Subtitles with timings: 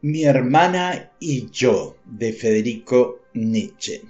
[0.00, 4.02] Mi hermana y yo de Federico Nietzsche.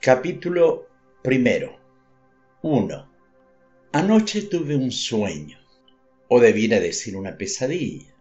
[0.00, 0.88] Capítulo
[1.22, 1.78] primero.
[2.62, 3.08] 1.
[3.92, 5.60] Anoche tuve un sueño,
[6.26, 8.12] o debiera decir una pesadilla.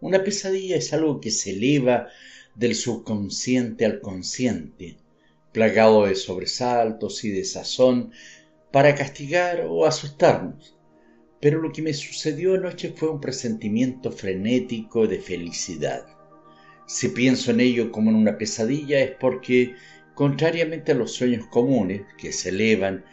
[0.00, 2.06] Una pesadilla es algo que se eleva
[2.54, 4.98] del subconsciente al consciente,
[5.50, 8.12] plagado de sobresaltos y de sazón
[8.70, 10.76] para castigar o asustarnos.
[11.42, 16.06] Pero lo que me sucedió anoche fue un presentimiento frenético de felicidad.
[16.86, 19.74] Si pienso en ello como en una pesadilla es porque,
[20.14, 23.04] contrariamente a los sueños comunes, que se elevan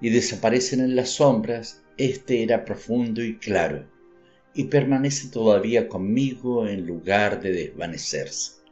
[0.00, 3.86] y desaparecen en las sombras, este era profundo y claro,
[4.54, 8.62] y permanece todavía conmigo en lugar de desvanecerse.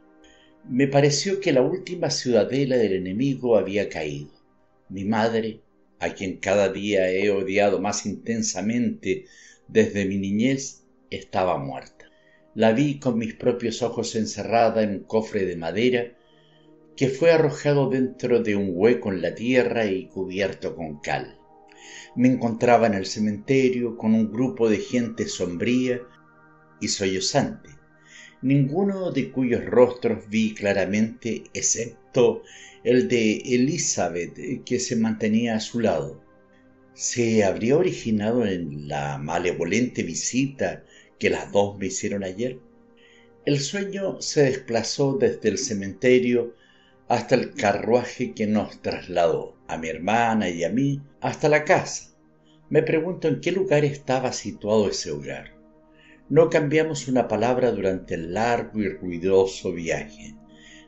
[0.67, 4.31] Me pareció que la última ciudadela del enemigo había caído.
[4.89, 5.61] Mi madre,
[5.99, 9.25] a quien cada día he odiado más intensamente
[9.67, 12.05] desde mi niñez, estaba muerta.
[12.55, 16.17] La vi con mis propios ojos encerrada en un cofre de madera
[16.95, 21.37] que fue arrojado dentro de un hueco en la tierra y cubierto con cal.
[22.15, 26.01] Me encontraba en el cementerio con un grupo de gente sombría
[26.81, 27.69] y sollozante,
[28.41, 32.41] ninguno de cuyos rostros vi claramente excepto
[32.87, 36.23] el de Elizabeth, que se mantenía a su lado.
[36.93, 40.85] ¿Se habría originado en la malevolente visita
[41.19, 42.59] que las dos me hicieron ayer?
[43.45, 46.55] El sueño se desplazó desde el cementerio
[47.09, 52.15] hasta el carruaje que nos trasladó, a mi hermana y a mí, hasta la casa.
[52.69, 55.57] Me pregunto en qué lugar estaba situado ese hogar.
[56.29, 60.37] No cambiamos una palabra durante el largo y ruidoso viaje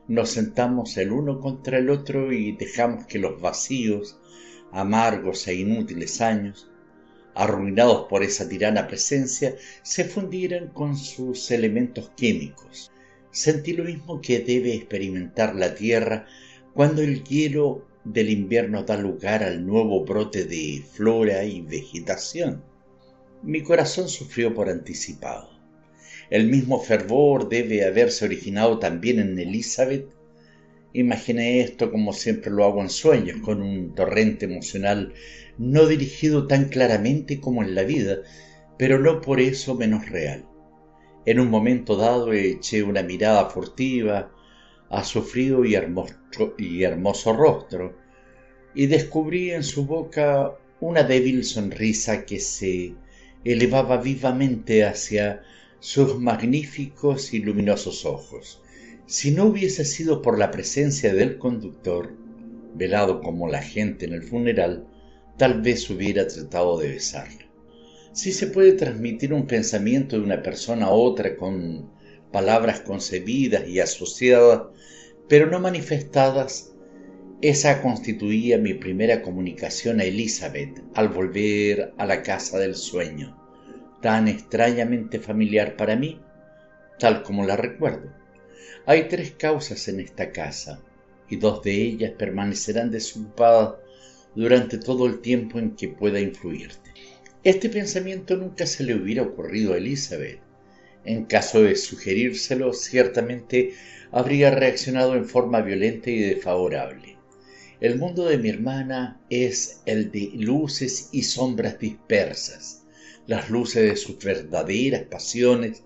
[0.10, 4.18] nos sentamos el uno contra el otro y dejamos que los vacíos,
[4.72, 6.68] amargos e inútiles años,
[7.36, 12.92] arruinados por esa tirana presencia, se fundieran con sus elementos químicos.
[13.30, 16.26] Sentí lo mismo que debe experimentar la tierra
[16.74, 22.64] cuando el hielo del invierno da lugar al nuevo brote de flora y vegetación.
[23.44, 25.59] Mi corazón sufrió por anticipado.
[26.30, 30.06] El mismo fervor debe haberse originado también en Elizabeth.
[30.94, 35.14] Imaginé esto como siempre lo hago en sueños, con un torrente emocional
[35.58, 38.20] no dirigido tan claramente como en la vida,
[38.78, 40.46] pero no por eso menos real.
[41.26, 44.32] En un momento dado eché una mirada furtiva
[44.90, 46.16] a su frío y hermoso,
[46.58, 47.96] y hermoso rostro
[48.74, 52.94] y descubrí en su boca una débil sonrisa que se
[53.44, 55.42] elevaba vivamente hacia
[55.80, 58.62] sus magníficos y luminosos ojos.
[59.06, 62.14] Si no hubiese sido por la presencia del conductor,
[62.76, 64.86] velado como la gente en el funeral,
[65.38, 67.50] tal vez hubiera tratado de besarla.
[68.12, 71.90] Si se puede transmitir un pensamiento de una persona a otra con
[72.32, 74.64] palabras concebidas y asociadas,
[75.30, 76.74] pero no manifestadas,
[77.42, 83.39] esa constituía mi primera comunicación a Elizabeth al volver a la casa del sueño
[84.02, 86.20] tan extrañamente familiar para mí,
[87.00, 88.14] tal como la recuerdo.
[88.86, 90.80] Hay tres causas en esta casa,
[91.30, 93.76] y dos de ellas permanecerán desocupadas
[94.36, 96.92] durante todo el tiempo en que pueda influirte.
[97.44, 100.40] Este pensamiento nunca se le hubiera ocurrido a Elizabeth.
[101.06, 103.74] En caso de sugerírselo, ciertamente
[104.12, 107.16] habría reaccionado en forma violenta y desfavorable.
[107.80, 112.79] El mundo de mi hermana es el de luces y sombras dispersas,
[113.30, 115.84] las luces de sus verdaderas pasiones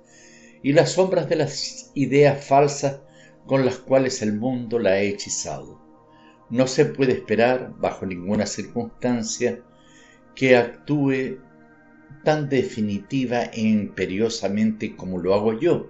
[0.63, 3.01] y las sombras de las ideas falsas
[3.45, 5.77] con las cuales el mundo la ha hechizado.
[6.49, 9.59] No se puede esperar, bajo ninguna circunstancia,
[10.35, 11.41] que actúe
[12.23, 15.89] tan definitiva e imperiosamente como lo hago yo,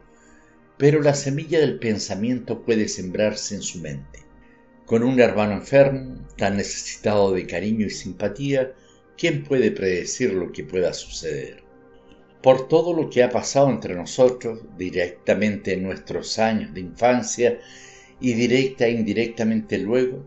[0.80, 4.22] pero la semilla del pensamiento puede sembrarse en su mente.
[4.88, 8.74] Con un hermano enfermo, tan necesitado de cariño y simpatía,
[9.24, 11.64] ¿quién puede predecir lo que pueda suceder?
[12.42, 17.62] Por todo lo que ha pasado entre nosotros, directamente en nuestros años de infancia
[18.20, 20.26] y directa e indirectamente luego,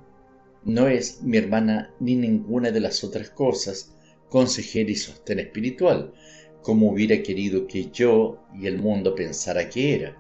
[0.65, 3.95] no es mi hermana ni ninguna de las otras cosas
[4.31, 6.15] consejera y sostén espiritual,
[6.63, 10.17] como hubiera querido que yo y el mundo pensara que era.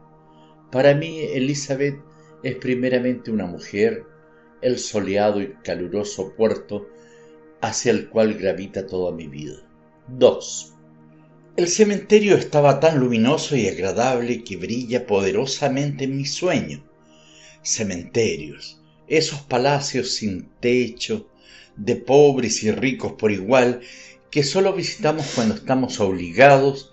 [0.70, 1.96] Para mí, Elizabeth
[2.42, 4.04] es primeramente una mujer,
[4.60, 6.88] el soleado y caluroso puerto
[7.60, 9.56] hacia el cual gravita toda mi vida.
[10.08, 10.74] 2.
[11.56, 16.84] El cementerio estaba tan luminoso y agradable que brilla poderosamente en mi sueño.
[17.62, 21.28] Cementerios, esos palacios sin techo,
[21.76, 23.80] de pobres y ricos por igual,
[24.30, 26.92] que solo visitamos cuando estamos obligados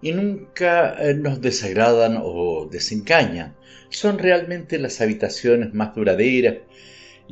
[0.00, 3.56] y nunca eh, nos desagradan o desencañan.
[3.88, 6.58] Son realmente las habitaciones más duraderas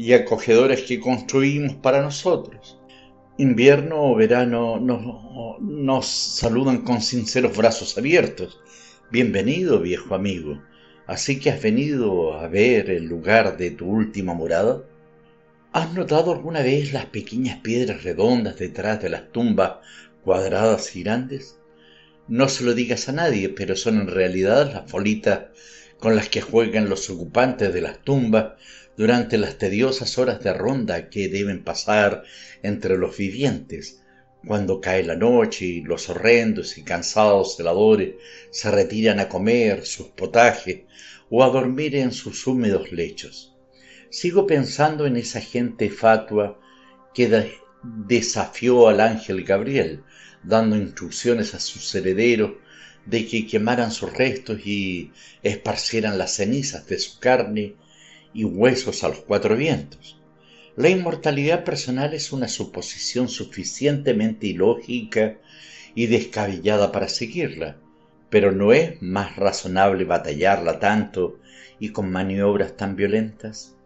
[0.03, 2.77] y acogedoras que construimos para nosotros.
[3.39, 8.59] Invierno o verano nos, nos saludan con sinceros brazos abiertos.
[9.13, 10.61] Bienvenido, viejo amigo.
[11.07, 14.83] Así que has venido a ver el lugar de tu última morada.
[15.73, 19.75] ¿Has notado alguna vez las pequeñas piedras redondas detrás de las tumbas
[20.25, 21.61] cuadradas y grandes?
[22.27, 25.43] No se lo digas a nadie, pero son en realidad las bolitas
[26.01, 28.55] con las que juegan los ocupantes de las tumbas
[28.97, 32.25] durante las tediosas horas de ronda que deben pasar
[32.63, 34.03] entre los vivientes,
[34.47, 38.15] cuando cae la noche y los horrendos y cansados celadores
[38.51, 40.81] se retiran a comer sus potajes
[41.31, 43.55] o a dormir en sus húmedos lechos.
[44.11, 46.61] Sigo pensando en esa gente fatua
[47.15, 47.53] que
[47.83, 50.03] desafió al ángel Gabriel,
[50.43, 52.53] dando instrucciones a sus herederos
[53.07, 55.13] de que quemaran sus restos y
[55.43, 57.77] esparcieran las cenizas de su carne
[58.35, 60.21] y huesos a los cuatro vientos.
[60.77, 65.39] La inmortalidad personal es una suposición suficientemente ilógica
[65.95, 67.77] y descabellada para seguirla,
[68.31, 71.39] pero no es más razonable batallarla tanto
[71.79, 73.77] y con maniobras tan violentas.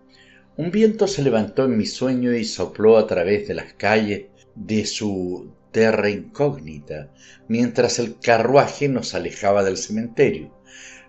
[0.56, 4.86] Un viento se levantó en mi sueño y sopló a través de las calles de
[4.86, 7.12] su terra incógnita,
[7.48, 10.50] mientras el carruaje nos alejaba del cementerio.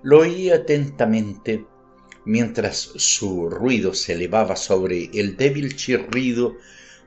[0.01, 1.65] Lo oí atentamente
[2.27, 6.57] mientras su ruido se elevaba sobre el débil chirrido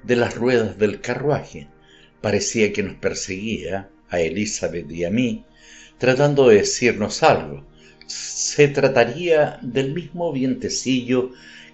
[0.02, 1.69] de las ruedas del carruaje.
[2.22, 5.44] Parecía que nos perseguía, a Elizabeth y a mí,
[5.99, 7.67] tratando de decirnos algo.
[8.06, 11.32] Se trataría del mismo vientecillo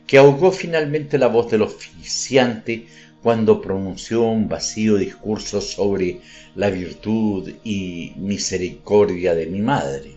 [0.09, 2.87] que ahogó finalmente la voz del oficiante
[3.23, 6.21] cuando pronunció un vacío discurso sobre
[6.57, 10.16] la virtud y misericordia de mi madre.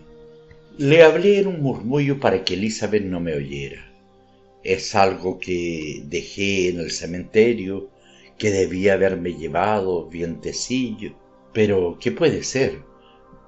[0.82, 3.92] Le hablé en un murmullo para que Elizabeth no me oyera.
[4.64, 7.90] Es algo que dejé en el cementerio,
[8.38, 11.12] que debía haberme llevado, vientecillo.
[11.52, 12.78] Pero, ¿qué puede ser?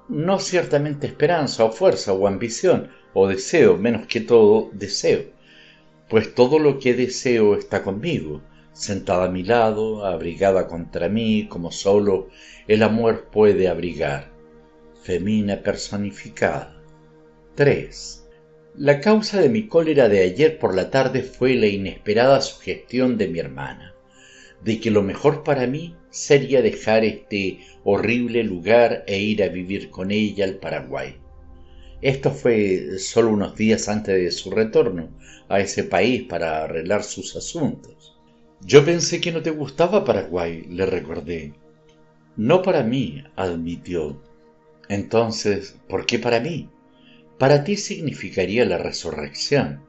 [0.07, 5.23] No ciertamente esperanza o fuerza o ambición o deseo, menos que todo deseo.
[6.09, 8.43] Pues todo lo que deseo está conmigo
[8.73, 12.29] sentada a mi lado, abrigada contra mí, como solo
[12.67, 14.31] el amor puede abrigar.
[15.01, 16.72] Femina personificada.
[17.55, 18.27] 3.
[18.77, 23.27] La causa de mi cólera de ayer por la tarde fue la inesperada sugestión de
[23.27, 23.93] mi hermana,
[24.63, 29.91] de que lo mejor para mí sería dejar este horrible lugar e ir a vivir
[29.91, 31.17] con ella al Paraguay.
[32.01, 35.11] Esto fue solo unos días antes de su retorno
[35.47, 38.17] a ese país para arreglar sus asuntos.
[38.61, 41.53] Yo pensé que no te gustaba Paraguay, le recordé.
[42.35, 44.19] No para mí, admitió.
[44.89, 46.67] Entonces, ¿por qué para mí?
[47.37, 49.83] Para ti significaría la resurrección.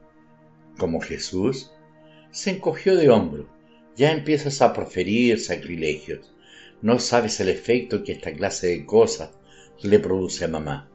[0.77, 1.71] Como Jesús,
[2.31, 3.47] se encogió de hombro.
[3.95, 6.33] Ya empiezas a proferir sacrilegios.
[6.81, 9.31] No sabes el efecto que esta clase de cosas
[9.81, 10.89] le produce a mamá.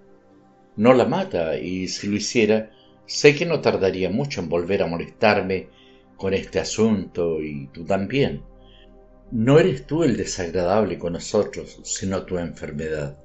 [0.76, 2.70] No la mata y si lo hiciera,
[3.06, 5.68] sé que no tardaría mucho en volver a molestarme
[6.16, 8.42] con este asunto y tú también.
[9.30, 13.18] No eres tú el desagradable con nosotros, sino tu enfermedad.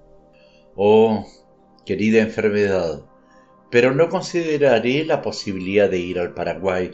[0.75, 1.25] Oh,
[1.85, 3.03] querida enfermedad,
[3.69, 6.91] pero no consideraré la posibilidad de ir al Paraguay,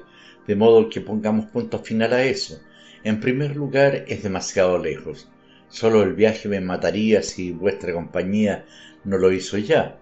[0.48, 2.60] de modo que pongamos punto final a eso.
[3.04, 5.30] En primer lugar, es demasiado lejos.
[5.70, 8.66] Solo el viaje me mataría si vuestra compañía
[9.04, 9.98] no lo hizo ya.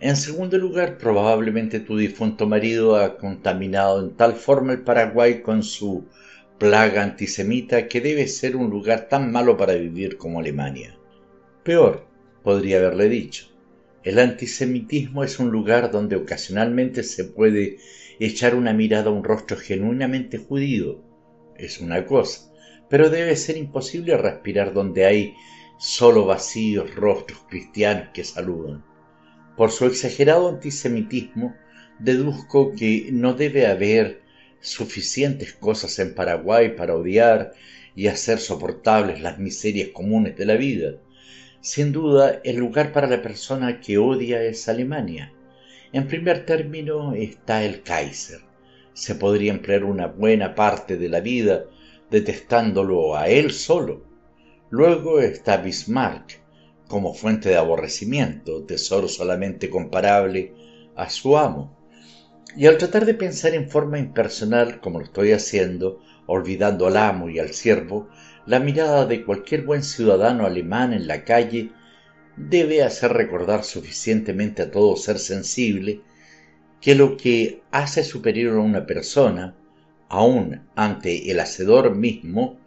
[0.00, 5.62] En segundo lugar, probablemente tu difunto marido ha contaminado en tal forma el Paraguay con
[5.62, 6.06] su
[6.58, 10.96] plaga antisemita que debe ser un lugar tan malo para vivir como Alemania.
[11.62, 12.06] Peor,
[12.42, 13.49] podría haberle dicho.
[14.02, 17.76] El antisemitismo es un lugar donde ocasionalmente se puede
[18.18, 21.02] echar una mirada a un rostro genuinamente judío.
[21.58, 22.50] Es una cosa,
[22.88, 25.34] pero debe ser imposible respirar donde hay
[25.78, 28.84] solo vacíos rostros cristianos que saludan.
[29.54, 31.54] Por su exagerado antisemitismo,
[31.98, 34.22] deduzco que no debe haber
[34.60, 37.52] suficientes cosas en Paraguay para odiar
[37.94, 40.94] y hacer soportables las miserias comunes de la vida.
[41.62, 45.34] Sin duda, el lugar para la persona que odia es Alemania.
[45.92, 48.40] En primer término está el Kaiser.
[48.94, 51.66] Se podría emplear una buena parte de la vida
[52.10, 54.02] detestándolo a él solo.
[54.70, 56.40] Luego está Bismarck,
[56.88, 60.54] como fuente de aborrecimiento, tesoro solamente comparable
[60.96, 61.76] a su amo.
[62.56, 67.28] Y al tratar de pensar en forma impersonal, como lo estoy haciendo, olvidando al amo
[67.28, 68.08] y al siervo,
[68.46, 71.70] la mirada de cualquier buen ciudadano alemán en la calle
[72.36, 76.00] debe hacer recordar suficientemente a todo ser sensible
[76.80, 79.54] que lo que hace superior a una persona,
[80.08, 82.58] aun ante el hacedor mismo,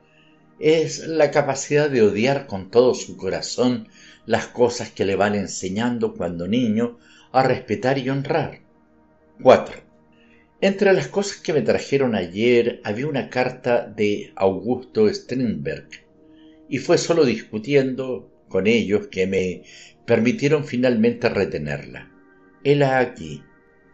[0.60, 3.88] es la capacidad de odiar con todo su corazón
[4.26, 7.00] las cosas que le van enseñando cuando niño
[7.32, 8.62] a respetar y honrar.
[9.42, 9.93] 4.
[10.64, 15.90] Entre las cosas que me trajeron ayer había una carta de Augusto Strindberg,
[16.70, 19.64] y fue solo discutiendo con ellos que me
[20.06, 22.10] permitieron finalmente retenerla.
[22.64, 23.44] Hela aquí.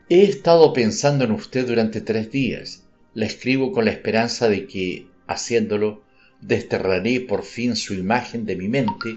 [0.10, 2.84] He estado pensando en usted durante tres días.
[3.16, 6.04] La escribo con la esperanza de que, haciéndolo,
[6.40, 9.16] desterraré por fin su imagen de mi mente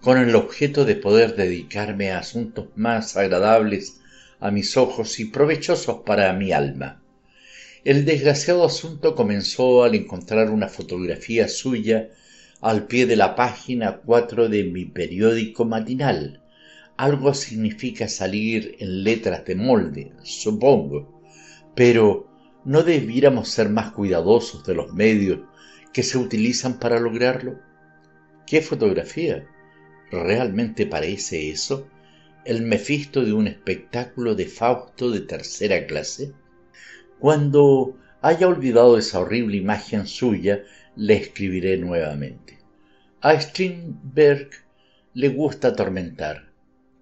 [0.00, 3.98] con el objeto de poder dedicarme a asuntos más agradables
[4.42, 7.00] a mis ojos y provechosos para mi alma.
[7.84, 12.10] El desgraciado asunto comenzó al encontrar una fotografía suya
[12.60, 16.42] al pie de la página 4 de mi periódico matinal.
[16.96, 21.22] Algo significa salir en letras de molde, supongo,
[21.76, 22.28] pero
[22.64, 25.38] ¿no debiéramos ser más cuidadosos de los medios
[25.92, 27.60] que se utilizan para lograrlo?
[28.44, 29.46] ¿Qué fotografía?
[30.10, 31.86] ¿Realmente parece eso?
[32.44, 36.32] ¿El Mefisto de un espectáculo de Fausto de tercera clase?
[37.20, 40.64] Cuando haya olvidado esa horrible imagen suya,
[40.96, 42.58] le escribiré nuevamente.
[43.20, 44.50] A Strindberg
[45.14, 46.50] le gusta atormentar.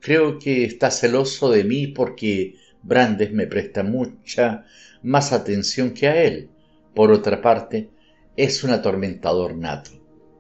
[0.00, 4.66] Creo que está celoso de mí porque Brandes me presta mucha
[5.02, 6.50] más atención que a él.
[6.94, 7.88] Por otra parte,
[8.36, 9.92] es un atormentador nato.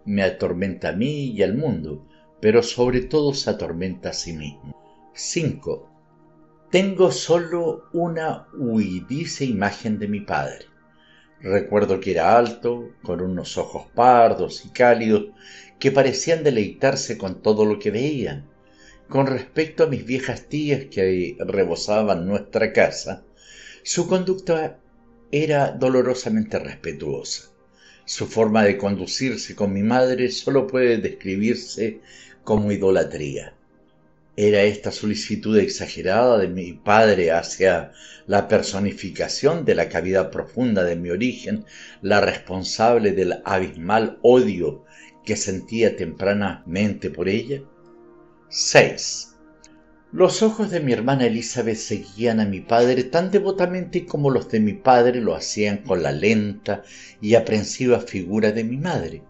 [0.04, 2.06] Me atormenta a mí y al mundo,
[2.38, 4.79] pero sobre todo se atormenta a sí mismo.
[5.22, 5.86] 5.
[6.70, 10.64] Tengo solo una huidiza imagen de mi padre.
[11.42, 15.26] Recuerdo que era alto, con unos ojos pardos y cálidos
[15.78, 18.48] que parecían deleitarse con todo lo que veían.
[19.10, 23.22] Con respecto a mis viejas tías que rebosaban nuestra casa,
[23.82, 24.78] su conducta
[25.30, 27.50] era dolorosamente respetuosa.
[28.06, 32.00] Su forma de conducirse con mi madre solo puede describirse
[32.42, 33.54] como idolatría.
[34.42, 37.92] Era esta solicitud exagerada de mi padre hacia
[38.26, 41.66] la personificación de la cavidad profunda de mi origen
[42.00, 44.86] la responsable del abismal odio
[45.26, 47.60] que sentía tempranamente por ella?
[48.48, 49.36] 6.
[50.10, 54.60] Los ojos de mi hermana Elizabeth seguían a mi padre tan devotamente como los de
[54.60, 56.82] mi padre lo hacían con la lenta
[57.20, 59.22] y aprensiva figura de mi madre.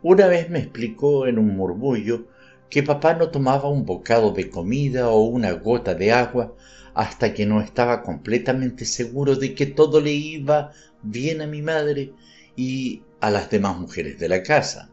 [0.00, 2.28] Una vez me explicó en un murmullo
[2.70, 6.54] que papá no tomaba un bocado de comida o una gota de agua
[6.94, 10.72] hasta que no estaba completamente seguro de que todo le iba
[11.02, 12.12] bien a mi madre
[12.56, 14.90] y a las demás mujeres de la casa.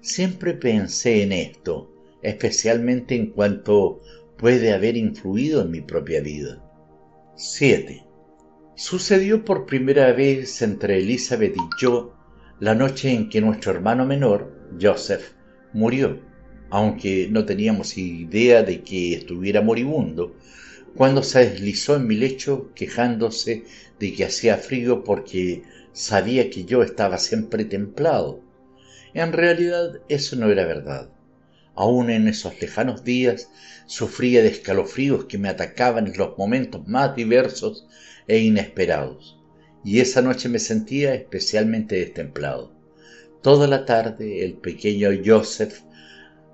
[0.00, 1.90] Siempre pensé en esto,
[2.22, 4.00] especialmente en cuanto
[4.36, 6.60] puede haber influido en mi propia vida.
[7.36, 8.04] 7.
[8.74, 12.14] Sucedió por primera vez entre Elizabeth y yo
[12.60, 15.32] la noche en que nuestro hermano menor, Joseph,
[15.72, 16.20] murió,
[16.74, 20.34] aunque no teníamos idea de que estuviera moribundo,
[20.96, 23.62] cuando se deslizó en mi lecho quejándose
[24.00, 25.62] de que hacía frío porque
[25.92, 28.40] sabía que yo estaba siempre templado.
[29.14, 31.10] En realidad eso no era verdad.
[31.76, 33.48] Aún en esos lejanos días
[33.86, 37.86] sufría de escalofríos que me atacaban en los momentos más diversos
[38.26, 39.38] e inesperados,
[39.84, 42.74] y esa noche me sentía especialmente destemplado.
[43.42, 45.84] Toda la tarde el pequeño Joseph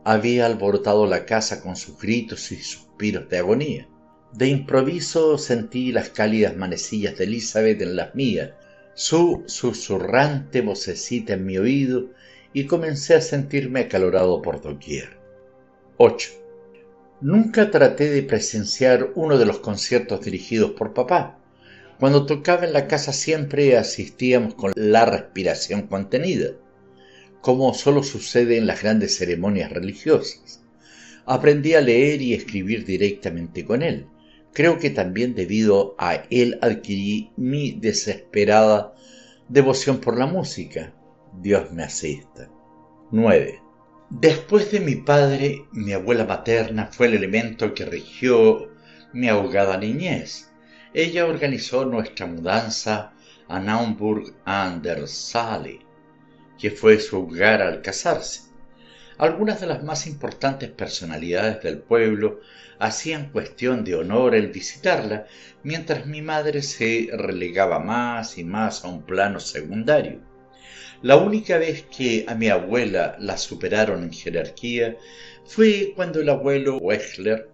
[0.05, 3.89] había alborotado la casa con sus gritos y suspiros de agonía.
[4.33, 8.51] De improviso sentí las cálidas manecillas de Elizabeth en las mías,
[8.95, 12.11] su susurrante vocecita en mi oído
[12.53, 15.19] y comencé a sentirme acalorado por doquier.
[15.97, 16.31] 8.
[17.21, 21.39] Nunca traté de presenciar uno de los conciertos dirigidos por papá.
[21.99, 26.53] Cuando tocaba en la casa siempre asistíamos con la respiración contenida,
[27.41, 30.63] como solo sucede en las grandes ceremonias religiosas.
[31.27, 34.07] Aprendí a leer y escribir directamente con él.
[34.53, 38.95] Creo que también debido a él adquirí mi desesperada
[39.49, 40.93] devoción por la música.
[41.41, 42.51] Dios me asista.
[43.13, 43.63] 9.
[44.11, 48.69] Después de mi padre, mi abuela materna fue el elemento que rigió
[49.13, 50.51] mi ahogada niñez.
[50.93, 53.13] Ella organizó nuestra mudanza
[53.49, 55.81] a Naumburg an der Saale,
[56.61, 58.51] que fue su hogar al casarse.
[59.19, 62.41] Algunas de las más importantes personalidades del pueblo
[62.79, 65.27] hacían cuestión de honor el visitarla,
[65.63, 70.21] mientras mi madre se relegaba más y más a un plano secundario.
[71.03, 74.97] La única vez que a mi abuela la superaron en jerarquía
[75.45, 77.51] fue cuando el abuelo Wechsler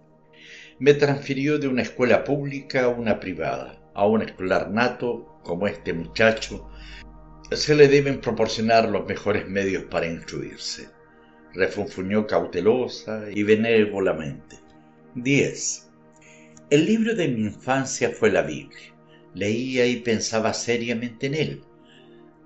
[0.79, 5.93] me transfirió de una escuela pública a una privada, a un escolar nato como este
[5.93, 6.69] muchacho.
[7.51, 10.89] Se le deben proporcionar los mejores medios para instruirse.
[11.53, 14.59] Refunfuñó cautelosa y benévolamente.
[15.15, 15.89] 10.
[16.69, 18.93] El libro de mi infancia fue la Biblia.
[19.33, 21.61] Leía y pensaba seriamente en él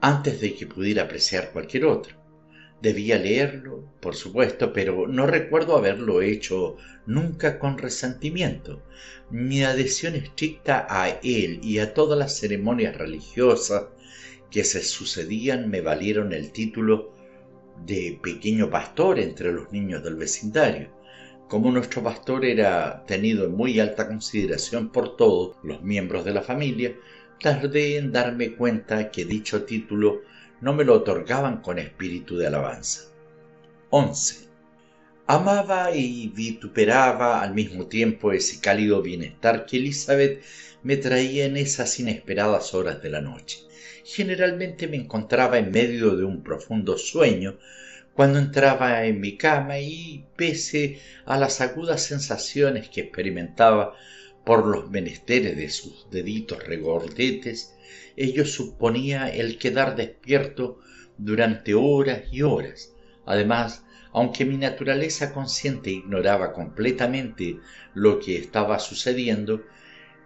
[0.02, 2.16] antes de que pudiera apreciar cualquier otro.
[2.80, 6.78] Debía leerlo, por supuesto, pero no recuerdo haberlo hecho
[7.08, 8.84] nunca con resentimiento.
[9.32, 13.86] Mi adhesión estricta a él y a todas las ceremonias religiosas
[14.52, 17.14] que se sucedían me valieron el título
[17.86, 20.90] de pequeño pastor entre los niños del vecindario.
[21.48, 26.42] Como nuestro pastor era tenido en muy alta consideración por todos los miembros de la
[26.42, 26.96] familia,
[27.42, 30.22] tardé en darme cuenta que dicho título
[30.60, 33.10] no me lo otorgaban con espíritu de alabanza.
[33.90, 34.48] 11.
[35.28, 40.44] Amaba y vituperaba al mismo tiempo ese cálido bienestar que Elizabeth
[40.84, 43.71] me traía en esas inesperadas horas de la noche.
[44.04, 47.58] Generalmente me encontraba en medio de un profundo sueño
[48.14, 53.96] cuando entraba en mi cama y, pese a las agudas sensaciones que experimentaba
[54.46, 57.76] por los menesteres de sus deditos regordetes,
[58.16, 60.80] ello suponía el quedar despierto
[61.18, 62.94] durante horas y horas.
[63.26, 67.60] Además, aunque mi naturaleza consciente ignoraba completamente
[67.94, 69.64] lo que estaba sucediendo,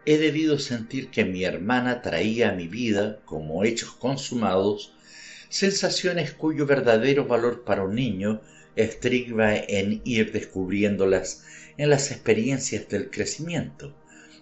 [0.06, 4.94] he debido sentir que mi hermana traía a mi vida, como hechos consumados,
[5.50, 8.42] sensaciones cuyo verdadero valor para un niño
[8.76, 11.44] estriba en ir descubriéndolas
[11.78, 13.96] en las experiencias del crecimiento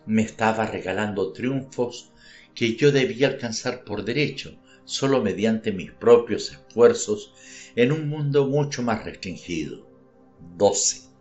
[0.06, 2.12] me estaba regalando triunfos
[2.54, 7.34] que yo debía alcanzar por derecho, solo mediante mis propios esfuerzos
[7.76, 9.88] en un mundo mucho más restringido.
[10.58, 11.13] 12.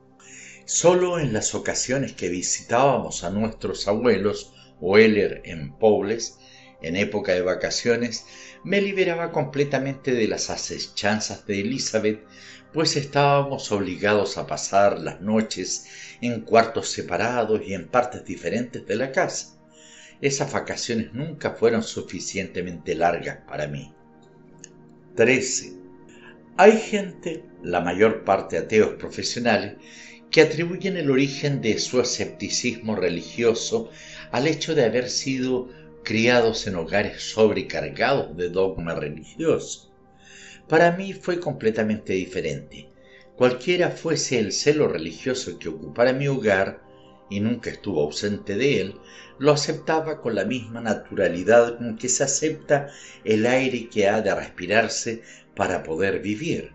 [0.74, 6.38] Solo en las ocasiones que visitábamos a nuestros abuelos Weller en Pobles,
[6.80, 8.24] en época de vacaciones,
[8.64, 12.24] me liberaba completamente de las acechanzas de Elizabeth,
[12.72, 18.96] pues estábamos obligados a pasar las noches en cuartos separados y en partes diferentes de
[18.96, 19.60] la casa.
[20.22, 23.92] Esas vacaciones nunca fueron suficientemente largas para mí.
[25.16, 25.82] 13.
[26.56, 29.76] Hay gente, la mayor parte ateos profesionales,
[30.32, 33.90] que atribuyen el origen de su escepticismo religioso
[34.30, 35.68] al hecho de haber sido
[36.04, 39.92] criados en hogares sobrecargados de dogma religioso.
[40.68, 42.88] Para mí fue completamente diferente.
[43.36, 46.82] Cualquiera fuese el celo religioso que ocupara mi hogar,
[47.28, 48.94] y nunca estuvo ausente de él,
[49.38, 52.88] lo aceptaba con la misma naturalidad con que se acepta
[53.24, 55.22] el aire que ha de respirarse
[55.54, 56.72] para poder vivir.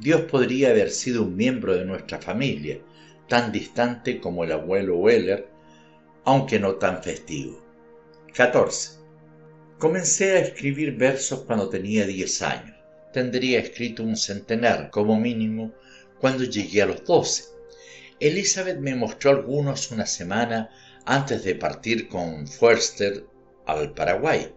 [0.00, 2.80] Dios podría haber sido un miembro de nuestra familia,
[3.28, 5.48] tan distante como el abuelo Weller,
[6.24, 7.60] aunque no tan festivo.
[8.34, 8.98] 14.
[9.78, 12.76] Comencé a escribir versos cuando tenía 10 años.
[13.12, 15.72] Tendría escrito un centenar, como mínimo,
[16.20, 17.44] cuando llegué a los 12.
[18.20, 20.70] Elizabeth me mostró algunos una semana
[21.04, 23.24] antes de partir con Forster
[23.66, 24.52] al Paraguay.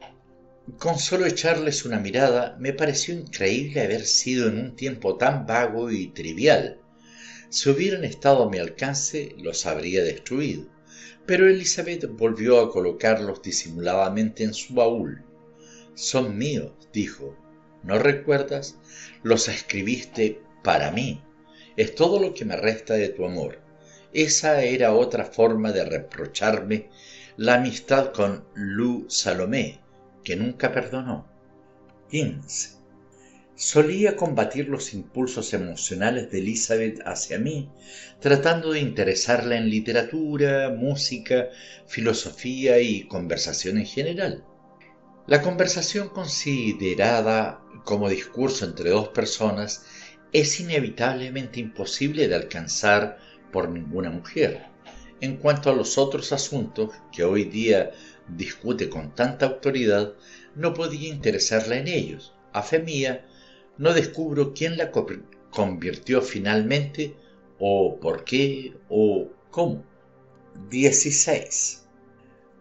[0.77, 5.91] Con solo echarles una mirada me pareció increíble haber sido en un tiempo tan vago
[5.91, 6.80] y trivial.
[7.51, 10.65] Si hubieran estado a mi alcance, los habría destruido
[11.25, 15.23] pero Elizabeth volvió a colocarlos disimuladamente en su baúl.
[15.93, 17.37] Son míos, dijo.
[17.83, 18.77] ¿No recuerdas?
[19.23, 21.23] Los escribiste para mí.
[21.77, 23.59] Es todo lo que me resta de tu amor.
[24.13, 26.89] Esa era otra forma de reprocharme
[27.37, 29.79] la amistad con Lou Salomé,
[30.23, 31.27] que nunca perdonó.
[32.09, 32.80] 15.
[33.63, 37.69] Solía combatir los impulsos emocionales de Elizabeth hacia mí,
[38.19, 41.49] tratando de interesarla en literatura, música,
[41.85, 44.43] filosofía y conversación en general.
[45.27, 49.85] La conversación considerada como discurso entre dos personas
[50.33, 53.19] es inevitablemente imposible de alcanzar
[53.51, 54.65] por ninguna mujer.
[55.19, 57.91] En cuanto a los otros asuntos que hoy día
[58.27, 60.13] discute con tanta autoridad,
[60.55, 62.33] no podía interesarla en ellos.
[62.53, 63.27] A fe mía,
[63.77, 64.91] no descubro quién la
[65.51, 67.15] convirtió finalmente
[67.59, 69.83] o por qué o cómo.
[70.69, 71.87] 16.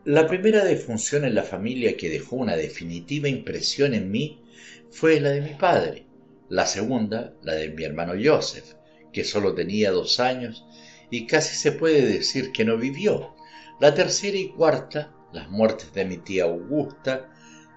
[0.05, 4.43] La primera defunción en la familia que dejó una definitiva impresión en mí
[4.91, 6.07] fue la de mi padre.
[6.49, 8.75] La segunda, la de mi hermano Joseph,
[9.13, 10.65] que solo tenía dos años
[11.11, 13.35] y casi se puede decir que no vivió.
[13.81, 17.31] La tercera y cuarta, las muertes de mi tía Augusta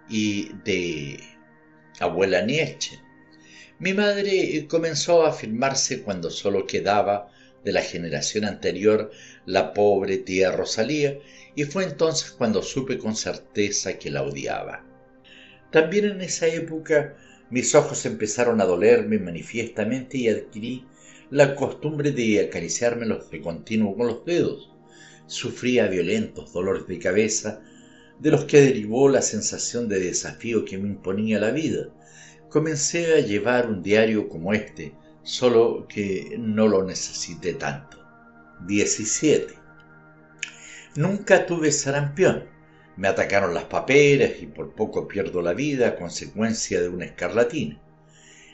[0.10, 1.19] y de
[2.00, 3.00] abuela Nietzsche.
[3.80, 7.32] Mi madre comenzó a afirmarse cuando solo quedaba
[7.64, 9.12] de la generación anterior
[9.46, 11.18] la pobre tía Rosalía
[11.56, 14.86] y fue entonces cuando supe con certeza que la odiaba.
[15.72, 17.16] También en esa época
[17.50, 20.86] mis ojos empezaron a dolerme manifiestamente y adquirí
[21.30, 24.72] la costumbre de acariciármelos de continuo con los dedos.
[25.26, 27.62] Sufría violentos dolores de cabeza,
[28.20, 31.90] de los que derivó la sensación de desafío que me imponía la vida.
[32.54, 37.98] Comencé a llevar un diario como este, solo que no lo necesité tanto.
[38.68, 39.56] 17.
[40.96, 42.44] Nunca tuve sarampión.
[42.96, 47.82] Me atacaron las paperas y por poco pierdo la vida a consecuencia de una escarlatina.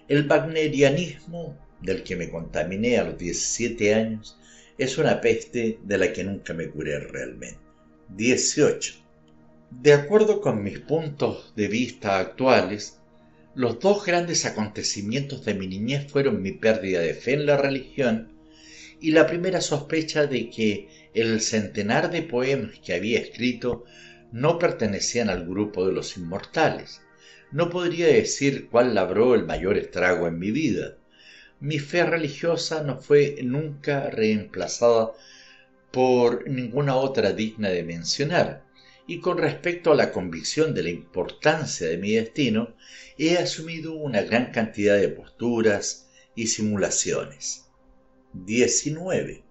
[0.07, 4.39] El wagnerianismo, del que me contaminé a los 17 años,
[4.77, 7.59] es una peste de la que nunca me curé realmente.
[8.15, 8.93] 18.
[9.71, 12.98] De acuerdo con mis puntos de vista actuales,
[13.59, 18.31] los dos grandes acontecimientos de mi niñez fueron mi pérdida de fe en la religión
[19.01, 23.83] y la primera sospecha de que el centenar de poemas que había escrito
[24.31, 27.01] no pertenecían al grupo de los inmortales.
[27.51, 30.95] No podría decir cuál labró el mayor estrago en mi vida.
[31.59, 35.11] Mi fe religiosa no fue nunca reemplazada
[35.91, 38.63] por ninguna otra digna de mencionar,
[39.09, 42.75] y con respecto a la convicción de la importancia de mi destino,
[43.17, 47.71] he asumido una gran cantidad de posturas y simulaciones.
[48.33, 49.43] 19.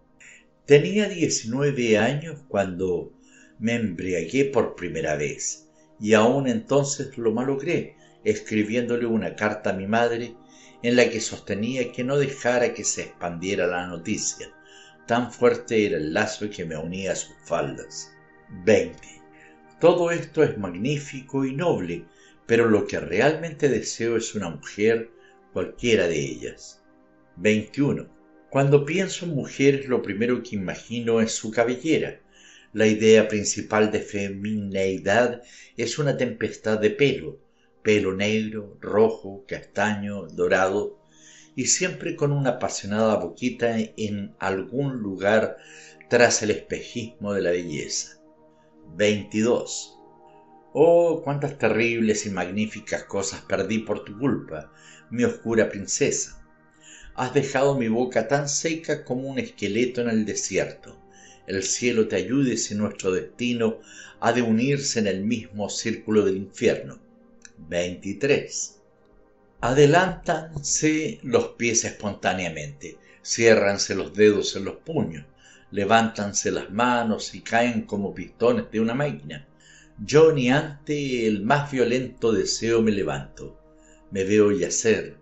[0.64, 3.12] Tenía 19 años cuando
[3.58, 5.68] me embriagué por primera vez
[5.98, 10.36] y aún entonces lo malogré escribiéndole una carta a mi madre
[10.84, 14.54] en la que sostenía que no dejara que se expandiera la noticia.
[15.08, 18.12] Tan fuerte era el lazo que me unía a sus faldas.
[18.64, 19.17] 20.
[19.80, 22.04] Todo esto es magnífico y noble,
[22.46, 25.08] pero lo que realmente deseo es una mujer,
[25.52, 26.82] cualquiera de ellas.
[27.36, 28.08] 21.
[28.50, 32.20] Cuando pienso en mujeres lo primero que imagino es su cabellera.
[32.72, 35.42] La idea principal de femineidad
[35.76, 37.38] es una tempestad de pelo,
[37.84, 40.98] pelo negro, rojo, castaño, dorado,
[41.54, 45.56] y siempre con una apasionada boquita en algún lugar
[46.10, 48.17] tras el espejismo de la belleza.
[48.96, 49.98] 22.
[50.72, 54.72] Oh, cuántas terribles y magníficas cosas perdí por tu culpa,
[55.10, 56.44] mi oscura princesa.
[57.14, 60.96] Has dejado mi boca tan seca como un esqueleto en el desierto.
[61.46, 63.80] El cielo te ayude si nuestro destino
[64.20, 66.98] ha de unirse en el mismo círculo del infierno.
[67.68, 68.78] 23.
[69.60, 75.24] Adelántanse los pies espontáneamente, ciérranse los dedos en los puños,
[75.70, 79.46] levántanse las manos y caen como pistones de una máquina.
[79.98, 83.60] Yo ni ante el más violento deseo me levanto,
[84.10, 85.16] me veo yacer,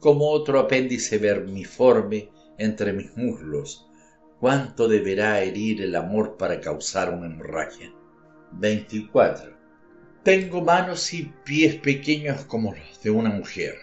[0.00, 3.86] como otro apéndice vermiforme entre mis muslos.
[4.40, 7.92] ¿Cuánto deberá herir el amor para causar una hemorragia?
[8.52, 9.54] 24.
[10.22, 13.74] Tengo manos y pies pequeños como los de una mujer.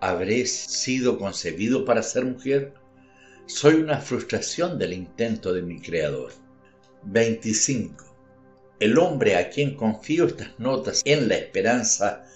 [0.00, 2.74] ¿Habré sido concebido para ser mujer?
[3.48, 6.32] Soy una frustración del intento de mi creador.
[7.04, 8.04] 25.
[8.78, 12.26] El hombre a quien confío estas notas en la esperanza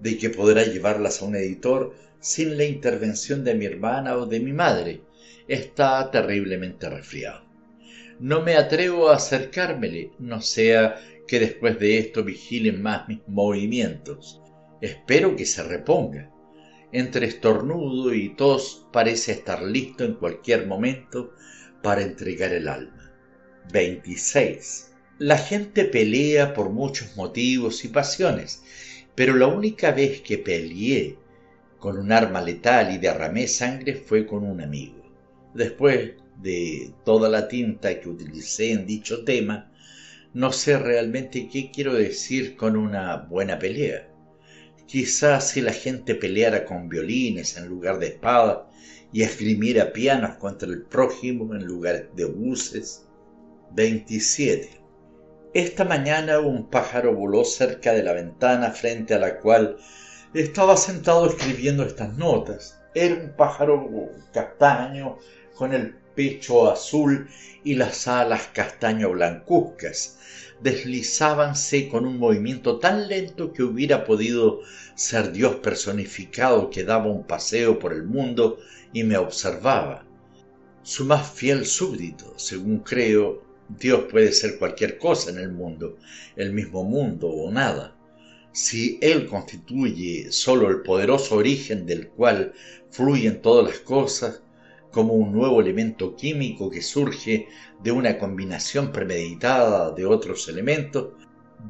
[0.00, 4.40] de que podrá llevarlas a un editor sin la intervención de mi hermana o de
[4.40, 5.02] mi madre,
[5.46, 7.44] está terriblemente resfriado.
[8.18, 10.96] No me atrevo a acercármele, no sea
[11.28, 14.42] que después de esto vigilen más mis movimientos.
[14.80, 16.32] Espero que se reponga
[16.92, 21.32] entre estornudo y tos parece estar listo en cualquier momento
[21.82, 23.12] para entregar el alma.
[23.72, 24.92] 26.
[25.18, 28.62] La gente pelea por muchos motivos y pasiones,
[29.14, 31.16] pero la única vez que peleé
[31.78, 35.02] con un arma letal y derramé sangre fue con un amigo.
[35.54, 39.72] Después de toda la tinta que utilicé en dicho tema,
[40.34, 44.08] no sé realmente qué quiero decir con una buena pelea.
[44.86, 48.58] Quizás si la gente peleara con violines en lugar de espadas
[49.12, 53.04] y esgrimiera pianos contra el prójimo en lugar de buses.
[53.72, 54.80] 27.
[55.54, 59.76] Esta mañana un pájaro voló cerca de la ventana frente a la cual
[60.34, 62.80] estaba sentado escribiendo estas notas.
[62.94, 63.90] Era un pájaro
[64.32, 65.18] castaño
[65.56, 67.28] con el pecho azul
[67.64, 70.18] y las alas castaño blancuzcas
[70.62, 74.60] deslizábanse con un movimiento tan lento que hubiera podido
[74.94, 78.58] ser Dios personificado que daba un paseo por el mundo
[78.92, 80.06] y me observaba.
[80.82, 85.96] Su más fiel súbdito, según creo, Dios puede ser cualquier cosa en el mundo,
[86.36, 87.92] el mismo mundo o nada.
[88.52, 92.54] si él constituye sólo el poderoso origen del cual
[92.90, 94.40] fluyen todas las cosas,
[94.96, 97.48] como un nuevo elemento químico que surge
[97.82, 101.08] de una combinación premeditada de otros elementos,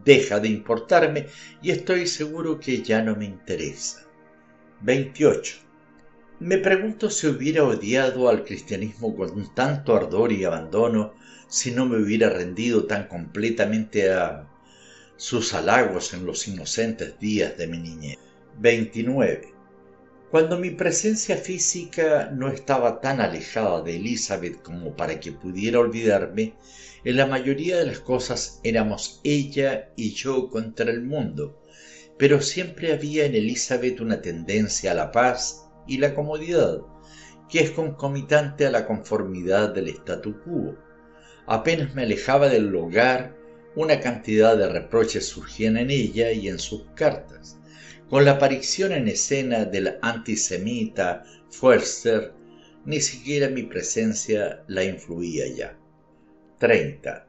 [0.05, 1.27] deja de importarme
[1.61, 4.07] y estoy seguro que ya no me interesa.
[4.83, 5.57] 28.
[6.39, 11.15] Me pregunto si hubiera odiado al cristianismo con tanto ardor y abandono
[11.49, 14.49] si no me hubiera rendido tan completamente a
[15.17, 18.19] sus halagos en los inocentes días de mi niñez.
[18.61, 19.56] 29.
[20.31, 26.55] Cuando mi presencia física no estaba tan alejada de Elizabeth como para que pudiera olvidarme,
[27.05, 31.63] en la mayoría de las cosas éramos ella y yo contra el mundo,
[32.19, 36.81] pero siempre había en Elizabeth una tendencia a la paz y la comodidad,
[37.49, 40.75] que es concomitante a la conformidad del statu quo.
[41.47, 43.37] Apenas me alejaba del hogar,
[43.77, 47.59] una cantidad de reproches surgían en ella y en sus cartas.
[48.09, 52.33] Con la aparición en escena del antisemita Förster,
[52.85, 55.77] ni siquiera mi presencia la influía ya.
[56.59, 57.27] 30.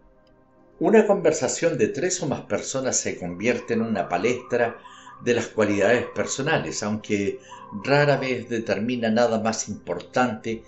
[0.79, 4.77] Una conversación de tres o más personas se convierte en una palestra
[5.23, 7.39] de las cualidades personales, aunque
[7.83, 10.61] rara vez determina nada más importante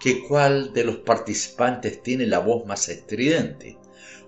[0.00, 3.78] que cuál de los participantes tiene la voz más estridente.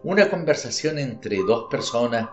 [0.04, 2.28] Una conversación entre dos personas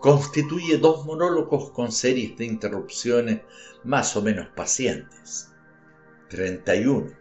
[0.00, 3.40] constituye dos monólogos con series de interrupciones
[3.84, 5.50] más o menos pacientes.
[6.30, 7.12] 31.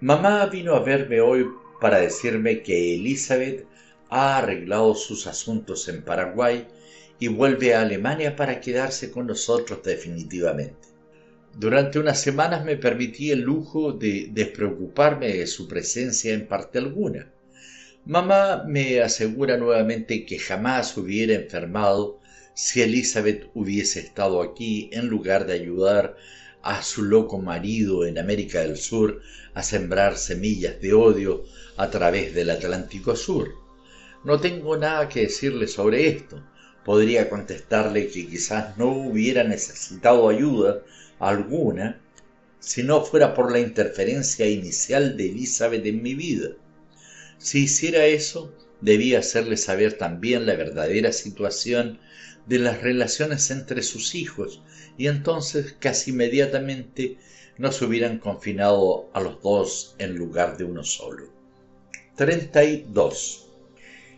[0.00, 1.46] Mamá vino a verme hoy
[1.80, 3.66] para decirme que Elizabeth
[4.08, 6.66] ha arreglado sus asuntos en Paraguay
[7.18, 10.88] y vuelve a Alemania para quedarse con nosotros definitivamente.
[11.56, 17.30] Durante unas semanas me permití el lujo de despreocuparme de su presencia en parte alguna.
[18.06, 22.18] Mamá me asegura nuevamente que jamás hubiera enfermado
[22.54, 26.16] si Elizabeth hubiese estado aquí en lugar de ayudar
[26.62, 29.20] a su loco marido en América del Sur
[29.52, 31.44] a sembrar semillas de odio
[31.76, 33.54] a través del Atlántico Sur.
[34.24, 36.42] No tengo nada que decirle sobre esto
[36.84, 40.82] podría contestarle que quizás no hubiera necesitado ayuda
[41.18, 42.00] alguna
[42.58, 46.50] si no fuera por la interferencia inicial de Elizabeth en mi vida.
[47.40, 51.98] Si hiciera eso, debía hacerle saber también la verdadera situación
[52.44, 54.62] de las relaciones entre sus hijos
[54.98, 57.16] y entonces casi inmediatamente
[57.56, 61.32] nos hubieran confinado a los dos en lugar de uno solo.
[62.16, 63.48] 32.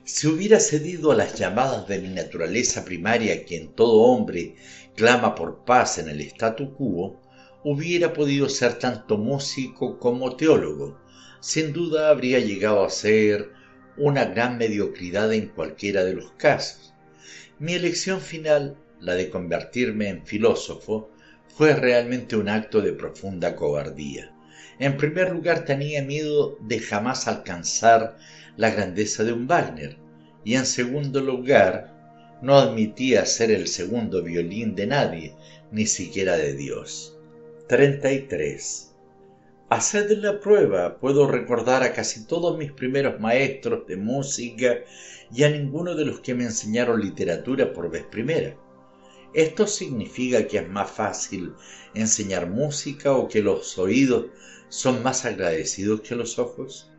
[0.03, 4.57] Si hubiera cedido a las llamadas de mi naturaleza primaria que en todo hombre
[4.97, 7.21] clama por paz en el statu quo,
[7.63, 11.02] hubiera podido ser tanto músico como teólogo.
[11.43, 13.51] Sin duda habría llegado a ser
[13.97, 16.95] una gran mediocridad en cualquiera de los casos.
[17.59, 21.11] Mi elección final, la de convertirme en filósofo,
[21.49, 24.33] fue realmente un acto de profunda cobardía.
[24.79, 28.17] En primer lugar tenía miedo de jamás alcanzar
[28.57, 29.99] la grandeza de un Wagner,
[30.45, 35.35] y en segundo lugar no admitía ser el segundo violín de nadie,
[35.73, 37.17] ni siquiera de Dios.
[37.67, 38.92] 33.
[39.75, 44.81] Haced la prueba, puedo recordar a casi todos mis primeros maestros de música
[45.35, 48.55] y a ninguno de los que me enseñaron literatura por vez primera.
[49.33, 51.55] ¿Esto significa que es más fácil
[51.95, 54.27] enseñar música o que los oídos
[54.69, 56.93] son más agradecidos que los ojos?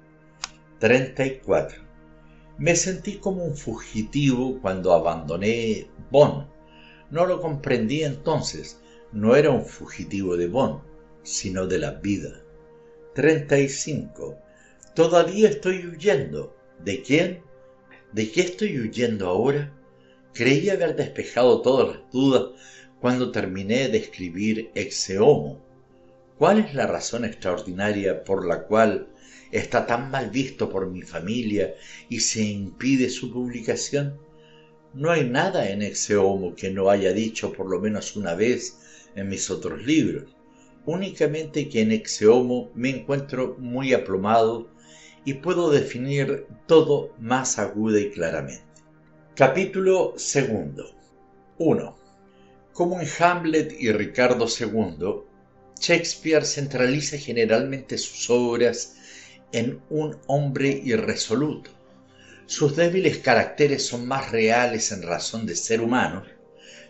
[0.79, 1.79] 34.
[2.57, 6.47] Me sentí como un fugitivo cuando abandoné Bonn.
[7.11, 8.81] No lo comprendí entonces.
[9.11, 10.81] No era un fugitivo de Bonn,
[11.21, 12.42] sino de la vida.
[13.13, 14.37] 35.
[14.95, 16.55] Todavía estoy huyendo.
[16.83, 17.41] ¿De quién?
[18.11, 19.71] ¿De qué estoy huyendo ahora?
[20.33, 22.59] Creí haber despejado todas las dudas
[22.99, 25.63] cuando terminé de escribir Exe Homo.
[26.39, 29.07] ¿Cuál es la razón extraordinaria por la cual
[29.51, 31.75] está tan mal visto por mi familia
[32.09, 34.17] y se impide su publicación?
[34.95, 38.79] No hay nada en Exe Homo que no haya dicho por lo menos una vez
[39.15, 40.32] en mis otros libros.
[40.85, 44.67] Únicamente que en Exe Homo me encuentro muy aplomado
[45.23, 48.65] y puedo definir todo más aguda y claramente.
[49.33, 50.93] Capítulo segundo
[51.57, 51.95] 1.
[52.73, 55.23] Como en Hamlet y Ricardo II,
[55.79, 58.97] Shakespeare centraliza generalmente sus obras
[59.53, 61.71] en un hombre irresoluto.
[62.45, 66.23] Sus débiles caracteres son más reales en razón de ser humano,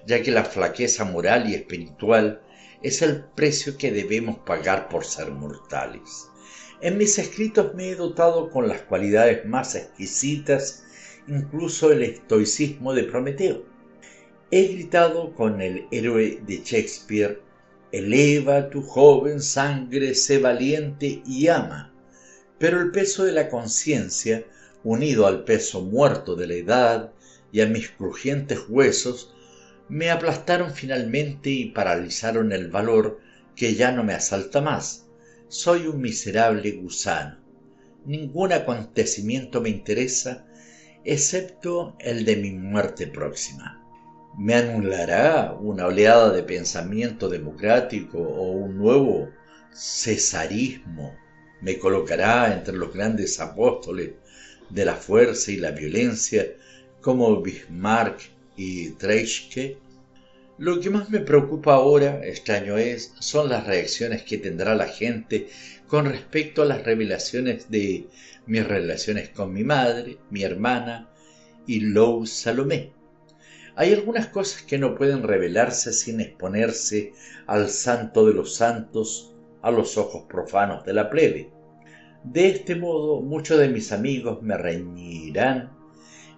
[0.07, 2.41] ya que la flaqueza moral y espiritual
[2.83, 6.29] es el precio que debemos pagar por ser mortales.
[6.81, 10.83] En mis escritos me he dotado con las cualidades más exquisitas,
[11.27, 13.63] incluso el estoicismo de Prometeo.
[14.51, 17.41] He gritado con el héroe de Shakespeare,
[17.93, 21.93] eleva tu joven sangre, sé valiente y ama.
[22.59, 24.45] Pero el peso de la conciencia,
[24.83, 27.13] unido al peso muerto de la edad
[27.53, 29.33] y a mis crujientes huesos,
[29.89, 33.19] me aplastaron finalmente y paralizaron el valor
[33.55, 35.07] que ya no me asalta más.
[35.47, 37.37] Soy un miserable gusano.
[38.05, 40.45] Ningún acontecimiento me interesa
[41.03, 43.83] excepto el de mi muerte próxima
[44.37, 49.29] me anulará una oleada de pensamiento democrático o un nuevo
[49.71, 51.15] cesarismo,
[51.61, 54.11] me colocará entre los grandes apóstoles
[54.69, 56.45] de la fuerza y la violencia
[57.01, 58.21] como Bismarck
[58.55, 59.77] y Treitschke.
[60.57, 65.49] Lo que más me preocupa ahora, extraño es, son las reacciones que tendrá la gente
[65.87, 68.07] con respecto a las revelaciones de
[68.45, 71.09] mis relaciones con mi madre, mi hermana
[71.65, 72.91] y Lou Salomé
[73.75, 77.13] hay algunas cosas que no pueden revelarse sin exponerse
[77.47, 81.49] al santo de los santos, a los ojos profanos de la plebe.
[82.23, 85.71] De este modo muchos de mis amigos me reñirán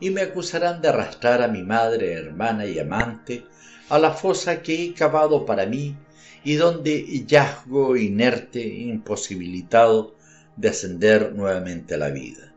[0.06, 3.44] y me acusarán de arrastrar a mi madre, hermana y amante
[3.90, 5.96] a la fosa que he cavado para mí
[6.44, 10.14] y donde yazgo inerte, imposibilitado
[10.58, 12.54] de ascender nuevamente a la vida.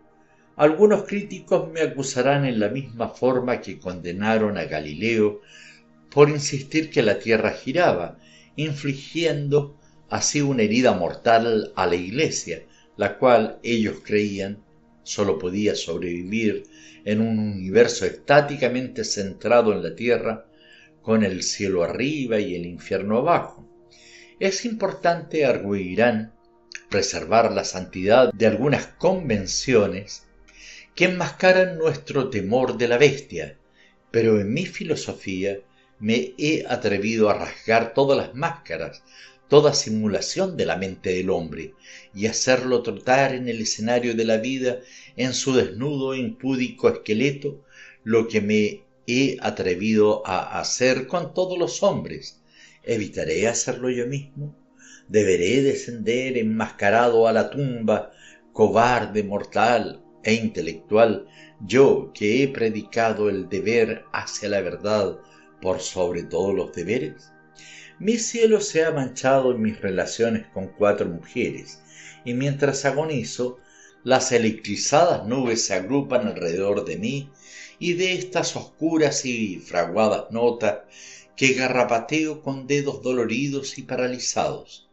[0.56, 5.40] Algunos críticos me acusarán en la misma forma que condenaron a Galileo
[6.10, 8.18] por insistir que la Tierra giraba,
[8.56, 9.74] infligiendo
[10.10, 12.66] así una herida mortal a la Iglesia,
[12.98, 14.62] la cual ellos creían
[15.02, 16.64] sólo podía sobrevivir
[17.04, 20.46] en un universo estáticamente centrado en la Tierra,
[21.02, 23.66] con el cielo arriba y el infierno abajo.
[24.40, 26.34] Es importante, arguirán,
[26.88, 30.26] preservar la santidad de algunas convenciones
[30.94, 33.56] que enmascaran nuestro temor de la bestia,
[34.10, 35.58] pero en mi filosofía
[35.98, 39.02] me he atrevido a rasgar todas las máscaras,
[39.48, 41.74] toda simulación de la mente del hombre,
[42.14, 44.78] y hacerlo trotar en el escenario de la vida
[45.18, 47.64] en su desnudo impúdico esqueleto,
[48.04, 52.40] lo que me he atrevido a hacer con todos los hombres.
[52.84, 54.54] ¿Evitaré hacerlo yo mismo?
[55.08, 58.12] ¿Deberé descender enmascarado a la tumba,
[58.52, 61.26] cobarde mortal, e intelectual,
[61.60, 65.18] yo que he predicado el deber hacia la verdad
[65.60, 67.32] por sobre todos los deberes?
[67.98, 71.82] Mi cielo se ha manchado en mis relaciones con cuatro mujeres,
[72.24, 73.58] y mientras agonizo,
[74.04, 77.30] las electrizadas nubes se agrupan alrededor de mí,
[77.78, 80.80] y de estas oscuras y fraguadas notas
[81.36, 84.88] que garrapateo con dedos doloridos y paralizados.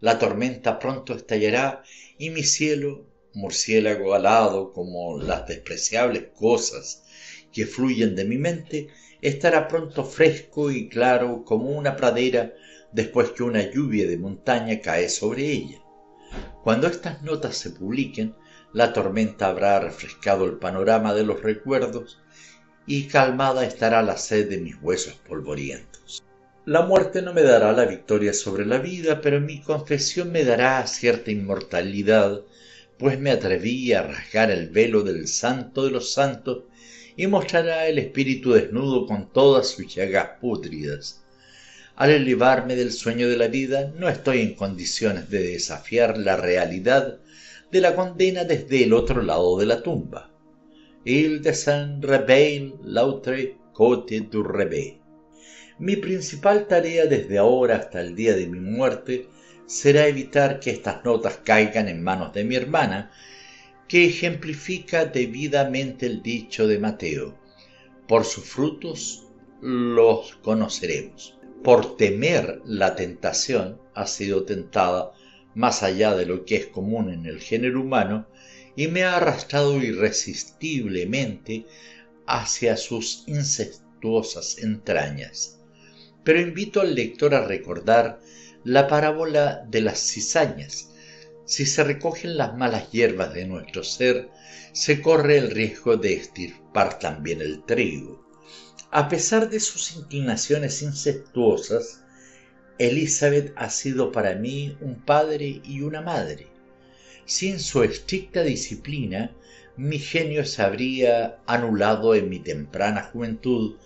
[0.00, 1.82] La tormenta pronto estallará
[2.18, 7.04] y mi cielo murciélago alado como las despreciables cosas
[7.52, 8.88] que fluyen de mi mente,
[9.20, 12.54] estará pronto fresco y claro como una pradera
[12.92, 15.82] después que una lluvia de montaña cae sobre ella.
[16.62, 18.34] Cuando estas notas se publiquen,
[18.72, 22.20] la tormenta habrá refrescado el panorama de los recuerdos
[22.86, 26.22] y calmada estará la sed de mis huesos polvorientos.
[26.64, 30.86] La muerte no me dará la victoria sobre la vida, pero mi confesión me dará
[30.86, 32.42] cierta inmortalidad
[33.02, 36.62] pues me atreví a rasgar el velo del santo de los santos
[37.16, 41.20] y mostrará el espíritu desnudo con todas sus llagas pútridas.
[41.96, 47.18] Al elevarme del sueño de la vida, no estoy en condiciones de desafiar la realidad
[47.72, 50.30] de la condena desde el otro lado de la tumba.
[51.04, 55.00] Il descend réveille l'autre côté du réveil.
[55.78, 59.26] Mi principal tarea desde ahora hasta el día de mi muerte
[59.66, 63.10] será evitar que estas notas caigan en manos de mi hermana,
[63.88, 67.38] que ejemplifica debidamente el dicho de Mateo.
[68.06, 69.26] Por sus frutos
[69.62, 71.38] los conoceremos.
[71.64, 75.12] Por temer la tentación ha sido tentada
[75.54, 78.26] más allá de lo que es común en el género humano
[78.76, 81.66] y me ha arrastrado irresistiblemente
[82.26, 85.58] hacia sus incestuosas entrañas.
[86.24, 88.20] Pero invito al lector a recordar
[88.64, 90.90] la parábola de las cizañas.
[91.44, 94.28] Si se recogen las malas hierbas de nuestro ser,
[94.72, 98.26] se corre el riesgo de estirpar también el trigo.
[98.90, 102.01] A pesar de sus inclinaciones incestuosas,
[102.78, 106.48] Elizabeth ha sido para mí un padre y una madre.
[107.24, 109.34] Sin su estricta disciplina,
[109.76, 113.76] mi genio se habría anulado en mi temprana juventud,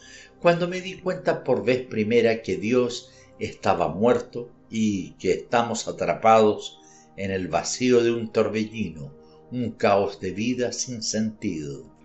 [0.41, 6.78] cuando me di cuenta por vez primera que Dios estaba muerto y que estamos atrapados
[7.16, 9.14] en el vacío de un torbellino,
[9.51, 11.96] un caos de vida sin sentido.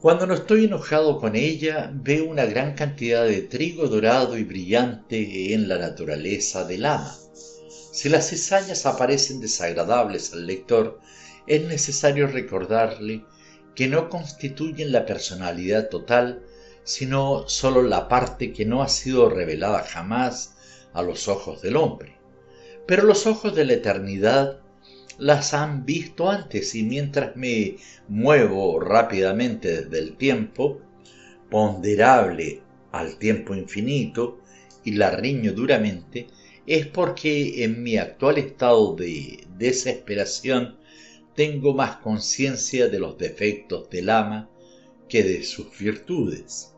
[0.00, 5.52] Cuando no estoy enojado con ella, veo una gran cantidad de trigo dorado y brillante
[5.52, 7.14] en la naturaleza del ama.
[7.92, 11.00] Si las cizañas aparecen desagradables al lector,
[11.46, 13.26] es necesario recordarle
[13.74, 16.46] que no constituyen la personalidad total,
[16.82, 20.54] sino sólo la parte que no ha sido revelada jamás
[20.94, 22.18] a los ojos del hombre.
[22.86, 24.60] Pero los ojos de la eternidad
[25.20, 27.76] las han visto antes y mientras me
[28.08, 30.80] muevo rápidamente desde el tiempo,
[31.50, 34.40] ponderable al tiempo infinito,
[34.82, 36.26] y la riño duramente,
[36.66, 40.78] es porque en mi actual estado de desesperación
[41.34, 44.48] tengo más conciencia de los defectos del ama
[45.06, 46.72] que de sus virtudes.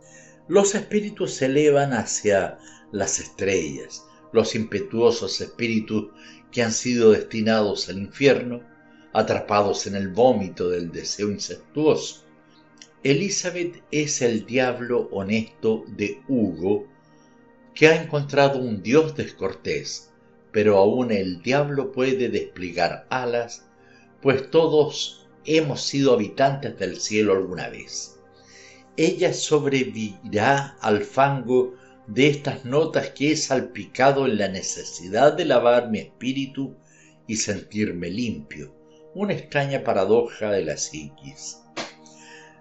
[0.48, 2.58] Los espíritus se elevan hacia
[2.90, 6.10] las estrellas, los impetuosos espíritus
[6.52, 8.60] que han sido destinados al infierno,
[9.12, 12.24] atrapados en el vómito del deseo incestuoso.
[13.02, 16.86] Elizabeth es el diablo honesto de Hugo,
[17.74, 20.12] que ha encontrado un dios descortés,
[20.52, 23.66] pero aún el diablo puede desplegar alas,
[24.20, 28.20] pues todos hemos sido habitantes del cielo alguna vez.
[28.96, 31.74] Ella sobrevivirá al fango
[32.06, 36.76] de estas notas que he salpicado en la necesidad de lavar mi espíritu
[37.26, 38.74] y sentirme limpio,
[39.14, 41.58] una extraña paradoja de la psiquis.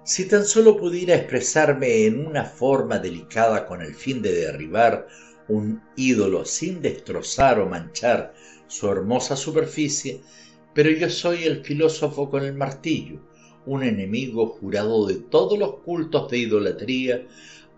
[0.04, 5.08] Si tan solo pudiera expresarme en una forma delicada con el fin de derribar
[5.48, 8.34] un ídolo sin destrozar o manchar
[8.68, 10.22] su hermosa superficie,
[10.74, 13.20] pero yo soy el filósofo con el martillo,
[13.66, 17.28] un enemigo jurado de todos los cultos de idolatría,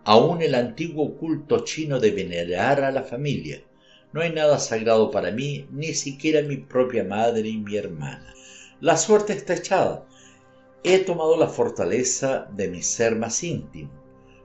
[0.05, 3.63] aun el antiguo culto chino de venerar a la familia.
[4.11, 8.33] No hay nada sagrado para mí, ni siquiera mi propia madre y mi hermana.
[8.79, 10.05] La suerte está echada.
[10.83, 13.89] He tomado la fortaleza de mi ser más íntimo.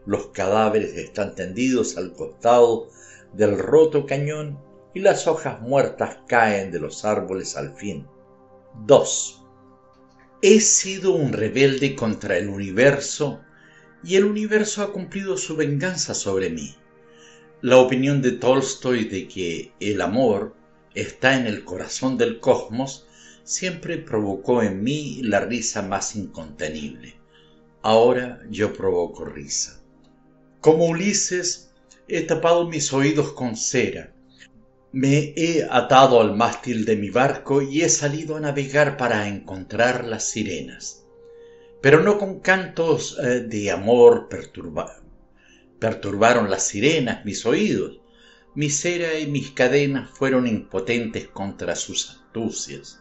[0.07, 2.89] Los cadáveres están tendidos al costado
[3.35, 4.59] del roto cañón
[4.95, 8.07] y las hojas muertas caen de los árboles al fin.
[8.87, 9.45] 2.
[10.41, 13.41] He sido un rebelde contra el universo
[14.03, 16.75] y el universo ha cumplido su venganza sobre mí.
[17.61, 20.55] La opinión de Tolstoy de que el amor
[20.95, 23.07] está en el corazón del cosmos
[23.43, 27.15] siempre provocó en mí la risa más incontenible.
[27.83, 29.81] Ahora yo provoco risa.
[30.61, 31.71] Como Ulises,
[32.07, 34.13] he tapado mis oídos con cera.
[34.93, 40.05] Me he atado al mástil de mi barco y he salido a navegar para encontrar
[40.05, 40.98] las sirenas
[41.81, 44.29] pero no con cantos eh, de amor
[45.79, 48.01] perturbaron las sirenas mis oídos.
[48.55, 53.01] Mi cera y mis cadenas fueron impotentes contra sus astucias.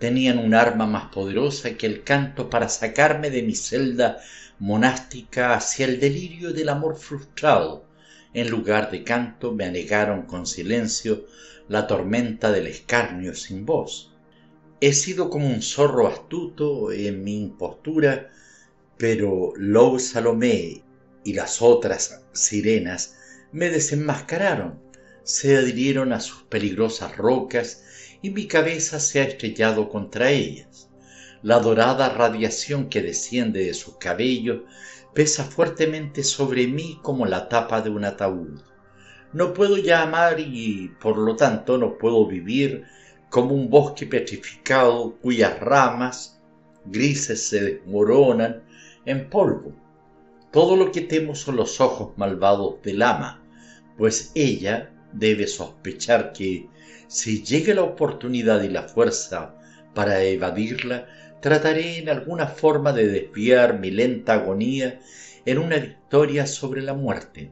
[0.00, 4.18] Tenían un arma más poderosa que el canto para sacarme de mi celda
[4.58, 7.86] monástica hacia el delirio del amor frustrado.
[8.34, 11.26] En lugar de canto me anegaron con silencio
[11.68, 14.07] la tormenta del escarnio sin voz.
[14.80, 18.30] He sido como un zorro astuto en mi impostura,
[18.96, 20.84] pero Lou Salomé
[21.24, 23.16] y las otras sirenas
[23.50, 24.80] me desenmascararon,
[25.24, 27.82] se adhirieron a sus peligrosas rocas
[28.22, 30.88] y mi cabeza se ha estrellado contra ellas.
[31.42, 34.62] La dorada radiación que desciende de sus cabellos
[35.12, 38.60] pesa fuertemente sobre mí como la tapa de un ataúd.
[39.32, 42.84] No puedo ya amar y por lo tanto no puedo vivir
[43.30, 46.40] como un bosque petrificado cuyas ramas
[46.86, 48.62] grises se desmoronan
[49.04, 49.72] en polvo.
[50.50, 53.42] Todo lo que temo son los ojos malvados del ama,
[53.96, 56.68] pues ella debe sospechar que
[57.06, 59.54] si llega la oportunidad y la fuerza
[59.94, 61.06] para evadirla,
[61.40, 65.00] trataré en alguna forma de desviar mi lenta agonía
[65.44, 67.50] en una victoria sobre la muerte.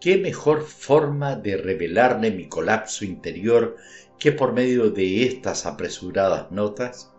[0.00, 3.76] ¿Qué mejor forma de revelarle mi colapso interior
[4.18, 7.12] que por medio de estas apresuradas notas,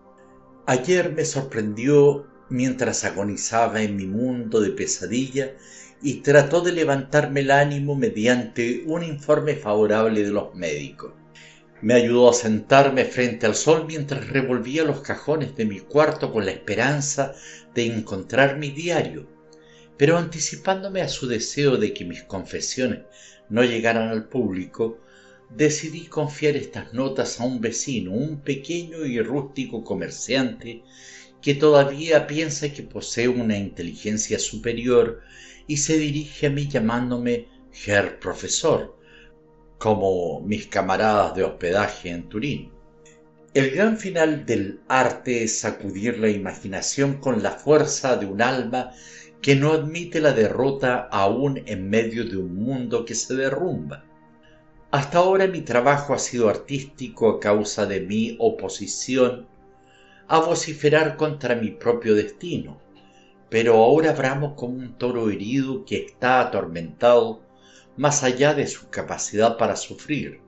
[0.65, 5.53] ayer me sorprendió mientras agonizaba en mi mundo de pesadilla
[6.01, 11.13] y trató de levantarme el ánimo mediante un informe favorable de los médicos.
[11.81, 16.45] Me ayudó a sentarme frente al sol mientras revolvía los cajones de mi cuarto con
[16.45, 17.33] la esperanza
[17.75, 19.27] de encontrar mi diario,
[19.95, 23.01] pero anticipándome a su deseo de que mis confesiones
[23.49, 24.99] no llegaran al público,
[25.49, 30.83] decidí confiar estas notas a un vecino, un pequeño y rústico comerciante
[31.41, 35.21] que todavía piensa que posee una inteligencia superior
[35.67, 37.47] y se dirige a mí llamándome
[37.85, 38.97] Herr Profesor,
[39.77, 42.71] como mis camaradas de hospedaje en Turín.
[43.53, 48.91] El gran final del arte es sacudir la imaginación con la fuerza de un alma
[49.41, 54.06] que no admite la derrota aún en medio de un mundo que se derrumba.
[54.89, 59.45] Hasta ahora mi trabajo ha sido artístico a causa de mi oposición
[60.29, 62.79] a vociferar contra mi propio destino,
[63.49, 67.41] pero ahora bramo como un toro herido que está atormentado
[67.97, 70.39] más allá de su capacidad para sufrir.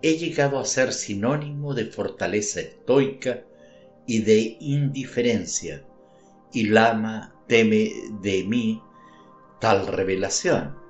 [0.00, 3.42] He llegado a ser sinónimo de fortaleza estoica
[4.06, 5.84] y de indiferencia,
[6.54, 7.90] y Lama teme
[8.22, 8.82] de mí
[9.60, 10.87] tal revelación.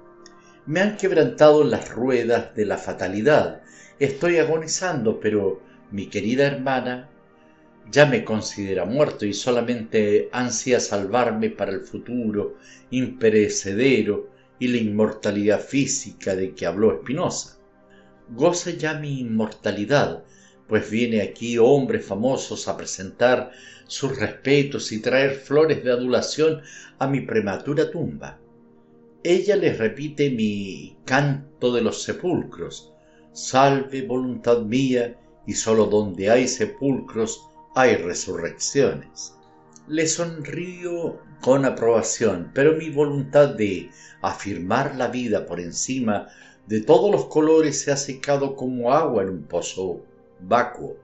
[0.69, 3.63] Me han quebrantado las ruedas de la fatalidad.
[3.99, 7.09] Estoy agonizando, pero mi querida hermana
[7.91, 12.59] ya me considera muerto y solamente ansía salvarme para el futuro
[12.91, 17.57] imperecedero y la inmortalidad física de que habló Spinoza.
[18.29, 20.23] Goce ya mi inmortalidad,
[20.67, 23.53] pues viene aquí hombres famosos a presentar
[23.87, 26.61] sus respetos y traer flores de adulación
[26.99, 28.39] a mi prematura tumba.
[29.29, 32.95] Ella les repite mi canto de los sepulcros,
[33.35, 39.35] salve voluntad mía, y sólo donde hay sepulcros hay resurrecciones.
[39.87, 43.91] Le sonrío con aprobación, pero mi voluntad de
[44.23, 46.29] afirmar la vida por encima
[46.67, 50.01] de todos los colores se ha secado como agua en un pozo
[50.41, 50.97] vacuo.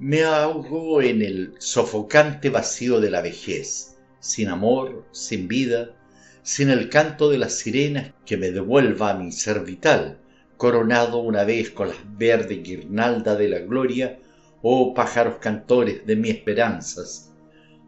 [0.00, 5.94] Me ahogo en el sofocante vacío de la vejez, sin amor, sin vida,
[6.42, 10.18] sin el canto de las sirenas que me devuelva a mi ser vital,
[10.56, 14.18] coronado una vez con las verdes guirnaldas de la gloria
[14.62, 17.30] oh pájaros cantores de mis esperanzas,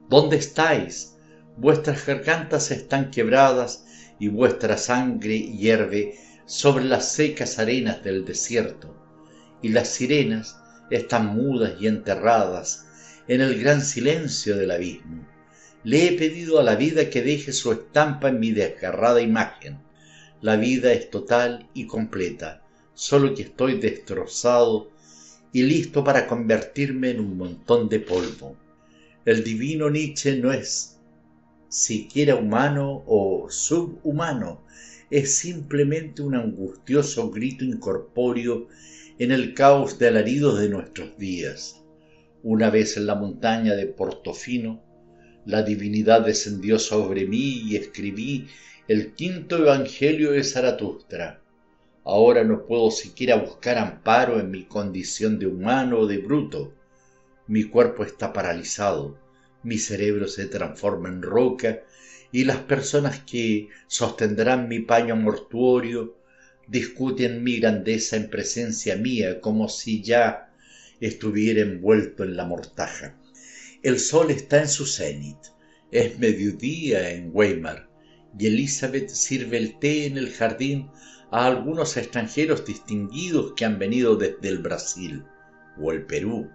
[0.09, 1.17] ¿dónde estáis?
[1.57, 3.85] Vuestras gargantas están quebradas
[4.19, 8.97] y vuestra sangre hierve sobre las secas arenas del desierto,
[9.61, 10.57] y las sirenas
[10.91, 12.87] están mudas y enterradas
[13.29, 15.27] en el gran silencio del abismo.
[15.85, 19.79] Le he pedido a la vida que deje su estampa en mi desgarrada imagen.
[20.41, 22.63] La vida es total y completa,
[22.95, 24.93] solo que estoy destrozado
[25.53, 28.57] y listo para convertirme en un montón de polvo.
[29.25, 31.01] El divino Nietzsche no es
[31.69, 34.63] siquiera humano o subhumano,
[35.11, 38.69] es simplemente un angustioso grito incorpóreo
[39.19, 41.83] en el caos de alaridos de nuestros días.
[42.45, 44.92] Una vez en la montaña de Portofino,
[45.47, 48.49] la divinidad descendió sobre mí y escribí
[48.89, 51.43] el quinto evangelio de Zaratustra
[52.05, 56.75] Ahora no puedo siquiera buscar amparo en mi condición de humano o de bruto.
[57.47, 59.19] Mi cuerpo está paralizado,
[59.63, 61.83] mi cerebro se transforma en roca
[62.33, 66.17] y las personas que sostendrán mi paño mortuorio
[66.67, 70.51] discuten mi grandeza en presencia mía como si ya
[71.01, 73.17] estuviera envuelto en la mortaja.
[73.83, 75.39] El sol está en su cenit.
[75.91, 77.91] Es mediodía en Weimar
[78.39, 80.89] y Elizabeth sirve el té en el jardín
[81.33, 85.25] a algunos extranjeros distinguidos que han venido desde el Brasil
[85.81, 86.49] o el Perú,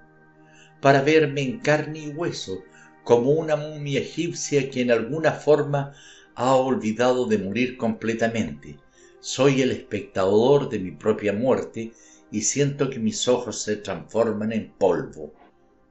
[0.80, 2.64] para verme en carne y hueso
[3.04, 5.92] como una momia egipcia que en alguna forma
[6.34, 8.78] ha olvidado de morir completamente.
[9.20, 11.92] Soy el espectador de mi propia muerte
[12.32, 15.34] y siento que mis ojos se transforman en polvo.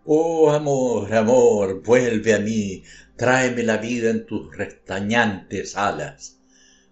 [0.07, 2.83] Oh amor, amor, vuelve a mí,
[3.17, 6.41] tráeme la vida en tus restañantes alas.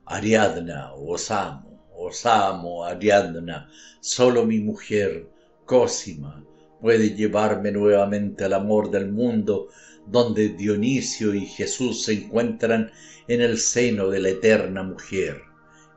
[0.04, 3.68] Ariadna, os amo os amo, Ariadna,
[4.00, 5.28] solo mi mujer,
[5.64, 6.44] Cosima,
[6.80, 9.68] puede llevarme nuevamente al amor del mundo,
[10.06, 12.90] donde Dionisio y Jesús se encuentran
[13.26, 15.40] en el seno de la eterna mujer,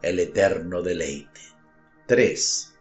[0.02, 1.42] el eterno deleite.
[2.06, 2.77] 3.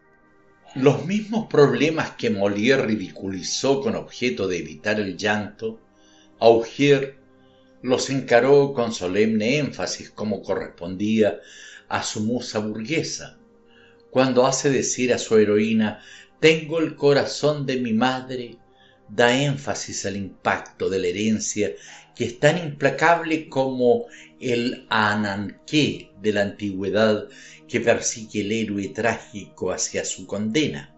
[0.77, 5.81] Los mismos problemas que Molière ridiculizó con objeto de evitar el llanto,
[6.39, 7.16] Augier
[7.81, 11.41] los encaró con solemne énfasis como correspondía
[11.89, 13.39] a su musa burguesa,
[14.11, 16.03] cuando hace decir a su heroína
[16.41, 18.59] tengo el corazón de mi madre,
[19.09, 21.70] da énfasis al impacto de la herencia
[22.16, 24.06] que es tan implacable como
[24.40, 27.28] el ananqué de la antigüedad
[27.68, 30.94] que persigue el héroe trágico hacia su condena.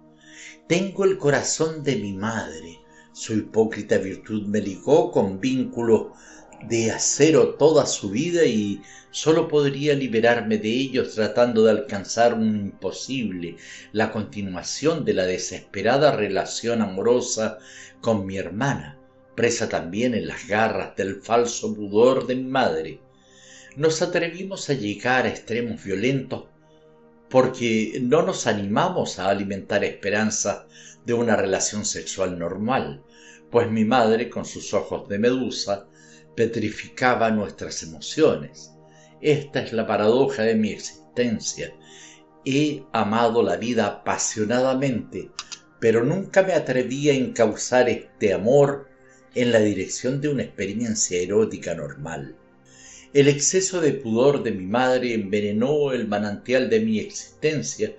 [0.68, 2.78] Tengo el corazón de mi madre,
[3.12, 6.12] su hipócrita virtud me ligó con vínculos
[6.68, 12.54] de acero toda su vida y sólo podría liberarme de ellos tratando de alcanzar un
[12.56, 13.56] imposible,
[13.92, 17.58] la continuación de la desesperada relación amorosa
[18.00, 18.97] con mi hermana,
[19.38, 22.98] presa también en las garras del falso pudor de mi madre.
[23.76, 26.46] Nos atrevimos a llegar a extremos violentos
[27.30, 30.64] porque no nos animamos a alimentar esperanzas
[31.06, 33.04] de una relación sexual normal,
[33.48, 35.86] pues mi madre, con sus ojos de medusa,
[36.34, 38.72] petrificaba nuestras emociones.
[39.20, 41.72] Esta es la paradoja de mi existencia.
[42.44, 45.30] He amado la vida apasionadamente,
[45.78, 48.87] pero nunca me atreví a encauzar este amor
[49.42, 52.34] en la dirección de una experiencia erótica normal.
[53.14, 57.94] El exceso de pudor de mi madre envenenó el manantial de mi existencia.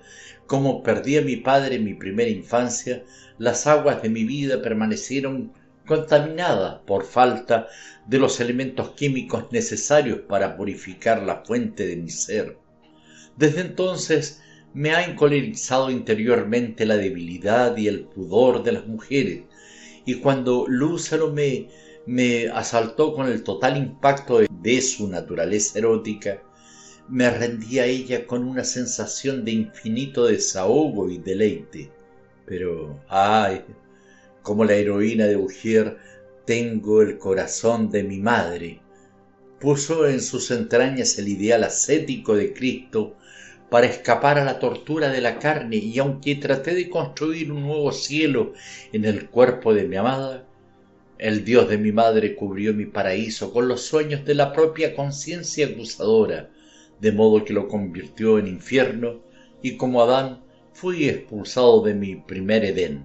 [0.46, 3.04] Como perdí a mi padre en mi primera infancia,
[3.38, 5.52] las aguas de mi vida permanecieron
[5.86, 7.68] contaminadas por falta
[8.06, 12.58] de los elementos químicos necesarios para purificar la fuente de mi ser.
[13.36, 14.42] Desde entonces
[14.74, 19.42] me ha encolerizado interiormente la debilidad y el pudor de las mujeres,
[20.10, 21.68] y cuando Lúzaro me
[22.04, 26.42] me asaltó con el total impacto de su naturaleza erótica,
[27.08, 31.92] me rendí a ella con una sensación de infinito desahogo y deleite.
[32.46, 33.64] Pero, ay,
[34.42, 35.98] como la heroína de Ujier,
[36.44, 38.80] tengo el corazón de mi madre.
[39.60, 43.14] Puso en sus entrañas el ideal ascético de Cristo
[43.70, 47.92] para escapar a la tortura de la carne y aunque traté de construir un nuevo
[47.92, 48.52] cielo
[48.92, 50.46] en el cuerpo de mi amada,
[51.18, 55.66] el Dios de mi madre cubrió mi paraíso con los sueños de la propia conciencia
[55.66, 56.50] acusadora,
[56.98, 59.20] de modo que lo convirtió en infierno,
[59.62, 60.42] y como Adán
[60.72, 63.04] fui expulsado de mi primer Edén.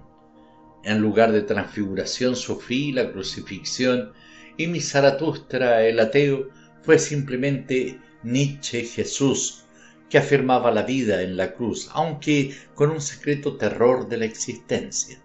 [0.82, 4.12] En lugar de transfiguración sufrí la crucifixión
[4.56, 6.48] y mi Zaratustra, el ateo,
[6.82, 9.65] fue simplemente Nietzsche Jesús,
[10.08, 15.20] que afirmaba la vida en la cruz, aunque con un secreto terror de la existencia.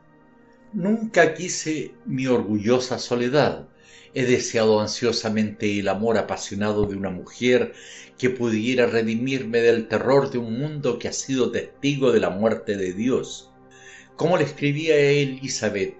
[0.73, 3.67] Nunca quise mi orgullosa soledad.
[4.13, 7.73] He deseado ansiosamente el amor apasionado de una mujer
[8.17, 12.77] que pudiera redimirme del terror de un mundo que ha sido testigo de la muerte
[12.77, 13.51] de Dios.
[14.15, 15.95] Como le escribía a Elizabeth,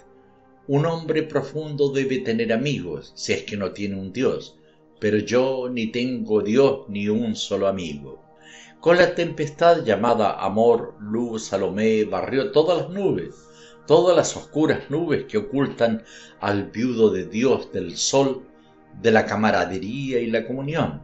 [0.68, 4.58] un hombre profundo debe tener amigos, si es que no tiene un Dios,
[5.00, 8.24] pero yo ni tengo Dios ni un solo amigo.
[8.82, 13.36] Con la tempestad llamada amor, luz, Salomé barrió todas las nubes
[13.86, 16.04] todas las oscuras nubes que ocultan
[16.40, 18.44] al viudo de Dios del sol,
[19.02, 21.02] de la camaradería y la comunión.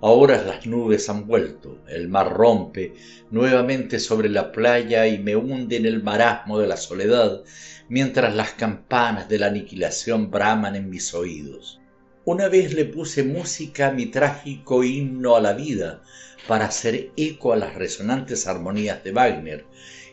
[0.00, 2.94] Ahora las nubes han vuelto, el mar rompe
[3.30, 7.42] nuevamente sobre la playa y me hunde en el marasmo de la soledad,
[7.88, 11.80] mientras las campanas de la aniquilación braman en mis oídos.
[12.24, 16.02] Una vez le puse música a mi trágico himno a la vida
[16.48, 19.66] para hacer eco a las resonantes armonías de Wagner,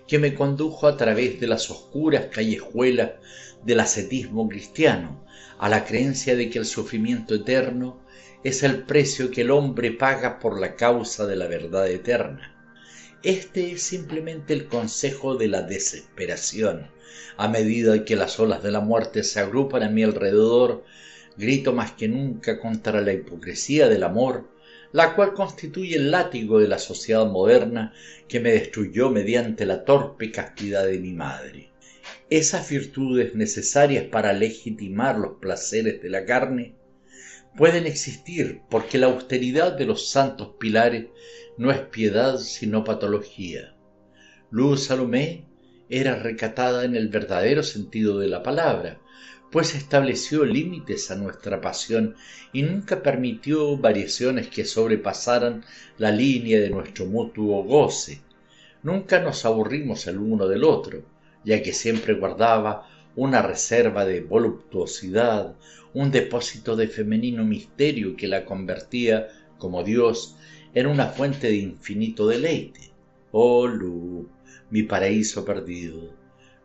[0.05, 3.11] que me condujo a través de las oscuras callejuelas
[3.63, 5.25] del ascetismo cristiano
[5.57, 8.01] a la creencia de que el sufrimiento eterno
[8.43, 12.53] es el precio que el hombre paga por la causa de la verdad eterna.
[13.23, 16.91] Este es simplemente el consejo de la desesperación.
[17.38, 20.83] A medida que las olas de la muerte se agrupan a mi alrededor,
[21.38, 24.53] grito más que nunca contra la hipocresía del amor
[24.95, 27.91] la cual constituye el látigo de la sociedad moderna
[28.29, 31.69] que me destruyó mediante la torpe castidad de mi madre.
[32.29, 36.75] Esas virtudes necesarias para legitimar los placeres de la carne
[37.57, 41.07] pueden existir porque la austeridad de los santos pilares
[41.57, 43.75] no es piedad sino patología.
[44.49, 45.45] Luz Salomé
[45.89, 49.01] era recatada en el verdadero sentido de la palabra,
[49.55, 52.17] pues estableció límites a nuestra pasión
[52.51, 55.63] y nunca permitió variaciones que sobrepasaran
[55.97, 58.19] la línea de nuestro mutuo goce.
[58.83, 61.03] Nunca nos aburrimos el uno del otro,
[61.45, 65.55] ya que siempre guardaba una reserva de voluptuosidad,
[65.93, 69.27] un depósito de femenino misterio que la convertía,
[69.57, 70.35] como Dios,
[70.73, 72.91] en una fuente de infinito deleite.
[73.31, 74.27] Oh, Lu,
[74.69, 76.11] mi paraíso perdido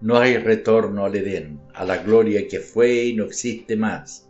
[0.01, 4.29] no hay retorno al Edén, a la gloria que fue y no existe más,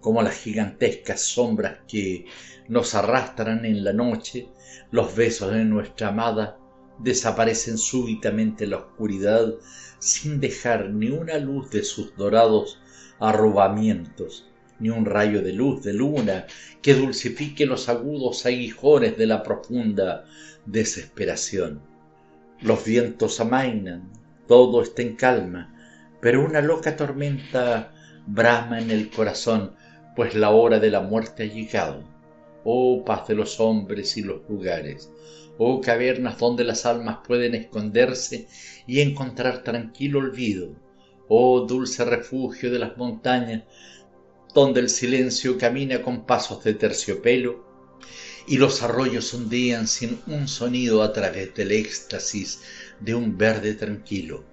[0.00, 2.26] como las gigantescas sombras que
[2.68, 4.48] nos arrastran en la noche,
[4.90, 6.58] los besos de nuestra amada
[6.98, 9.54] desaparecen súbitamente en la oscuridad
[9.98, 12.80] sin dejar ni una luz de sus dorados
[13.20, 14.50] arrobamientos,
[14.80, 16.46] ni un rayo de luz de luna
[16.82, 20.24] que dulcifique los agudos aguijones de la profunda
[20.66, 21.80] desesperación.
[22.60, 24.10] Los vientos amainan,
[24.46, 25.74] todo está en calma,
[26.20, 27.92] pero una loca tormenta
[28.26, 29.74] brama en el corazón,
[30.14, 32.02] pues la hora de la muerte ha llegado.
[32.64, 35.10] Oh paz de los hombres y los lugares,
[35.58, 38.46] oh cavernas donde las almas pueden esconderse
[38.86, 40.76] y encontrar tranquilo olvido,
[41.28, 43.64] oh dulce refugio de las montañas,
[44.54, 47.64] donde el silencio camina con pasos de terciopelo
[48.46, 52.60] y los arroyos ondían sin un sonido a través del éxtasis
[53.04, 54.44] de un verde tranquilo.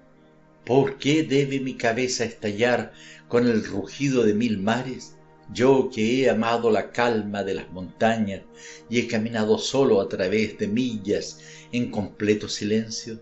[0.64, 2.92] ¿Por qué debe mi cabeza estallar
[3.28, 5.16] con el rugido de mil mares?
[5.52, 8.42] yo que he amado la calma de las montañas
[8.88, 11.40] y he caminado solo a través de millas
[11.72, 13.20] en completo silencio.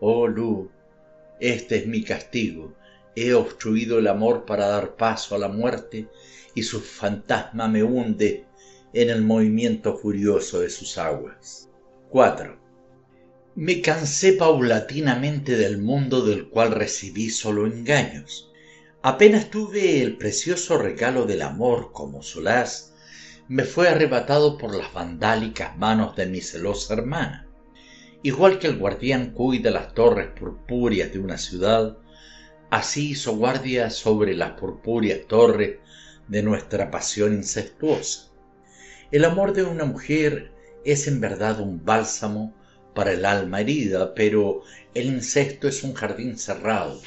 [0.00, 0.70] Oh Lu,
[1.40, 2.74] este es mi castigo.
[3.16, 6.08] He obstruido el amor para dar paso a la muerte
[6.54, 8.44] y su fantasma me hunde
[8.92, 11.68] en el movimiento furioso de sus aguas.
[12.10, 12.63] 4.
[13.56, 18.50] Me cansé paulatinamente del mundo del cual recibí solo engaños.
[19.00, 22.94] Apenas tuve el precioso regalo del amor como solaz,
[23.46, 27.46] me fue arrebatado por las vandálicas manos de mi celosa hermana.
[28.24, 31.96] Igual que el guardián cuida las torres purpúreas de una ciudad,
[32.70, 35.78] así hizo guardia sobre las purpúreas torres
[36.26, 38.32] de nuestra pasión incestuosa.
[39.12, 40.50] El amor de una mujer
[40.84, 42.52] es en verdad un bálsamo
[42.94, 44.62] para el alma herida, pero
[44.94, 47.00] el incesto es un jardín cerrado,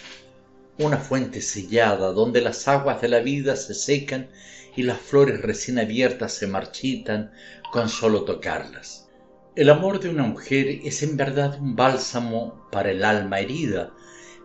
[0.78, 4.30] una fuente sellada donde las aguas de la vida se secan
[4.76, 7.32] y las flores recién abiertas se marchitan
[7.72, 9.10] con solo tocarlas.
[9.56, 13.92] El amor de una mujer es en verdad un bálsamo para el alma herida,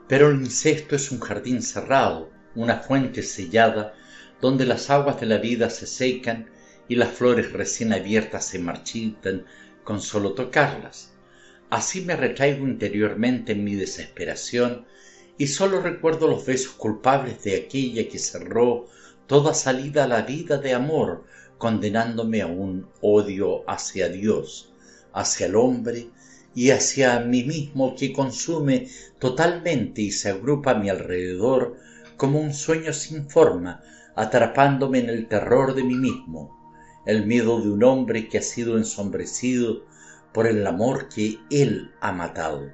[0.08, 3.94] pero el incesto es un jardín cerrado, una fuente sellada
[4.40, 6.50] donde las aguas de la vida se secan
[6.88, 9.44] y las flores recién abiertas se marchitan
[9.84, 11.11] con solo tocarlas.
[11.72, 14.84] Así me retraigo interiormente en mi desesperación
[15.38, 18.88] y sólo recuerdo los besos culpables de aquella que cerró
[19.26, 21.24] toda salida a la vida de amor,
[21.56, 24.70] condenándome a un odio hacia Dios,
[25.14, 26.10] hacia el hombre
[26.54, 31.78] y hacia mí mismo que consume totalmente y se agrupa a mi alrededor
[32.18, 33.82] como un sueño sin forma,
[34.14, 36.54] atrapándome en el terror de mí mismo,
[37.06, 39.90] el miedo de un hombre que ha sido ensombrecido
[40.32, 42.70] por el amor que Él ha matado.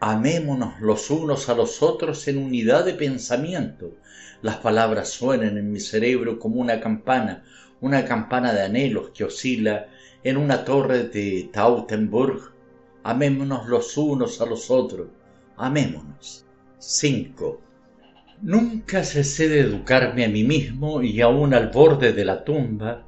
[0.00, 3.96] Amémonos los unos a los otros en unidad de pensamiento.
[4.40, 7.44] Las palabras suenan en mi cerebro como una campana,
[7.82, 9.88] una campana de anhelos que oscila
[10.24, 12.52] en una torre de Tautenburg.
[13.02, 15.08] Amémonos los unos a los otros.
[15.56, 16.46] Amémonos.
[16.78, 17.60] 5.
[18.40, 23.06] Nunca cesé de educarme a mí mismo y aún al borde de la tumba,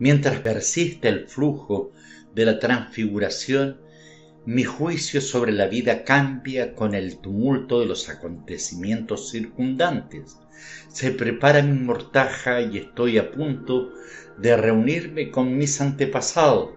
[0.00, 1.92] mientras persiste el flujo
[2.34, 3.80] de la transfiguración,
[4.44, 10.36] mi juicio sobre la vida cambia con el tumulto de los acontecimientos circundantes.
[10.88, 13.92] Se prepara mi mortaja y estoy a punto
[14.38, 16.70] de reunirme con mis antepasados,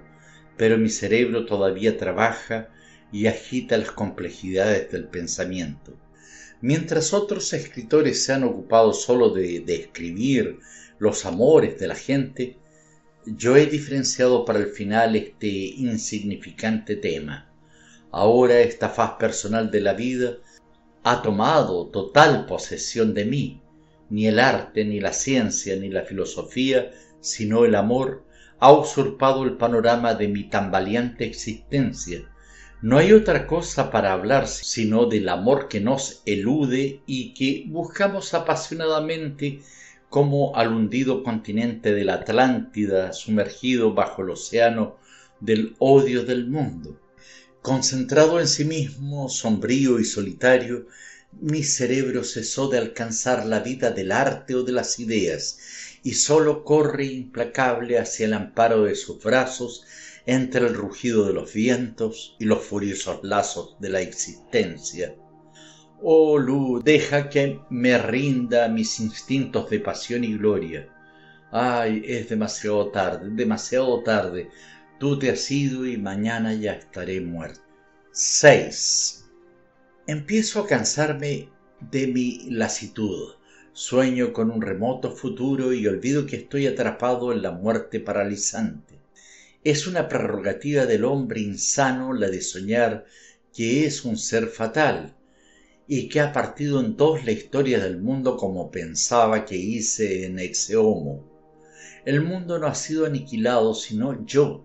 [0.58, 2.70] pero mi cerebro todavía trabaja
[3.12, 5.98] y agita las complejidades del pensamiento.
[6.62, 10.60] Mientras otros escritores se han ocupado solo de describir
[11.00, 12.58] los amores de la gente,
[13.26, 17.50] yo he diferenciado para el final este insignificante tema.
[18.12, 20.38] Ahora esta faz personal de la vida
[21.04, 23.62] ha tomado total posesión de mí.
[24.10, 28.24] Ni el arte, ni la ciencia, ni la filosofía, sino el amor,
[28.60, 32.30] ha usurpado el panorama de mi tambaleante existencia.
[32.82, 38.34] No hay otra cosa para hablar sino del amor que nos elude y que buscamos
[38.34, 39.62] apasionadamente
[40.16, 44.96] como al hundido continente de la Atlántida sumergido bajo el océano
[45.42, 47.02] del odio del mundo.
[47.62, 50.88] Concentrado en sí mismo, sombrío y solitario,
[51.34, 55.60] mi cerebro cesó de alcanzar la vida del arte o de las ideas
[56.02, 59.84] y sólo corre implacable hacia el amparo de sus brazos
[60.26, 65.14] entre el rugido de los vientos y los furiosos lazos de la existencia
[66.02, 70.90] Oh Lu, deja que me rinda mis instintos de pasión y gloria.
[71.52, 74.50] Ay, es demasiado tarde, demasiado tarde.
[75.00, 77.62] Tú te has ido y mañana ya estaré muerto.
[78.12, 79.26] 6.
[80.06, 83.36] Empiezo a cansarme de mi lasitud.
[83.72, 89.00] Sueño con un remoto futuro y olvido que estoy atrapado en la muerte paralizante.
[89.64, 93.06] Es una prerrogativa del hombre insano la de soñar
[93.54, 95.16] que es un ser fatal
[95.88, 100.40] y que ha partido en dos la historia del mundo como pensaba que hice en
[100.40, 101.24] Exeomo.
[102.06, 104.64] El mundo no ha sido aniquilado, sino yo.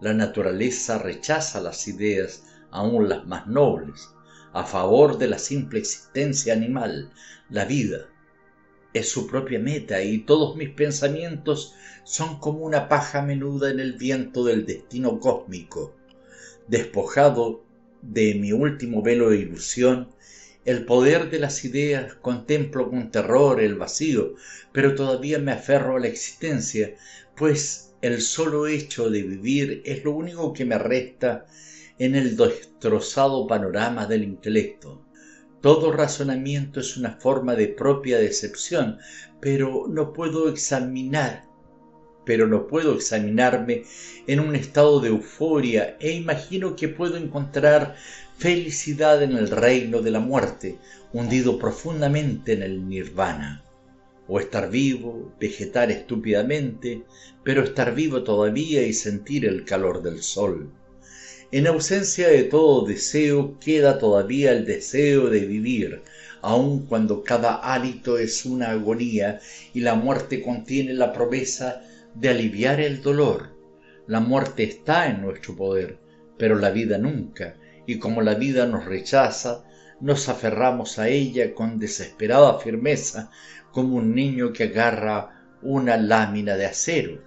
[0.00, 4.10] La naturaleza rechaza las ideas, aun las más nobles,
[4.52, 7.12] a favor de la simple existencia animal,
[7.50, 8.06] la vida.
[8.92, 13.94] Es su propia meta y todos mis pensamientos son como una paja menuda en el
[13.94, 15.94] viento del destino cósmico.
[16.68, 17.64] Despojado
[18.02, 20.08] de mi último velo de ilusión,
[20.68, 24.34] el poder de las ideas, contemplo con terror el vacío,
[24.70, 26.94] pero todavía me aferro a la existencia,
[27.34, 31.46] pues el solo hecho de vivir es lo único que me resta
[31.98, 35.02] en el destrozado panorama del intelecto.
[35.62, 38.98] Todo razonamiento es una forma de propia decepción,
[39.40, 41.46] pero no puedo examinar,
[42.26, 43.84] pero no puedo examinarme
[44.26, 47.96] en un estado de euforia e imagino que puedo encontrar
[48.38, 50.78] felicidad en el reino de la muerte,
[51.12, 53.64] hundido profundamente en el nirvana.
[54.28, 57.02] O estar vivo, vegetar estúpidamente,
[57.42, 60.70] pero estar vivo todavía y sentir el calor del sol.
[61.50, 66.02] En ausencia de todo deseo queda todavía el deseo de vivir,
[66.40, 69.40] aun cuando cada hálito es una agonía
[69.74, 71.82] y la muerte contiene la promesa
[72.14, 73.56] de aliviar el dolor.
[74.06, 75.98] La muerte está en nuestro poder,
[76.36, 77.56] pero la vida nunca,
[77.88, 79.64] y como la vida nos rechaza,
[79.98, 83.30] nos aferramos a ella con desesperada firmeza,
[83.72, 87.22] como un niño que agarra una lámina de acero.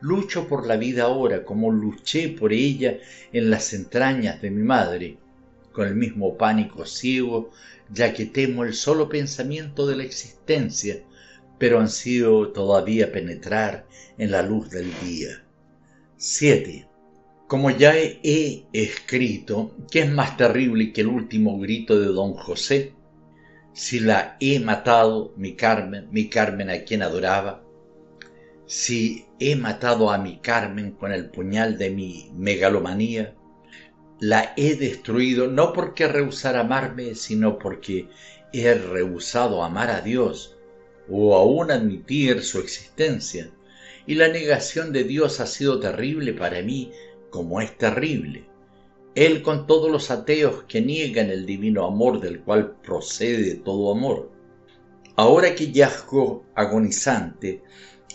[0.00, 2.96] Lucho por la vida ahora como luché por ella
[3.30, 5.18] en las entrañas de mi madre,
[5.70, 7.50] con el mismo pánico ciego,
[7.90, 11.02] ya que temo el solo pensamiento de la existencia,
[11.58, 13.86] pero ansío todavía penetrar
[14.16, 15.44] en la luz del día.
[16.16, 16.85] 7.
[17.46, 22.92] Como ya he escrito, ¿qué es más terrible que el último grito de don José?
[23.72, 27.62] Si la he matado, mi Carmen, mi Carmen a quien adoraba,
[28.66, 33.36] si he matado a mi Carmen con el puñal de mi megalomanía,
[34.18, 38.08] la he destruido no porque rehusara amarme, sino porque
[38.52, 40.56] he rehusado amar a Dios
[41.08, 43.52] o aún admitir su existencia.
[44.04, 46.90] Y la negación de Dios ha sido terrible para mí
[47.30, 48.46] como es terrible.
[49.14, 54.30] Él con todos los ateos que niegan el divino amor del cual procede todo amor.
[55.16, 57.62] Ahora que yazgo agonizante,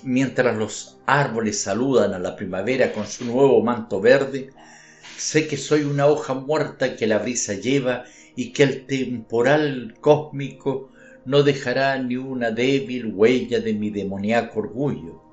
[0.03, 4.51] mientras los árboles saludan a la primavera con su nuevo manto verde,
[5.17, 8.03] sé que soy una hoja muerta que la brisa lleva
[8.35, 10.91] y que el temporal cósmico
[11.25, 15.30] no dejará ni una débil huella de mi demoníaco orgullo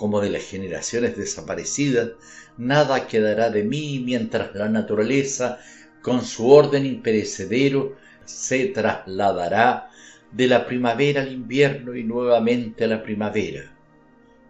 [0.00, 2.12] como de las generaciones desaparecidas,
[2.56, 5.58] nada quedará de mí mientras la naturaleza,
[6.00, 9.90] con su orden imperecedero, se trasladará
[10.32, 13.76] de la primavera al invierno y nuevamente a la primavera.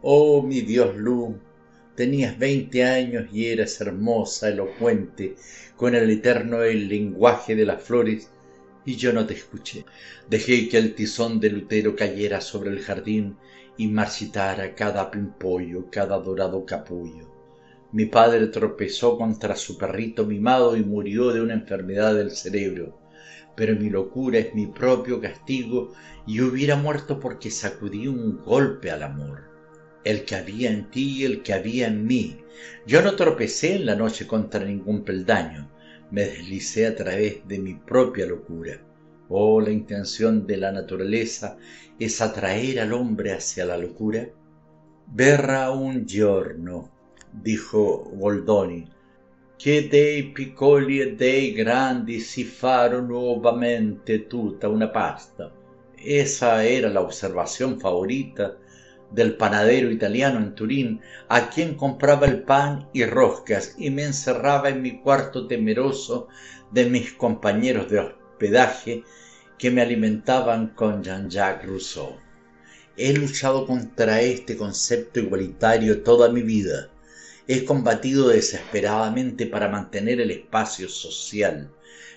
[0.02, 1.36] Oh, mi Dios Lu,
[1.96, 5.34] tenías veinte años y eras hermosa, elocuente,
[5.74, 8.30] con el eterno el lenguaje de las flores,
[8.84, 9.84] y yo no te escuché.
[10.28, 13.36] Dejé que el tizón de Lutero cayera sobre el jardín
[13.80, 17.32] y marchitara cada pimpollo, cada dorado capullo.
[17.92, 23.00] Mi padre tropezó contra su perrito mimado y murió de una enfermedad del cerebro.
[23.56, 25.94] Pero mi locura es mi propio castigo
[26.26, 29.44] y hubiera muerto porque sacudí un golpe al amor.
[30.04, 32.36] El que había en ti y el que había en mí.
[32.86, 35.70] Yo no tropecé en la noche contra ningún peldaño.
[36.10, 38.78] Me deslicé a través de mi propia locura.
[39.30, 41.56] Oh, la intención de la naturaleza
[42.00, 44.26] es atraer al hombre hacia la locura.
[45.04, 46.90] Verrà un giorno,
[47.30, 48.90] dijo Goldoni,
[49.56, 55.52] che dei piccoli e dei grandi si farò nuovamente tutta una pasta.
[55.94, 58.56] Esa era la observación favorita
[59.10, 64.70] del panadero italiano en Turín, a quien compraba el pan y roscas y me encerraba
[64.70, 66.28] en mi cuarto temeroso
[66.70, 69.04] de mis compañeros de hospedaje
[69.60, 72.16] que me alimentaban con Jean-Jacques Rousseau.
[72.96, 76.88] He luchado contra este concepto igualitario toda mi vida.
[77.46, 81.70] He combatido desesperadamente para mantener el espacio social,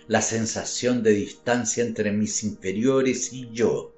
[0.08, 3.94] la sensación de distancia entre mis inferiores y yo.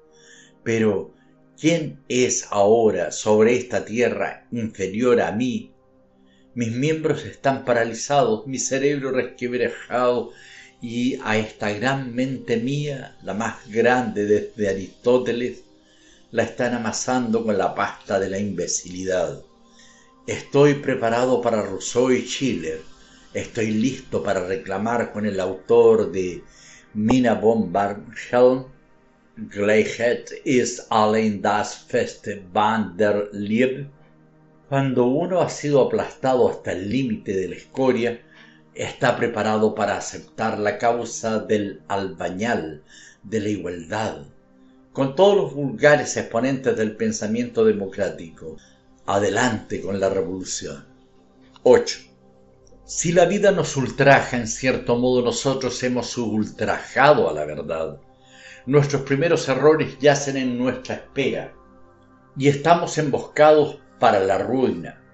[0.64, 1.14] Pero,
[1.56, 5.72] ¿quién es ahora sobre esta tierra inferior a mí?
[6.56, 10.32] Mis miembros están paralizados, mi cerebro resquebrajado
[10.88, 15.64] y a esta gran mente mía, la más grande desde Aristóteles,
[16.30, 19.42] la están amasando con la pasta de la imbecilidad.
[20.28, 22.80] Estoy preparado para Rousseau y Schiller.
[23.34, 26.44] Estoy listo para reclamar con el autor de
[26.94, 28.66] Mina von Barnhelm,
[29.50, 33.90] Gleichheit ist allein das feste Band der Liebe.
[34.68, 38.20] Cuando uno ha sido aplastado hasta el límite de la escoria,
[38.76, 42.82] está preparado para aceptar la causa del albañal,
[43.22, 44.18] de la igualdad,
[44.92, 48.56] con todos los vulgares exponentes del pensamiento democrático.
[49.06, 50.84] Adelante con la revolución.
[51.62, 51.98] 8.
[52.84, 58.00] Si la vida nos ultraja, en cierto modo nosotros hemos ultrajado a la verdad.
[58.66, 61.52] Nuestros primeros errores yacen en nuestra espera
[62.36, 65.05] y estamos emboscados para la ruina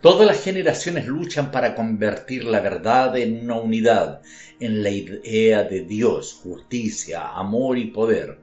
[0.00, 4.22] Todas las generaciones luchan para convertir la verdad en una unidad,
[4.60, 8.38] en la idea de Dios, justicia, amor y poder.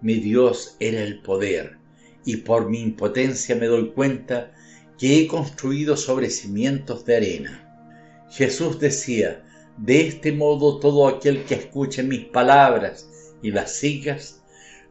[0.00, 1.78] Mi Dios era el poder,
[2.24, 4.50] y por mi impotencia me doy cuenta
[4.98, 8.26] que he construido sobre cimientos de arena.
[8.32, 9.44] Jesús decía,
[9.76, 13.08] de este modo todo aquel que escuche mis palabras
[13.40, 14.42] y las sigas,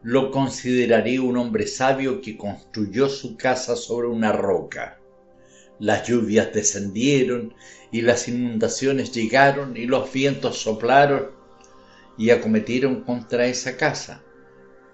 [0.02, 5.01] lo consideraré un hombre sabio que construyó su casa sobre una roca.
[5.82, 7.54] Las lluvias descendieron
[7.90, 11.32] y las inundaciones llegaron y los vientos soplaron
[12.16, 14.22] y acometieron contra esa casa,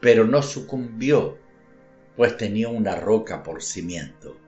[0.00, 1.36] pero no sucumbió,
[2.16, 4.38] pues tenía una roca por cimiento.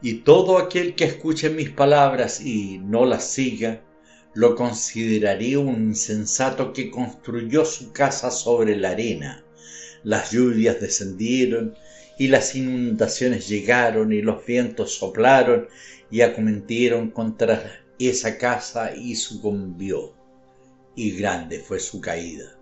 [0.00, 3.82] Y todo aquel que escuche mis palabras y no las siga,
[4.32, 9.44] lo consideraría un insensato que construyó su casa sobre la arena.
[10.04, 11.74] Las lluvias descendieron
[12.18, 15.68] y las inundaciones llegaron y los vientos soplaron
[16.10, 20.14] y acometieron contra esa casa y sucumbió.
[20.96, 22.56] Y grande fue su caída.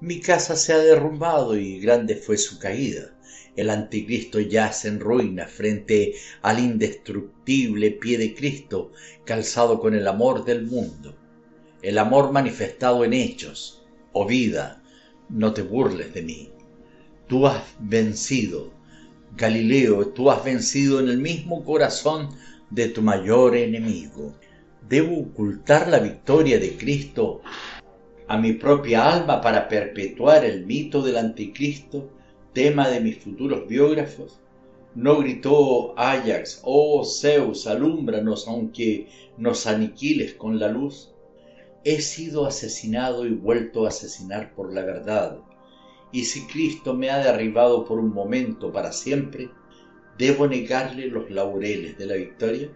[0.00, 3.16] Mi casa se ha derrumbado y grande fue su caída.
[3.56, 8.92] El anticristo yace en ruina frente al indestructible pie de Cristo,
[9.24, 11.16] calzado con el amor del mundo.
[11.82, 13.82] El amor manifestado en hechos.
[14.12, 14.82] Oh vida,
[15.28, 16.52] no te burles de mí.
[17.26, 18.72] Tú has vencido.
[19.36, 22.28] Galileo, tú has vencido en el mismo corazón
[22.70, 24.34] de tu mayor enemigo.
[24.88, 27.42] ¿Debo ocultar la victoria de Cristo
[28.28, 32.10] a mi propia alma para perpetuar el mito del anticristo?
[32.52, 34.40] tema de mis futuros biógrafos?
[34.94, 39.08] ¿No gritó Ajax, oh Zeus, alúmbranos aunque
[39.38, 41.12] nos aniquiles con la luz?
[41.84, 45.38] He sido asesinado y vuelto a asesinar por la verdad.
[46.12, 49.50] Y si Cristo me ha derribado por un momento para siempre,
[50.18, 52.68] ¿debo negarle los laureles de la victoria?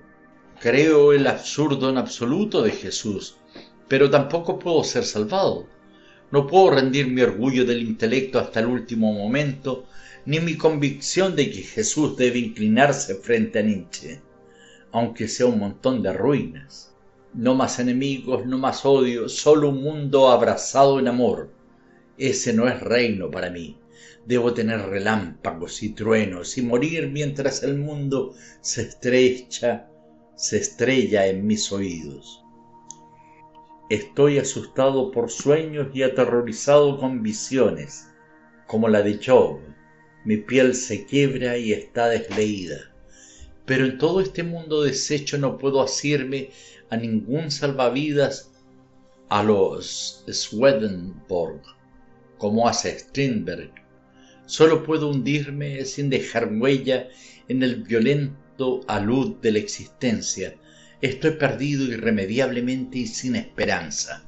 [0.61, 3.37] Creo el absurdo en absoluto de Jesús,
[3.89, 5.67] pero tampoco puedo ser salvado.
[6.31, 9.87] No puedo rendir mi orgullo del intelecto hasta el último momento,
[10.27, 14.21] ni mi convicción de que Jesús debe inclinarse frente a Nietzsche,
[14.93, 16.95] aunque sea un montón de ruinas.
[17.35, 21.51] No más enemigos, no más odio, solo un mundo abrazado en amor.
[22.19, 23.77] Ese no es reino para mí.
[24.27, 29.89] Debo tener relámpagos y truenos y morir mientras el mundo se estrecha,
[30.37, 32.43] se estrella en mis oídos.
[33.91, 38.09] Estoy asustado por sueños y aterrorizado con visiones,
[38.67, 39.61] como la de Job.
[40.25, 42.95] Mi piel se quiebra y está desleída.
[43.67, 46.51] Pero en todo este mundo deshecho no puedo asirme
[46.89, 48.53] a ningún salvavidas
[49.29, 51.61] a los Swedenborg,
[52.39, 53.71] como hace Strindberg.
[54.47, 57.09] Solo puedo hundirme sin dejar huella
[57.49, 60.55] en el violento alud de la existencia,
[61.05, 64.25] Estoy perdido irremediablemente y sin esperanza.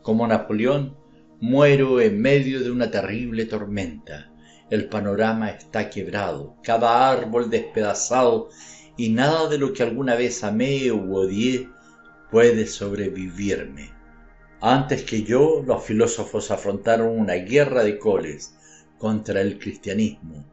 [0.00, 0.96] Como Napoleón,
[1.40, 4.32] muero en medio de una terrible tormenta.
[4.70, 8.48] El panorama está quebrado, cada árbol despedazado
[8.96, 11.68] y nada de lo que alguna vez amé o odié
[12.30, 13.90] puede sobrevivirme.
[14.62, 18.54] Antes que yo, los filósofos afrontaron una guerra de coles
[18.98, 20.44] contra el cristianismo.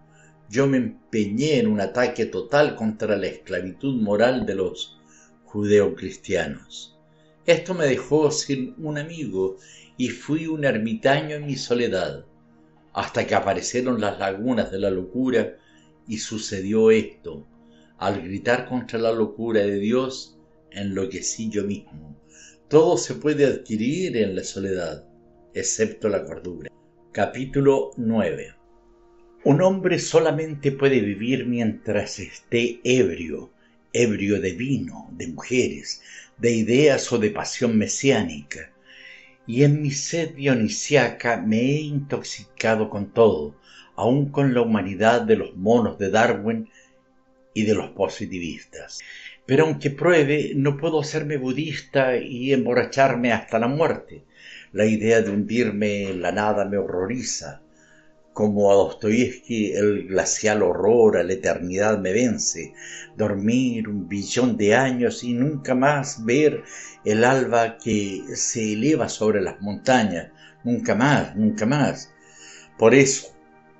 [0.49, 4.97] Yo me empeñé en un ataque total contra la esclavitud moral de los
[5.43, 6.97] judeocristianos.
[7.45, 9.57] Esto me dejó sin un amigo
[9.97, 12.23] y fui un ermitaño en mi soledad,
[12.93, 15.57] hasta que aparecieron las lagunas de la locura
[16.07, 17.45] y sucedió esto.
[17.97, 20.37] Al gritar contra la locura de Dios,
[20.71, 22.16] enloquecí yo mismo.
[22.69, 25.05] Todo se puede adquirir en la soledad,
[25.53, 26.69] excepto la cordura.
[27.11, 28.53] Capítulo 9
[29.45, 33.51] Un hombre solamente puede vivir mientras esté ebrio
[33.93, 36.01] ebrio de vino, de mujeres,
[36.37, 38.71] de ideas o de pasión mesiánica,
[39.45, 43.55] y en mi sed dionisiaca me he intoxicado con todo,
[43.95, 46.69] aun con la humanidad de los monos de Darwin
[47.53, 48.99] y de los positivistas.
[49.47, 54.25] Pero aunque pruebe, no puedo hacerme budista y emborracharme hasta la muerte.
[54.73, 57.61] La idea de hundirme en la nada me horroriza.
[58.33, 62.73] Como a Dostoyevsky el glacial horror a la eternidad me vence,
[63.15, 66.63] dormir un billón de años y nunca más ver
[67.05, 70.29] el alba que se eleva sobre las montañas,
[70.65, 72.13] nunca más, nunca más.
[72.77, 73.33] Por eso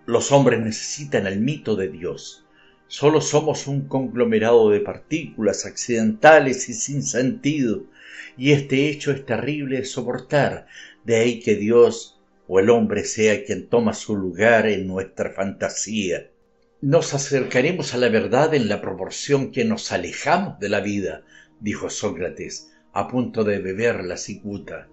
[0.05, 2.46] los hombres necesitan el mito de Dios.
[2.89, 7.83] Solo somos un conglomerado de partículas accidentales y sin sentido,
[8.37, 10.67] y este hecho es terrible de soportar,
[11.03, 12.17] de ahí que Dios
[12.47, 16.29] o el hombre sea quien toma su lugar en nuestra fantasía.
[16.79, 21.23] Nos acercaremos a la verdad en la proporción que nos alejamos de la vida,
[21.59, 24.87] dijo Sócrates, a punto de beber la cicuta.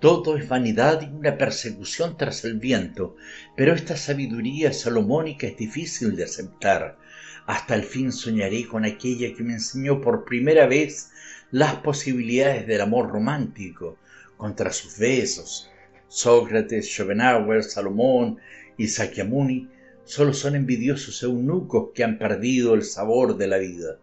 [0.00, 3.16] Todo es vanidad y una persecución tras el viento,
[3.56, 6.98] pero esta sabiduría salomónica es difícil de aceptar.
[7.46, 11.10] Hasta el fin soñaré con aquella que me enseñó por primera vez
[11.52, 13.98] las posibilidades del amor romántico,
[14.36, 15.70] contra sus besos.
[16.08, 18.38] Sócrates, Schopenhauer, Salomón
[18.76, 19.68] y Sakyamuni
[20.04, 23.98] solo son envidiosos eunucos que han perdido el sabor de la vida.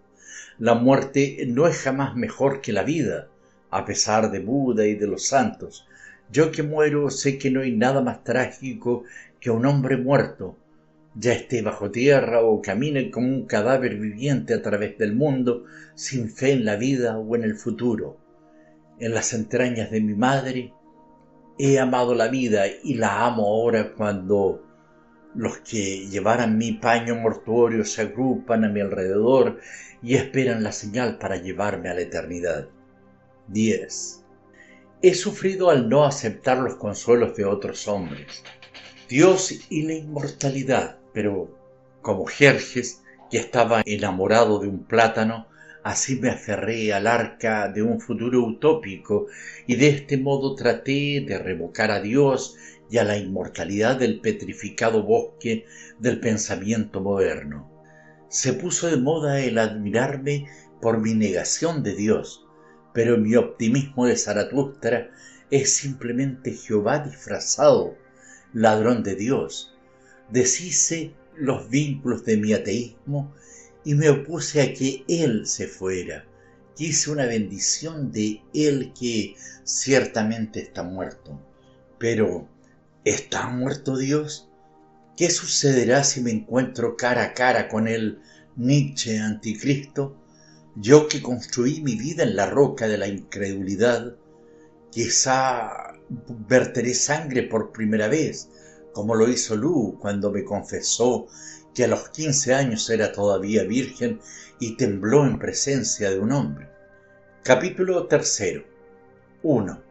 [0.58, 3.28] La muerte no es jamás mejor que la vida,
[3.72, 5.88] a pesar de Buda y de los santos.
[6.32, 9.04] Yo que muero sé que no hay nada más trágico
[9.40, 10.58] que un hombre muerto,
[11.16, 16.30] ya esté bajo tierra o camine como un cadáver viviente a través del mundo, sin
[16.30, 18.18] fe en la vida o en el futuro.
[19.00, 20.74] En las entrañas de mi madre
[21.60, 24.64] he amado la vida y la amo ahora cuando
[25.36, 29.60] los que llevaran mi paño mortuorio se agrupan a mi alrededor
[30.02, 32.70] y esperan la señal para llevarme a la eternidad.
[33.48, 34.26] 10.
[35.02, 38.44] He sufrido al no aceptar los consuelos de otros hombres.
[39.10, 41.58] Dios y la inmortalidad pero
[42.02, 45.48] como Jerjes, que estaba enamorado de un plátano,
[45.84, 49.28] así me aferré al arca de un futuro utópico
[49.68, 52.56] y de este modo traté de revocar a Dios
[52.90, 55.66] y a la inmortalidad del petrificado bosque
[56.00, 57.72] del pensamiento moderno.
[58.30, 60.48] Se puso de moda el admirarme
[60.82, 62.46] por mi negación de Dios,
[62.94, 65.12] pero mi optimismo de Zaratustra
[65.50, 67.96] es simplemente Jehová disfrazado,
[68.54, 69.73] ladrón de Dios,
[70.30, 73.34] deshice los vínculos de mi ateísmo
[73.84, 76.26] y me opuse a que Él se fuera.
[76.76, 81.40] Quise una bendición de Él que ciertamente está muerto.
[82.00, 82.48] Pero,
[83.06, 84.50] ¿está muerto Dios?
[85.16, 88.20] ¿Qué sucederá si me encuentro cara a cara con el
[88.56, 90.18] Nietzsche anticristo?
[90.76, 94.16] Yo que construí mi vida en la roca de la incredulidad,
[94.90, 95.94] quizá
[96.48, 98.50] verteré sangre por primera vez,
[98.94, 101.28] como lo hizo Lu cuando me confesó
[101.74, 104.20] que a los 15 años era todavía virgen
[104.60, 106.70] y tembló en presencia de un hombre.
[107.44, 108.64] Capítulo tercero.
[109.42, 109.82] 1.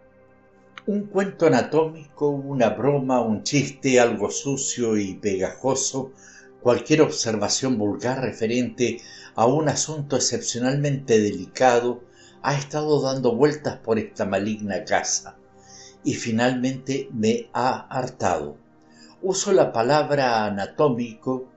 [0.86, 6.12] Un cuento anatómico, una broma, un chiste, algo sucio y pegajoso,
[6.60, 9.00] cualquier observación vulgar referente
[9.34, 12.02] a un asunto excepcionalmente delicado
[12.42, 15.36] ha estado dando vueltas por esta maligna casa
[16.04, 18.61] y finalmente me ha hartado
[19.22, 21.48] uso la palabra anatómico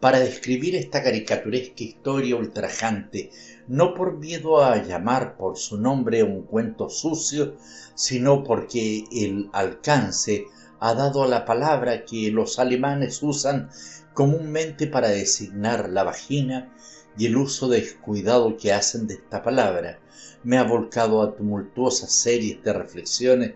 [0.00, 3.30] para describir esta caricaturesca historia ultrajante,
[3.68, 7.56] no por miedo a llamar por su nombre un cuento sucio,
[7.94, 10.46] sino porque el alcance
[10.80, 13.70] ha dado a la palabra que los alemanes usan
[14.12, 16.74] comúnmente para designar la vagina
[17.16, 20.00] y el uso descuidado que hacen de esta palabra.
[20.42, 23.54] Me ha volcado a tumultuosas series de reflexiones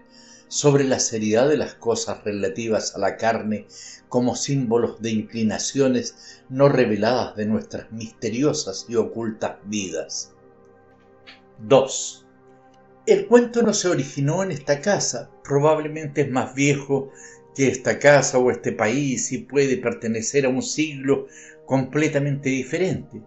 [0.53, 3.64] sobre la seriedad de las cosas relativas a la carne
[4.11, 10.34] como símbolos de inclinaciones no reveladas de nuestras misteriosas y ocultas vidas.
[11.61, 12.26] 2.
[13.07, 17.11] El cuento no se originó en esta casa, probablemente es más viejo
[17.55, 21.28] que esta casa o este país y puede pertenecer a un siglo
[21.64, 23.22] completamente diferente.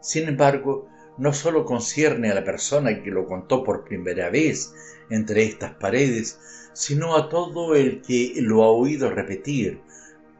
[0.00, 4.72] Sin embargo, no solo concierne a la persona que lo contó por primera vez
[5.10, 6.38] entre estas paredes,
[6.72, 9.80] sino a todo el que lo ha oído repetir,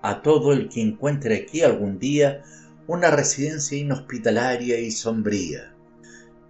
[0.03, 2.43] a todo el que encuentre aquí algún día
[2.87, 5.73] una residencia inhospitalaria y sombría.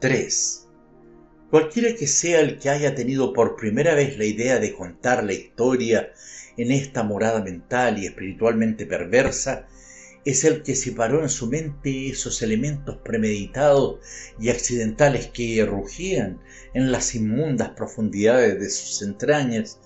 [0.01, 0.69] 3.
[1.51, 5.35] Cualquiera que sea el que haya tenido por primera vez la idea de contar la
[5.35, 6.13] historia
[6.57, 9.67] en esta morada mental y espiritualmente perversa,
[10.25, 13.99] es el que separó en su mente esos elementos premeditados
[14.39, 16.41] y accidentales que rugían
[16.75, 19.81] en las inmundas profundidades de sus entrañas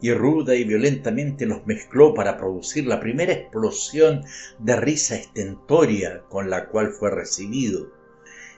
[0.00, 4.24] y ruda y violentamente los mezcló para producir la primera explosión
[4.58, 7.92] de risa estentoria con la cual fue recibido.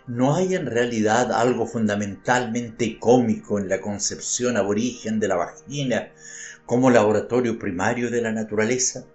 [0.06, 6.12] ¿No hay en realidad algo fundamentalmente cómico en la concepción aborigen de la vagina
[6.64, 9.06] como laboratorio primario de la naturaleza?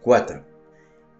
[0.00, 0.51] 4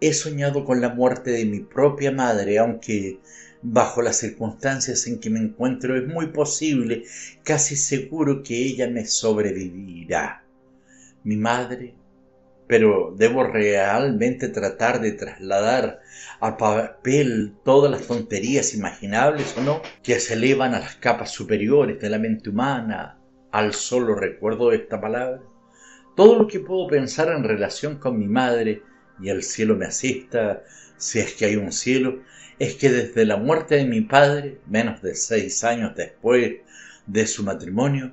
[0.02, 3.20] he soñado con la muerte de mi propia madre, aunque
[3.62, 7.04] bajo las circunstancias en que me encuentro es muy posible,
[7.44, 10.42] casi seguro que ella me sobrevivirá.
[11.22, 11.94] Mi madre,
[12.66, 16.00] pero debo realmente tratar de trasladar
[16.40, 22.00] al papel todas las tonterías imaginables o no que se elevan a las capas superiores
[22.00, 23.20] de la mente humana
[23.52, 25.42] al solo recuerdo de esta palabra.
[26.16, 28.82] Todo lo que puedo pensar en relación con mi madre
[29.20, 30.62] y el cielo me asista,
[30.96, 32.22] si es que hay un cielo,
[32.58, 36.58] es que desde la muerte de mi padre, menos de seis años después
[37.06, 38.12] de su matrimonio,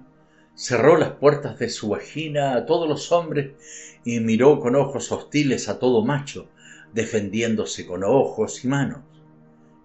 [0.55, 3.51] cerró las puertas de su vagina a todos los hombres
[4.03, 6.49] y miró con ojos hostiles a todo macho,
[6.93, 9.01] defendiéndose con ojos y manos.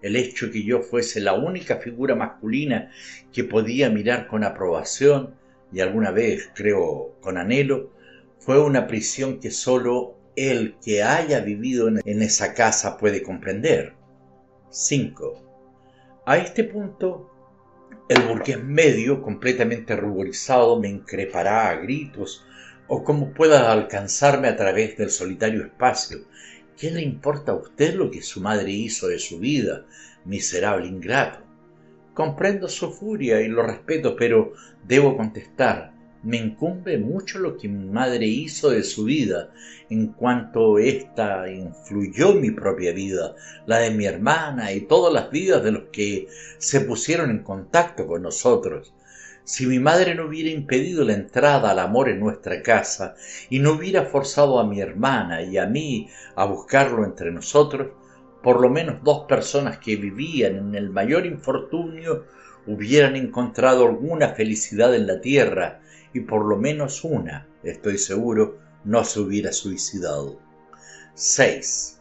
[0.01, 2.91] El hecho que yo fuese la única figura masculina
[3.31, 5.35] que podía mirar con aprobación
[5.71, 7.91] y alguna vez, creo, con anhelo,
[8.39, 13.93] fue una prisión que sólo el que haya vivido en esa casa puede comprender.
[14.69, 16.23] 5.
[16.25, 17.31] A este punto,
[18.09, 22.45] el burgués medio, completamente ruborizado, me increpará a gritos
[22.87, 26.19] o como pueda alcanzarme a través del solitario espacio.
[26.77, 29.85] ¿Qué le importa a usted lo que su madre hizo de su vida,
[30.25, 31.39] miserable ingrato?
[32.13, 34.53] Comprendo su furia y lo respeto, pero
[34.83, 35.94] debo contestar,
[36.25, 39.51] me incumbe mucho lo que mi madre hizo de su vida,
[39.91, 43.35] en cuanto ésta influyó mi propia vida,
[43.67, 46.27] la de mi hermana y todas las vidas de los que
[46.57, 48.91] se pusieron en contacto con nosotros.
[49.43, 53.13] Si mi madre no hubiera impedido la entrada al amor en nuestra casa
[53.51, 57.89] y no hubiera forzado a mi hermana y a mí a buscarlo entre nosotros,
[58.41, 62.25] por lo menos dos personas que vivían en el mayor infortunio
[62.65, 65.81] hubieran encontrado alguna felicidad en la tierra
[66.15, 70.39] y por lo menos una, estoy seguro, no se hubiera suicidado.
[71.13, 71.99] 6.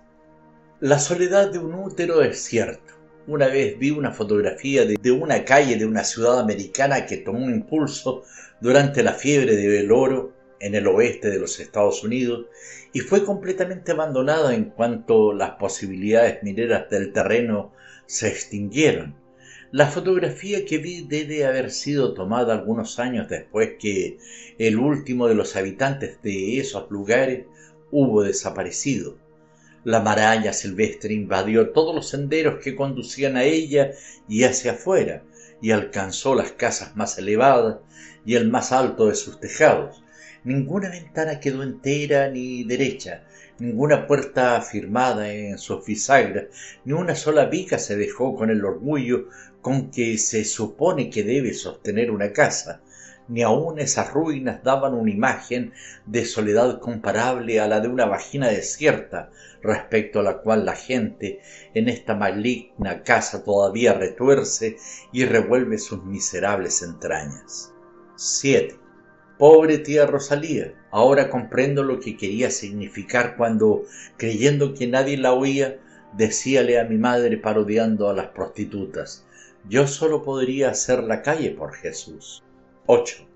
[0.79, 2.95] La soledad de un útero es cierto.
[3.27, 7.51] Una vez vi una fotografía de, una calle de una ciudad americana que tomó un
[7.51, 8.23] impulso
[8.61, 12.47] durante la fiebre del oro en el oeste de los Estados Unidos
[12.93, 17.73] y fue completamente abandonada en cuanto las posibilidades mineras del terreno
[18.07, 19.24] se extinguieron
[19.75, 24.19] la fotografía que vi debe haber sido tomada algunos años después que
[24.57, 27.47] el último de los habitantes de esos lugares
[27.91, 29.19] hubo desaparecido.
[29.83, 33.91] La maraña silvestre invadió todos los senderos que conducían a ella
[34.29, 35.25] y hacia afuera,
[35.61, 37.79] y alcanzó las casas más elevadas
[38.25, 40.05] y el más alto de sus tejados.
[40.45, 43.25] Ninguna ventana quedó entera ni derecha,
[43.59, 46.45] ninguna puerta firmada en sus bisagras,
[46.85, 49.29] ni una sola viga se dejó con el orgullo
[49.65, 52.83] con que se supone que debe sostener una casa,
[53.29, 55.73] ni aun esas ruinas daban una imagen
[56.05, 59.31] de soledad comparable a la de una vagina desierta,
[59.63, 61.41] respecto a la cual la gente
[61.73, 64.77] en esta maligna casa todavía retuerce
[65.13, 67.73] y revuelve sus miserables entrañas.
[68.17, 68.77] 7.
[69.39, 73.85] Pobre tía Rosalía, ahora comprendo lo que quería significar cuando,
[74.19, 75.81] creyendo que nadie la oía,
[76.13, 79.25] decíale a mi madre parodiando a las prostitutas,
[79.69, 82.43] yo solo podría hacer la calle por Jesús.
[82.87, 83.27] 8.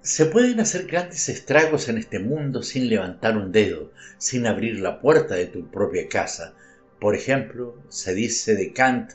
[0.00, 5.00] Se pueden hacer grandes estragos en este mundo sin levantar un dedo, sin abrir la
[5.00, 6.54] puerta de tu propia casa.
[6.98, 9.12] Por ejemplo, se dice de Kant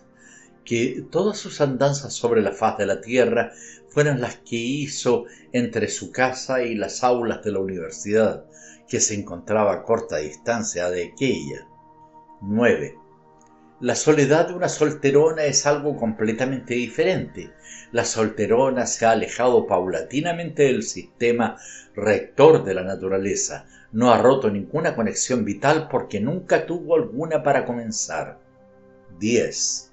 [0.63, 3.51] que todas sus andanzas sobre la faz de la tierra
[3.89, 8.45] fueron las que hizo entre su casa y las aulas de la universidad,
[8.87, 11.67] que se encontraba a corta distancia de aquella.
[12.41, 13.04] 9.
[13.81, 17.51] La soledad de una solterona es algo completamente diferente.
[17.91, 21.57] La solterona se ha alejado paulatinamente del sistema
[21.93, 23.65] rector de la naturaleza.
[23.91, 28.39] No ha roto ninguna conexión vital porque nunca tuvo alguna para comenzar.
[29.19, 29.91] 10.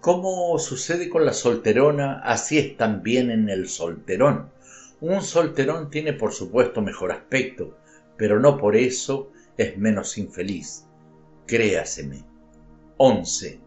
[0.00, 4.52] Como sucede con la solterona, así es también en el solterón.
[5.00, 7.76] Un solterón tiene por supuesto mejor aspecto,
[8.16, 10.86] pero no por eso es menos infeliz.
[11.46, 12.31] Créaseme.
[13.04, 13.58] 11.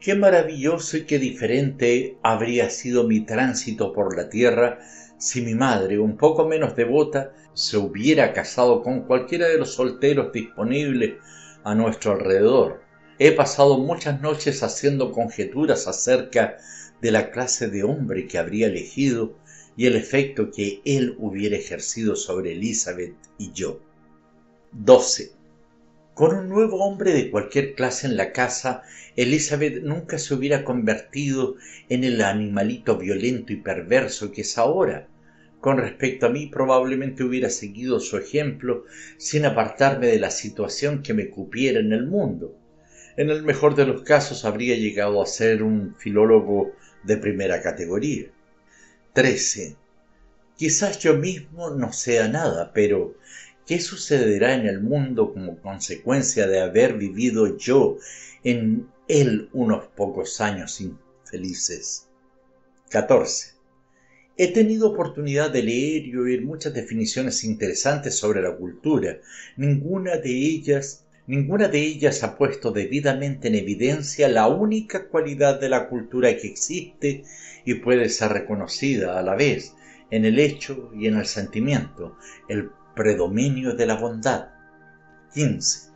[0.00, 4.78] Qué maravilloso y qué diferente habría sido mi tránsito por la tierra
[5.18, 10.32] si mi madre, un poco menos devota, se hubiera casado con cualquiera de los solteros
[10.32, 11.16] disponibles
[11.62, 12.80] a nuestro alrededor.
[13.18, 16.56] He pasado muchas noches haciendo conjeturas acerca
[17.02, 19.36] de la clase de hombre que habría elegido
[19.76, 23.82] y el efecto que él hubiera ejercido sobre Elizabeth y yo.
[24.72, 25.33] 12.
[26.14, 28.84] Con un nuevo hombre de cualquier clase en la casa,
[29.16, 31.56] Elizabeth nunca se hubiera convertido
[31.88, 35.08] en el animalito violento y perverso que es ahora.
[35.60, 38.84] Con respecto a mí, probablemente hubiera seguido su ejemplo
[39.16, 42.56] sin apartarme de la situación que me cupiera en el mundo.
[43.16, 48.26] En el mejor de los casos habría llegado a ser un filólogo de primera categoría.
[49.14, 49.74] 13.
[50.56, 53.16] Quizás yo mismo no sea nada, pero
[53.66, 57.96] ¿Qué sucederá en el mundo como consecuencia de haber vivido yo
[58.42, 62.08] en él unos pocos años infelices?
[62.90, 63.54] 14.
[64.36, 69.20] He tenido oportunidad de leer y oír muchas definiciones interesantes sobre la cultura.
[69.56, 75.70] Ninguna de ellas, ninguna de ellas ha puesto debidamente en evidencia la única cualidad de
[75.70, 77.24] la cultura que existe
[77.64, 79.72] y puede ser reconocida a la vez
[80.10, 82.18] en el hecho y en el sentimiento,
[82.48, 84.48] el predominio de la bondad.
[85.34, 85.90] 15.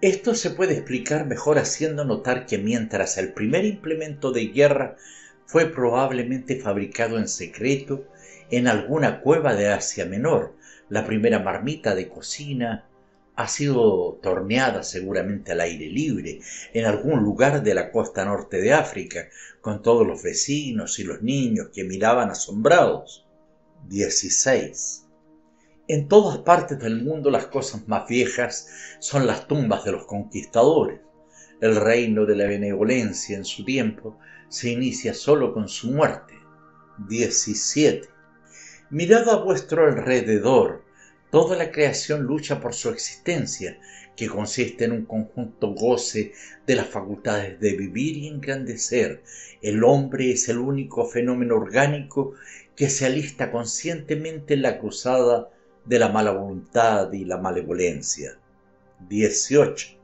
[0.00, 4.96] Esto se puede explicar mejor haciendo notar que mientras el primer implemento de guerra
[5.46, 8.06] fue probablemente fabricado en secreto
[8.50, 10.56] en alguna cueva de Asia Menor.
[10.88, 12.86] La primera marmita de cocina
[13.36, 16.40] ha sido torneada seguramente al aire libre
[16.72, 19.28] en algún lugar de la costa norte de África,
[19.60, 23.26] con todos los vecinos y los niños que miraban asombrados.
[23.88, 25.03] 16.
[25.86, 28.68] En todas partes del mundo las cosas más viejas
[29.00, 31.00] son las tumbas de los conquistadores.
[31.60, 36.32] El reino de la benevolencia en su tiempo se inicia solo con su muerte.
[37.06, 38.08] 17.
[38.88, 40.86] Mirad a vuestro alrededor.
[41.30, 43.78] Toda la creación lucha por su existencia,
[44.16, 46.32] que consiste en un conjunto goce
[46.66, 49.22] de las facultades de vivir y engrandecer.
[49.60, 52.32] El hombre es el único fenómeno orgánico
[52.74, 55.50] que se alista conscientemente en la cruzada
[55.84, 58.38] de la mala voluntad y la malevolencia.
[59.08, 59.98] 18.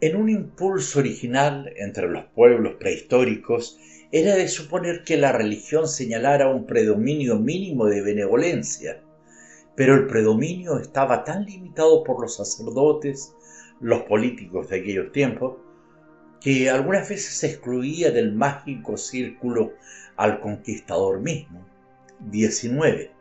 [0.00, 3.78] En un impulso original entre los pueblos prehistóricos
[4.12, 9.00] era de suponer que la religión señalara un predominio mínimo de benevolencia,
[9.74, 13.34] pero el predominio estaba tan limitado por los sacerdotes,
[13.80, 15.56] los políticos de aquellos tiempos,
[16.40, 19.72] que algunas veces se excluía del mágico círculo
[20.16, 21.66] al conquistador mismo.
[22.20, 23.15] 19.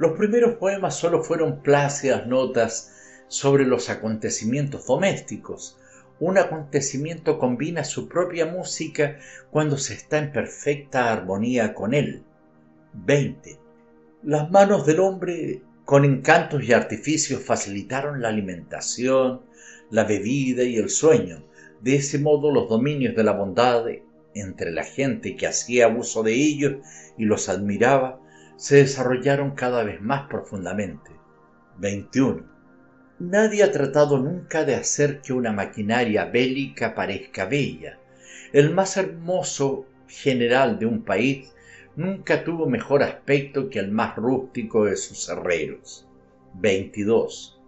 [0.00, 5.76] Los primeros poemas solo fueron plácidas notas sobre los acontecimientos domésticos,
[6.20, 9.18] un acontecimiento combina su propia música
[9.50, 12.22] cuando se está en perfecta armonía con él.
[12.94, 13.58] 20.
[14.22, 19.42] Las manos del hombre con encantos y artificios facilitaron la alimentación,
[19.90, 21.44] la bebida y el sueño.
[21.82, 23.84] De ese modo los dominios de la bondad
[24.34, 26.76] entre la gente que hacía uso de ellos
[27.18, 28.19] y los admiraba
[28.60, 31.10] se desarrollaron cada vez más profundamente.
[31.78, 32.44] 21.
[33.18, 37.98] Nadie ha tratado nunca de hacer que una maquinaria bélica parezca bella.
[38.52, 41.54] El más hermoso general de un país
[41.96, 46.06] nunca tuvo mejor aspecto que el más rústico de sus herreros.
[46.52, 47.58] 22.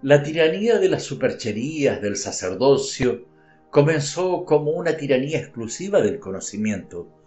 [0.00, 3.26] La tiranía de las supercherías del sacerdocio
[3.70, 7.19] comenzó como una tiranía exclusiva del conocimiento,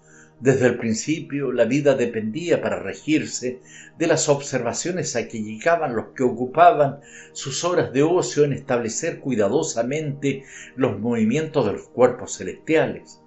[0.44, 3.62] desde el principio la vida dependía para regirse
[3.98, 7.00] de las observaciones a que llegaban los que ocupaban
[7.32, 10.44] sus horas de ocio en establecer cuidadosamente
[10.76, 13.22] los movimientos de los cuerpos celestiales.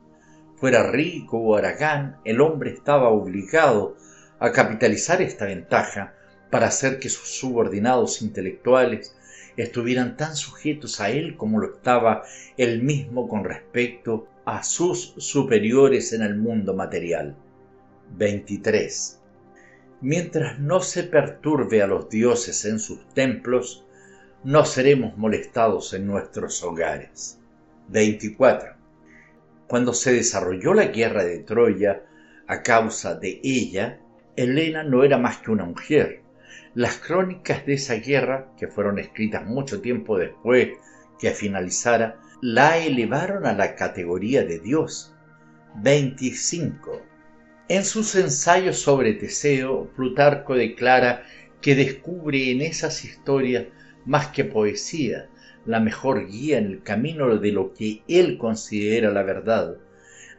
[0.56, 3.96] Fuera rico o aragán, el hombre estaba obligado
[4.38, 6.12] a capitalizar esta ventaja
[6.50, 9.16] para hacer que sus subordinados intelectuales
[9.56, 12.24] estuvieran tan sujetos a él como lo estaba
[12.58, 17.36] él mismo con respecto a sus superiores en el mundo material.
[18.16, 19.20] 23.
[20.00, 23.84] Mientras no se perturbe a los dioses en sus templos,
[24.44, 27.40] no seremos molestados en nuestros hogares.
[27.88, 28.74] 24.
[29.66, 32.04] Cuando se desarrolló la guerra de Troya,
[32.46, 33.98] a causa de ella,
[34.36, 36.22] Helena no era más que una mujer.
[36.74, 40.68] Las crónicas de esa guerra, que fueron escritas mucho tiempo después
[41.18, 45.14] que finalizara, la elevaron a la categoría de Dios.
[45.76, 47.00] 25.
[47.68, 51.24] En sus ensayos sobre Teseo, Plutarco declara
[51.62, 53.64] que descubre en esas historias
[54.04, 55.28] más que poesía,
[55.64, 59.76] la mejor guía en el camino de lo que él considera la verdad.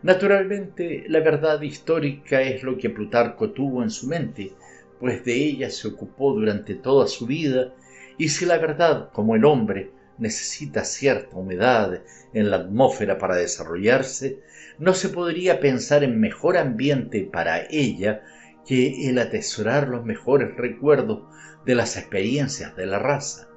[0.03, 4.53] Naturalmente, la verdad histórica es lo que Plutarco tuvo en su mente,
[4.99, 7.74] pues de ella se ocupó durante toda su vida,
[8.19, 12.02] y si la verdad, como el hombre, necesita cierta humedad
[12.34, 14.39] en la atmósfera para desarrollarse,
[14.80, 18.23] no se podría pensar en mejor ambiente para ella
[18.65, 21.23] que el atesorar los mejores recuerdos
[21.65, 23.49] de las experiencias de la raza.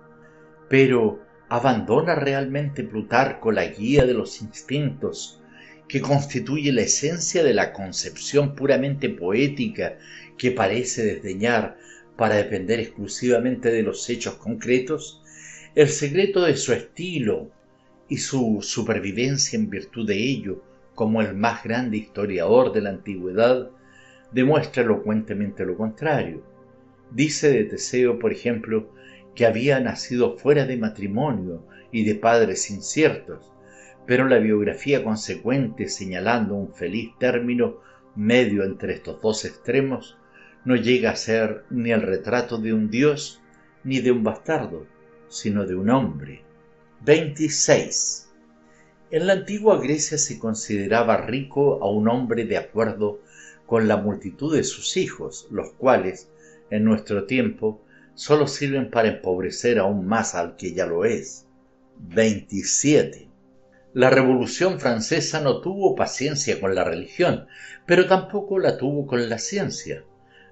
[0.68, 5.42] Pero, ¿abandona realmente Plutarco la guía de los instintos
[5.88, 9.98] que constituye la esencia de la concepción puramente poética
[10.38, 11.76] que parece desdeñar
[12.16, 15.19] para depender exclusivamente de los hechos concretos?
[15.76, 17.48] El secreto de su estilo
[18.08, 20.64] y su supervivencia en virtud de ello,
[20.96, 23.70] como el más grande historiador de la antigüedad,
[24.32, 26.42] demuestra elocuentemente lo contrario.
[27.12, 28.90] Dice de Teseo, por ejemplo,
[29.36, 33.52] que había nacido fuera de matrimonio y de padres inciertos,
[34.08, 37.76] pero la biografía consecuente señalando un feliz término
[38.16, 40.18] medio entre estos dos extremos,
[40.64, 43.40] no llega a ser ni el retrato de un dios
[43.84, 44.84] ni de un bastardo,
[45.30, 46.44] sino de un hombre.
[47.02, 48.28] 26.
[49.10, 53.20] En la antigua Grecia se consideraba rico a un hombre de acuerdo
[53.64, 56.28] con la multitud de sus hijos, los cuales,
[56.70, 57.80] en nuestro tiempo,
[58.14, 61.46] solo sirven para empobrecer aún más al que ya lo es.
[61.98, 63.28] 27.
[63.94, 67.46] La Revolución Francesa no tuvo paciencia con la religión,
[67.86, 70.04] pero tampoco la tuvo con la ciencia.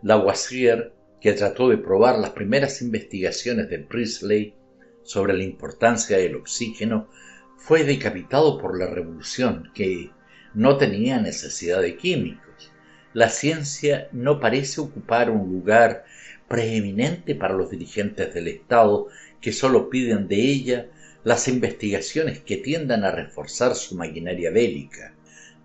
[0.03, 4.55] Lavoisier, que trató de probar las primeras investigaciones de Priestley
[5.03, 7.09] sobre la importancia del oxígeno,
[7.57, 10.11] fue decapitado por la revolución, que
[10.55, 12.73] no tenía necesidad de químicos.
[13.13, 16.05] La ciencia no parece ocupar un lugar
[16.47, 19.09] preeminente para los dirigentes del Estado
[19.41, 20.87] que solo piden de ella
[21.25, 25.15] las investigaciones que tiendan a reforzar su maquinaria bélica.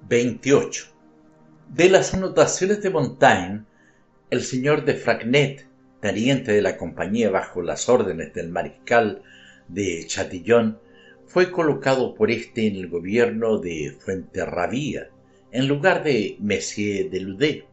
[0.10, 0.88] 28.
[1.69, 3.64] De las anotaciones de Montaigne
[4.34, 5.68] el señor de Fragnet,
[6.03, 9.21] teniente de la compañía bajo las órdenes del mariscal
[9.69, 10.77] de Chatillon,
[11.27, 15.07] fue colocado por éste en el gobierno de Fuenterrabía,
[15.53, 17.65] en lugar de Messier de Ludé,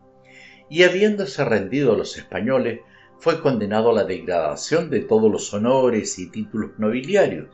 [0.69, 2.79] y habiéndose rendido a los españoles,
[3.19, 7.49] fue condenado a la degradación de todos los honores y títulos nobiliarios.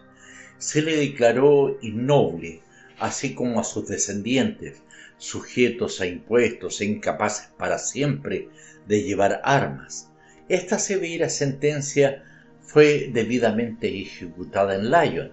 [0.59, 2.61] Se le declaró innoble,
[2.99, 4.83] así como a sus descendientes,
[5.17, 8.51] sujetos a impuestos e incapaces para siempre
[8.87, 10.11] de llevar armas.
[10.49, 12.23] Esta severa sentencia
[12.61, 15.33] fue debidamente ejecutada en Lyon.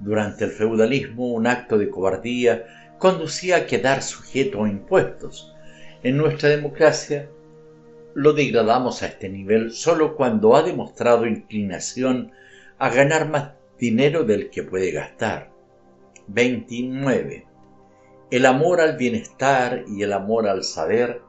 [0.00, 2.66] Durante el feudalismo, un acto de cobardía
[2.98, 5.54] conducía a quedar sujeto a impuestos.
[6.02, 7.30] En nuestra democracia,
[8.14, 12.32] lo degradamos a este nivel solo cuando ha demostrado inclinación
[12.78, 15.50] a ganar más dinero del que puede gastar.
[16.28, 17.46] 29.
[18.30, 21.22] El amor al bienestar y el amor al saber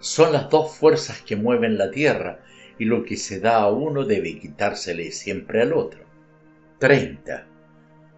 [0.00, 2.40] son las dos fuerzas que mueven la tierra
[2.78, 6.04] y lo que se da a uno debe quitársele siempre al otro.
[6.78, 7.46] 30.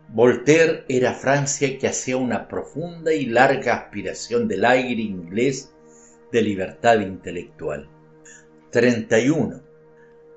[0.09, 5.73] Voltaire era Francia que hacía una profunda y larga aspiración del aire inglés
[6.33, 7.89] de libertad intelectual.
[8.71, 9.63] 31.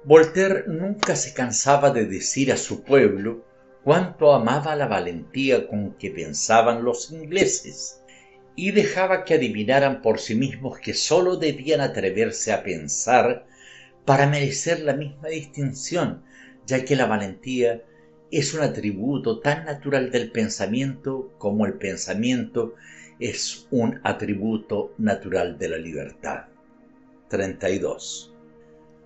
[0.05, 3.45] Voltaire nunca se cansaba de decir a su pueblo
[3.83, 8.02] cuánto amaba la valentía con que pensaban los ingleses
[8.55, 13.45] y dejaba que adivinaran por sí mismos que sólo debían atreverse a pensar
[14.05, 16.23] para merecer la misma distinción,
[16.65, 17.83] ya que la valentía
[18.31, 22.75] es un atributo tan natural del pensamiento como el pensamiento
[23.19, 26.45] es un atributo natural de la libertad.
[27.29, 28.33] 32.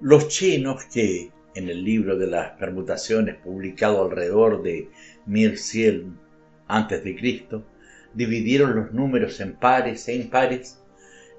[0.01, 4.89] Los chinos que, en el libro de las permutaciones publicado alrededor de
[5.25, 6.17] 1100
[6.67, 7.03] a.C.,
[8.17, 10.81] dividieron los números en pares e impares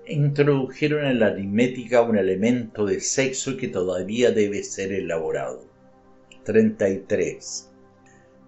[0.06, 5.66] e introdujeron en la aritmética un elemento de sexo que todavía debe ser elaborado.
[6.44, 7.68] 33.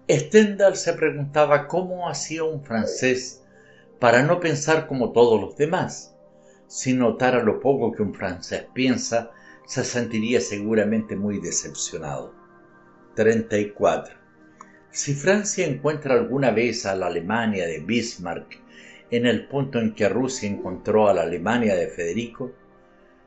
[0.09, 3.43] Stendhal se preguntaba cómo hacía un francés
[3.99, 6.15] para no pensar como todos los demás.
[6.67, 9.31] Si notara lo poco que un francés piensa,
[9.67, 12.33] se sentiría seguramente muy decepcionado.
[13.15, 14.20] 34.
[14.93, 18.59] Si Francia encuentra alguna vez a la Alemania de Bismarck
[19.09, 22.51] en el punto en que Rusia encontró a la Alemania de Federico,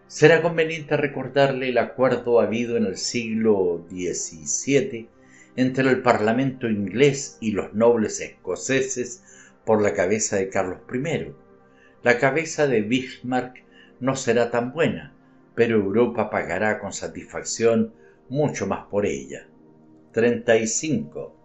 [0.06, 5.08] será conveniente recordarle el acuerdo habido en el siglo XVII
[5.56, 9.22] entre el Parlamento inglés y los nobles escoceses
[9.64, 11.32] por la cabeza de Carlos I.
[12.02, 13.64] La cabeza de Bismarck
[14.00, 15.14] no será tan buena,
[15.54, 17.94] pero Europa pagará con satisfacción
[18.28, 19.48] mucho más por ella.
[20.12, 21.43] 35.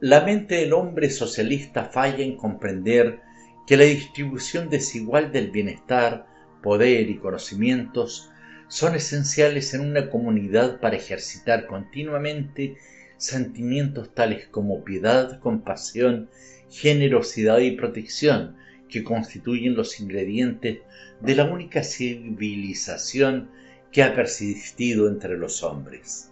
[0.00, 3.20] La mente del hombre socialista falla en comprender
[3.66, 6.26] que la distribución desigual del bienestar,
[6.62, 8.30] poder y conocimientos
[8.68, 12.76] son esenciales en una comunidad para ejercitar continuamente
[13.16, 16.30] sentimientos tales como piedad, compasión,
[16.70, 18.56] generosidad y protección,
[18.88, 20.78] que constituyen los ingredientes
[21.20, 23.50] de la única civilización
[23.90, 26.30] que ha persistido entre los hombres.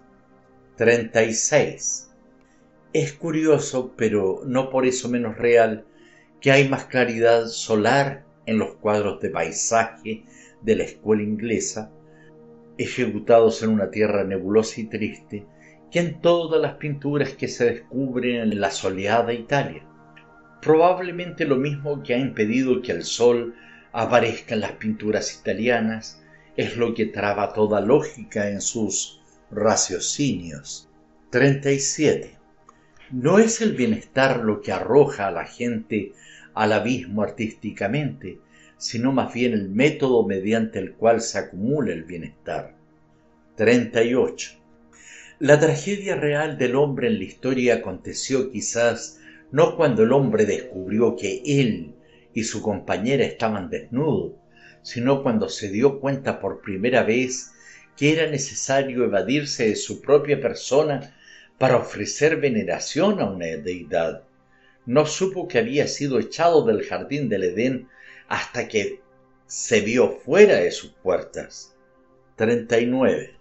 [0.77, 2.06] 36.
[2.99, 5.85] Es curioso, pero no por eso menos real,
[6.41, 10.25] que hay más claridad solar en los cuadros de paisaje
[10.63, 11.93] de la escuela inglesa,
[12.79, 15.45] ejecutados en una tierra nebulosa y triste,
[15.91, 19.87] que en todas las pinturas que se descubren en la soleada Italia.
[20.63, 23.57] Probablemente lo mismo que ha impedido que el sol
[23.93, 26.25] aparezca en las pinturas italianas
[26.57, 29.21] es lo que traba toda lógica en sus
[29.51, 30.89] raciocinios.
[31.29, 32.36] 37.
[33.13, 36.13] No es el bienestar lo que arroja a la gente
[36.55, 38.41] al abismo artísticamente,
[38.79, 42.75] sino más bien el método mediante el cual se acumula el bienestar.
[43.55, 44.59] 38.
[45.39, 49.21] La tragedia real del hombre en la historia aconteció quizás
[49.53, 51.95] no cuando el hombre descubrió que él
[52.35, 54.33] y su compañera estaban desnudos,
[54.83, 57.53] sino cuando se dio cuenta por primera vez
[57.97, 61.16] que era necesario evadirse de su propia persona
[61.59, 64.25] para ofrecer veneración a una deidad.
[64.85, 67.89] No supo que había sido echado del jardín del Edén
[68.29, 69.01] hasta que
[69.47, 71.75] se vio fuera de sus puertas.
[72.37, 73.35] 39.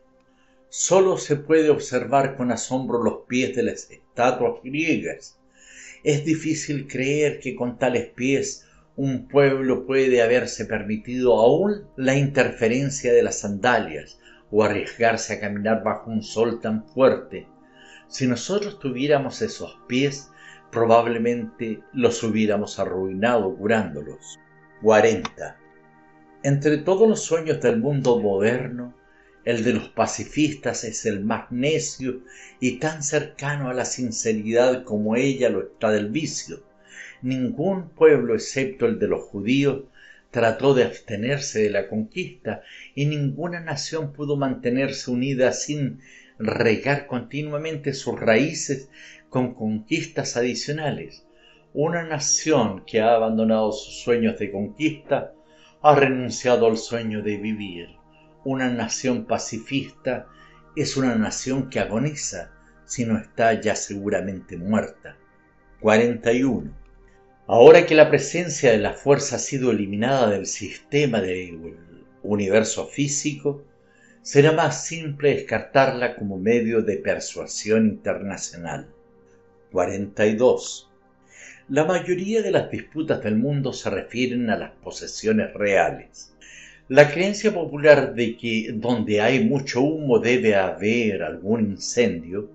[0.69, 5.39] Solo se puede observar con asombro los pies de las estatuas griegas.
[6.03, 8.65] Es difícil creer que con tales pies
[8.95, 14.19] un pueblo puede haberse permitido aún la interferencia de las sandalias
[14.51, 17.47] o arriesgarse a caminar bajo un sol tan fuerte.
[18.07, 20.31] Si nosotros tuviéramos esos pies,
[20.71, 24.39] probablemente los hubiéramos arruinado curándolos.
[24.81, 25.57] 40.
[26.43, 28.93] Entre todos los sueños del mundo moderno,
[29.45, 32.21] el de los pacifistas es el más necio
[32.59, 36.63] y tan cercano a la sinceridad como ella lo está del vicio.
[37.21, 39.83] Ningún pueblo excepto el de los judíos
[40.31, 42.61] trató de abstenerse de la conquista
[42.93, 46.01] y ninguna nación pudo mantenerse unida sin
[46.37, 48.89] regar continuamente sus raíces
[49.29, 51.27] con conquistas adicionales.
[51.73, 55.33] Una nación que ha abandonado sus sueños de conquista
[55.81, 57.89] ha renunciado al sueño de vivir
[58.45, 60.27] una nación pacifista
[60.75, 62.51] es una nación que agoniza
[62.85, 65.17] si no está ya seguramente muerta.
[65.81, 66.71] 41.
[67.47, 71.75] Ahora que la presencia de la fuerza ha sido eliminada del sistema del
[72.21, 73.63] universo físico,
[74.25, 78.87] será más simple descartarla como medio de persuasión internacional.
[79.71, 80.89] 42.
[81.69, 86.35] La mayoría de las disputas del mundo se refieren a las posesiones reales.
[86.87, 92.49] La creencia popular de que donde hay mucho humo debe haber algún incendio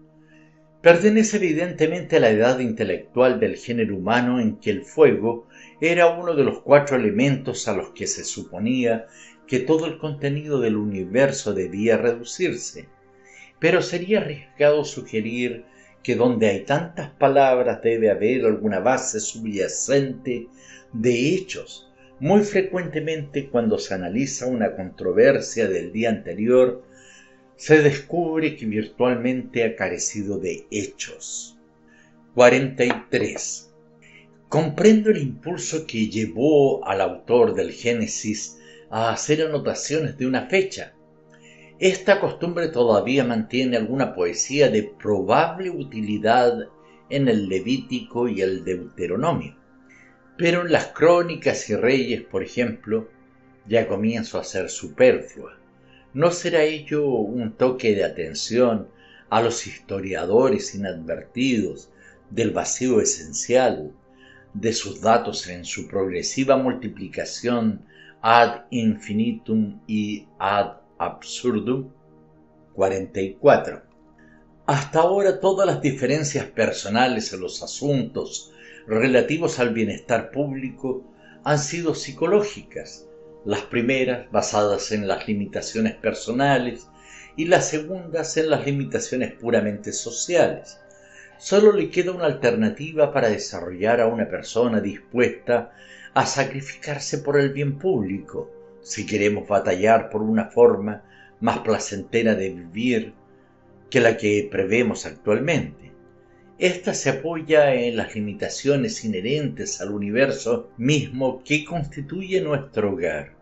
[0.83, 5.47] pertenece evidentemente a la edad intelectual del género humano en que el fuego
[5.81, 9.07] era uno de los cuatro elementos a los que se suponía
[9.51, 12.89] que todo el contenido del universo debía reducirse.
[13.59, 15.65] Pero sería arriesgado sugerir
[16.05, 20.47] que donde hay tantas palabras debe haber alguna base subyacente
[20.93, 21.91] de hechos
[22.21, 26.85] muy frecuentemente cuando se analiza una controversia del día anterior,
[27.57, 31.59] se descubre que virtualmente ha carecido de hechos.
[32.35, 33.73] 43.
[34.49, 38.60] Comprendo el impulso que llevó al autor del Génesis
[38.91, 40.93] a hacer anotaciones de una fecha.
[41.79, 46.69] Esta costumbre todavía mantiene alguna poesía de probable utilidad
[47.09, 49.57] en el Levítico y el Deuteronomio.
[50.37, 53.09] Pero en las crónicas y reyes, por ejemplo,
[53.67, 55.59] ya comienzo a ser superflua.
[56.13, 58.89] ¿No será ello un toque de atención
[59.29, 61.91] a los historiadores inadvertidos
[62.31, 63.93] del vacío esencial
[64.55, 67.85] de sus datos en su progresiva multiplicación
[68.23, 71.91] ad infinitum y ad absurdum?
[72.75, 73.83] 44.
[74.67, 78.53] Hasta ahora todas las diferencias personales en los asuntos
[78.87, 81.05] relativos al bienestar público
[81.45, 83.07] han sido psicológicas,
[83.45, 86.87] las primeras basadas en las limitaciones personales
[87.37, 90.79] y las segundas en las limitaciones puramente sociales.
[91.39, 95.73] Solo le queda una alternativa para desarrollar a una persona dispuesta
[96.15, 98.51] a sacrificarse por el bien público,
[98.83, 101.03] si queremos batallar por una forma
[101.41, 103.13] más placentera de vivir
[103.91, 105.91] que la que prevemos actualmente.
[106.59, 113.33] Esta se apoya en las limitaciones inherentes al universo mismo que constituye nuestro hogar.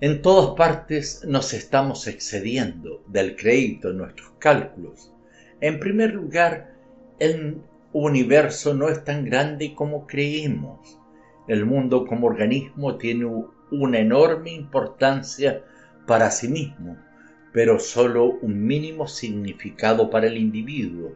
[0.00, 5.10] En todas partes nos estamos excediendo del crédito en nuestros cálculos.
[5.60, 6.74] En primer lugar,
[7.18, 7.62] el
[7.92, 10.98] universo no es tan grande como creemos.
[11.46, 13.26] El mundo como organismo tiene
[13.70, 15.62] una enorme importancia
[16.06, 16.96] para sí mismo,
[17.52, 21.12] pero solo un mínimo significado para el individuo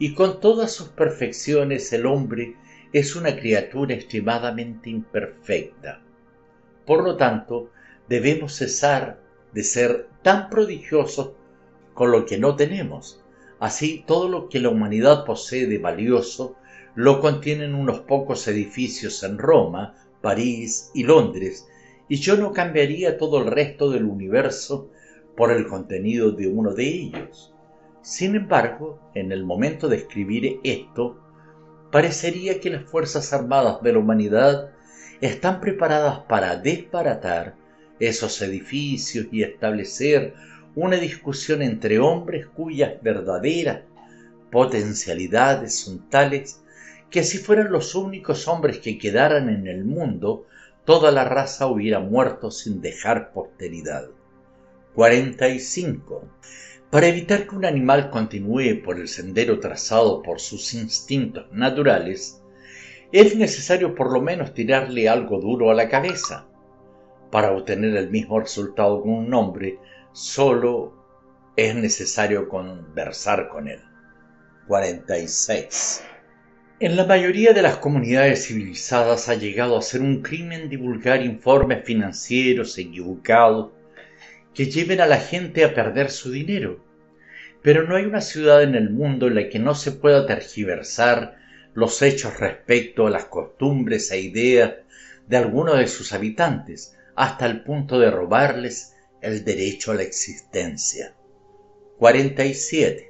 [0.00, 2.56] y con todas sus perfecciones el hombre
[2.92, 6.00] es una criatura extremadamente imperfecta.
[6.86, 7.70] Por lo tanto,
[8.08, 9.20] debemos cesar
[9.52, 11.32] de ser tan prodigiosos
[11.92, 13.22] con lo que no tenemos.
[13.60, 16.56] Así, todo lo que la humanidad posee de valioso
[16.94, 21.68] lo contienen unos pocos edificios en Roma, París y Londres,
[22.08, 24.90] y yo no cambiaría todo el resto del universo
[25.36, 27.54] por el contenido de uno de ellos.
[28.02, 31.20] Sin embargo, en el momento de escribir esto,
[31.92, 34.70] parecería que las Fuerzas Armadas de la humanidad
[35.20, 37.54] están preparadas para desbaratar
[38.00, 40.34] esos edificios y establecer
[40.74, 43.82] una discusión entre hombres cuyas verdaderas
[44.50, 46.62] potencialidades son tales
[47.10, 50.46] que si fueran los únicos hombres que quedaran en el mundo,
[50.84, 54.08] toda la raza hubiera muerto sin dejar posteridad.
[54.94, 56.24] 45.
[56.90, 62.42] Para evitar que un animal continúe por el sendero trazado por sus instintos naturales,
[63.12, 66.46] es necesario por lo menos tirarle algo duro a la cabeza.
[67.30, 69.78] Para obtener el mismo resultado con un hombre,
[70.12, 70.92] solo
[71.56, 73.80] es necesario conversar con él.
[74.66, 76.09] 46.
[76.82, 81.84] En la mayoría de las comunidades civilizadas ha llegado a ser un crimen divulgar informes
[81.84, 83.72] financieros equivocados
[84.54, 86.82] que lleven a la gente a perder su dinero.
[87.60, 91.36] Pero no hay una ciudad en el mundo en la que no se pueda tergiversar
[91.74, 94.72] los hechos respecto a las costumbres e ideas
[95.28, 101.12] de algunos de sus habitantes, hasta el punto de robarles el derecho a la existencia.
[101.98, 103.09] 47.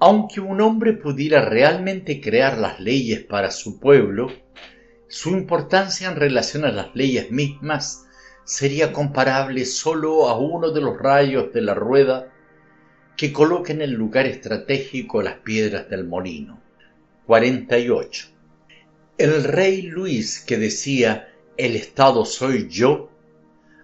[0.00, 4.30] Aunque un hombre pudiera realmente crear las leyes para su pueblo,
[5.08, 8.06] su importancia en relación a las leyes mismas
[8.44, 12.32] sería comparable solo a uno de los rayos de la rueda
[13.16, 16.62] que coloca en el lugar estratégico las piedras del molino.
[17.26, 18.28] 48.
[19.18, 23.10] El rey Luis que decía el Estado soy yo,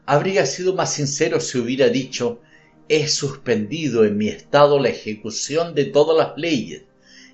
[0.07, 2.41] habría sido más sincero si hubiera dicho
[2.89, 6.85] he suspendido en mi Estado la ejecución de todas las leyes,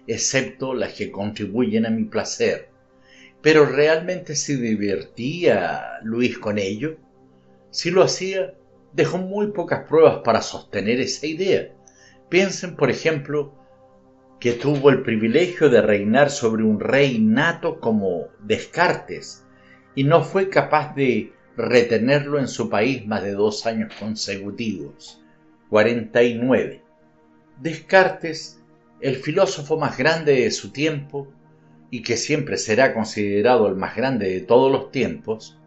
[0.07, 2.69] excepto las que contribuyen a mi placer.
[3.43, 6.99] Pero realmente se divertía Luis con ello.
[7.71, 8.55] Si lo hacía,
[8.93, 11.73] dejó muy pocas pruebas para sostener esa idea.
[12.29, 13.55] Piensen, por ejemplo,
[14.39, 19.45] que tuvo el privilegio de reinar sobre un rey nato como Descartes
[19.95, 25.20] y no fue capaz de retenerlo en su país más de dos años consecutivos.
[25.71, 26.83] 49.
[27.61, 28.61] Descartes,
[29.01, 31.29] el filósofo más grande de su tiempo
[31.91, 35.59] y que siempre será considerado el más grande de todos los tiempos,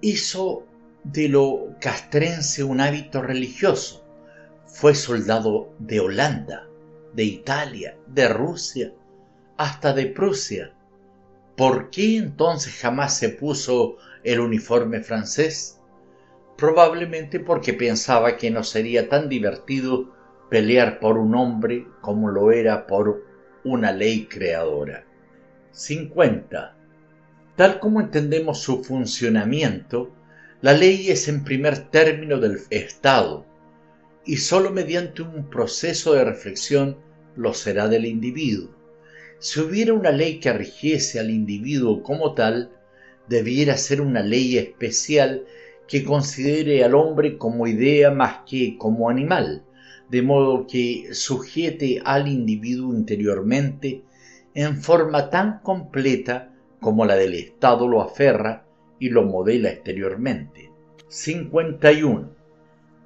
[0.00, 0.64] hizo
[1.04, 4.06] de lo castrense un hábito religioso.
[4.66, 6.70] Fue soldado de Holanda
[7.12, 8.92] de Italia, de Rusia,
[9.56, 10.72] hasta de Prusia.
[11.56, 15.79] ¿Por qué entonces jamás se puso el uniforme francés?
[16.60, 20.14] Probablemente porque pensaba que no sería tan divertido
[20.50, 23.24] pelear por un hombre como lo era por
[23.64, 25.06] una ley creadora.
[25.72, 26.76] 50.
[27.56, 30.12] Tal como entendemos su funcionamiento,
[30.60, 33.46] la ley es en primer término del Estado,
[34.26, 36.98] y sólo mediante un proceso de reflexión
[37.36, 38.68] lo será del individuo.
[39.38, 42.70] Si hubiera una ley que rigiese al individuo como tal,
[43.28, 45.46] debiera ser una ley especial
[45.90, 49.64] que considere al hombre como idea más que como animal,
[50.08, 54.04] de modo que sujete al individuo interiormente
[54.54, 58.64] en forma tan completa como la del Estado lo aferra
[59.00, 60.70] y lo modela exteriormente.
[61.08, 62.30] 51.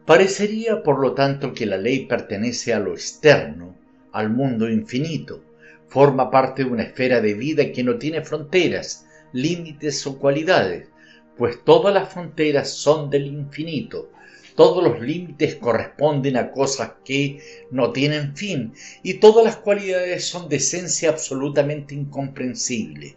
[0.04, 3.74] Parecería, por lo tanto, que la ley pertenece a lo externo,
[4.12, 5.42] al mundo infinito,
[5.88, 10.88] forma parte de una esfera de vida que no tiene fronteras, límites o cualidades,
[11.36, 14.10] pues todas las fronteras son del infinito,
[14.54, 17.40] todos los límites corresponden a cosas que
[17.70, 23.16] no tienen fin y todas las cualidades son de esencia absolutamente incomprensible.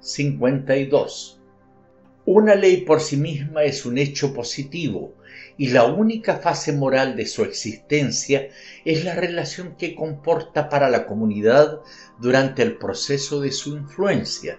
[0.00, 1.38] 52.
[2.24, 5.14] Una ley por sí misma es un hecho positivo,
[5.58, 8.48] y la única fase moral de su existencia
[8.84, 11.80] es la relación que comporta para la comunidad
[12.18, 14.58] durante el proceso de su influencia.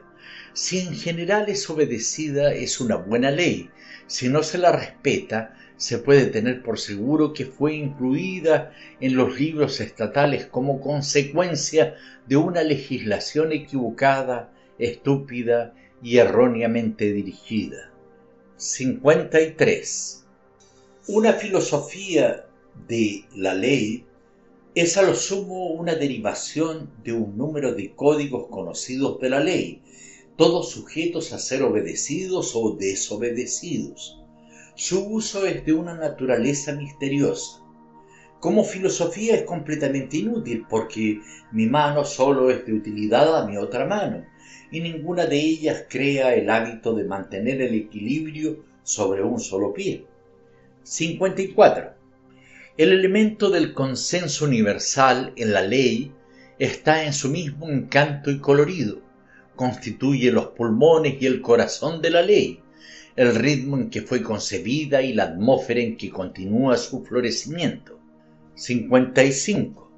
[0.54, 3.70] Si en general es obedecida es una buena ley,
[4.08, 9.40] si no se la respeta se puede tener por seguro que fue incluida en los
[9.40, 11.96] libros estatales como consecuencia
[12.28, 15.74] de una legislación equivocada, estúpida
[16.04, 17.92] y erróneamente dirigida.
[18.58, 20.22] 53
[21.08, 22.46] una filosofía
[22.88, 24.06] de la ley
[24.76, 29.82] es a lo sumo una derivación de un número de códigos conocidos de la ley,
[30.38, 34.20] todos sujetos a ser obedecidos o desobedecidos.
[34.76, 37.62] Su uso es de una naturaleza misteriosa.
[38.40, 41.20] Como filosofía es completamente inútil porque
[41.52, 44.26] mi mano solo es de utilidad a mi otra mano
[44.72, 50.06] y ninguna de ellas crea el hábito de mantener el equilibrio sobre un solo pie.
[50.84, 51.94] 54.
[52.78, 56.12] El elemento del consenso universal en la ley
[56.58, 59.01] está en su mismo encanto y colorido,
[59.62, 62.64] constituye los pulmones y el corazón de la ley,
[63.16, 68.00] el ritmo en que fue concebida y la atmósfera en que continúa su florecimiento.
[68.56, 69.92] 55.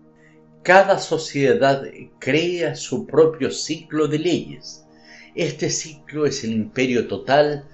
[0.63, 1.81] Cada sociedad
[2.19, 4.83] crea su propio ciclo de leyes.
[5.33, 7.65] Este ciclo es el imperio total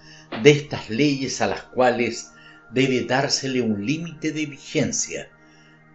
[0.43, 2.29] de estas leyes a las cuales
[2.71, 5.31] debe dársele un límite de vigencia,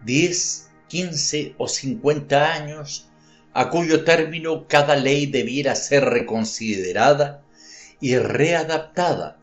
[0.03, 3.09] 10, 15 o 50 años,
[3.55, 7.41] a cuyo término cada ley debiera ser reconsiderada
[8.01, 9.39] y readaptada.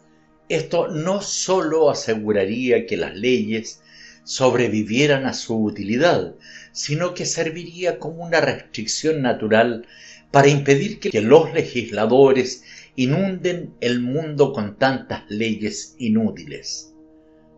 [0.50, 3.80] Esto no sólo aseguraría que las leyes
[4.24, 6.34] sobrevivieran a su utilidad,
[6.72, 9.86] sino que serviría como una restricción natural
[10.30, 12.64] para impedir que los legisladores
[12.96, 16.92] inunden el mundo con tantas leyes inútiles.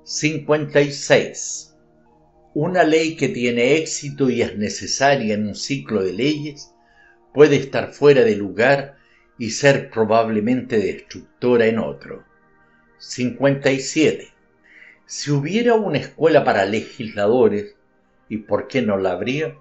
[0.04, 1.73] 56.
[2.54, 6.72] Una ley que tiene éxito y es necesaria en un ciclo de leyes
[7.32, 8.96] puede estar fuera de lugar
[9.36, 12.22] y ser probablemente destructora en otro.
[12.98, 14.28] 57.
[15.04, 17.74] Si hubiera una escuela para legisladores,
[18.28, 19.56] ¿y por qué no la habría?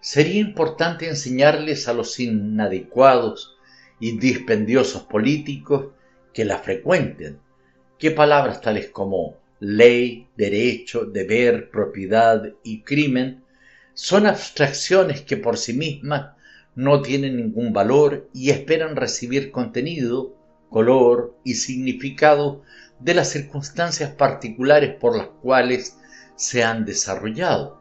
[0.00, 3.56] Sería importante enseñarles a los inadecuados
[4.00, 5.94] y dispendiosos políticos
[6.34, 7.40] que la frecuenten,
[7.98, 13.42] qué palabras tales como ley, derecho, deber, propiedad y crimen
[13.94, 16.36] son abstracciones que por sí mismas
[16.74, 20.36] no tienen ningún valor y esperan recibir contenido,
[20.70, 22.62] color y significado
[23.00, 25.98] de las circunstancias particulares por las cuales
[26.36, 27.80] se han desarrollado.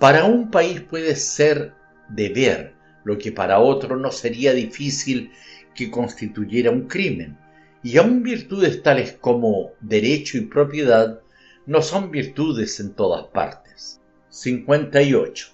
[0.00, 1.74] Para un país puede ser
[2.08, 5.30] deber lo que para otro no sería difícil
[5.74, 7.38] que constituyera un crimen,
[7.82, 11.20] y aun virtudes tales como derecho y propiedad
[11.66, 14.00] no son virtudes en todas partes.
[14.30, 15.48] 58.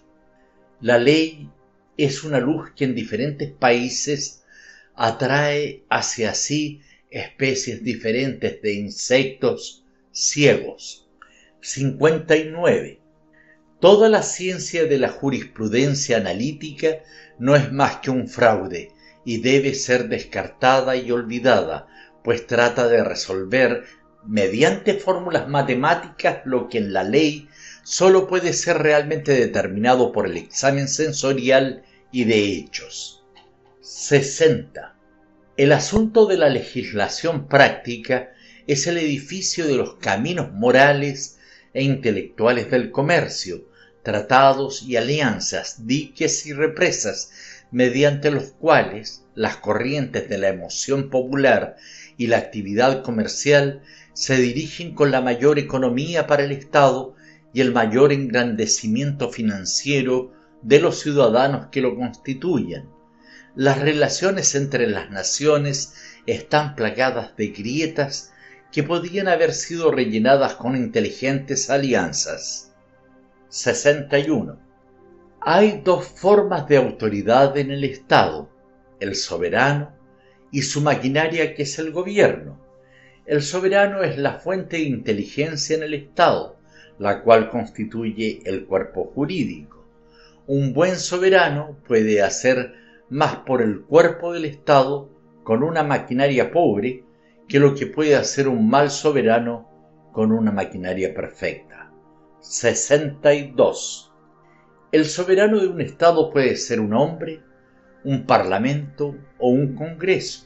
[0.80, 1.48] La ley
[1.96, 4.44] es una luz que en diferentes países
[4.94, 6.80] atrae hacia sí
[7.10, 11.09] especies diferentes de insectos ciegos.
[11.60, 13.01] 59.
[13.80, 17.02] Toda la ciencia de la jurisprudencia analítica
[17.38, 18.92] no es más que un fraude
[19.24, 21.86] y debe ser descartada y olvidada,
[22.24, 23.84] pues trata de resolver
[24.24, 27.48] mediante fórmulas matemáticas lo que en la ley
[27.82, 33.22] solo puede ser realmente determinado por el examen sensorial y de hechos.
[33.82, 34.96] 60.
[35.59, 38.32] El asunto de la legislación práctica
[38.66, 41.38] es el edificio de los caminos morales
[41.74, 43.68] e intelectuales del comercio,
[44.02, 47.30] tratados y alianzas, diques y represas,
[47.70, 51.76] mediante los cuales las corrientes de la emoción popular
[52.16, 53.82] y la actividad comercial
[54.12, 57.15] se dirigen con la mayor economía para el Estado
[57.53, 60.32] y el mayor engrandecimiento financiero
[60.62, 62.89] de los ciudadanos que lo constituyen.
[63.55, 65.95] Las relaciones entre las naciones
[66.27, 68.32] están plagadas de grietas
[68.73, 72.73] que podían haber sido rellenadas con inteligentes alianzas.
[73.49, 74.59] 61.
[75.41, 78.49] Hay dos formas de autoridad en el Estado,
[78.99, 79.93] el soberano
[80.55, 82.60] y su maquinaria que es el gobierno.
[83.26, 86.60] El soberano es la fuente de inteligencia en el Estado,
[87.01, 89.85] la cual constituye el cuerpo jurídico.
[90.47, 92.72] Un buen soberano puede hacer
[93.10, 95.10] más por el cuerpo del Estado
[95.43, 97.02] con una maquinaria pobre
[97.48, 99.68] que lo que puede hacer un mal soberano
[100.12, 101.93] con una maquinaria perfecta.
[102.39, 104.12] 62.
[104.93, 107.43] El soberano de un Estado puede ser un hombre,
[108.05, 110.43] un parlamento o un congreso.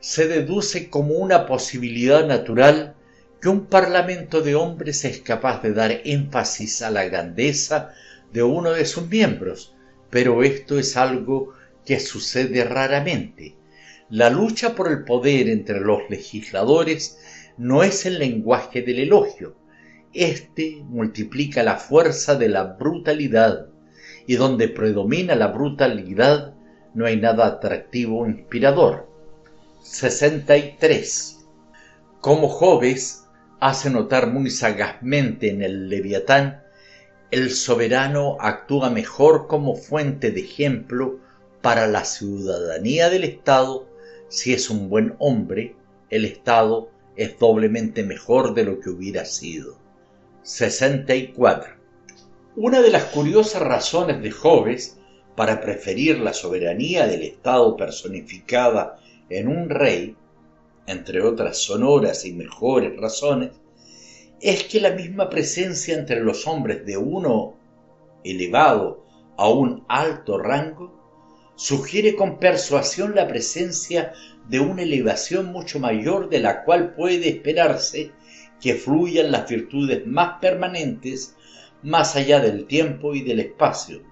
[0.00, 2.94] Se deduce como una posibilidad natural
[3.40, 7.92] que un parlamento de hombres es capaz de dar énfasis a la grandeza
[8.32, 9.74] de uno de sus miembros,
[10.08, 11.52] pero esto es algo
[11.84, 13.56] que sucede raramente.
[14.08, 17.18] La lucha por el poder entre los legisladores
[17.56, 19.56] no es el lenguaje del elogio.
[20.14, 23.66] Este multiplica la fuerza de la brutalidad,
[24.26, 26.54] y donde predomina la brutalidad
[26.94, 29.07] no hay nada atractivo o inspirador.
[29.90, 31.46] 63.
[32.20, 33.24] Como Jobes
[33.58, 36.62] hace notar muy sagazmente en el Leviatán,
[37.30, 41.18] el soberano actúa mejor como fuente de ejemplo
[41.62, 43.88] para la ciudadanía del Estado
[44.28, 45.74] si es un buen hombre,
[46.10, 49.78] el Estado es doblemente mejor de lo que hubiera sido.
[50.42, 51.72] 64.
[52.56, 54.98] Una de las curiosas razones de Jobes
[55.34, 58.98] para preferir la soberanía del Estado personificada
[59.30, 60.16] en un rey,
[60.86, 63.50] entre otras sonoras y mejores razones,
[64.40, 67.56] es que la misma presencia entre los hombres de uno
[68.24, 69.04] elevado
[69.36, 70.98] a un alto rango
[71.56, 74.12] sugiere con persuasión la presencia
[74.48, 78.12] de una elevación mucho mayor de la cual puede esperarse
[78.60, 81.36] que fluyan las virtudes más permanentes
[81.82, 84.02] más allá del tiempo y del espacio.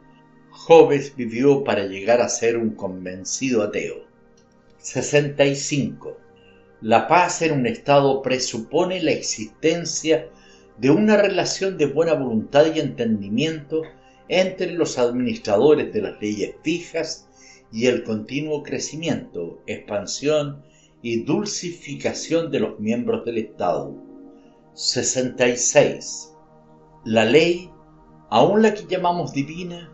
[0.51, 4.06] Joves vivió para llegar a ser un convencido ateo.
[4.87, 6.17] 65.
[6.81, 10.29] La paz en un estado presupone la existencia
[10.79, 13.83] de una relación de buena voluntad y entendimiento
[14.29, 17.29] entre los administradores de las leyes fijas
[17.73, 20.63] y el continuo crecimiento, expansión
[21.03, 23.93] y dulcificación de los miembros del Estado.
[24.75, 26.33] 66.
[27.05, 27.73] La ley,
[28.31, 29.93] aun la que llamamos divina,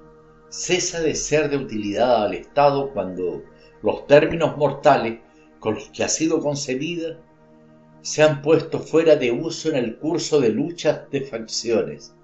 [0.50, 3.42] cesa de ser de utilidad al Estado cuando
[3.82, 5.18] los términos mortales
[5.58, 7.18] con los que ha sido concebida
[8.00, 12.14] se han puesto fuera de uso en el curso de luchas de facciones,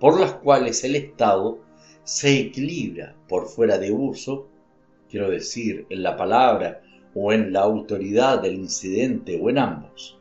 [0.00, 1.58] por las cuales el Estado
[2.04, 4.48] se equilibra por fuera de uso,
[5.10, 6.80] quiero decir, en la palabra
[7.14, 10.18] o en la autoridad del incidente o en ambos.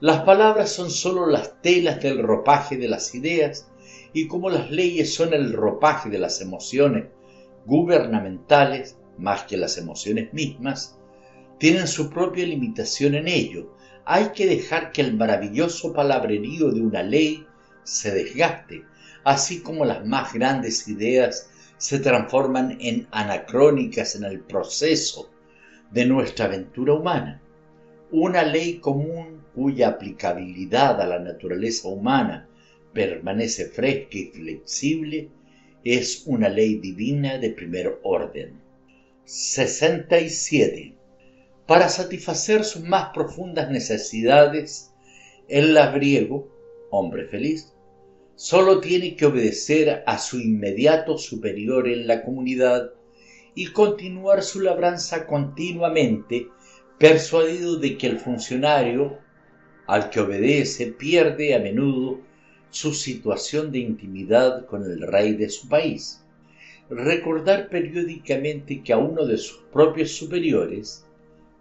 [0.00, 3.70] Las palabras son sólo las telas del ropaje de las ideas
[4.12, 7.06] y como las leyes son el ropaje de las emociones
[7.66, 10.96] gubernamentales más que las emociones mismas,
[11.58, 13.74] tienen su propia limitación en ello.
[14.04, 17.46] Hay que dejar que el maravilloso palabrerío de una ley
[17.84, 18.84] se desgaste,
[19.24, 25.30] así como las más grandes ideas se transforman en anacrónicas en el proceso
[25.90, 27.40] de nuestra aventura humana.
[28.10, 32.48] Una ley común cuya aplicabilidad a la naturaleza humana
[32.92, 35.28] permanece fresca y flexible
[35.84, 38.59] es una ley divina de primer orden.
[39.30, 40.96] 67.
[41.64, 44.92] Para satisfacer sus más profundas necesidades,
[45.46, 46.48] el labriego,
[46.90, 47.72] hombre feliz,
[48.34, 52.90] solo tiene que obedecer a su inmediato superior en la comunidad
[53.54, 56.48] y continuar su labranza continuamente,
[56.98, 59.20] persuadido de que el funcionario
[59.86, 62.20] al que obedece pierde a menudo
[62.70, 66.24] su situación de intimidad con el rey de su país.
[66.90, 71.06] Recordar periódicamente que a uno de sus propios superiores,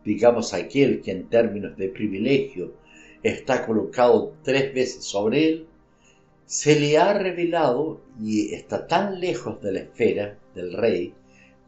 [0.03, 2.73] digamos aquel que en términos de privilegio
[3.21, 5.67] está colocado tres veces sobre él,
[6.45, 11.13] se le ha revelado y está tan lejos de la esfera del rey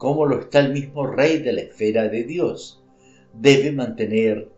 [0.02, 2.82] como lo está el mismo rey de la esfera de Dios.
[3.36, 4.50] Debe mantener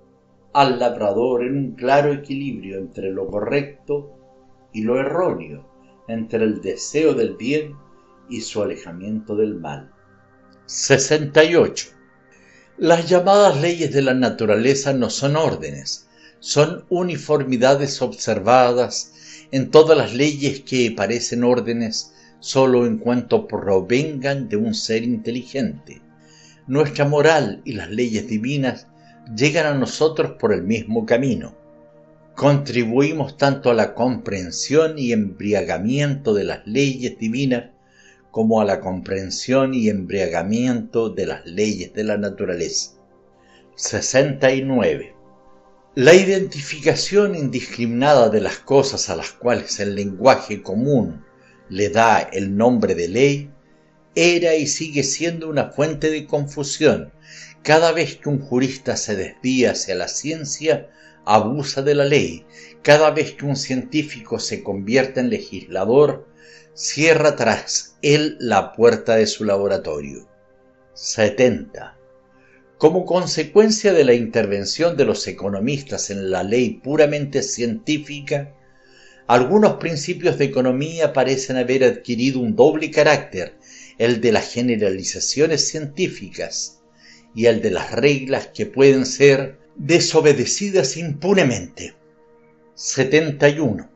[0.54, 4.10] al labrador en un claro equilibrio entre lo correcto
[4.72, 5.66] y lo erróneo,
[6.08, 7.76] entre el deseo del bien
[8.34, 9.92] y su alejamiento del mal.
[10.66, 11.90] 68.
[12.80, 16.08] Las llamadas leyes de la naturaleza no son órdenes,
[16.40, 19.14] son uniformidades observadas
[19.52, 26.02] en todas las leyes que parecen órdenes sólo en cuanto provengan de un ser inteligente.
[26.66, 28.88] Nuestra moral y las leyes divinas
[29.38, 31.56] llegan a nosotros por el mismo camino.
[32.36, 37.73] Contribuimos tanto a la comprensión y embriagamiento de las leyes divinas
[38.34, 42.94] como a la comprensión y embriagamiento de las leyes de la naturaleza.
[43.76, 45.14] 69.
[45.94, 51.24] La identificación indiscriminada de las cosas a las cuales el lenguaje común
[51.70, 53.52] le da el nombre de ley
[54.16, 57.14] era y sigue siendo una fuente de confusión.
[57.62, 60.90] Cada vez que un jurista se desvía hacia la ciencia,
[61.24, 62.48] abusa de la ley.
[62.82, 66.33] Cada vez que un científico se convierte en legislador,
[66.74, 70.28] cierra tras él la puerta de su laboratorio.
[70.94, 71.98] 70.
[72.78, 78.54] Como consecuencia de la intervención de los economistas en la ley puramente científica,
[79.28, 83.56] algunos principios de economía parecen haber adquirido un doble carácter,
[83.98, 86.82] el de las generalizaciones científicas
[87.36, 91.94] y el de las reglas que pueden ser desobedecidas impunemente.
[92.76, 93.93] 71.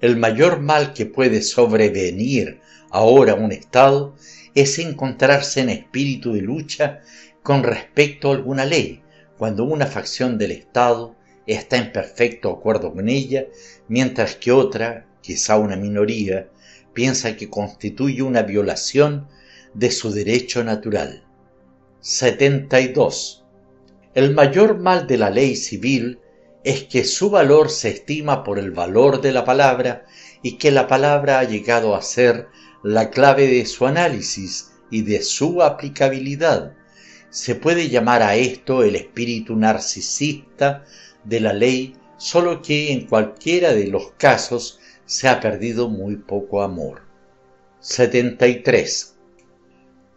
[0.00, 2.60] El mayor mal que puede sobrevenir
[2.90, 4.14] ahora a un Estado
[4.54, 7.00] es encontrarse en espíritu de lucha
[7.42, 9.02] con respecto a alguna ley,
[9.36, 11.16] cuando una facción del Estado
[11.46, 13.46] está en perfecto acuerdo con ella,
[13.88, 16.48] mientras que otra, quizá una minoría,
[16.92, 19.26] piensa que constituye una violación
[19.74, 21.24] de su derecho natural.
[22.00, 23.44] 72.
[24.14, 26.20] El mayor mal de la ley civil
[26.64, 30.04] es que su valor se estima por el valor de la palabra
[30.42, 32.48] y que la palabra ha llegado a ser
[32.82, 36.74] la clave de su análisis y de su aplicabilidad,
[37.30, 40.84] se puede llamar a esto el espíritu narcisista
[41.24, 46.62] de la ley, solo que en cualquiera de los casos se ha perdido muy poco
[46.62, 47.02] amor.
[47.80, 49.16] 73.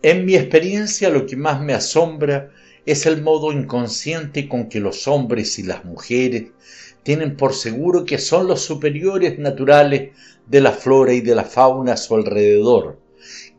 [0.02, 2.52] En mi experiencia lo que más me asombra
[2.86, 6.52] es el modo inconsciente con que los hombres y las mujeres
[7.04, 10.12] tienen por seguro que son los superiores naturales
[10.48, 13.00] de la flora y de la fauna a su alrededor,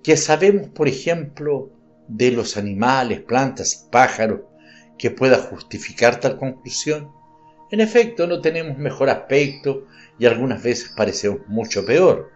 [0.02, 1.70] que sabemos, por ejemplo,
[2.08, 4.40] de los animales, plantas y pájaros,
[4.98, 7.10] que pueda justificar tal conclusión.
[7.70, 9.86] En efecto, no tenemos mejor aspecto
[10.18, 12.30] y algunas veces parecemos mucho peor.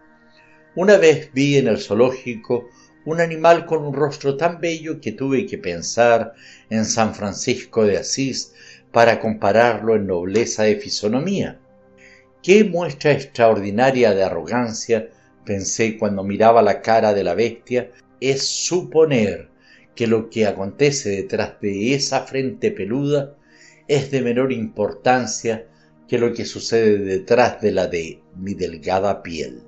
[0.75, 2.69] Una vez vi en el zoológico
[3.07, 6.33] un animal con un rostro tan bello que tuve que pensar
[6.69, 8.53] en San Francisco de Asís
[8.91, 11.57] para compararlo en nobleza de fisonomía.
[12.43, 15.09] Qué muestra extraordinaria de arrogancia,
[15.45, 19.51] pensé cuando miraba la cara de la bestia, es suponer
[19.95, 23.37] que lo que acontece detrás de esa frente peluda
[23.87, 25.65] es de menor importancia
[26.09, 29.61] que lo que sucede detrás de la de mi delgada piel.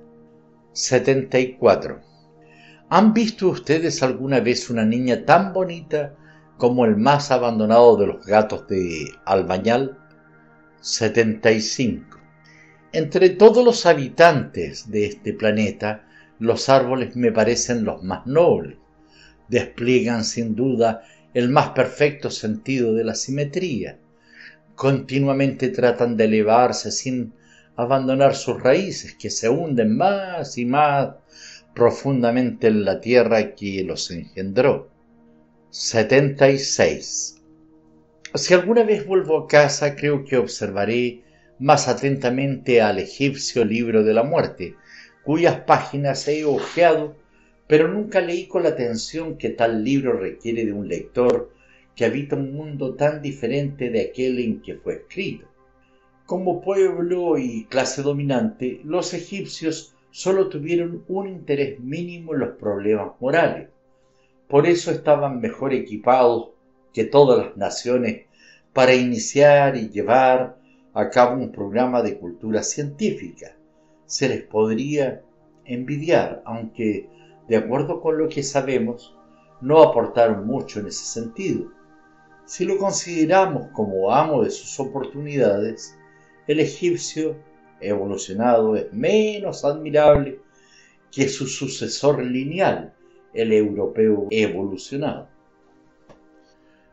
[0.74, 2.09] 74.
[2.92, 6.16] ¿Han visto ustedes alguna vez una niña tan bonita
[6.56, 9.96] como el más abandonado de los gatos de Albañal?
[10.80, 12.18] 75.
[12.90, 16.04] Entre todos los habitantes de este planeta,
[16.40, 18.76] los árboles me parecen los más nobles.
[19.46, 21.02] Despliegan sin duda
[21.32, 24.00] el más perfecto sentido de la simetría.
[24.74, 27.34] Continuamente tratan de elevarse sin
[27.76, 31.10] abandonar sus raíces, que se hunden más y más
[31.80, 34.90] profundamente en la tierra que los engendró.
[35.70, 37.40] 76.
[38.34, 41.22] Si alguna vez vuelvo a casa, creo que observaré
[41.58, 44.76] más atentamente al egipcio libro de la muerte,
[45.24, 47.16] cuyas páginas he hojeado,
[47.66, 51.50] pero nunca leí con la atención que tal libro requiere de un lector
[51.96, 55.46] que habita un mundo tan diferente de aquel en que fue escrito.
[56.26, 63.12] Como pueblo y clase dominante, los egipcios solo tuvieron un interés mínimo en los problemas
[63.20, 63.68] morales
[64.50, 66.48] por eso estaban mejor equipados
[66.92, 68.26] que todas las naciones
[68.72, 70.58] para iniciar y llevar
[70.92, 73.56] a cabo un programa de cultura científica.
[74.06, 75.22] Se les podría
[75.64, 77.08] envidiar, aunque,
[77.46, 79.16] de acuerdo con lo que sabemos,
[79.60, 81.70] no aportaron mucho en ese sentido.
[82.44, 85.96] Si lo consideramos como amo de sus oportunidades,
[86.48, 87.36] el egipcio
[87.80, 90.40] evolucionado es menos admirable
[91.10, 92.94] que su sucesor lineal,
[93.34, 95.28] el europeo evolucionado.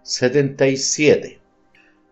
[0.03, 1.39] 77.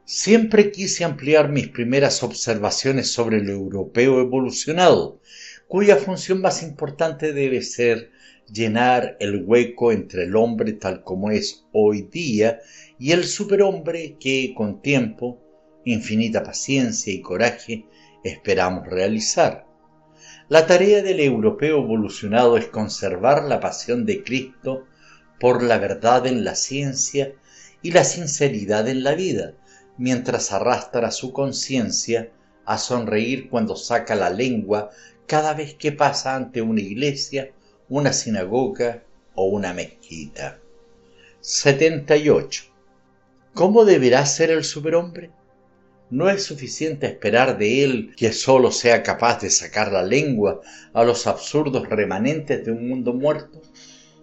[0.04, 5.20] Siempre quise ampliar mis primeras observaciones sobre el europeo evolucionado,
[5.68, 8.12] cuya función más importante debe ser
[8.52, 12.60] llenar el hueco entre el hombre tal como es hoy día
[13.00, 15.42] y el superhombre que con tiempo,
[15.86, 17.86] infinita paciencia y coraje
[18.30, 19.66] esperamos realizar.
[20.50, 24.86] La tarea del europeo evolucionado es conservar la pasión de Cristo
[25.40, 27.34] por la verdad en la ciencia
[27.82, 29.54] y la sinceridad en la vida,
[29.98, 32.32] mientras arrastra su conciencia
[32.66, 34.90] a sonreír cuando saca la lengua
[35.28, 37.52] cada vez que pasa ante una iglesia,
[37.90, 39.04] una sinagoga
[39.36, 40.60] o una mezquita.
[41.42, 42.64] 78.
[43.54, 45.32] ¿Cómo deberá ser el superhombre?
[46.12, 50.62] No es suficiente esperar de él que sólo sea capaz de sacar la lengua
[50.94, 53.60] a los absurdos remanentes de un mundo muerto.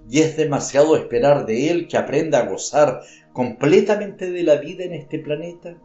[0.08, 3.00] Y es demasiado esperar de él que aprenda a gozar
[3.32, 5.76] completamente de la vida en este planeta,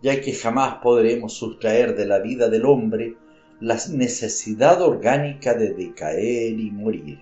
[0.00, 3.16] ya que jamás podremos sustraer de la vida del hombre
[3.60, 7.18] la necesidad orgánica de decaer y morir.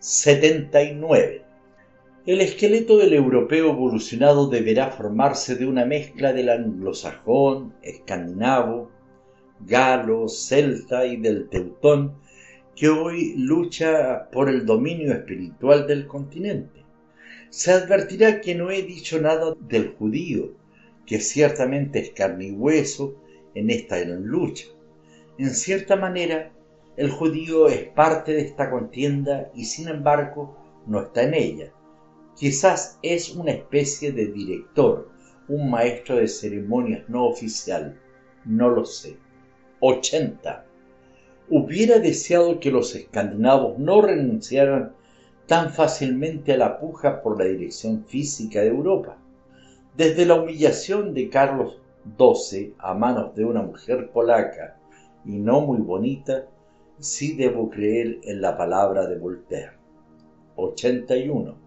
[0.00, 1.43] 79.
[2.26, 8.90] El esqueleto del europeo evolucionado deberá formarse de una mezcla del anglosajón, escandinavo,
[9.60, 12.14] galo, celta y del teutón
[12.74, 16.80] que hoy lucha por el dominio espiritual del continente.
[17.50, 20.54] Se advertirá que no he dicho nada del judío,
[21.04, 23.16] que ciertamente es carne y hueso
[23.54, 24.64] en esta lucha.
[25.36, 26.52] En cierta manera,
[26.96, 30.56] el judío es parte de esta contienda y sin embargo
[30.86, 31.72] no está en ella
[32.36, 35.08] Quizás es una especie de director,
[35.48, 37.96] un maestro de ceremonias no oficial,
[38.44, 39.16] no lo sé.
[39.80, 40.64] 80.
[41.48, 44.94] Hubiera deseado que los escandinavos no renunciaran
[45.46, 49.16] tan fácilmente a la puja por la dirección física de Europa.
[49.96, 51.80] Desde la humillación de Carlos
[52.18, 54.76] XII a manos de una mujer polaca
[55.24, 56.46] y no muy bonita,
[56.98, 59.72] sí debo creer en la palabra de Voltaire.
[60.56, 61.63] 81.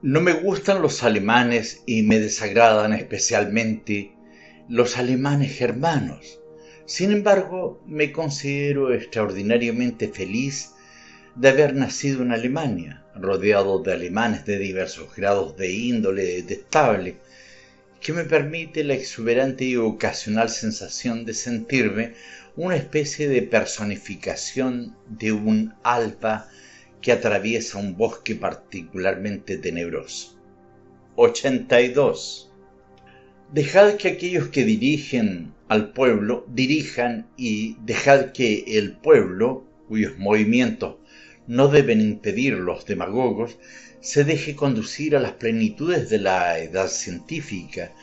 [0.00, 4.12] No me gustan los alemanes y me desagradan especialmente
[4.68, 6.38] los alemanes germanos.
[6.86, 10.70] Sin embargo, me considero extraordinariamente feliz
[11.34, 17.16] de haber nacido en Alemania, rodeado de alemanes de diversos grados de índole detestable,
[18.00, 22.14] que me permite la exuberante y ocasional sensación de sentirme
[22.54, 26.48] una especie de personificación de un alba
[27.08, 30.38] que atraviesa un bosque particularmente tenebroso.
[31.16, 32.52] 82.
[33.50, 40.96] Dejad que aquellos que dirigen al pueblo dirijan y dejad que el pueblo, cuyos movimientos
[41.46, 43.56] no deben impedir los demagogos,
[44.00, 47.94] se deje conducir a las plenitudes de la edad científica.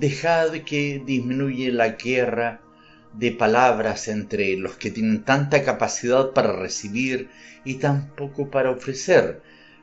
[0.00, 2.63] Dejad que disminuye la guerra
[3.18, 7.28] de palabras entre los que tienen tanta capacidad para recibir
[7.64, 9.40] y tan poco para ofrecer.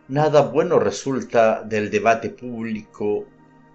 [0.08, 3.28] Nada bueno resulta del debate público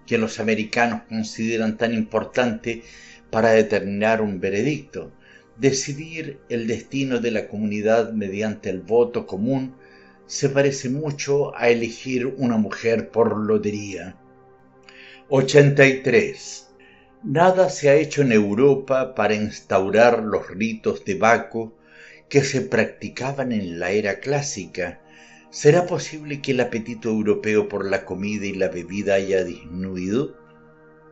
[0.05, 2.83] que los americanos consideran tan importante
[3.29, 5.11] para determinar un veredicto.
[5.57, 9.75] Decidir el destino de la comunidad mediante el voto común
[10.27, 14.15] se parece mucho a elegir una mujer por lotería.
[15.29, 16.66] 83.
[17.23, 21.75] Nada se ha hecho en Europa para instaurar los ritos de Baco
[22.29, 25.01] que se practicaban en la era clásica.
[25.49, 30.37] ¿Será posible que el apetito europeo por la comida y la bebida haya disminuido?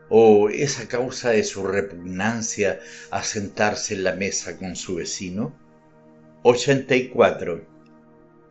[0.10, 2.80] ¿O es a causa de su repugnancia
[3.10, 5.56] a sentarse en la mesa con su vecino?
[6.44, 7.66] 84.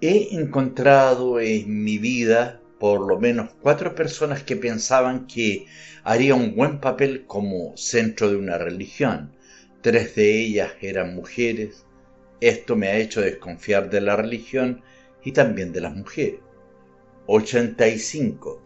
[0.00, 5.66] He encontrado en mi vida por lo menos cuatro personas que pensaban que
[6.04, 9.32] haría un buen papel como centro de una religión.
[9.80, 11.86] Tres de ellas eran mujeres.
[12.40, 14.82] Esto me ha hecho desconfiar de la religión
[15.24, 16.40] y también de las mujeres.
[17.26, 18.60] 85.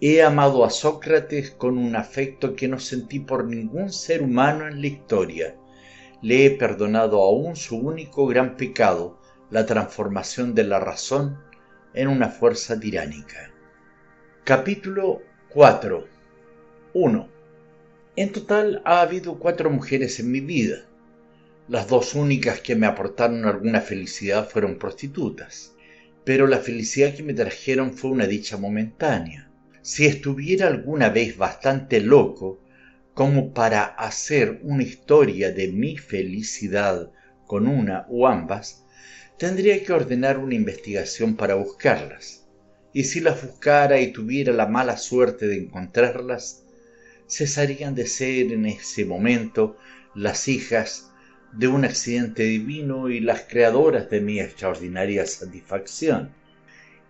[0.00, 4.80] He amado a Sócrates con un afecto que no sentí por ningún ser humano en
[4.80, 5.56] la historia.
[6.22, 9.20] Le he perdonado aún su único gran pecado,
[9.50, 11.38] la transformación de la razón
[11.94, 13.52] en una fuerza tiránica.
[14.44, 16.17] Capítulo 4
[17.00, 17.28] 1.
[18.16, 20.84] En total ha habido cuatro mujeres en mi vida.
[21.68, 25.76] Las dos únicas que me aportaron alguna felicidad fueron prostitutas,
[26.24, 29.48] pero la felicidad que me trajeron fue una dicha momentánea.
[29.80, 32.60] Si estuviera alguna vez bastante loco
[33.14, 37.12] como para hacer una historia de mi felicidad
[37.46, 38.84] con una o ambas,
[39.38, 42.48] tendría que ordenar una investigación para buscarlas.
[42.92, 46.64] Y si las buscara y tuviera la mala suerte de encontrarlas,
[47.28, 49.76] cesarían de ser en ese momento
[50.14, 51.12] las hijas
[51.52, 56.30] de un accidente divino y las creadoras de mi extraordinaria satisfacción.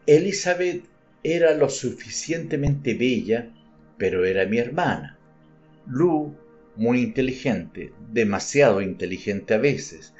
[0.07, 0.85] Elizabeth
[1.23, 3.51] era lo suficientemente bella,
[3.97, 5.19] pero era mi hermana.
[5.87, 6.37] Lou,
[6.77, 10.15] muy inteligente, demasiado inteligente a veces,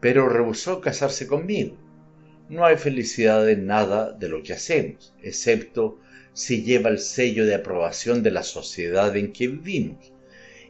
[0.00, 1.76] pero rehusó casarse conmigo.
[2.48, 5.98] No hay felicidad en nada de lo que hacemos, excepto
[6.34, 10.12] si lleva el sello de aprobación de la sociedad en que vivimos.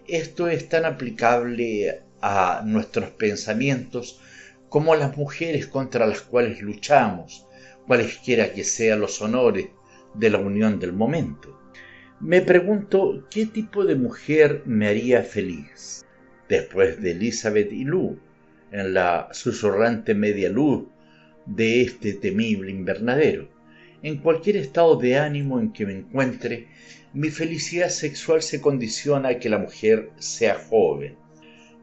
[0.06, 4.20] Esto es tan aplicable a nuestros pensamientos
[4.68, 7.46] como a las mujeres contra las cuales luchamos,
[7.86, 9.68] cualesquiera que sean los honores
[10.14, 11.58] de la unión del momento.
[12.20, 16.04] Me pregunto qué tipo de mujer me haría feliz.
[16.48, 18.18] Después de Elizabeth y Lou,
[18.70, 20.84] en la susurrante media luz
[21.46, 23.48] de este temible invernadero.
[24.04, 26.68] En cualquier estado de ánimo en que me encuentre,
[27.14, 31.16] mi felicidad sexual se condiciona a que la mujer sea joven.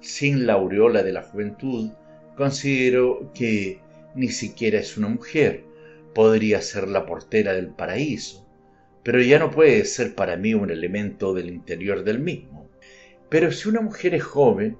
[0.02, 1.90] Sin la aureola de la juventud,
[2.38, 3.80] considero que
[4.14, 5.64] ni siquiera es una mujer,
[6.14, 8.48] podría ser la portera del paraíso,
[9.02, 12.70] pero ya no puede ser para mí un elemento del interior del mismo.
[13.30, 14.78] Pero si una mujer es joven,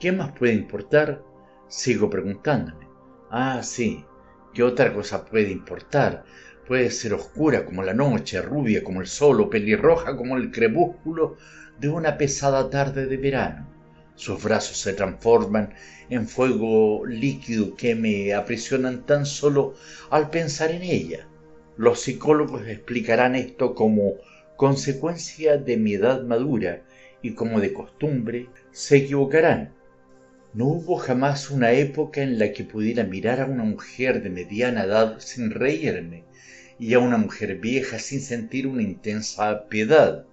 [0.00, 1.22] ¿qué más puede importar?
[1.68, 2.86] Sigo preguntándome.
[3.30, 4.06] Ah, sí,
[4.54, 6.24] ¿qué otra cosa puede importar?
[6.72, 11.36] Puede ser oscura como la noche, rubia como el sol o pelirroja como el crepúsculo
[11.78, 13.68] de una pesada tarde de verano.
[14.14, 15.74] Sus brazos se transforman
[16.08, 19.74] en fuego líquido que me aprisionan tan solo
[20.08, 21.28] al pensar en ella.
[21.76, 24.14] Los psicólogos explicarán esto como
[24.56, 26.84] consecuencia de mi edad madura
[27.20, 29.74] y como de costumbre se equivocarán
[30.54, 34.84] no hubo jamás una época en la que pudiera mirar a una mujer de mediana
[34.84, 36.24] edad sin reírme
[36.82, 40.26] y a una mujer vieja sin sentir una intensa piedad.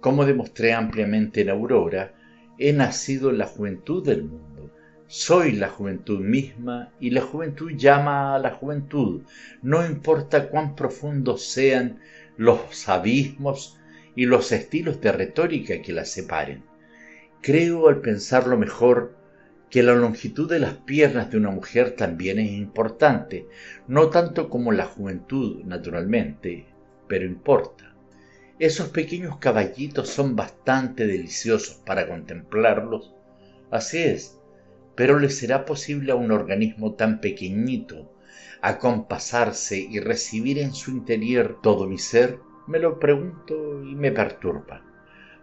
[0.00, 2.14] Como demostré ampliamente en Aurora,
[2.58, 4.70] he nacido en la juventud del mundo.
[5.08, 9.24] Soy la juventud misma y la juventud llama a la juventud,
[9.60, 12.00] no importa cuán profundos sean
[12.38, 13.78] los abismos
[14.16, 16.64] y los estilos de retórica que la separen.
[17.42, 19.18] Creo al pensarlo mejor
[19.74, 23.48] que la longitud de las piernas de una mujer también es importante,
[23.88, 26.68] no tanto como la juventud, naturalmente,
[27.08, 27.92] pero importa.
[28.60, 33.16] Esos pequeños caballitos son bastante deliciosos para contemplarlos.
[33.72, 34.38] Así es,
[34.94, 38.12] pero ¿le será posible a un organismo tan pequeñito
[38.62, 42.38] acompasarse y recibir en su interior todo mi ser?
[42.68, 44.84] Me lo pregunto y me perturba.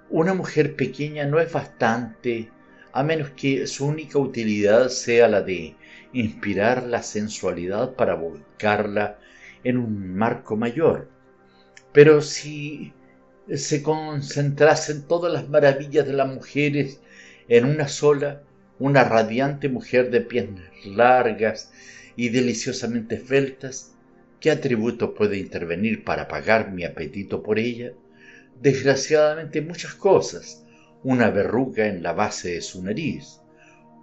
[0.09, 2.49] Una mujer pequeña no es bastante
[2.93, 5.75] a menos que su única utilidad sea la de
[6.13, 9.19] inspirar la sensualidad para volcarla
[9.63, 11.09] en un marco mayor.
[11.93, 12.93] Pero si
[13.53, 17.01] se concentrasen todas las maravillas de las mujeres
[17.47, 18.43] en una sola,
[18.79, 21.71] una radiante mujer de piernas largas
[22.15, 23.93] y deliciosamente esbeltas,
[24.39, 27.93] ¿qué atributo puede intervenir para pagar mi apetito por ella?
[28.61, 30.60] Desgraciadamente muchas cosas,
[31.03, 33.41] una verruga en la base de su nariz,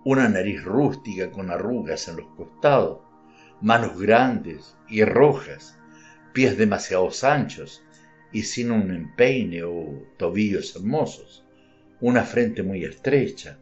[0.05, 3.01] una nariz rústica con arrugas en los costados,
[3.61, 5.79] manos grandes y rojas,
[6.33, 7.83] pies demasiado anchos
[8.33, 11.45] y sin un empeine o tobillos hermosos,
[12.01, 13.59] una frente muy estrecha.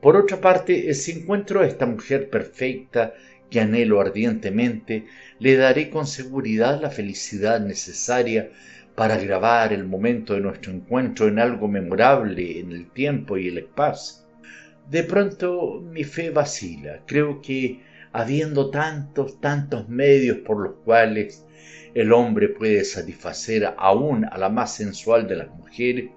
[0.00, 3.14] Por otra parte, si encuentro a esta mujer perfecta
[3.50, 5.06] que anhelo ardientemente,
[5.38, 8.50] le daré con seguridad la felicidad necesaria
[8.96, 13.58] para grabar el momento de nuestro encuentro en algo memorable en el tiempo y el
[13.58, 14.24] espacio.
[14.90, 17.02] De pronto mi fe vacila.
[17.06, 17.82] Creo que
[18.12, 21.44] habiendo tantos, tantos medios por los cuales
[21.94, 26.10] el hombre puede satisfacer aún a la más sensual de las mujeres,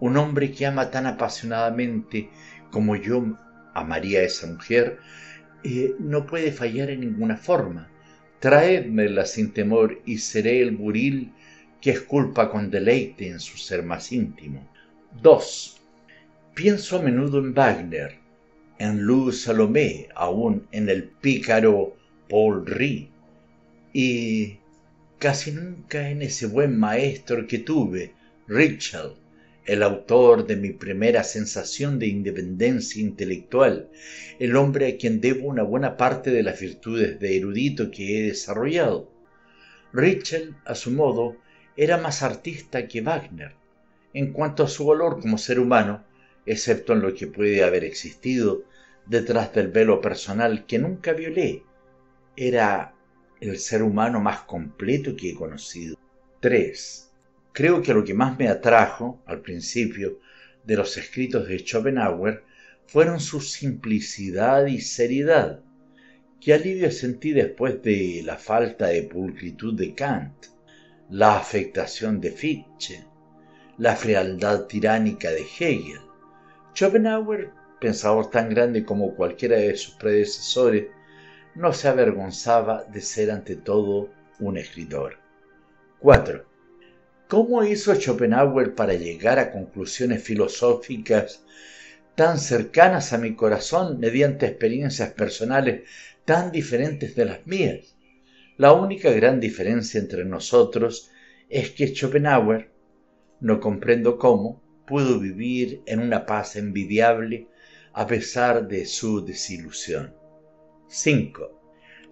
[0.00, 2.30] un hombre que ama tan apasionadamente
[2.70, 3.36] como yo
[3.74, 4.98] amaría a esa mujer,
[5.62, 7.90] eh, no puede fallar en ninguna forma.
[8.38, 11.32] Traédmela sin temor y seré el buril
[11.84, 14.66] que esculpa con deleite en su ser más íntimo.
[15.20, 15.82] 2.
[16.54, 18.14] Pienso a menudo en Wagner,
[18.78, 21.94] en Luz Salomé, aún en el pícaro
[22.30, 23.10] Paul Rie,
[23.92, 24.56] y
[25.18, 28.14] casi nunca en ese buen maestro que tuve,
[28.48, 29.16] Richel,
[29.66, 33.90] el autor de mi primera sensación de independencia intelectual,
[34.38, 38.22] el hombre a quien debo una buena parte de las virtudes de erudito que he
[38.28, 39.12] desarrollado.
[39.92, 41.43] Richel, a su modo,
[41.76, 43.54] era más artista que Wagner
[44.12, 46.04] en cuanto a su valor como ser humano,
[46.46, 48.62] excepto en lo que puede haber existido
[49.06, 51.64] detrás del velo personal que nunca violé.
[52.36, 52.94] Era
[53.40, 55.96] el ser humano más completo que he conocido.
[56.40, 57.10] 3.
[57.52, 60.20] Creo que lo que más me atrajo al principio
[60.64, 62.44] de los escritos de Schopenhauer
[62.86, 65.60] fueron su simplicidad y seriedad.
[66.40, 70.53] Qué alivio sentí después de la falta de pulcritud de Kant
[71.10, 73.04] la afectación de Fichte,
[73.76, 76.00] la frialdad tiránica de Hegel.
[76.74, 80.86] Schopenhauer, pensador tan grande como cualquiera de sus predecesores,
[81.54, 84.10] no se avergonzaba de ser ante todo
[84.40, 85.18] un escritor.
[86.00, 86.44] 4.
[87.28, 91.44] ¿Cómo hizo Schopenhauer para llegar a conclusiones filosóficas
[92.14, 95.88] tan cercanas a mi corazón mediante experiencias personales
[96.24, 97.93] tan diferentes de las mías?
[98.56, 101.10] La única gran diferencia entre nosotros
[101.48, 102.70] es que Schopenhauer,
[103.40, 107.48] no comprendo cómo, pudo vivir en una paz envidiable
[107.92, 110.14] a pesar de su desilusión.
[110.86, 111.62] 5.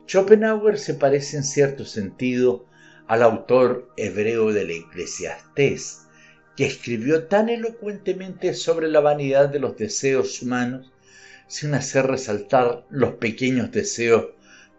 [0.09, 2.66] Schopenhauer se parece en cierto sentido
[3.06, 6.09] al autor hebreo del Eclesiastés,
[6.56, 10.93] que escribió tan elocuentemente sobre la vanidad de los deseos humanos
[11.47, 14.31] sin hacer resaltar los pequeños deseos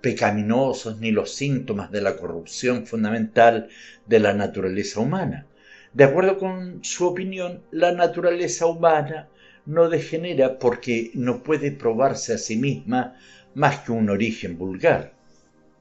[0.03, 3.69] pecaminosos ni los síntomas de la corrupción fundamental
[4.05, 5.47] de la naturaleza humana.
[5.93, 9.29] De acuerdo con su opinión, la naturaleza humana
[9.65, 13.15] no degenera porque no puede probarse a sí misma
[13.55, 15.13] más que un origen vulgar.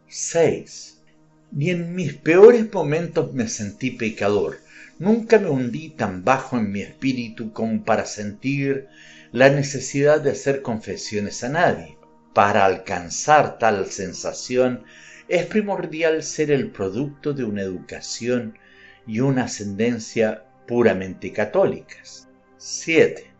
[0.07, 1.03] 6.
[1.51, 4.59] Ni en mis peores momentos me sentí pecador.
[5.01, 8.87] Nunca me hundí tan bajo en mi espíritu como para sentir
[9.33, 11.97] la necesidad de hacer confesiones a nadie.
[12.35, 14.85] Para alcanzar tal sensación
[15.29, 18.59] es primordial ser el producto de una educación
[19.07, 22.29] y una ascendencia puramente católicas.
[22.57, 23.31] 7.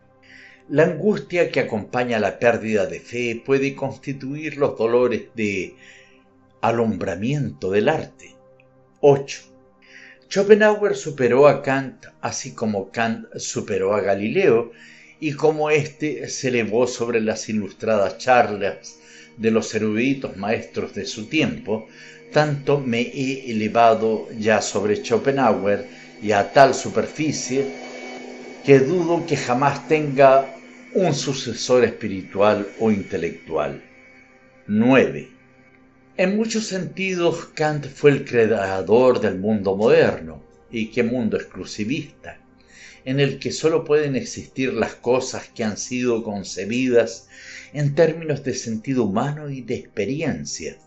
[0.69, 5.75] La angustia que acompaña la pérdida de fe puede constituir los dolores de
[6.61, 8.35] alumbramiento del arte.
[9.01, 9.41] 8.
[10.29, 14.71] Schopenhauer superó a Kant así como Kant superó a Galileo
[15.23, 18.99] y como éste se elevó sobre las ilustradas charlas
[19.37, 21.87] de los eruditos maestros de su tiempo,
[22.33, 25.87] tanto me he elevado ya sobre Schopenhauer
[26.21, 27.65] y a tal superficie
[28.65, 30.53] que dudo que jamás tenga
[30.93, 33.81] un sucesor espiritual o intelectual.
[34.67, 35.29] 9.
[36.17, 40.43] En muchos sentidos, Kant fue el creador del mundo moderno.
[40.69, 42.42] ¿Y qué mundo exclusivista?
[43.05, 47.27] En el que solo pueden existir las cosas que han sido concebidas
[47.73, 50.77] en términos de sentido humano y de experiencia.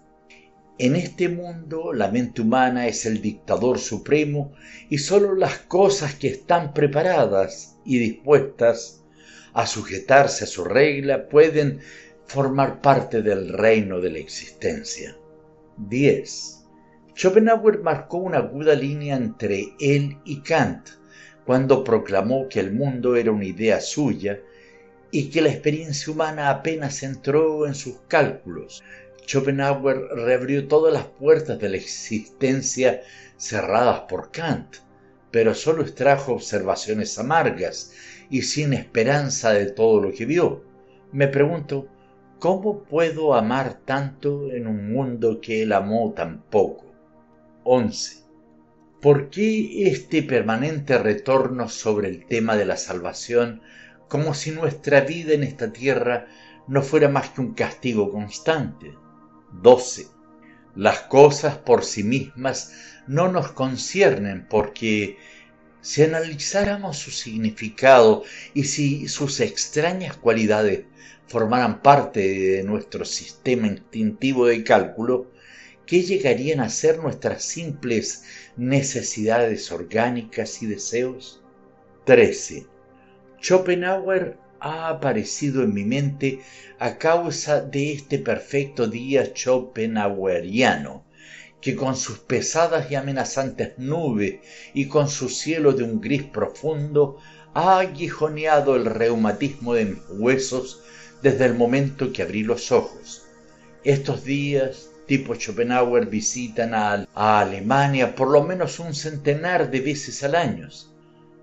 [0.78, 4.52] En este mundo la mente humana es el dictador supremo
[4.90, 9.02] y solo las cosas que están preparadas y dispuestas
[9.54, 11.80] a sujetarse a su regla pueden
[12.26, 15.16] formar parte del reino de la existencia.
[15.78, 16.64] 10.
[17.14, 20.88] Schopenhauer marcó una aguda línea entre él y Kant
[21.46, 24.40] cuando proclamó que el mundo era una idea suya
[25.12, 28.82] y que la experiencia humana apenas entró en sus cálculos.
[29.26, 33.02] Schopenhauer reabrió todas las puertas de la existencia
[33.36, 34.76] cerradas por Kant,
[35.30, 37.92] pero solo extrajo observaciones amargas
[38.28, 40.64] y sin esperanza de todo lo que vio.
[41.12, 41.86] Me pregunto,
[42.40, 46.86] ¿cómo puedo amar tanto en un mundo que él amó tan poco?
[47.62, 48.25] 11.
[49.06, 53.62] ¿Por qué este permanente retorno sobre el tema de la salvación
[54.08, 56.26] como si nuestra vida en esta tierra
[56.66, 58.96] no fuera más que un castigo constante?
[59.62, 60.08] 12.
[60.74, 62.72] Las cosas por sí mismas
[63.06, 65.18] no nos conciernen porque
[65.82, 68.24] si analizáramos su significado
[68.54, 70.82] y si sus extrañas cualidades
[71.28, 72.26] formaran parte
[72.56, 75.30] de nuestro sistema instintivo de cálculo,
[75.86, 78.24] ¿qué llegarían a ser nuestras simples
[78.56, 81.42] necesidades orgánicas y deseos?
[82.04, 82.66] 13.
[83.40, 86.40] Schopenhauer ha aparecido en mi mente
[86.78, 91.04] a causa de este perfecto día schopenhaueriano
[91.60, 94.40] que con sus pesadas y amenazantes nubes
[94.72, 97.18] y con su cielo de un gris profundo
[97.54, 100.82] ha aguijoneado el reumatismo de mis huesos
[101.22, 103.24] desde el momento que abrí los ojos.
[103.82, 110.22] Estos días, tipo Schopenhauer, visitan a, a Alemania por lo menos un centenar de veces
[110.24, 110.68] al año.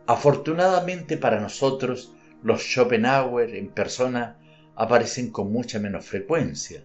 [0.06, 2.12] Afortunadamente para nosotros,
[2.44, 4.38] los Schopenhauer en persona
[4.76, 6.84] aparecen con mucha menos frecuencia.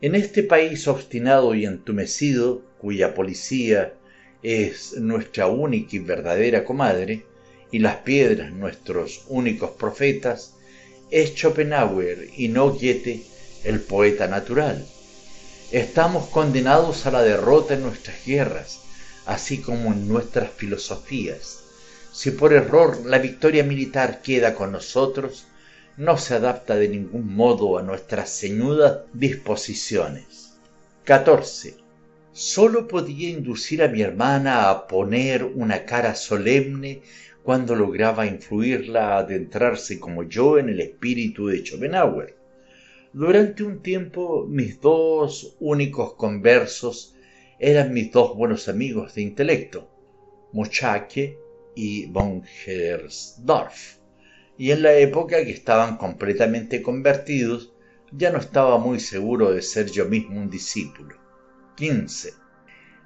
[0.00, 3.94] En este país obstinado y entumecido, cuya policía
[4.42, 7.24] es nuestra única y verdadera comadre,
[7.72, 10.54] y las piedras nuestros únicos profetas,
[11.10, 13.22] es Schopenhauer y no Goethe
[13.64, 14.86] el poeta natural.
[15.72, 18.82] Estamos condenados a la derrota en nuestras guerras,
[19.26, 21.64] así como en nuestras filosofías.
[22.12, 25.48] Si por error la victoria militar queda con nosotros,
[25.96, 30.52] no se adapta de ningún modo a nuestras ceñudas disposiciones.
[31.02, 31.74] 14.
[32.32, 37.02] Solo podía inducir a mi hermana a poner una cara solemne
[37.42, 42.35] cuando lograba influirla a adentrarse como yo en el espíritu de Schopenhauer.
[43.18, 47.14] Durante un tiempo mis dos únicos conversos
[47.58, 49.88] eran mis dos buenos amigos de intelecto,
[50.52, 51.38] Mochake
[51.74, 53.96] y von Hersdorf
[54.58, 57.72] y en la época que estaban completamente convertidos,
[58.12, 61.16] ya no estaba muy seguro de ser yo mismo un discípulo.
[61.78, 62.34] 15.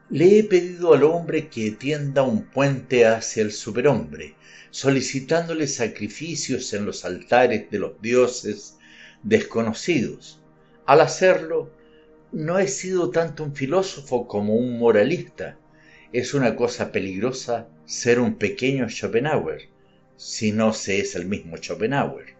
[0.08, 4.34] Le he pedido al hombre que tienda un puente hacia el superhombre,
[4.70, 8.76] solicitándole sacrificios en los altares de los dioses
[9.22, 10.42] desconocidos.
[10.86, 11.70] Al hacerlo,
[12.32, 15.58] no he sido tanto un filósofo como un moralista.
[16.12, 19.68] Es una cosa peligrosa ser un pequeño Schopenhauer
[20.16, 22.34] si no se es el mismo Schopenhauer.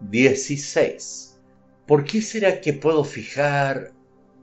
[0.00, 1.40] 16.
[1.86, 3.92] ¿Por qué será que puedo fijar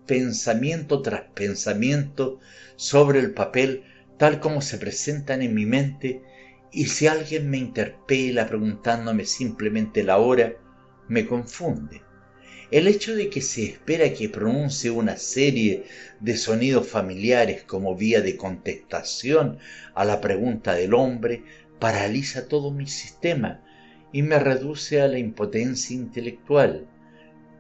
[0.05, 2.39] pensamiento tras pensamiento
[2.75, 3.83] sobre el papel
[4.17, 6.21] tal como se presentan en mi mente
[6.71, 10.55] y si alguien me interpela preguntándome simplemente la hora,
[11.07, 12.01] me confunde?
[12.71, 15.83] El hecho de que se espera que pronuncie una serie
[16.19, 19.59] de sonidos familiares como vía de contestación
[19.93, 21.43] a la pregunta del hombre
[21.77, 23.61] paraliza todo mi sistema
[24.11, 26.87] y me reduce a la impotencia intelectual.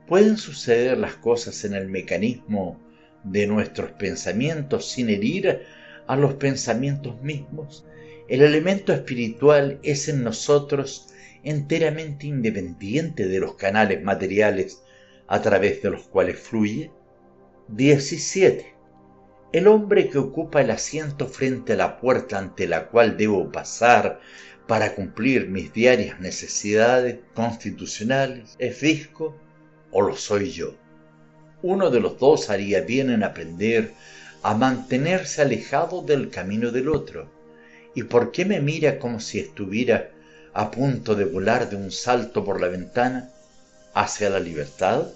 [0.07, 2.79] ¿Pueden suceder las cosas en el mecanismo
[3.23, 5.61] de nuestros pensamientos sin herir
[6.07, 7.85] a los pensamientos mismos?
[8.27, 11.12] El elemento espiritual es en nosotros
[11.43, 14.81] enteramente independiente de los canales materiales
[15.27, 16.91] a través de los cuales fluye.
[17.69, 18.73] 17.
[19.51, 24.19] El hombre que ocupa el asiento frente a la puerta ante la cual debo pasar
[24.67, 29.35] para cumplir mis diarias necesidades constitucionales es Visco
[29.91, 30.75] o lo soy yo.
[31.61, 33.93] Uno de los dos haría bien en aprender
[34.41, 37.31] a mantenerse alejado del camino del otro.
[37.95, 40.12] ¿Y por qué me mira como si estuviera
[40.53, 43.31] a punto de volar de un salto por la ventana
[43.93, 45.07] hacia la libertad?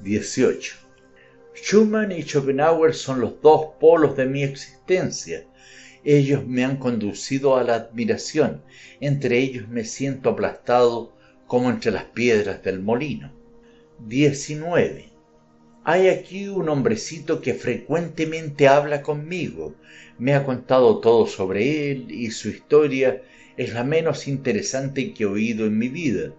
[0.00, 0.76] 18.
[1.54, 5.44] Schumann y Schopenhauer son los dos polos de mi existencia.
[6.04, 8.62] Ellos me han conducido a la admiración.
[9.00, 11.12] Entre ellos me siento aplastado
[11.46, 13.32] como entre las piedras del molino.
[14.06, 15.08] 19.
[15.84, 19.74] Hay aquí un hombrecito que frecuentemente habla conmigo.
[20.18, 23.22] Me ha contado todo sobre él y su historia
[23.58, 26.32] es la menos interesante que he oído en mi vida.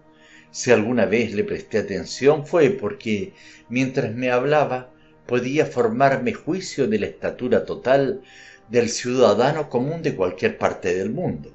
[0.50, 3.34] Si alguna vez le presté atención fue porque,
[3.68, 4.90] mientras me hablaba,
[5.26, 8.22] podía formarme juicio de la estatura total
[8.70, 11.52] del ciudadano común de cualquier parte del mundo,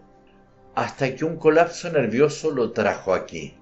[0.75, 3.55] hasta que un colapso nervioso lo trajo aquí.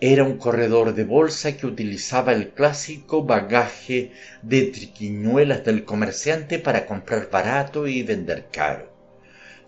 [0.00, 6.86] Era un corredor de bolsa que utilizaba el clásico bagaje de triquiñuelas del comerciante para
[6.86, 8.97] comprar barato y vender caro.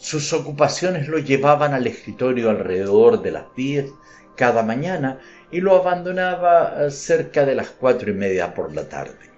[0.01, 3.90] Sus ocupaciones lo llevaban al escritorio alrededor de las diez
[4.35, 5.20] cada mañana
[5.52, 9.31] y lo abandonaba cerca de las cuatro y media por la tarde.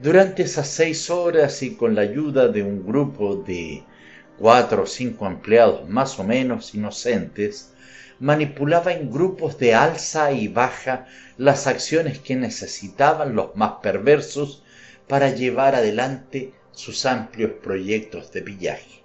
[0.00, 3.84] Durante esas seis horas y con la ayuda de un grupo de
[4.40, 7.72] cuatro o cinco empleados más o menos inocentes,
[8.18, 11.06] manipulaba en grupos de alza y baja
[11.38, 14.64] las acciones que necesitaban los más perversos
[15.06, 19.01] para llevar adelante sus amplios proyectos de pillaje.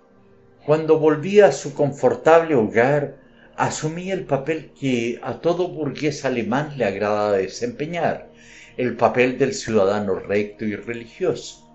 [0.68, 3.15] Cuando volvía a su confortable hogar,
[3.56, 8.30] asumía el papel que a todo burgués alemán le agrada desempeñar,
[8.76, 11.65] el papel del ciudadano recto y religioso.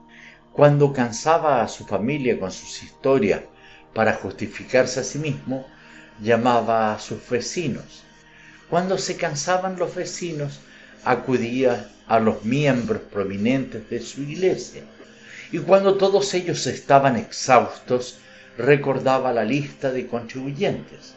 [0.53, 3.41] Cuando cansaba a su familia con sus historias
[3.95, 5.67] para justificarse a sí mismo,
[6.21, 8.03] llamaba a sus vecinos.
[8.69, 10.61] Cuando se cansaban los vecinos,
[11.03, 14.83] acudía a los miembros prominentes de su iglesia.
[15.51, 18.19] Y cuando todos ellos estaban exhaustos,
[18.59, 21.15] recordaba la lista de contribuyentes.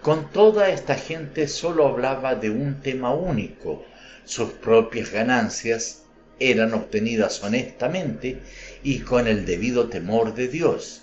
[0.00, 3.84] Con toda esta gente solo hablaba de un tema único,
[4.24, 6.02] sus propias ganancias
[6.40, 8.40] eran obtenidas honestamente
[8.82, 11.02] y con el debido temor de Dios.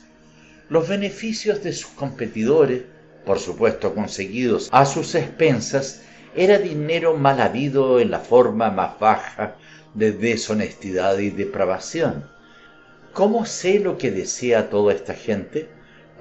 [0.69, 2.84] Los beneficios de sus competidores,
[3.26, 6.01] por supuesto conseguidos a sus expensas,
[6.35, 9.56] era dinero mal habido en la forma más baja
[9.93, 12.26] de deshonestidad y depravación.
[13.19, 15.67] ¿Cómo sé lo que desea toda esta gente?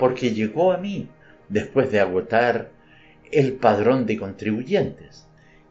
[0.00, 1.08] Porque llegó a mí
[1.48, 2.72] después de agotar
[3.30, 5.28] el padrón de contribuyentes.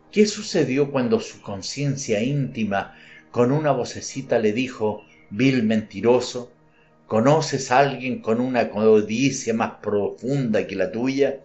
[0.10, 2.96] ¿Qué sucedió cuando su conciencia íntima
[3.30, 6.54] con una vocecita le dijo, vil mentiroso,
[7.08, 11.42] ¿conoces a alguien con una codicia más profunda que la tuya?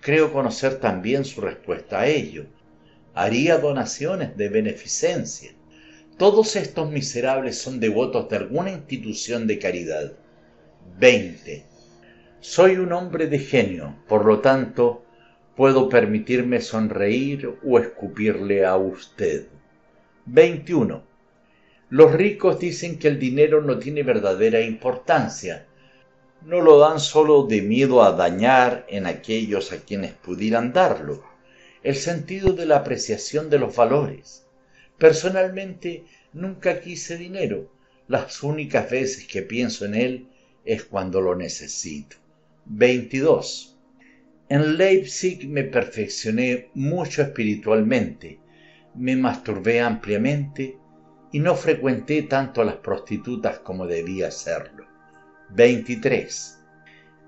[0.00, 2.46] Creo conocer también su respuesta a ello.
[3.12, 5.52] Haría donaciones de beneficencia.
[6.16, 10.12] Todos estos miserables son devotos de alguna institución de caridad.
[10.96, 11.64] 20.
[12.38, 15.04] Soy un hombre de genio, por lo tanto,
[15.56, 19.48] puedo permitirme sonreír o escupirle a usted.
[20.26, 21.02] 21.
[21.90, 25.66] Los ricos dicen que el dinero no tiene verdadera importancia.
[26.46, 31.24] No lo dan solo de miedo a dañar en aquellos a quienes pudieran darlo.
[31.82, 34.43] El sentido de la apreciación de los valores.
[34.98, 37.72] Personalmente nunca quise dinero.
[38.06, 40.28] Las únicas veces que pienso en él
[40.64, 42.16] es cuando lo necesito.
[42.66, 43.78] 22.
[44.48, 48.38] En Leipzig me perfeccioné mucho espiritualmente,
[48.94, 50.76] me masturbé ampliamente
[51.32, 54.86] y no frecuenté tanto a las prostitutas como debía hacerlo.
[55.50, 56.62] 23.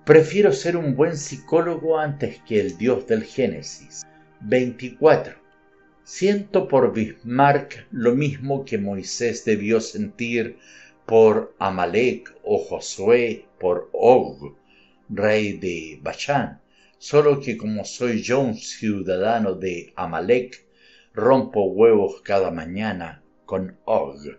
[0.04, 4.02] Prefiero ser un buen psicólogo antes que el dios del Génesis.
[4.40, 5.45] 24.
[6.08, 10.56] Siento por Bismarck lo mismo que Moisés debió sentir
[11.04, 14.54] por Amalek o Josué por Og,
[15.08, 16.60] rey de Bachán
[16.98, 20.64] solo que como soy yo un ciudadano de Amalek,
[21.12, 24.38] rompo huevos cada mañana con Og.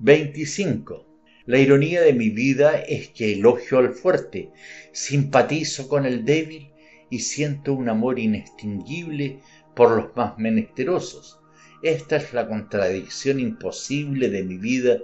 [0.00, 1.06] 25.
[1.46, 4.50] La ironía de mi vida es que elogio al fuerte,
[4.90, 6.72] simpatizo con el débil
[7.08, 9.38] y siento un amor inextinguible
[9.76, 11.38] por los más menesterosos.
[11.82, 14.98] Esta es la contradicción imposible de mi vida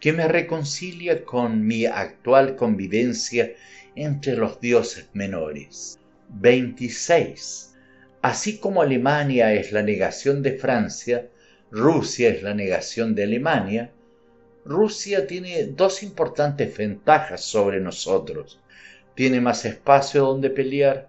[0.00, 3.52] que me reconcilia con mi actual convivencia
[3.94, 5.98] entre los dioses menores.
[6.30, 7.76] 26.
[8.20, 11.28] Así como Alemania es la negación de Francia,
[11.70, 13.92] Rusia es la negación de Alemania,
[14.64, 18.60] Rusia tiene dos importantes ventajas sobre nosotros.
[19.14, 21.08] Tiene más espacio donde pelear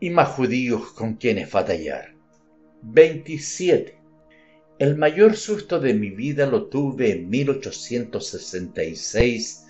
[0.00, 2.15] y más judíos con quienes batallar.
[2.82, 3.96] 27.
[4.78, 9.64] El mayor susto de mi vida lo tuve en 1866,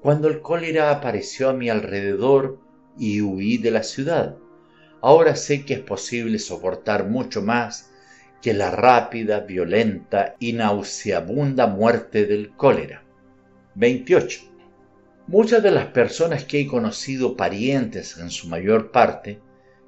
[0.00, 2.60] cuando el cólera apareció a mi alrededor
[2.98, 4.36] y huí de la ciudad.
[5.00, 7.90] ahora sé que es posible soportar mucho más
[8.40, 13.02] que la rápida, violenta y nauseabunda muerte del cólera.
[13.74, 14.42] 28.
[15.26, 19.40] Muchas de las personas que he conocido parientes en su mayor parte,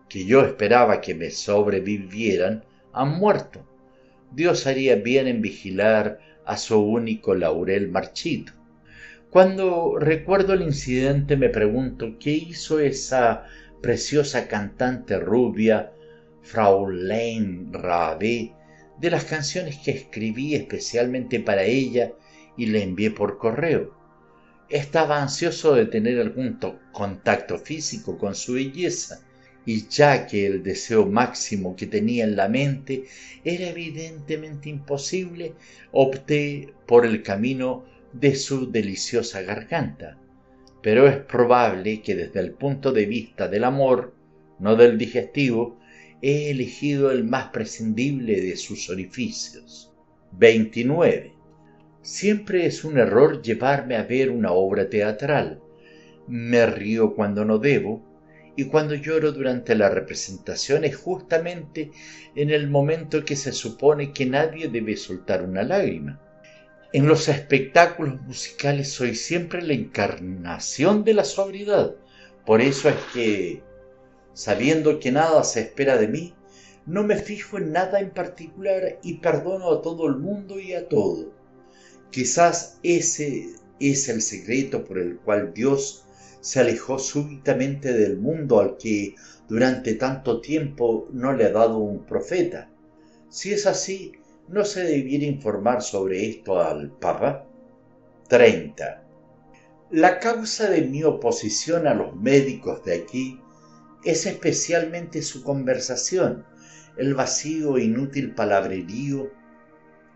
[0.08, 3.66] que yo esperaba que me sobrevivieran, han muerto.
[4.32, 8.52] Dios haría bien en vigilar a su único laurel marchito.
[9.30, 13.44] Cuando recuerdo el incidente me pregunto qué hizo esa
[13.82, 15.92] preciosa cantante rubia,
[16.42, 18.54] Fraulein Rabe,
[18.98, 22.12] de las canciones que escribí especialmente para ella
[22.56, 23.94] y le envié por correo.
[24.68, 26.58] Estaba ansioso de tener algún
[26.92, 29.25] contacto físico con su belleza,
[29.66, 33.04] y ya que el deseo máximo que tenía en la mente
[33.44, 35.54] era evidentemente imposible,
[35.90, 40.18] opté por el camino de su deliciosa garganta.
[40.82, 44.14] Pero es probable que desde el punto de vista del amor,
[44.60, 45.80] no del digestivo,
[46.22, 49.92] he elegido el más prescindible de sus orificios.
[50.38, 51.32] 29.
[52.02, 55.60] Siempre es un error llevarme a ver una obra teatral.
[56.28, 58.05] Me río cuando no debo,
[58.56, 61.90] y cuando lloro durante la representación es justamente
[62.34, 66.20] en el momento que se supone que nadie debe soltar una lágrima.
[66.92, 71.94] En los espectáculos musicales soy siempre la encarnación de la sobriedad.
[72.46, 73.62] Por eso es que,
[74.32, 76.34] sabiendo que nada se espera de mí,
[76.86, 80.88] no me fijo en nada en particular y perdono a todo el mundo y a
[80.88, 81.30] todo.
[82.10, 83.50] Quizás ese
[83.80, 86.05] es el secreto por el cual Dios
[86.46, 89.16] se alejó súbitamente del mundo al que
[89.48, 92.70] durante tanto tiempo no le ha dado un profeta.
[93.28, 94.12] Si es así,
[94.46, 97.48] ¿no se debiera informar sobre esto al Papa?
[98.28, 99.02] 30.
[99.90, 103.40] La causa de mi oposición a los médicos de aquí
[104.04, 106.44] es especialmente su conversación,
[106.96, 109.32] el vacío e inútil palabrerío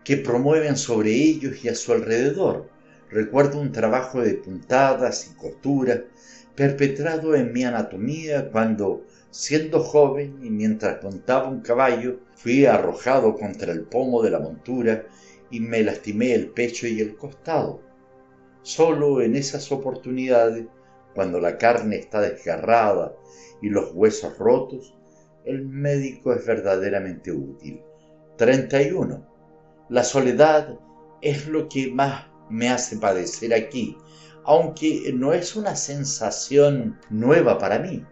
[0.05, 2.69] que promueven sobre ellos y a su alrededor.
[3.09, 5.99] Recuerdo un trabajo de puntadas y costuras
[6.55, 13.71] perpetrado en mi anatomía cuando, siendo joven y mientras montaba un caballo, fui arrojado contra
[13.71, 15.05] el pomo de la montura
[15.49, 17.81] y me lastimé el pecho y el costado.
[18.63, 20.65] Solo en esas oportunidades,
[21.13, 23.13] cuando la carne está desgarrada
[23.61, 24.95] y los huesos rotos,
[25.45, 27.81] el médico es verdaderamente útil.
[28.37, 29.27] 31.
[29.89, 30.79] La soledad
[31.21, 33.97] es lo que más me hace padecer aquí,
[34.43, 38.05] aunque no es una sensación nueva para mí.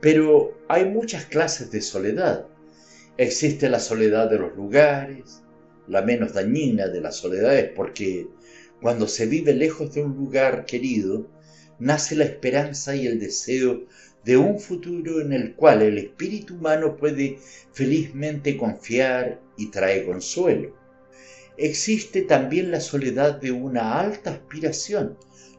[0.00, 2.46] Pero hay muchas clases de soledad.
[3.16, 5.42] Existe la soledad de los lugares,
[5.88, 8.28] la menos dañina de las soledades, porque
[8.80, 11.26] cuando se vive lejos de un lugar querido,
[11.78, 13.86] nace la esperanza y el deseo
[14.24, 17.38] de un futuro en el cual el espíritu humano puede
[17.72, 20.74] felizmente confiar y trae consuelo.
[21.56, 25.16] Existe también la soledad de una alta aspiración,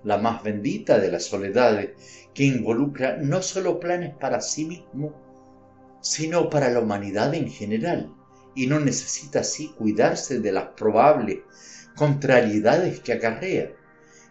[0.07, 1.89] la más bendita de las soledades,
[2.33, 5.13] que involucra no solo planes para sí mismo,
[5.99, 8.15] sino para la humanidad en general,
[8.55, 11.39] y no necesita así cuidarse de las probables
[11.97, 13.73] contrariedades que acarrea.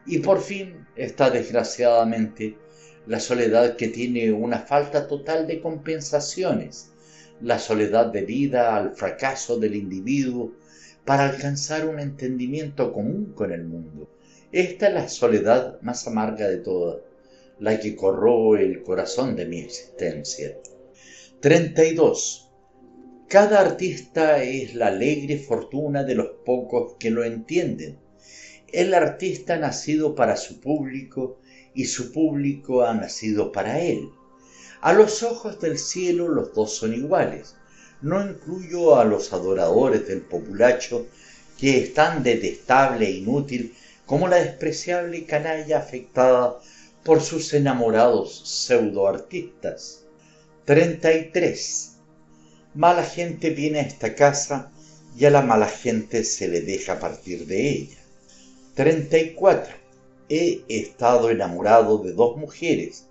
[0.06, 2.56] Y por fin está desgraciadamente
[3.06, 6.90] la soledad que tiene una falta total de compensaciones,
[7.42, 10.54] la soledad debida al fracaso del individuo
[11.04, 14.08] para alcanzar un entendimiento común con el mundo.
[14.52, 16.98] Esta es la soledad más amarga de todas,
[17.58, 20.56] la que corroe el corazón de mi existencia.
[21.40, 22.48] 32.
[23.28, 27.98] Cada artista es la alegre fortuna de los pocos que lo entienden.
[28.72, 31.40] El artista ha nacido para su público
[31.74, 34.10] y su público ha nacido para él.
[34.80, 37.56] A los ojos del cielo los dos son iguales.
[38.00, 41.06] No incluyo a los adoradores del populacho
[41.58, 43.74] que es tan detestable e inútil
[44.06, 46.58] como la despreciable canalla afectada
[47.04, 50.04] por sus enamorados pseudoartistas.
[50.64, 51.96] 33.
[52.74, 54.72] Mala gente viene a esta casa
[55.16, 57.98] y a la mala gente se le deja partir de ella.
[58.74, 59.74] 34.
[60.28, 63.06] He estado enamorado de dos mujeres,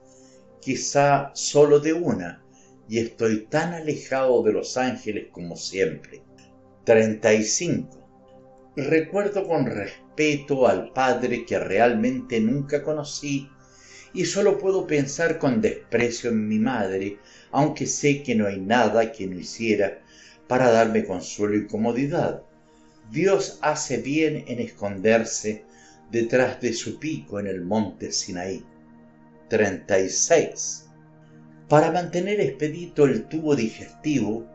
[0.61, 2.43] quizá solo de una,
[2.89, 6.21] y estoy tan alejado de los ángeles como siempre.
[6.83, 7.89] 35.
[8.75, 10.04] Recuerdo con respeto
[10.67, 13.49] al padre que realmente nunca conocí
[14.13, 17.17] y solo puedo pensar con desprecio en mi madre,
[17.51, 20.01] aunque sé que no hay nada que no hiciera
[20.47, 22.43] para darme consuelo y comodidad.
[23.11, 25.65] Dios hace bien en esconderse
[26.11, 28.63] detrás de su pico en el monte Sinaí.
[29.49, 30.85] 36.
[31.67, 34.47] Para mantener expedito el tubo digestivo,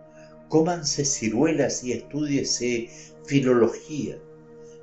[0.49, 2.89] cómanse ciruelas y estudiese
[3.27, 4.16] filología,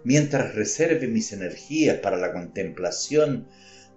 [0.07, 3.45] mientras reserve mis energías para la contemplación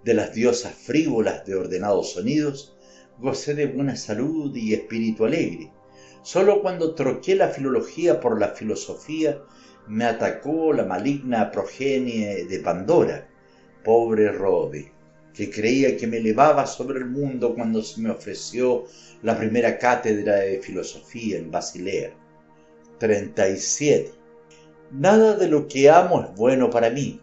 [0.03, 2.77] de las diosas frívolas de ordenados sonidos,
[3.17, 5.71] gocé de buena salud y espíritu alegre.
[6.21, 9.41] Solo cuando troqué la filología por la filosofía
[9.87, 13.29] me atacó la maligna progenie de Pandora,
[13.81, 14.91] pobre Rode,
[15.33, 18.83] que creía que me elevaba sobre el mundo cuando se me ofreció
[19.21, 22.11] la primera cátedra de filosofía en Basilea.
[22.99, 24.20] 37.
[24.91, 27.21] Nada de lo que amo es bueno para mí,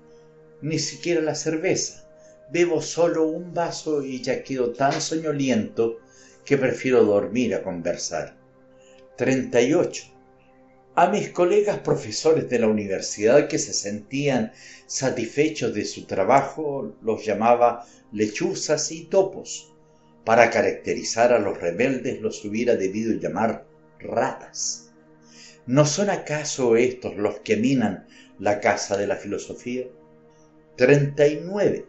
[0.63, 2.09] ni siquiera la cerveza.
[2.51, 5.99] Bebo solo un vaso y ya quedo tan soñoliento
[6.47, 8.39] que prefiero dormir a conversar.
[9.17, 10.05] 38.
[10.95, 14.53] A mis colegas profesores de la universidad que se sentían
[14.87, 19.75] satisfechos de su trabajo los llamaba lechuzas y topos.
[20.25, 23.67] Para caracterizar a los rebeldes los hubiera debido llamar
[23.99, 24.88] ratas.
[25.69, 28.07] ¿No son acaso estos los que minan
[28.39, 29.85] la casa de la filosofía?
[30.77, 31.85] 39.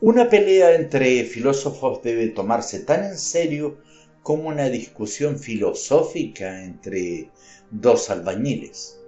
[0.00, 3.82] Una pelea entre filósofos debe tomarse tan en serio
[4.22, 7.30] como una discusión filosófica entre
[7.70, 8.98] dos albañiles.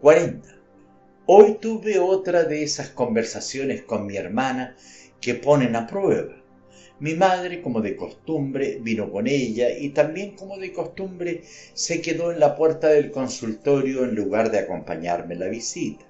[0.00, 0.48] 40.
[1.26, 4.74] Hoy tuve otra de esas conversaciones con mi hermana
[5.20, 6.42] que ponen a prueba.
[7.04, 11.42] Mi madre, como de costumbre, vino con ella y también como de costumbre
[11.74, 16.06] se quedó en la puerta del consultorio en lugar de acompañarme la visita.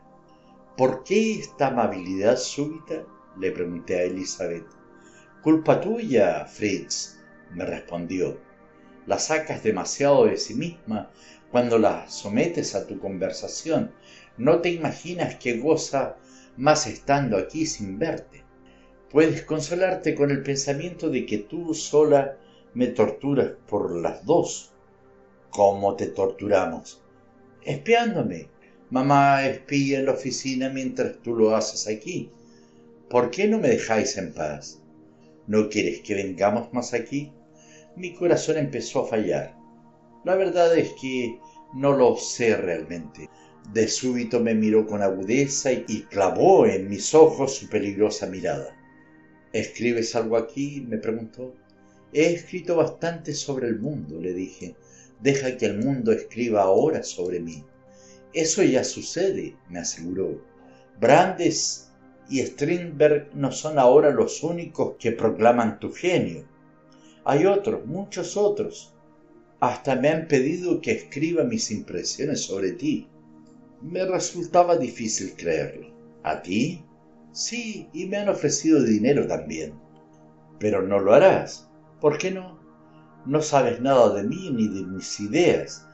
[0.76, 3.02] ¿Por qué esta amabilidad súbita?
[3.40, 4.66] le pregunté a Elizabeth.
[5.42, 7.18] Culpa tuya, Fritz,
[7.50, 8.38] me respondió.
[9.08, 11.10] La sacas demasiado de sí misma
[11.50, 13.92] cuando la sometes a tu conversación.
[14.36, 16.18] No te imaginas que goza
[16.56, 18.43] más estando aquí sin verte.
[19.14, 22.36] Puedes consolarte con el pensamiento de que tú sola
[22.74, 24.72] me torturas por las dos.
[25.50, 27.00] ¿Cómo te torturamos?
[27.62, 28.48] Espiándome.
[28.90, 32.32] Mamá espía en la oficina mientras tú lo haces aquí.
[33.08, 34.82] ¿Por qué no me dejáis en paz?
[35.46, 37.30] ¿No quieres que vengamos más aquí?
[37.94, 39.56] Mi corazón empezó a fallar.
[40.24, 41.38] La verdad es que
[41.72, 43.30] no lo sé realmente.
[43.72, 48.74] De súbito me miró con agudeza y clavó en mis ojos su peligrosa mirada.
[49.54, 50.84] ¿Escribes algo aquí?
[50.84, 51.54] me preguntó.
[52.12, 54.74] He escrito bastante sobre el mundo, le dije.
[55.20, 57.62] Deja que el mundo escriba ahora sobre mí.
[58.32, 60.44] Eso ya sucede, me aseguró.
[61.00, 61.92] Brandes
[62.28, 66.44] y Strindberg no son ahora los únicos que proclaman tu genio.
[67.24, 68.92] Hay otros, muchos otros.
[69.60, 73.06] Hasta me han pedido que escriba mis impresiones sobre ti.
[73.82, 75.94] Me resultaba difícil creerlo.
[76.24, 76.84] ¿A ti?
[77.34, 79.74] Sí, y me han ofrecido dinero también.
[80.58, 81.68] Pero no lo harás.
[82.00, 82.58] ¿Por qué no?
[83.26, 85.86] No sabes nada de mí ni de mis ideas.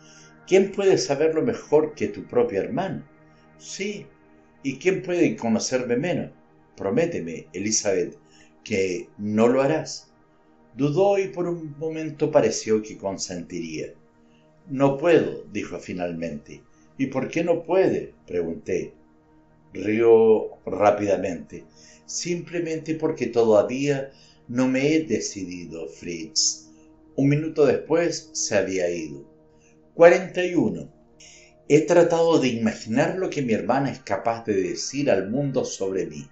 [0.47, 3.11] ¿Quién puede saberlo mejor que tu propia hermana?
[3.59, 4.07] Sí,
[4.63, 6.33] ¿Y quién puede conocerme menos?
[6.77, 8.19] Prométeme, Elizabeth,
[8.63, 10.13] que no lo harás.
[10.77, 13.95] Dudó y por un momento pareció que consentiría.
[14.69, 16.63] No puedo, dijo finalmente.
[16.99, 18.15] ¿Y por qué no puede?
[18.27, 18.95] pregunté.
[19.73, 21.65] Rió rápidamente.
[22.07, 24.11] Simplemente porque todavía
[24.49, 26.67] no me he decidido, Fritz.
[27.15, 29.25] Un minuto después se había ido.
[29.95, 30.91] 41.
[31.69, 36.07] He tratado de imaginar lo que mi hermana es capaz de decir al mundo sobre
[36.07, 36.29] mí.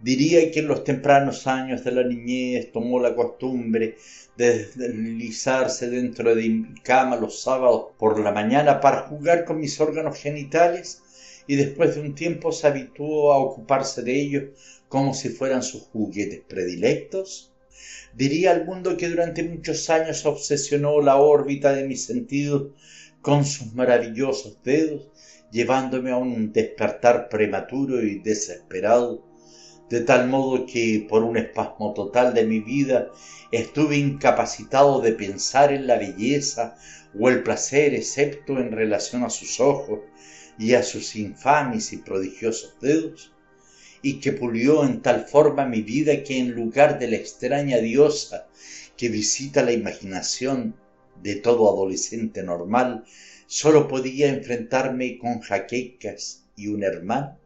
[0.00, 3.96] Diría que en los tempranos años de la niñez tomó la costumbre
[4.36, 9.80] de deslizarse dentro de mi cama los sábados por la mañana para jugar con mis
[9.80, 11.03] órganos genitales
[11.46, 14.44] y después de un tiempo se habituó a ocuparse de ellos
[14.88, 17.52] como si fueran sus juguetes predilectos.
[18.14, 22.68] Diría al mundo que durante muchos años obsesionó la órbita de mis sentidos
[23.20, 25.08] con sus maravillosos dedos,
[25.50, 29.24] llevándome a un despertar prematuro y desesperado,
[29.90, 33.10] de tal modo que por un espasmo total de mi vida
[33.50, 36.76] estuve incapacitado de pensar en la belleza
[37.18, 40.00] o el placer excepto en relación a sus ojos
[40.58, 43.32] y a sus infames y prodigiosos dedos,
[44.02, 48.48] y que pulió en tal forma mi vida que en lugar de la extraña diosa
[48.96, 50.76] que visita la imaginación
[51.22, 53.04] de todo adolescente normal,
[53.46, 57.38] solo podía enfrentarme con jaquecas y un hermano.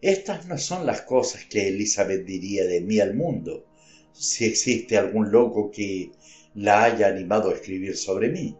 [0.00, 3.66] Estas no son las cosas que Elizabeth diría de mí al mundo,
[4.12, 6.12] si existe algún loco que
[6.54, 8.56] la haya animado a escribir sobre mí.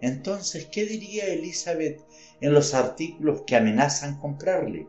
[0.00, 2.00] Entonces, ¿qué diría Elizabeth
[2.40, 4.86] en los artículos que amenazan comprarle?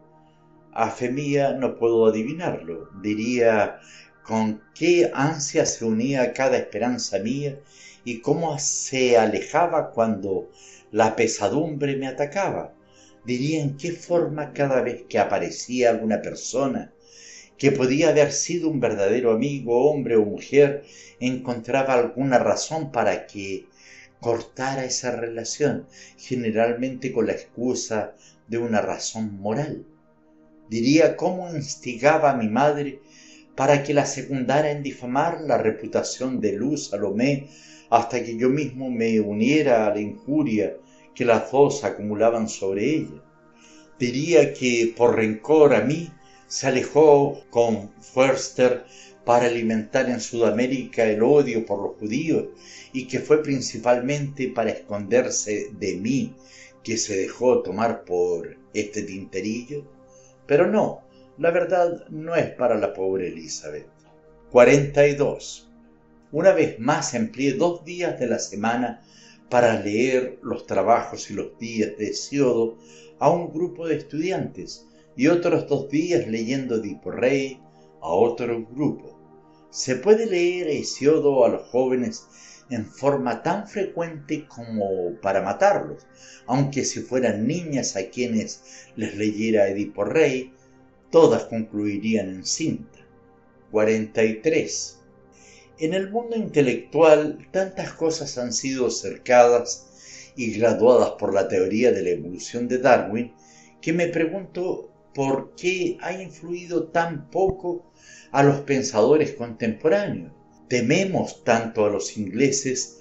[0.73, 2.89] A fe mía no puedo adivinarlo.
[3.01, 3.80] Diría
[4.23, 7.59] con qué ansia se unía cada esperanza mía
[8.05, 10.49] y cómo se alejaba cuando
[10.91, 12.73] la pesadumbre me atacaba.
[13.25, 16.91] Diría en qué forma cada vez que aparecía alguna persona
[17.61, 20.83] que podía haber sido un verdadero amigo, hombre o mujer,
[21.19, 23.67] encontraba alguna razón para que
[24.22, 28.16] cortara esa relación, generalmente con la excusa
[28.48, 29.85] de una razón moral.
[30.69, 33.01] Diría cómo instigaba a mi madre
[33.56, 37.50] para que la secundara en difamar la reputación de Luz Salomé
[37.90, 40.77] hasta que yo mismo me uniera a la injuria
[41.14, 43.22] que las dos acumulaban sobre ella.
[44.00, 46.09] Diría que por rencor a mí
[46.48, 48.85] se alejó con Förster
[49.25, 52.48] para alimentar en Sudamérica el odio por los judíos
[52.93, 56.35] y que fue principalmente para esconderse de mí
[56.83, 59.85] que se dejó tomar por este tinterillo.
[60.48, 61.01] Pero no,
[61.38, 63.88] la verdad no es para la pobre Elizabeth.
[64.51, 65.69] 42.
[66.32, 69.01] Una vez más empleé dos días de la semana
[69.50, 72.77] para leer los trabajos y los días de Hesiodo
[73.19, 77.59] a un grupo de estudiantes y otros dos días leyendo Diporrey
[78.01, 79.10] a otro grupo.
[79.72, 82.27] Se puede leer Hesiodo a los jóvenes
[82.69, 86.06] en forma tan frecuente como para matarlos,
[86.45, 90.53] aunque si fueran niñas a quienes les leyera Edipo Rey,
[91.09, 93.00] todas concluirían en cinta.
[93.72, 95.00] 43.
[95.80, 102.03] En el mundo intelectual tantas cosas han sido cercadas y graduadas por la teoría de
[102.03, 103.33] la evolución de Darwin
[103.82, 107.90] que me pregunto por qué ha influido tan poco
[108.32, 110.32] a los pensadores contemporáneos.
[110.68, 113.00] Tememos tanto a los ingleses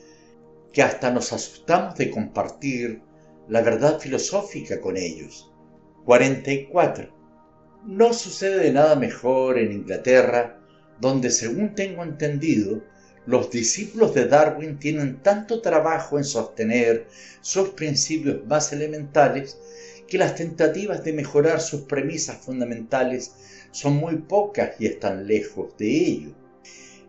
[0.73, 3.03] que hasta nos asustamos de compartir
[3.49, 5.51] la verdad filosófica con ellos.
[6.05, 7.21] 44.
[7.87, 10.61] No sucede nada mejor en Inglaterra,
[11.01, 12.83] donde según tengo entendido,
[13.27, 17.07] los discípulos de Darwin tienen tanto trabajo en sostener
[17.41, 19.59] sus principios más elementales
[20.09, 25.89] que las tentativas de mejorar sus premisas fundamentales son muy pocas y están lejos de
[25.89, 26.31] ello.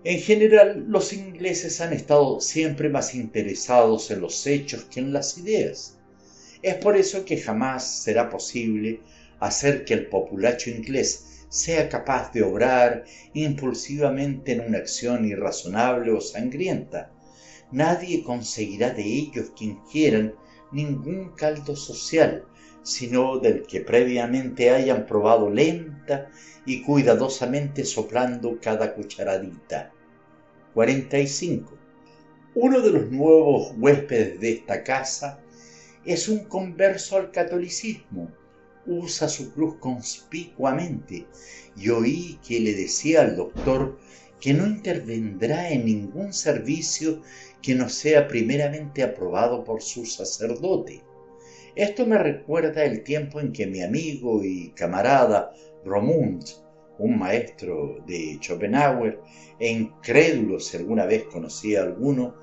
[0.04, 5.38] En general, los ingleses han estado siempre más interesados en los hechos que en las
[5.38, 6.00] ideas.
[6.64, 9.02] Es por eso que jamás será posible
[9.40, 16.22] hacer que el populacho inglés sea capaz de obrar impulsivamente en una acción irrazonable o
[16.22, 17.12] sangrienta.
[17.72, 20.34] Nadie conseguirá de ellos quien quieran
[20.72, 22.46] ningún caldo social,
[22.84, 26.30] sino del que previamente hayan probado lenta
[26.66, 29.92] y cuidadosamente soplando cada cucharadita.
[30.74, 31.78] 45.
[32.56, 35.40] Uno de los nuevos huéspedes de esta casa
[36.06, 38.32] es un converso al catolicismo.
[38.86, 41.28] Usa su cruz conspicuamente
[41.76, 44.00] y oí que le decía al doctor
[44.40, 47.22] que no intervendrá en ningún servicio
[47.62, 51.04] que no sea primeramente aprobado por su sacerdote.
[51.76, 55.54] Esto me recuerda el tiempo en que mi amigo y camarada
[55.86, 56.44] Romund,
[57.00, 59.20] un maestro de Schopenhauer,
[59.60, 62.36] e incrédulo si alguna vez conocía alguno,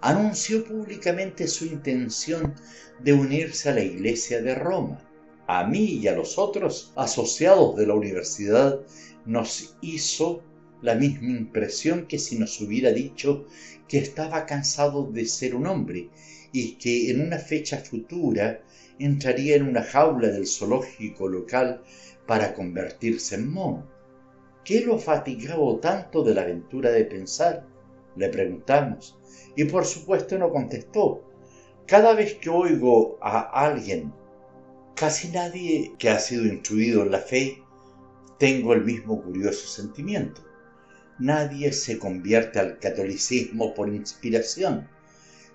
[0.00, 2.54] anunció públicamente su intención
[3.00, 5.02] de unirse a la Iglesia de Roma.
[5.46, 8.80] A mí y a los otros asociados de la universidad
[9.24, 10.42] nos hizo
[10.82, 13.46] la misma impresión que si nos hubiera dicho
[13.88, 16.10] que estaba cansado de ser un hombre
[16.52, 18.62] y que en una fecha futura
[18.98, 21.82] entraría en una jaula del zoológico local
[22.26, 23.86] para convertirse en mono.
[24.64, 27.66] ¿Qué lo fatigaba tanto de la aventura de pensar?
[28.16, 29.16] Le preguntamos,
[29.54, 31.22] y por supuesto no contestó.
[31.86, 34.12] Cada vez que oigo a alguien,
[34.94, 37.62] casi nadie que ha sido instruido en la fe,
[38.38, 40.42] tengo el mismo curioso sentimiento.
[41.18, 44.88] Nadie se convierte al catolicismo por inspiración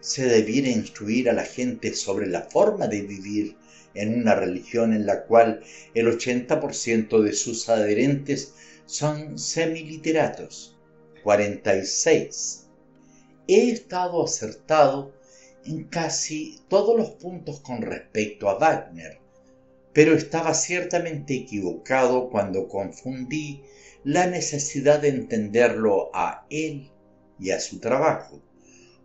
[0.01, 3.55] se debiera instruir a la gente sobre la forma de vivir
[3.93, 5.61] en una religión en la cual
[5.93, 8.55] el 80% de sus adherentes
[8.85, 10.77] son semiliteratos.
[11.23, 12.67] 46.
[13.47, 15.13] He estado acertado
[15.65, 19.19] en casi todos los puntos con respecto a Wagner,
[19.93, 23.61] pero estaba ciertamente equivocado cuando confundí
[24.03, 26.89] la necesidad de entenderlo a él
[27.39, 28.41] y a su trabajo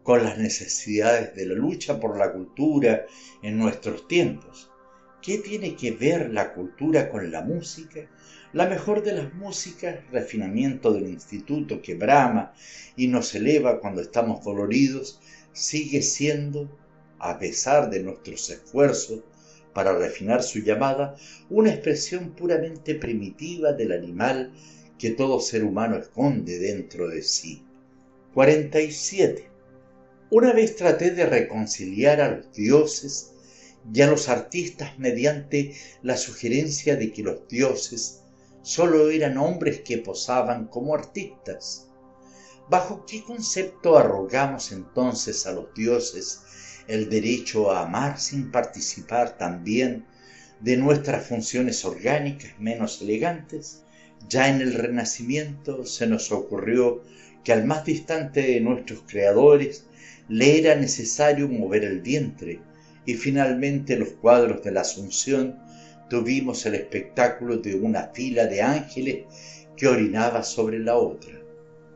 [0.02, 3.06] con las necesidades de la lucha por la cultura
[3.42, 4.65] en nuestros tiempos.
[5.26, 8.08] ¿Qué tiene que ver la cultura con la música?
[8.52, 12.54] La mejor de las músicas, refinamiento del instituto que brama
[12.96, 15.20] y nos eleva cuando estamos doloridos,
[15.52, 16.70] sigue siendo,
[17.18, 19.24] a pesar de nuestros esfuerzos
[19.74, 21.16] para refinar su llamada,
[21.50, 24.52] una expresión puramente primitiva del animal
[24.96, 27.64] que todo ser humano esconde dentro de sí.
[28.32, 29.48] 47.
[30.30, 33.32] Una vez traté de reconciliar a los dioses
[33.92, 38.22] y a los artistas mediante la sugerencia de que los dioses
[38.62, 41.88] solo eran hombres que posaban como artistas.
[42.68, 46.40] ¿Bajo qué concepto arrogamos entonces a los dioses
[46.88, 50.04] el derecho a amar sin participar también
[50.60, 53.84] de nuestras funciones orgánicas menos elegantes?
[54.28, 57.04] Ya en el Renacimiento se nos ocurrió
[57.44, 59.86] que al más distante de nuestros creadores
[60.28, 62.60] le era necesario mover el vientre,
[63.06, 65.58] y finalmente los cuadros de la Asunción
[66.10, 69.24] tuvimos el espectáculo de una fila de ángeles
[69.76, 71.40] que orinaba sobre la otra.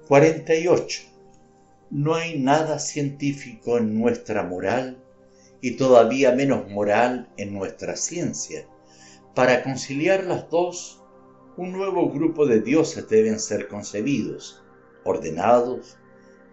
[0.08, 1.02] 48.
[1.90, 5.02] No hay nada científico en nuestra moral
[5.60, 8.66] y todavía menos moral en nuestra ciencia.
[9.34, 11.02] Para conciliar las dos,
[11.56, 14.62] un nuevo grupo de dioses deben ser concebidos,
[15.04, 15.96] ordenados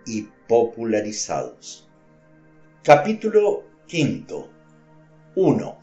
[0.06, 1.88] y popularizados.
[2.84, 4.50] Capítulo quinto.
[5.36, 5.80] 1.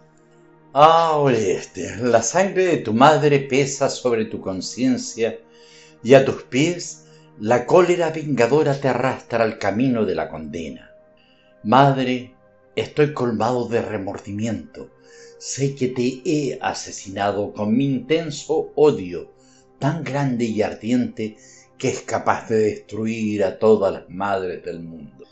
[0.75, 5.39] Ah, Oreste, la sangre de tu madre pesa sobre tu conciencia
[6.03, 7.07] y a tus pies
[7.41, 10.91] la cólera vengadora te arrastra al camino de la condena.
[11.63, 12.35] Madre,
[12.77, 14.91] estoy colmado de remordimiento.
[15.39, 19.33] Sé que te he asesinado con mi intenso odio,
[19.79, 21.37] tan grande y ardiente
[21.79, 25.25] que es capaz de destruir a todas las madres del mundo.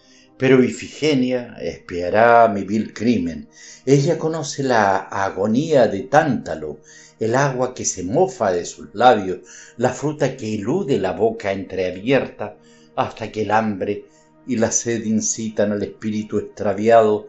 [0.43, 3.47] Pero Ifigenia espiará mi vil crimen.
[3.87, 6.81] Ella conoce la agonía de Tántalo,
[7.21, 9.39] el agua que se mofa de sus labios,
[9.77, 12.57] la fruta que elude la boca entreabierta,
[12.97, 14.07] hasta que el hambre
[14.45, 17.29] y la sed incitan al espíritu extraviado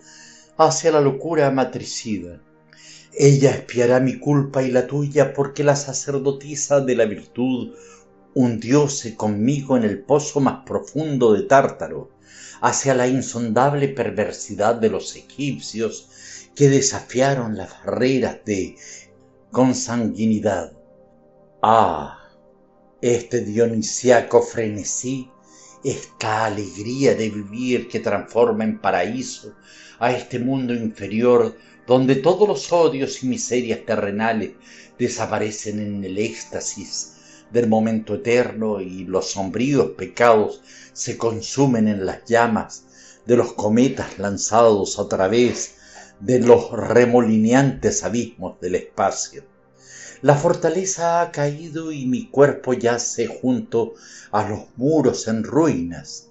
[0.57, 2.41] hacia la locura matricida.
[3.13, 7.75] Ella espiará mi culpa y la tuya porque la sacerdotisa de la virtud
[8.33, 12.09] hundióse conmigo en el pozo más profundo de Tártaro,
[12.63, 18.77] hacia la insondable perversidad de los egipcios que desafiaron las barreras de
[19.51, 20.71] consanguinidad.
[21.61, 22.19] Ah,
[23.01, 25.29] este dionisiaco frenesí,
[25.83, 29.53] esta alegría de vivir que transforma en paraíso
[29.99, 34.53] a este mundo inferior donde todos los odios y miserias terrenales
[34.97, 37.12] desaparecen en el éxtasis
[37.53, 42.85] del momento eterno y los sombríos pecados se consumen en las llamas
[43.25, 45.75] de los cometas lanzados a través
[46.19, 49.43] de los remolineantes abismos del espacio.
[50.21, 53.93] La fortaleza ha caído y mi cuerpo yace junto
[54.31, 56.29] a los muros en ruinas,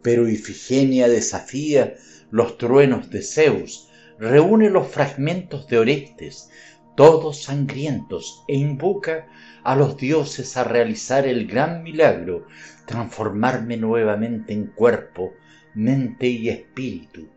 [0.00, 1.96] pero Ifigenia desafía
[2.30, 6.48] los truenos de Zeus, reúne los fragmentos de Orestes,
[6.96, 9.26] todos sangrientos, e invoca
[9.64, 12.46] a los dioses a realizar el gran milagro,
[12.86, 15.34] transformarme nuevamente en cuerpo,
[15.74, 17.28] mente y espíritu.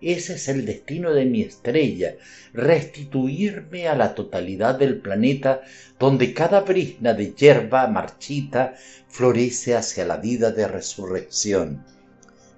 [0.00, 2.14] Ese es el destino de mi estrella,
[2.52, 5.62] restituirme a la totalidad del planeta
[5.98, 8.74] donde cada brisna de hierba marchita
[9.08, 11.84] florece hacia la vida de resurrección.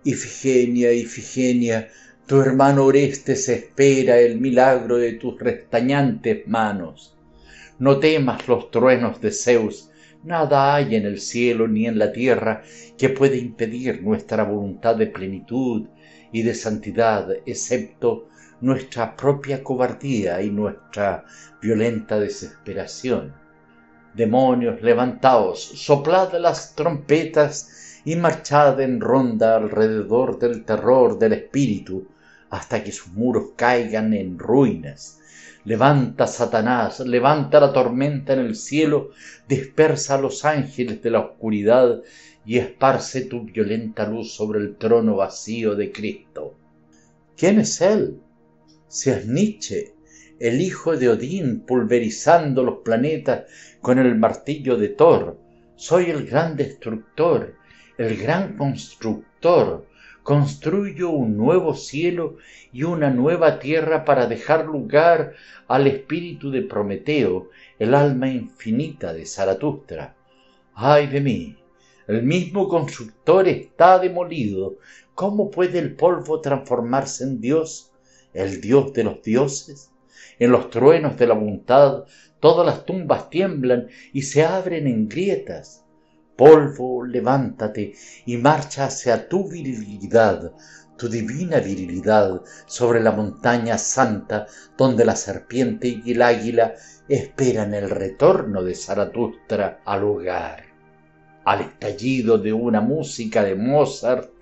[0.05, 1.89] Ifigenia, Ifigenia,
[2.27, 7.17] tu hermano Orestes espera el milagro de tus restañantes manos.
[7.81, 9.91] No temas los truenos de Zeus,
[10.23, 12.61] nada hay en el cielo ni en la tierra
[12.99, 15.89] que pueda impedir nuestra voluntad de plenitud
[16.31, 18.29] y de santidad, excepto
[18.61, 21.25] nuestra propia cobardía y nuestra
[21.63, 23.33] violenta desesperación.
[24.13, 32.09] Demonios, levantaos, soplad las trompetas y marchad en ronda alrededor del terror del espíritu
[32.51, 35.20] hasta que sus muros caigan en ruinas
[35.65, 39.11] Levanta, Satanás, levanta la tormenta en el cielo,
[39.47, 42.01] dispersa a los ángeles de la oscuridad
[42.47, 46.57] y esparce tu violenta luz sobre el trono vacío de Cristo.
[47.37, 48.21] ¿Quién es él?
[48.89, 49.95] Si es Nietzsche,
[50.39, 53.45] el hijo de Odín pulverizando los planetas
[53.83, 55.39] con el martillo de Thor.
[55.77, 57.55] Soy el gran destructor,
[57.99, 59.87] el gran constructor,
[60.23, 62.37] construyo un nuevo cielo
[62.73, 65.35] y una nueva tierra para dejar lugar
[65.69, 70.17] al espíritu de Prometeo, el alma infinita de Zaratustra.
[70.75, 71.57] ¡Ay de mí!
[72.07, 74.79] El mismo constructor está demolido.
[75.15, 77.93] ¿Cómo puede el polvo transformarse en Dios,
[78.35, 79.91] el Dios de los dioses?
[80.39, 82.05] En los truenos de la voluntad
[82.41, 85.85] todas las tumbas tiemblan y se abren en grietas
[86.41, 87.93] polvo, levántate
[88.25, 90.53] y marcha hacia tu virilidad,
[90.97, 97.91] tu divina virilidad, sobre la montaña santa donde la serpiente y el águila esperan el
[97.91, 100.65] retorno de Zaratustra al hogar.
[101.45, 104.33] Al estallido de una música de Mozart,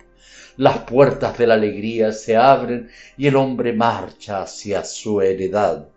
[0.55, 2.87] las puertas de la alegría se abren
[3.17, 5.89] y el hombre marcha hacia su heredad.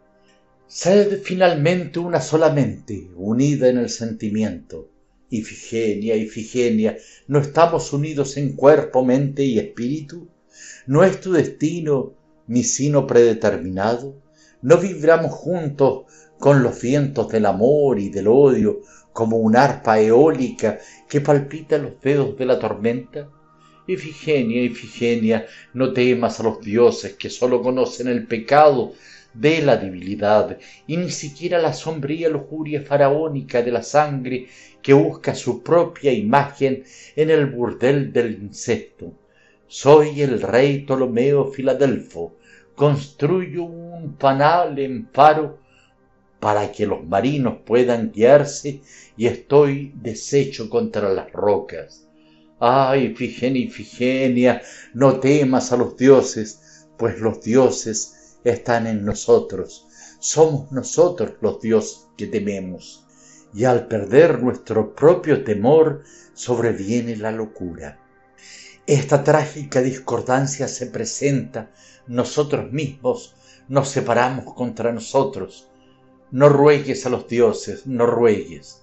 [0.66, 4.91] Sed finalmente una solamente, unida en el sentimiento.
[5.32, 10.28] Ifigenia, Ifigenia, ¿no estamos unidos en cuerpo, mente y espíritu?
[10.86, 12.12] ¿No es tu destino
[12.46, 14.14] mi sino predeterminado?
[14.60, 16.04] ¿No vibramos juntos
[16.38, 18.82] con los vientos del amor y del odio
[19.14, 20.78] como un arpa eólica
[21.08, 23.30] que palpita los dedos de la tormenta?
[23.86, 28.92] Ifigenia, Ifigenia, no temas a los dioses que sólo conocen el pecado
[29.34, 34.48] de la debilidad y ni siquiera la sombría lujuria faraónica de la sangre
[34.82, 36.84] que busca su propia imagen
[37.16, 39.12] en el burdel del insecto.
[39.66, 42.36] Soy el rey Ptolomeo Filadelfo,
[42.74, 45.58] construyo un panal en faro
[46.40, 48.80] para que los marinos puedan guiarse
[49.16, 52.08] y estoy deshecho contra las rocas.
[52.58, 54.62] Ay, Ifigenia, Ifigenia,
[54.94, 59.86] no temas a los dioses, pues los dioses están en nosotros.
[60.18, 63.01] Somos nosotros los dioses que tememos.
[63.54, 66.02] Y al perder nuestro propio temor,
[66.34, 67.98] sobreviene la locura.
[68.86, 71.70] Esta trágica discordancia se presenta,
[72.06, 73.34] nosotros mismos
[73.68, 75.68] nos separamos contra nosotros.
[76.30, 78.82] No ruegues a los dioses, no ruegues.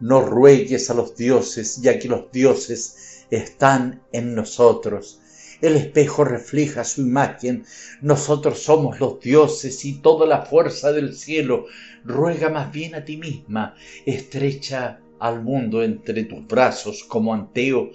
[0.00, 5.20] No ruegues a los dioses, ya que los dioses están en nosotros.
[5.64, 7.64] El espejo refleja su imagen.
[8.02, 11.64] Nosotros somos los dioses y toda la fuerza del cielo.
[12.04, 13.74] Ruega más bien a ti misma.
[14.04, 17.92] Estrecha al mundo entre tus brazos como Anteo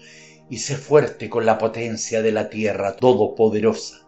[0.49, 4.03] y sé fuerte con la potencia de la tierra todopoderosa.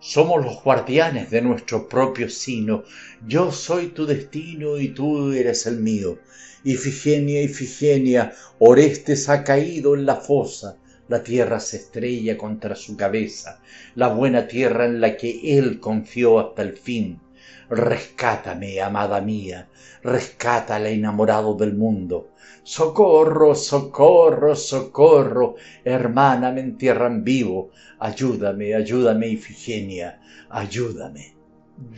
[0.00, 2.84] Somos los guardianes de nuestro propio sino.
[3.26, 6.20] Yo soy tu destino y tú eres el mío.
[6.64, 13.60] Ifigenia, Ifigenia, Orestes ha caído en la fosa, la tierra se estrella contra su cabeza,
[13.94, 17.20] la buena tierra en la que él confió hasta el fin.
[17.68, 19.68] Rescátame, amada mía,
[20.02, 22.30] rescata al enamorado del mundo.
[22.62, 27.70] Socorro, socorro, socorro, hermana, me entierran vivo.
[27.98, 31.36] Ayúdame, ayúdame, Ifigenia, ayúdame.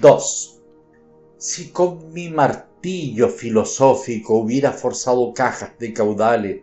[0.01, 0.63] 2.
[1.39, 6.63] Si con mi martillo filosófico hubiera forzado cajas de caudales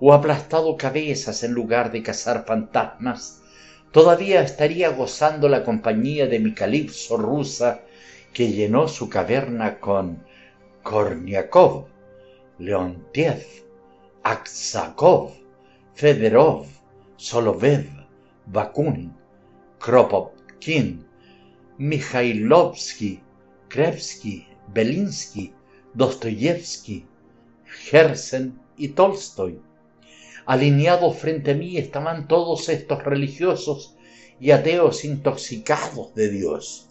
[0.00, 3.42] o aplastado cabezas en lugar de cazar fantasmas,
[3.92, 7.80] todavía estaría gozando la compañía de mi calipso rusa
[8.32, 10.24] que llenó su caverna con
[10.82, 11.86] Korniakov,
[12.58, 13.44] Leontiev,
[14.22, 15.32] Aksakov,
[15.94, 16.66] Federov,
[17.16, 17.86] Solovev,
[18.46, 19.12] Bakunin,
[19.78, 21.06] Kropotkin,
[21.78, 23.20] Mikhailovsky,
[23.68, 25.52] Krevsky, Belinsky,
[25.94, 27.06] Dostoyevsky,
[27.90, 29.60] Herzen y Tolstoy.
[30.46, 33.96] Alineados frente a mí estaban todos estos religiosos
[34.38, 36.90] y ateos intoxicados de Dios,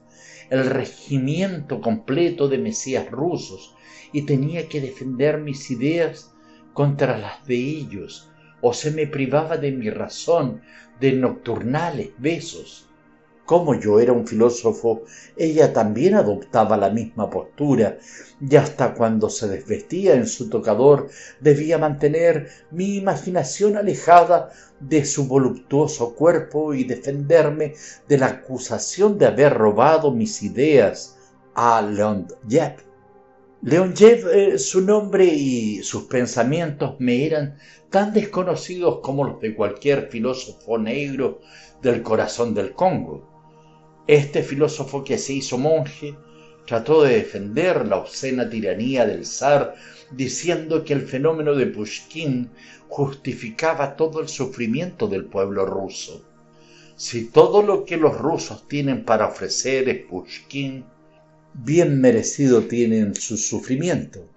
[0.50, 3.76] el regimiento completo de mesías rusos,
[4.12, 6.34] y tenía que defender mis ideas
[6.74, 10.62] contra las de ellos, o se me privaba de mi razón,
[11.00, 12.90] de nocturnales besos.
[13.46, 15.04] Como yo era un filósofo,
[15.36, 17.98] ella también adoptaba la misma postura,
[18.40, 21.10] y hasta cuando se desvestía en su tocador
[21.42, 24.50] debía mantener mi imaginación alejada
[24.80, 27.74] de su voluptuoso cuerpo y defenderme
[28.08, 31.18] de la acusación de haber robado mis ideas
[31.54, 32.76] a Leontiev.
[33.62, 37.58] Leontiev, eh, su nombre y sus pensamientos me eran
[37.90, 41.40] tan desconocidos como los de cualquier filósofo negro
[41.82, 43.33] del corazón del Congo.
[44.08, 46.14] Este filósofo que se hizo monje
[46.66, 49.76] trató de defender la obscena tiranía del zar
[50.12, 52.50] diciendo que el fenómeno de Pushkin
[52.90, 56.22] justificaba todo el sufrimiento del pueblo ruso.
[56.98, 60.84] Si todo lo que los rusos tienen para ofrecer es Pushkin,
[61.54, 64.28] bien merecido tienen su sufrimiento.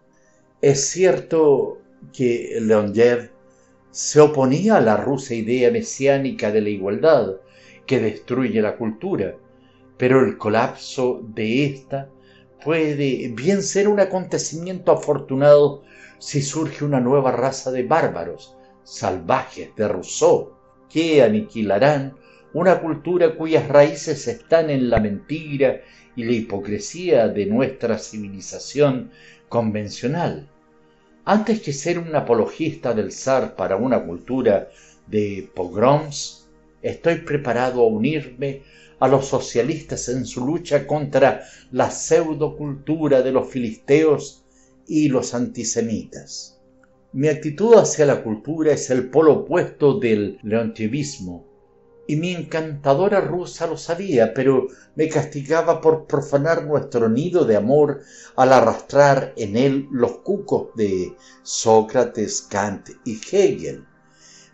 [0.62, 3.30] Es cierto que Leontiev
[3.90, 7.36] se oponía a la rusa idea mesiánica de la igualdad
[7.84, 9.36] que destruye la cultura,
[9.96, 12.10] pero el colapso de ésta
[12.64, 15.82] puede bien ser un acontecimiento afortunado
[16.18, 20.52] si surge una nueva raza de bárbaros, salvajes de Rousseau,
[20.88, 22.16] que aniquilarán
[22.52, 25.82] una cultura cuyas raíces están en la mentira
[26.14, 29.10] y la hipocresía de nuestra civilización
[29.48, 30.48] convencional.
[31.24, 34.68] Antes que ser un apologista del zar para una cultura
[35.06, 36.48] de pogroms,
[36.82, 38.62] estoy preparado a unirme
[38.98, 41.42] a los socialistas en su lucha contra
[41.72, 44.44] la pseudocultura de los filisteos
[44.86, 46.60] y los antisemitas.
[47.12, 51.46] Mi actitud hacia la cultura es el polo opuesto del leontivismo,
[52.06, 58.02] y mi encantadora rusa lo sabía, pero me castigaba por profanar nuestro nido de amor
[58.36, 63.85] al arrastrar en él los cucos de Sócrates, Kant y Hegel.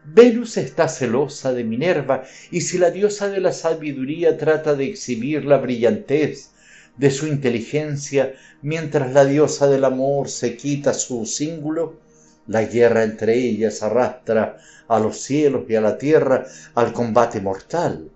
[0.04, 5.44] Venus está celosa de Minerva, y si la diosa de la sabiduría trata de exhibir
[5.44, 6.50] la brillantez
[6.96, 12.00] de su inteligencia mientras la diosa del amor se quita su cíngulo,
[12.48, 14.58] la guerra entre ellas arrastra
[14.88, 18.10] a los cielos y a la tierra al combate mortal.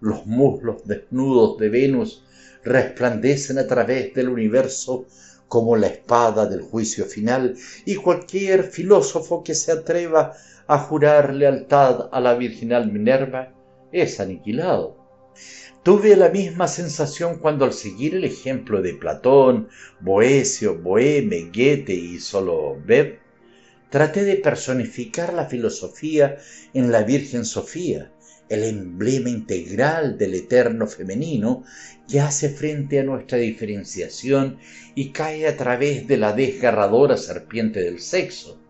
[0.00, 2.22] Los muslos desnudos de Venus
[2.62, 5.06] resplandecen a través del universo
[5.52, 10.32] como la espada del juicio final, y cualquier filósofo que se atreva
[10.66, 13.52] a jurar lealtad a la virginal Minerva
[13.92, 14.96] es aniquilado.
[15.82, 19.68] Tuve la misma sensación cuando al seguir el ejemplo de Platón,
[20.00, 23.18] Boesio, Boheme, Goethe y Soloviev,
[23.90, 26.38] traté de personificar la filosofía
[26.72, 28.10] en la Virgen Sofía,
[28.52, 31.64] el emblema integral del eterno femenino
[32.06, 34.58] que hace frente a nuestra diferenciación
[34.94, 38.60] y cae a través de la desgarradora serpiente del sexo.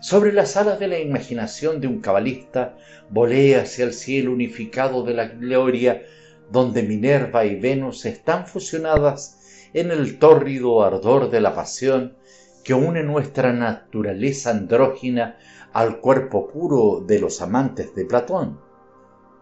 [0.00, 2.76] Sobre las alas de la imaginación de un cabalista
[3.10, 6.02] volé hacia el cielo unificado de la gloria
[6.52, 12.16] donde Minerva y Venus están fusionadas en el tórrido ardor de la pasión
[12.62, 15.38] que une nuestra naturaleza andrógina
[15.72, 18.63] al cuerpo puro de los amantes de Platón.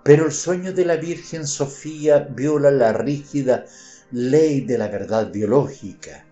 [0.04, 3.66] Pero el sueño de la Virgen Sofía viola la rígida
[4.10, 6.26] ley de la verdad biológica.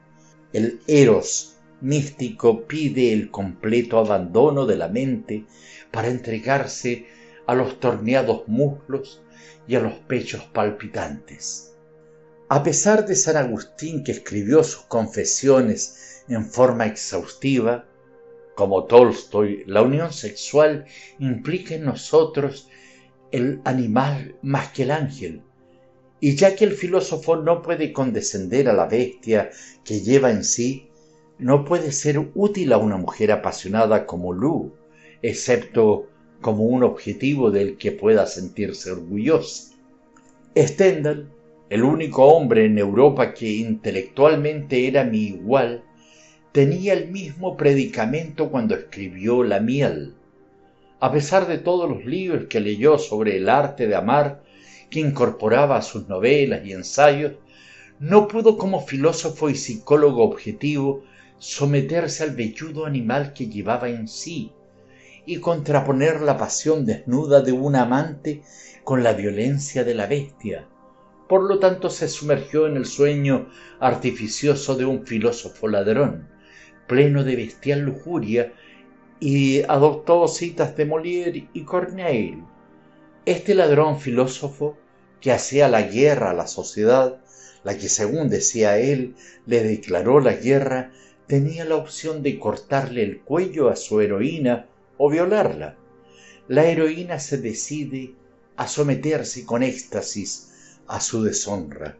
[0.53, 5.45] El eros místico pide el completo abandono de la mente
[5.93, 7.07] para entregarse
[7.47, 9.23] a los torneados muslos
[9.69, 11.75] y a los pechos palpitantes.
[12.49, 17.87] A pesar de San Agustín que escribió sus confesiones en forma exhaustiva,
[18.57, 20.85] como Tolstoy, la unión sexual
[21.21, 22.69] implica en nosotros
[23.33, 25.43] el animal más que el ángel,
[26.21, 29.51] y ya que el filósofo no puede condescender a la bestia
[29.85, 30.89] que lleva en sí,
[31.39, 34.73] no puede ser útil a una mujer apasionada como Lu,
[35.23, 36.09] excepto
[36.41, 39.75] como un objetivo del que pueda sentirse orgulloso.
[40.57, 41.31] Stendhal,
[41.71, 45.85] el único hombre en Europa que intelectualmente era mi igual,
[46.53, 50.15] tenía el mismo predicamento cuando escribió La miel.
[51.01, 54.43] A pesar de todos los libros que leyó sobre el arte de amar,
[54.91, 57.33] que incorporaba a sus novelas y ensayos,
[57.99, 61.05] no pudo como filósofo y psicólogo objetivo
[61.39, 64.53] someterse al velludo animal que llevaba en sí,
[65.25, 68.43] y contraponer la pasión desnuda de un amante
[68.85, 70.67] con la violencia de la bestia.
[71.29, 73.49] Por lo tanto se sumergió en el sueño
[73.79, 76.29] artificioso de un filósofo ladrón,
[76.87, 78.53] pleno de bestial lujuria,
[79.21, 82.43] y adoptó citas de Molière y Corneille.
[83.27, 84.79] Este ladrón filósofo,
[85.21, 87.21] que hacía la guerra a la sociedad,
[87.63, 90.93] la que según decía él le declaró la guerra,
[91.27, 94.67] tenía la opción de cortarle el cuello a su heroína
[94.97, 95.77] o violarla.
[96.49, 98.15] La heroína se decide
[98.57, 101.97] a someterse con éxtasis a su deshonra.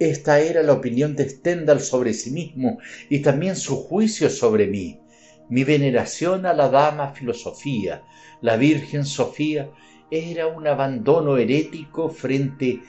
[0.00, 5.00] Esta era la opinión de Stendhal sobre sí mismo y también su juicio sobre mí.
[5.48, 8.02] Mi veneración a la dama filosofía,
[8.40, 9.70] la Virgen Sofía,
[10.10, 12.80] era un abandono herético frente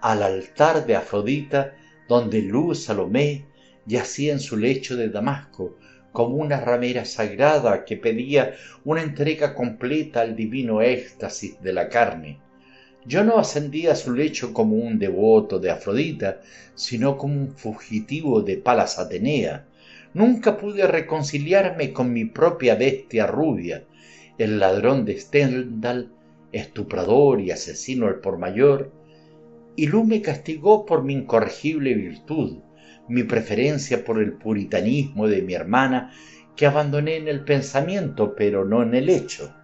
[0.00, 1.74] al altar de Afrodita
[2.08, 3.46] donde Luz Salomé
[3.86, 5.76] yacía en su lecho de Damasco,
[6.12, 12.40] como una ramera sagrada que pedía una entrega completa al divino éxtasis de la carne.
[13.06, 16.40] Yo no ascendía a su lecho como un devoto de Afrodita,
[16.74, 19.66] sino como un fugitivo de Palas Atenea.
[20.12, 23.84] Nunca pude reconciliarme con mi propia bestia rubia,
[24.38, 26.12] el ladrón de Stendhal,
[26.50, 28.92] estuprador y asesino al por mayor,
[29.76, 32.58] y Lu me castigó por mi incorregible virtud,
[33.08, 36.12] mi preferencia por el puritanismo de mi hermana,
[36.56, 39.54] que abandoné en el pensamiento, pero no en el hecho.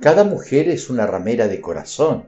[0.00, 2.24] Cada mujer es una ramera de corazón,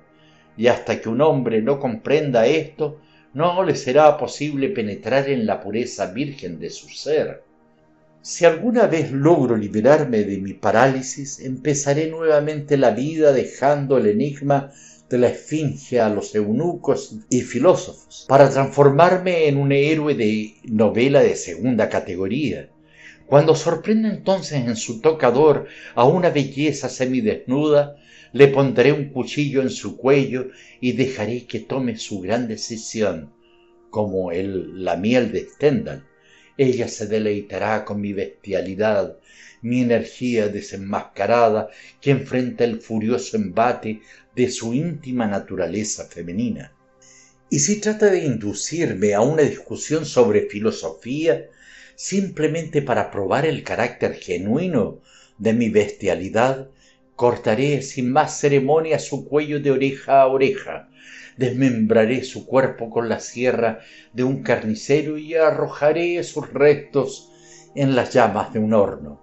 [0.56, 3.00] y hasta que un hombre no comprenda esto,
[3.38, 7.44] no le será posible penetrar en la pureza virgen de su ser.
[8.20, 14.72] Si alguna vez logro liberarme de mi parálisis, empezaré nuevamente la vida dejando el enigma
[15.08, 21.20] de la esfinge a los eunucos y filósofos, para transformarme en un héroe de novela
[21.20, 22.68] de segunda categoría.
[23.26, 27.94] Cuando sorprenda entonces en su tocador a una belleza semidesnuda,
[28.32, 30.50] le pondré un cuchillo en su cuello
[30.80, 33.32] y dejaré que tome su gran decisión,
[33.90, 36.04] como el, la miel de Stendhal,
[36.56, 39.16] ella se deleitará con mi bestialidad,
[39.62, 44.00] mi energía desenmascarada que enfrenta el furioso embate
[44.34, 46.72] de su íntima naturaleza femenina.
[47.50, 51.46] Y si trata de inducirme a una discusión sobre filosofía,
[51.94, 55.00] simplemente para probar el carácter genuino
[55.38, 56.68] de mi bestialidad,
[57.18, 60.88] cortaré sin más ceremonia su cuello de oreja a oreja,
[61.36, 63.80] desmembraré su cuerpo con la sierra
[64.12, 67.28] de un carnicero y arrojaré sus restos
[67.74, 69.20] en las llamas de un horno.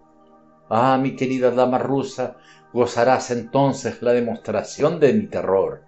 [0.69, 2.35] Ah, mi querida dama rusa,
[2.73, 5.83] gozarás entonces la demostración de mi terror.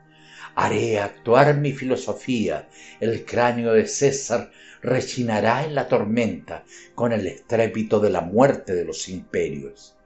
[0.55, 2.69] Haré actuar mi filosofía,
[3.01, 4.49] el cráneo de César
[4.81, 6.63] rechinará en la tormenta
[6.95, 9.97] con el estrépito de la muerte de los imperios.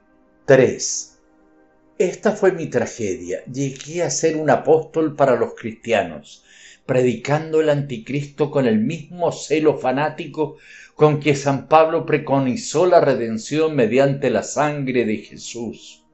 [0.46, 1.11] 3.
[2.02, 3.44] Esta fue mi tragedia.
[3.44, 6.42] Llegué a ser un apóstol para los cristianos,
[6.84, 10.56] predicando el anticristo con el mismo celo fanático
[10.96, 16.04] con que San Pablo preconizó la redención mediante la sangre de Jesús.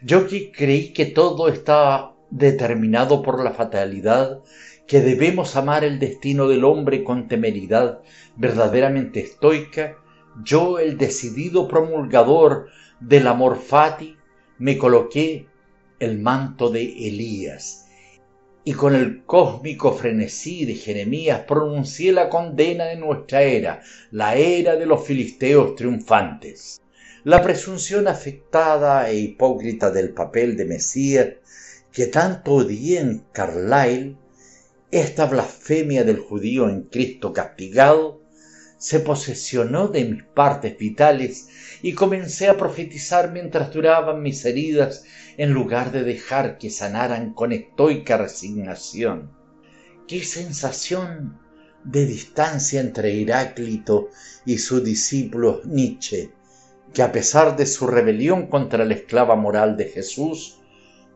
[0.00, 4.42] Yo que creí que todo estaba determinado por la fatalidad,
[4.86, 7.98] que debemos amar el destino del hombre con temeridad
[8.36, 9.96] verdaderamente estoica,
[10.44, 12.68] yo el decidido promulgador
[13.00, 14.18] del amor fati,
[14.58, 15.46] me coloqué
[15.98, 17.86] el manto de Elías
[18.64, 24.76] y con el cósmico frenesí de Jeremías pronuncié la condena de nuestra era, la era
[24.76, 26.80] de los filisteos triunfantes.
[27.24, 31.28] La presunción afectada e hipócrita del papel de Mesías
[31.92, 34.16] que tanto odié en Carlyle,
[34.90, 38.21] esta blasfemia del judío en Cristo castigado,
[38.82, 41.48] se posesionó de mis partes vitales
[41.82, 45.04] y comencé a profetizar mientras duraban mis heridas
[45.36, 49.30] en lugar de dejar que sanaran con estoica resignación.
[50.08, 51.38] Qué sensación
[51.84, 54.08] de distancia entre Heráclito
[54.44, 56.32] y su discípulo Nietzsche,
[56.92, 60.58] que a pesar de su rebelión contra la esclava moral de Jesús,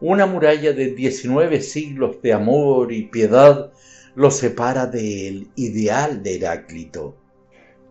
[0.01, 3.73] una muralla de diecinueve siglos de amor y piedad
[4.15, 7.26] lo separa del ideal de Heráclito.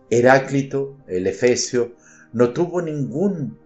[0.08, 1.94] Heráclito, el Efesio,
[2.32, 3.58] no tuvo ningún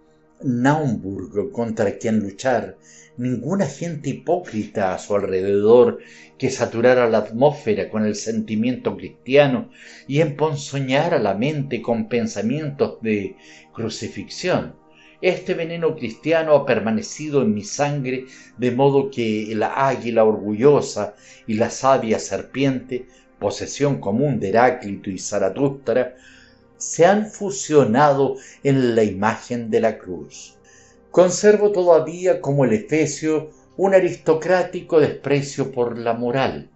[0.43, 2.79] Naumburg contra quien luchar,
[3.19, 5.99] ninguna gente hipócrita a su alrededor
[6.39, 9.71] que saturara la atmósfera con el sentimiento cristiano
[10.09, 13.37] y emponzoñara la mente con pensamientos de
[13.75, 14.77] crucifixión.
[15.21, 18.25] Este veneno cristiano ha permanecido en mi sangre,
[18.57, 21.15] de modo que la águila orgullosa
[21.47, 23.07] y la sabia serpiente,
[23.41, 26.15] posesión común de Heráclito y Zaratustra,
[26.77, 30.57] se han fusionado en la imagen de la cruz.
[31.11, 36.71] Conservo todavía como el Efesio un aristocrático desprecio por la moral,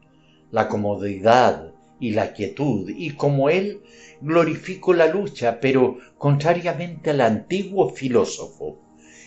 [0.51, 3.83] la comodidad y la quietud, y como él
[4.21, 8.81] glorifico la lucha, pero contrariamente al antiguo filósofo,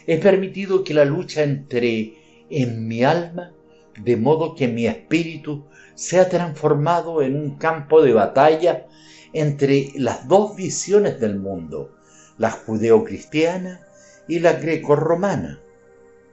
[0.06, 2.14] he permitido que la lucha entre
[2.50, 3.54] en mi alma,
[4.02, 5.66] de modo que mi espíritu
[5.98, 8.86] sea transformado en un campo de batalla
[9.34, 11.96] entre las dos visiones del mundo,
[12.38, 13.82] la judeocristiana
[14.28, 15.60] y la grecorromana,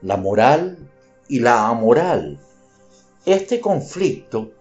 [0.03, 0.77] la moral
[1.27, 2.39] y la amoral.
[3.25, 4.53] Este conflicto,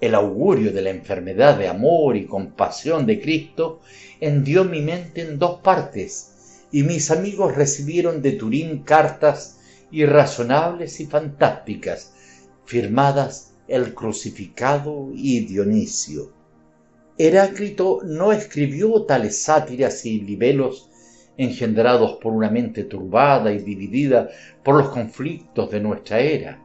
[0.00, 3.78] el augurio de la enfermedad de amor y compasión de Cristo,
[4.20, 9.60] hendió mi mente en dos partes, y mis amigos recibieron de Turín cartas
[9.92, 12.12] irrazonables y fantásticas,
[12.64, 16.32] firmadas el crucificado y Dionisio.
[17.18, 20.88] Heráclito no escribió tales sátiras y libelos
[21.36, 24.28] engendrados por una mente turbada y dividida
[24.62, 26.62] por los conflictos de nuestra era.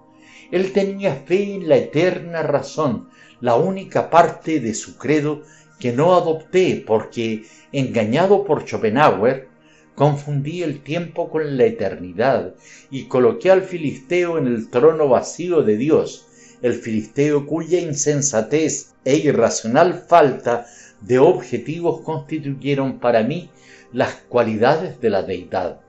[0.52, 3.10] Él tenía fe en la eterna razón,
[3.42, 5.44] la única parte de su credo
[5.80, 9.48] que no adopté porque, engañado por Schopenhauer,
[9.96, 12.56] confundí el tiempo con la eternidad
[12.90, 16.27] y coloqué al filisteo en el trono vacío de Dios,
[16.62, 20.66] el filisteo cuya insensatez e irracional falta
[21.02, 23.50] de objetivos constituyeron para mí
[23.94, 25.80] las cualidades de la deidad.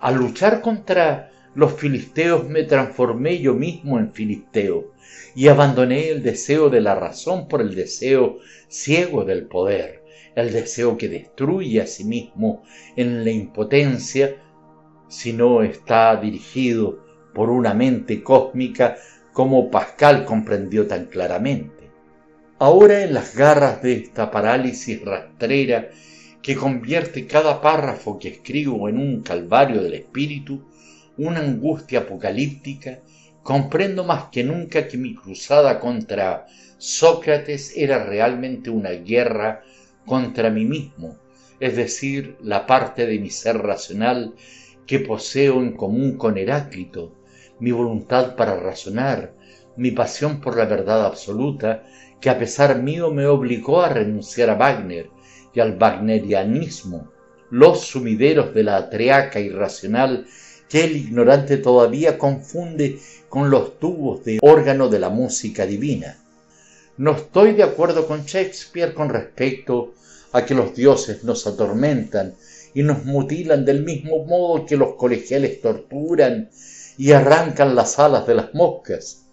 [0.00, 4.92] Al luchar contra los filisteos me transformé yo mismo en filisteo
[5.34, 8.38] y abandoné el deseo de la razón por el deseo
[8.68, 10.02] ciego del poder,
[10.34, 12.62] el deseo que destruye a sí mismo
[12.96, 14.36] en la impotencia
[15.08, 17.04] si no está dirigido
[17.34, 18.96] por una mente cósmica
[19.32, 21.90] como Pascal comprendió tan claramente.
[22.58, 25.88] Ahora en las garras de esta parálisis rastrera
[26.42, 30.62] que convierte cada párrafo que escribo en un calvario del espíritu,
[31.16, 33.00] una angustia apocalíptica,
[33.42, 36.46] comprendo más que nunca que mi cruzada contra
[36.78, 39.62] Sócrates era realmente una guerra
[40.04, 41.16] contra mí mismo,
[41.60, 44.34] es decir, la parte de mi ser racional
[44.86, 47.12] que poseo en común con Heráclito,
[47.62, 49.34] mi voluntad para razonar,
[49.76, 51.84] mi pasión por la verdad absoluta,
[52.20, 55.08] que a pesar mío me obligó a renunciar a Wagner
[55.54, 57.12] y al wagnerianismo,
[57.50, 60.26] los sumideros de la atriaca irracional
[60.68, 66.18] que el ignorante todavía confunde con los tubos de órgano de la música divina.
[66.96, 69.94] No estoy de acuerdo con Shakespeare con respecto
[70.32, 72.34] a que los dioses nos atormentan
[72.74, 76.50] y nos mutilan del mismo modo que los colegiales torturan
[76.98, 79.26] y arrancan las alas de las moscas.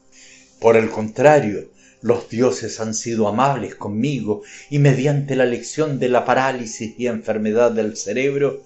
[0.59, 1.69] Por el contrario,
[2.01, 7.71] los dioses han sido amables conmigo y mediante la lección de la parálisis y enfermedad
[7.71, 8.63] del cerebro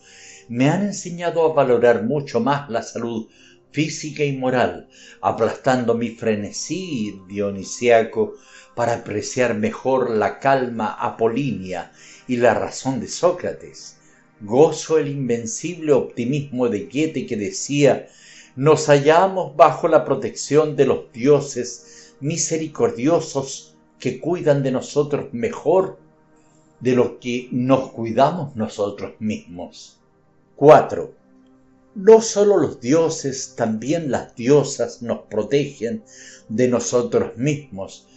[0.50, 3.28] me han enseñado a valorar mucho más la salud
[3.72, 4.88] física y moral,
[5.22, 8.36] aplastando mi frenesí dionisiaco
[8.76, 11.92] para apreciar mejor la calma apolínea
[12.28, 13.98] y la razón de Sócrates.
[14.42, 18.08] Gozo el invencible optimismo de Goethe que decía
[18.56, 25.98] nos hallamos bajo la protección de los dioses misericordiosos que cuidan de nosotros mejor
[26.80, 29.98] de lo que nos cuidamos nosotros mismos.
[30.56, 31.14] 4.
[31.96, 36.04] No solo los dioses, también las diosas nos protegen
[36.50, 38.08] de nosotros mismos,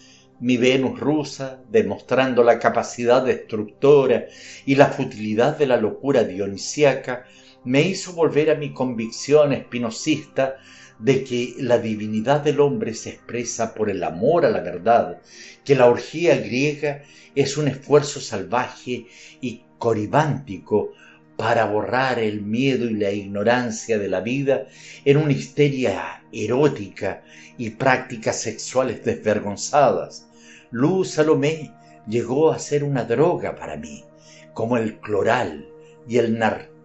[0.41, 4.27] mi Venus rusa, demostrando la capacidad destructora
[4.67, 7.27] y la futilidad de la locura dionisíaca,
[7.67, 10.57] me hizo volver a mi convicción espinosista
[11.01, 15.21] de que la divinidad del hombre se expresa por el amor a la verdad,
[15.65, 17.03] que la orgía griega
[17.35, 19.07] es un esfuerzo salvaje
[19.41, 20.93] y coribántico
[21.37, 24.69] para borrar el miedo y la ignorancia de la vida
[25.05, 27.25] en una histeria erótica
[27.59, 30.29] y prácticas sexuales desvergonzadas.
[30.71, 31.73] Luz Salomé
[32.07, 34.05] llegó a ser una droga para mí,
[34.55, 35.69] como el cloral
[36.09, 36.76] y el narcótico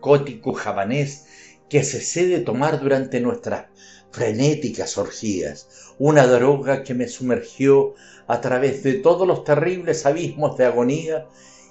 [0.55, 1.27] javanés
[1.69, 3.67] que se cede tomar durante nuestras
[4.11, 7.93] frenéticas orgías, una droga que me sumergió
[8.27, 11.27] a través de todos los terribles abismos de agonía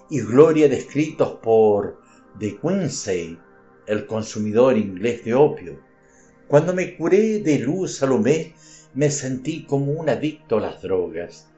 [0.09, 2.01] y gloria descritos por
[2.39, 3.39] de Quincy,
[3.87, 5.81] el consumidor inglés de opio.
[6.49, 8.55] Cuando me curé de luz Salomé,
[8.95, 11.49] me sentí como un adicto a las drogas,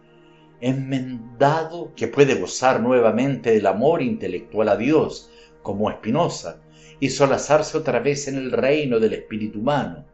[0.60, 5.30] enmendado que puede gozar nuevamente del amor intelectual a Dios,
[5.62, 6.61] como Espinosa,
[7.02, 10.04] y solazarse otra vez en el reino del espíritu humano.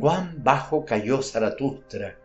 [0.00, 2.18] Cuán bajo cayó Zaratustra,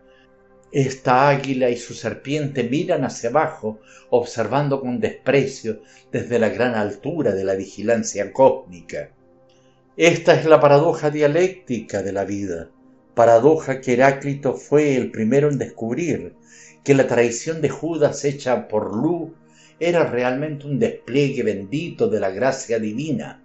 [0.72, 7.35] esta águila y su serpiente miran hacia abajo, observando con desprecio desde la gran altura
[7.35, 9.11] de la vigilancia cósmica.
[9.95, 12.72] Esta es la paradoja dialéctica de la vida,
[13.13, 16.33] paradoja que Heráclito fue el primero en descubrir,
[16.83, 19.35] que la traición de Judas hecha por Lu
[19.80, 23.42] era realmente un despliegue bendito de la gracia divina,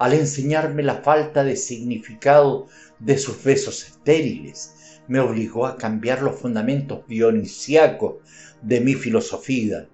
[0.00, 2.68] al enseñarme la falta de significado
[3.00, 8.14] de sus besos estériles, me obligó a cambiar los fundamentos dionisíacos
[8.62, 9.88] de mi filosofía,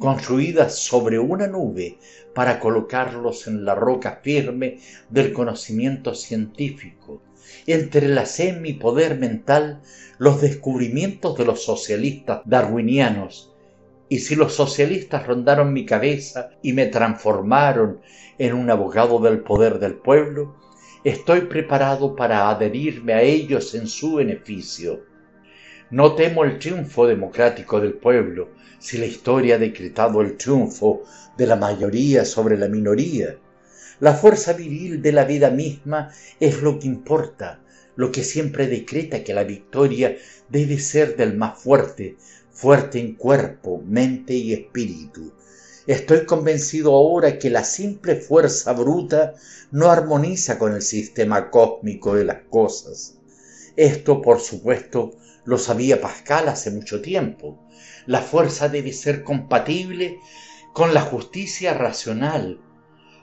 [0.00, 1.96] construida sobre una nube
[2.34, 7.22] para colocarlos en la roca firme del conocimiento científico.
[7.68, 9.80] Entrelacé en mi poder mental
[10.18, 13.54] los descubrimientos de los socialistas darwinianos,
[14.08, 18.00] y si los socialistas rondaron mi cabeza y me transformaron
[18.38, 20.56] en un abogado del poder del pueblo,
[21.02, 25.04] estoy preparado para adherirme a ellos en su beneficio.
[25.90, 31.02] No temo el triunfo democrático del pueblo, si la historia ha decretado el triunfo
[31.36, 33.36] de la mayoría sobre la minoría.
[34.00, 37.60] La fuerza viril de la vida misma es lo que importa,
[37.94, 40.16] lo que siempre decreta que la victoria
[40.48, 42.16] debe ser del más fuerte,
[42.56, 45.30] fuerte en cuerpo, mente y espíritu.
[45.86, 49.34] Estoy convencido ahora que la simple fuerza bruta
[49.70, 53.18] no armoniza con el sistema cósmico de las cosas.
[53.76, 55.12] Esto, por supuesto,
[55.44, 57.62] lo sabía Pascal hace mucho tiempo.
[58.06, 60.18] La fuerza debe ser compatible
[60.72, 62.58] con la justicia racional,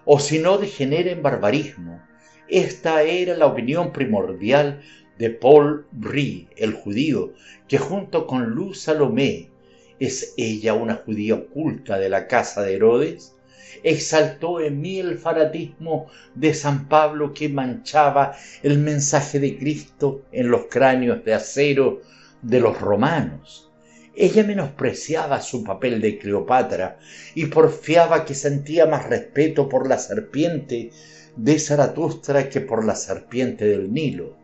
[0.06, 2.04] o si no degenera en barbarismo.
[2.48, 4.84] Esta era la opinión primordial
[5.24, 7.32] de Paul Brie, el judío,
[7.70, 9.50] que junto con Luz Salomé,
[9.98, 13.38] ¿Es ella una judía oculta de la casa de Herodes?
[13.84, 20.50] Exaltó en mí el fanatismo de San Pablo que manchaba el mensaje de Cristo en
[20.52, 22.02] los cráneos de acero
[22.42, 23.72] de los romanos.
[24.14, 27.00] Ella menospreciaba su papel de Cleopatra
[27.34, 30.90] y porfiaba que sentía más respeto por la serpiente
[31.38, 34.43] de Zaratustra que por la serpiente del Nilo.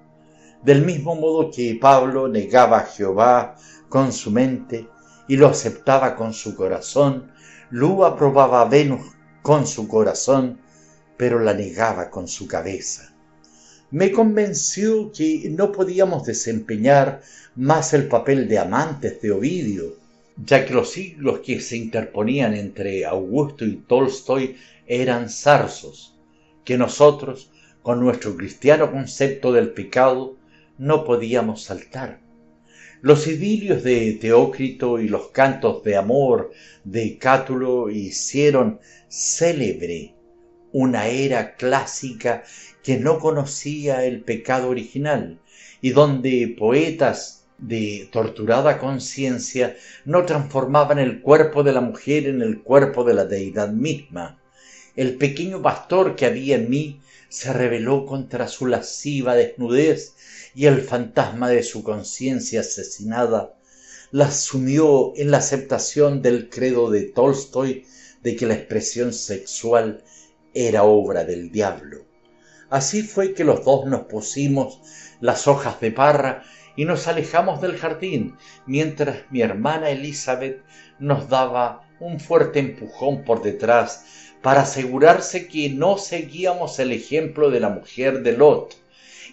[0.64, 3.56] Del mismo modo que Pablo negaba a Jehová
[3.88, 4.88] con su mente,
[5.30, 7.32] y lo aceptaba con su corazón,
[7.70, 9.06] Lu aprobaba Venus
[9.42, 10.60] con su corazón,
[11.16, 13.14] pero la negaba con su cabeza.
[13.92, 17.22] Me convenció que no podíamos desempeñar
[17.56, 19.96] más el papel de amantes de Ovidio,
[20.36, 24.58] ya que los siglos que se interponían entre Augusto y Tolstoy
[24.88, 26.16] eran zarzos,
[26.66, 30.39] que nosotros, con nuestro cristiano concepto del pecado,
[30.80, 32.22] no podíamos saltar.
[33.02, 36.52] Los idilios de Teócrito y los cantos de amor
[36.84, 40.16] de Cátulo hicieron célebre
[40.72, 42.44] una era clásica
[42.84, 45.40] que no conocía el pecado original
[45.82, 49.76] y donde poetas de torturada conciencia
[50.06, 54.40] no transformaban el cuerpo de la mujer en el cuerpo de la deidad misma.
[54.96, 60.16] El pequeño pastor que había en mí se rebeló contra su lasciva desnudez
[60.56, 63.54] y el fantasma de su conciencia asesinada
[64.12, 67.86] la sumió en la aceptación del credo de Tolstoy
[68.24, 70.04] de que la expresión sexual
[70.54, 72.06] era obra del diablo.
[72.70, 74.82] Así fue que los dos nos pusimos
[75.22, 76.44] las hojas de parra
[76.76, 78.36] y nos alejamos del jardín,
[78.66, 80.64] mientras mi hermana Elizabeth
[80.98, 84.06] nos daba un fuerte empujón por detrás
[84.42, 88.76] para asegurarse que no seguíamos el ejemplo de la mujer de Lot,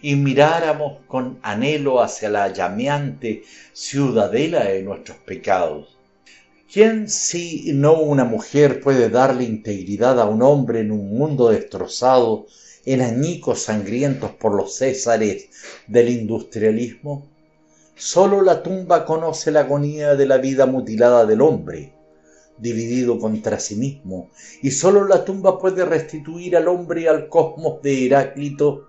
[0.02, 5.96] y miráramos con anhelo hacia la llameante ciudadela de nuestros pecados.
[6.72, 12.46] ¿Quién si no una mujer puede darle integridad a un hombre en un mundo destrozado
[12.84, 15.48] en añicos sangrientos por los césares
[15.86, 17.26] del industrialismo?
[17.94, 21.94] Sólo la tumba conoce la agonía de la vida mutilada del hombre,
[22.58, 24.30] dividido contra sí mismo,
[24.62, 28.86] y sólo la tumba puede restituir al hombre al cosmos de Heráclito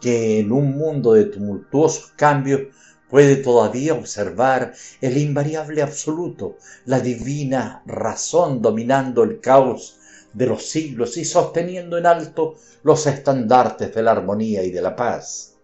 [0.00, 2.62] que en un mundo de tumultuosos cambios
[3.08, 9.96] puede todavía observar el invariable absoluto, la divina razón dominando el caos
[10.32, 14.94] de los siglos y sosteniendo en alto los estandartes de la armonía y de la
[14.94, 15.56] paz.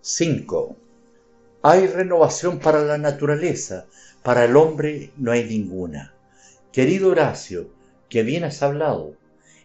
[0.00, 0.76] 5.
[1.62, 3.86] Hay renovación para la naturaleza,
[4.22, 6.14] para el hombre no hay ninguna.
[6.72, 7.72] Querido Horacio,
[8.08, 9.16] que bien has hablado,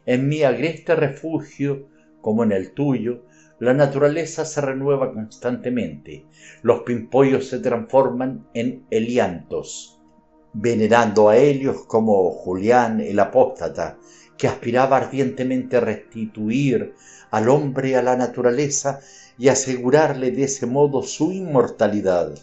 [0.08, 1.88] en mi agreste refugio,
[2.20, 3.22] como en el tuyo,
[3.60, 6.26] la naturaleza se renueva constantemente.
[6.64, 10.02] Los pimpollos se transforman en heliantos,
[10.54, 14.00] venerando a Helios como Julián el apóstata,
[14.36, 16.96] que aspiraba ardientemente a restituir
[17.30, 19.00] al hombre a la naturaleza
[19.38, 22.34] y asegurarle de ese modo su inmortalidad.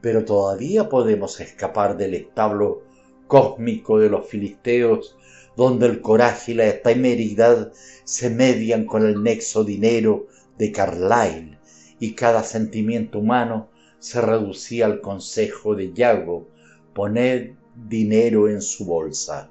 [0.00, 2.88] Pero todavía podemos escapar del establo
[3.30, 5.16] cósmico de los filisteos
[5.56, 7.72] donde el coraje y la temeridad
[8.04, 10.26] se median con el nexo dinero
[10.58, 11.58] de Carlyle
[12.00, 13.68] y cada sentimiento humano
[14.00, 16.48] se reducía al consejo de Yago,
[16.92, 17.52] poned
[17.88, 19.48] dinero en su bolsa.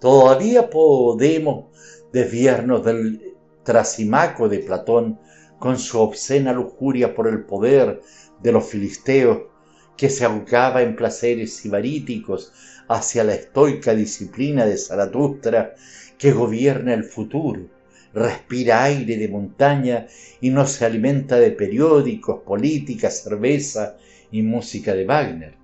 [0.00, 1.66] Todavía podemos
[2.12, 5.18] desviarnos del trasimaco de Platón
[5.58, 8.00] con su obscena lujuria por el poder
[8.40, 9.42] de los filisteos
[9.96, 12.52] que se ahogaba en placeres sibaríticos
[12.88, 15.74] hacia la estoica disciplina de Zaratustra
[16.18, 17.68] que gobierna el futuro,
[18.14, 20.06] respira aire de montaña
[20.40, 23.96] y no se alimenta de periódicos, política, cerveza
[24.30, 25.54] y música de Wagner.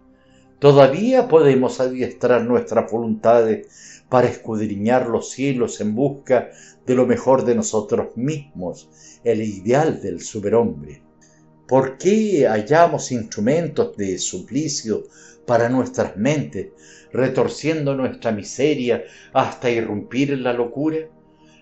[0.59, 6.51] Todavía podemos adiestrar nuestras voluntades para escudriñar los cielos en busca
[6.87, 8.89] de lo mejor de nosotros mismos,
[9.25, 11.03] el ideal del superhombre.
[11.67, 15.05] ¿Por qué hallamos instrumentos de suplicio
[15.47, 16.69] para nuestras mentes,
[17.13, 20.99] retorciendo nuestra miseria hasta irrumpir en la locura?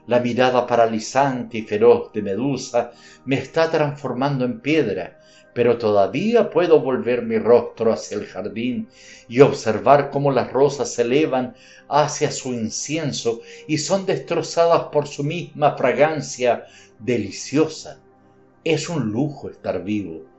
[0.06, 2.92] La mirada paralizante y feroz de Medusa
[3.24, 5.20] me está transformando en piedra,
[5.54, 8.88] pero todavía puedo volver mi rostro hacia el jardín
[9.28, 11.54] y observar cómo las rosas se elevan
[11.88, 16.64] hacia su incienso y son destrozadas por su misma fragancia
[16.98, 18.00] deliciosa.
[18.64, 20.29] Es un lujo estar vivo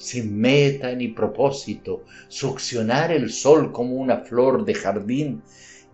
[0.00, 5.42] sin meta ni propósito, succionar el sol como una flor de jardín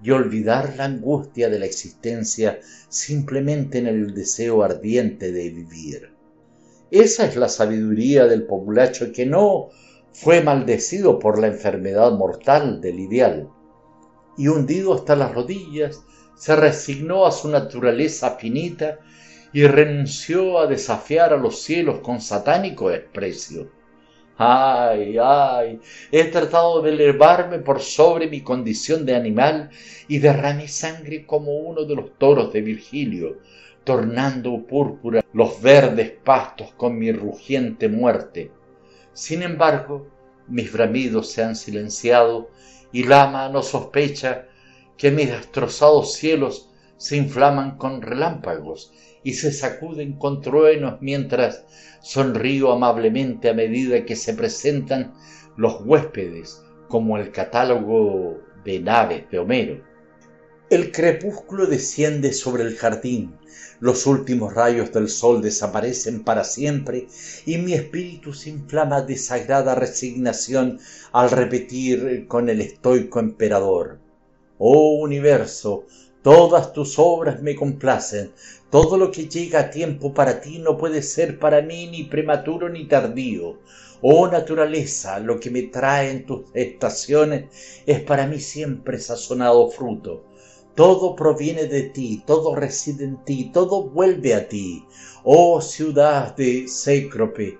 [0.00, 6.12] y olvidar la angustia de la existencia simplemente en el deseo ardiente de vivir.
[6.90, 9.70] Esa es la sabiduría del populacho que no
[10.12, 13.50] fue maldecido por la enfermedad mortal del ideal,
[14.38, 16.04] y hundido hasta las rodillas,
[16.36, 19.00] se resignó a su naturaleza finita
[19.52, 23.75] y renunció a desafiar a los cielos con satánico desprecio.
[24.38, 25.80] Ay, ay,
[26.12, 29.70] he tratado de elevarme por sobre mi condición de animal
[30.08, 33.38] y derramé sangre como uno de los toros de Virgilio,
[33.82, 38.50] tornando púrpura los verdes pastos con mi rugiente muerte.
[39.14, 40.06] Sin embargo,
[40.48, 42.50] mis bramidos se han silenciado
[42.92, 44.48] y Lama no sospecha
[44.98, 48.92] que mis destrozados cielos se inflaman con relámpagos
[49.26, 51.64] y se sacuden con truenos mientras
[52.00, 55.14] sonrío amablemente a medida que se presentan
[55.56, 59.82] los huéspedes como el catálogo de naves de Homero.
[60.70, 63.34] El crepúsculo desciende sobre el jardín,
[63.80, 67.08] los últimos rayos del sol desaparecen para siempre
[67.46, 70.78] y mi espíritu se inflama de sagrada resignación
[71.10, 73.98] al repetir con el estoico emperador
[74.58, 75.84] Oh universo,
[76.22, 78.32] todas tus obras me complacen,
[78.70, 82.68] todo lo que llega a tiempo para ti no puede ser para mí ni prematuro
[82.68, 83.58] ni tardío.
[84.02, 90.24] Oh naturaleza, lo que me trae en tus estaciones es para mí siempre sazonado fruto.
[90.74, 94.84] Todo proviene de ti, todo reside en ti, todo vuelve a ti.
[95.24, 97.58] Oh ciudad de Cécrope,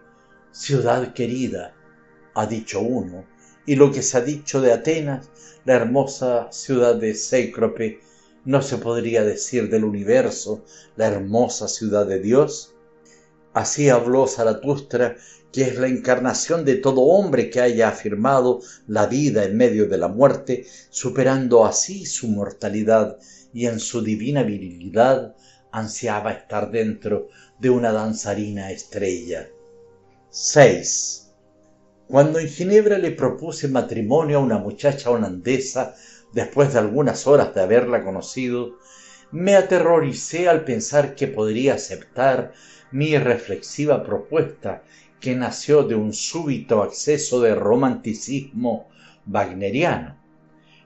[0.51, 1.75] ciudad querida,
[2.35, 3.25] ha dicho uno,
[3.65, 5.31] y lo que se ha dicho de Atenas,
[5.65, 8.01] la hermosa ciudad de Cécrope,
[8.47, 10.65] no se podría decir del universo,
[10.97, 12.75] la hermosa ciudad de Dios.
[13.52, 15.16] Así habló Zaratustra,
[15.52, 19.99] que es la encarnación de todo hombre que haya afirmado la vida en medio de
[19.99, 23.18] la muerte, superando así su mortalidad
[23.52, 25.34] y en su divina virilidad
[25.73, 29.49] ansiaba estar dentro de una danzarina estrella.
[30.31, 31.33] 6.
[32.08, 35.97] Cuando en Ginebra le propuse matrimonio a una muchacha holandesa,
[36.36, 38.76] después de algunas horas de haberla conocido,
[39.32, 42.52] me aterroricé al pensar que podría aceptar
[42.92, 44.82] mi reflexiva propuesta
[45.18, 48.90] que nació de un súbito acceso de romanticismo
[49.26, 50.20] wagneriano.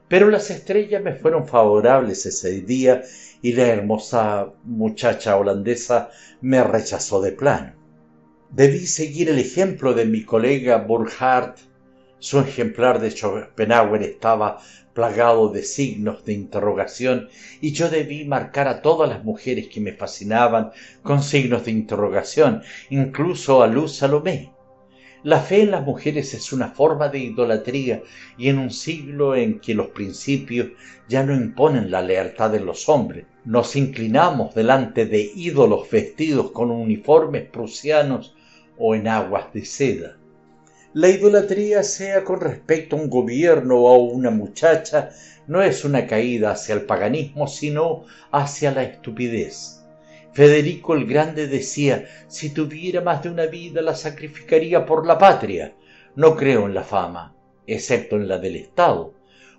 [0.07, 3.03] Pero las estrellas me fueron favorables ese día
[3.43, 7.75] y la hermosa muchacha holandesa me rechazó de plano.
[8.51, 11.59] Debí seguir el ejemplo de mi colega Burkhardt.
[12.21, 14.59] Su ejemplar de Schopenhauer estaba
[14.93, 17.31] plagado de signos de interrogación
[17.63, 20.71] y yo debí marcar a todas las mujeres que me fascinaban
[21.03, 24.53] con signos de interrogación, incluso a Luz Salomé.
[25.23, 28.03] La fe en las mujeres es una forma de idolatría
[28.37, 30.69] y en un siglo en que los principios
[31.09, 36.71] ya no imponen la lealtad de los hombres, nos inclinamos delante de ídolos vestidos con
[36.71, 38.35] uniformes prusianos
[38.77, 40.20] o en aguas de seda.
[40.93, 45.11] La idolatría, sea con respecto a un gobierno o a una muchacha,
[45.47, 49.85] no es una caída hacia el paganismo, sino hacia la estupidez.
[50.33, 55.77] Federico el Grande decía, si tuviera más de una vida la sacrificaría por la patria.
[56.17, 57.37] No creo en la fama,
[57.69, 59.15] excepto en la del Estado.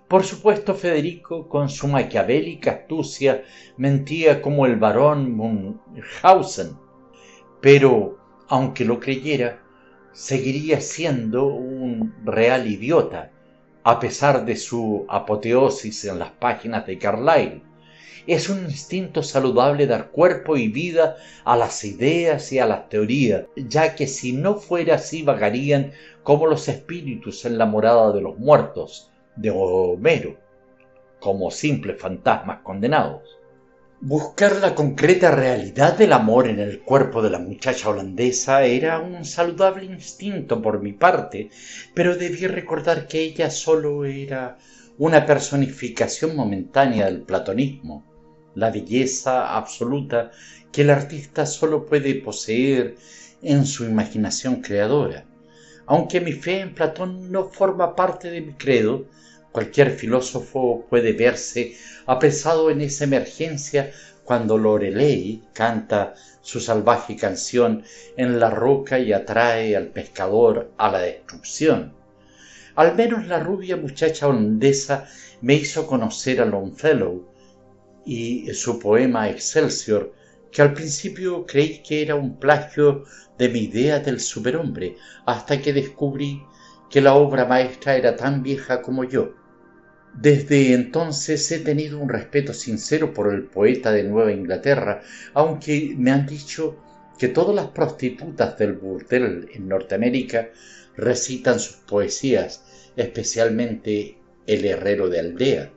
[0.08, 3.42] Por supuesto, Federico, con su maquiavélica astucia,
[3.78, 6.76] mentía como el barón Munchausen.
[7.62, 9.61] Pero aunque lo creyera,
[10.12, 13.30] seguiría siendo un real idiota,
[13.84, 17.62] a pesar de su apoteosis en las páginas de Carlyle.
[18.26, 23.46] Es un instinto saludable dar cuerpo y vida a las ideas y a las teorías,
[23.56, 25.92] ya que si no fuera así vagarían
[26.22, 30.36] como los espíritus en la morada de los muertos, de Homero,
[31.18, 33.22] como simples fantasmas condenados.
[34.04, 39.24] Buscar la concreta realidad del amor en el cuerpo de la muchacha holandesa era un
[39.24, 41.50] saludable instinto por mi parte,
[41.94, 44.58] pero debí recordar que ella sólo era
[44.98, 48.04] una personificación momentánea del platonismo,
[48.56, 50.32] la belleza absoluta
[50.72, 52.96] que el artista sólo puede poseer
[53.40, 55.26] en su imaginación creadora.
[55.86, 59.06] Aunque mi fe en Platón no forma parte de mi credo,
[59.52, 63.92] Cualquier filósofo puede verse apresado en esa emergencia
[64.24, 67.84] cuando Lorelei canta su salvaje canción
[68.16, 71.92] en la roca y atrae al pescador a la destrucción.
[72.76, 75.06] Al menos la rubia muchacha holandesa
[75.42, 77.28] me hizo conocer a Longfellow
[78.06, 80.14] y su poema Excelsior,
[80.50, 83.04] que al principio creí que era un plagio
[83.36, 86.42] de mi idea del superhombre, hasta que descubrí
[86.88, 89.41] que la obra maestra era tan vieja como yo.
[90.14, 96.10] Desde entonces he tenido un respeto sincero por el poeta de Nueva Inglaterra, aunque me
[96.10, 96.76] han dicho
[97.18, 100.50] que todas las prostitutas del burdel en Norteamérica
[100.96, 102.62] recitan sus poesías,
[102.96, 105.70] especialmente El herrero de aldea.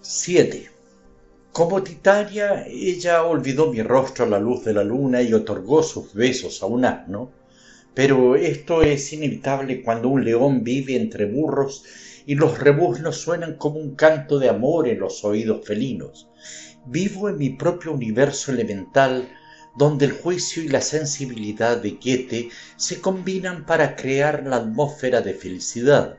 [0.00, 0.70] 7.
[1.52, 6.14] Como Titania, ella olvidó mi rostro a la luz de la luna y otorgó sus
[6.14, 7.32] besos a un asno,
[7.92, 11.84] pero esto es inevitable cuando un león vive entre burros
[12.30, 16.28] y los rebuznos suenan como un canto de amor en los oídos felinos.
[16.86, 19.28] Vivo en mi propio universo elemental
[19.76, 25.34] donde el juicio y la sensibilidad de Goethe se combinan para crear la atmósfera de
[25.34, 26.18] felicidad.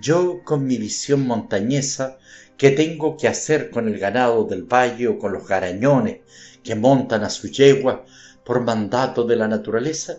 [0.00, 2.18] Yo, con mi visión montañesa,
[2.56, 6.20] ¿qué tengo que hacer con el ganado del valle o con los garañones
[6.62, 8.04] que montan a su yegua
[8.44, 10.18] por mandato de la naturaleza?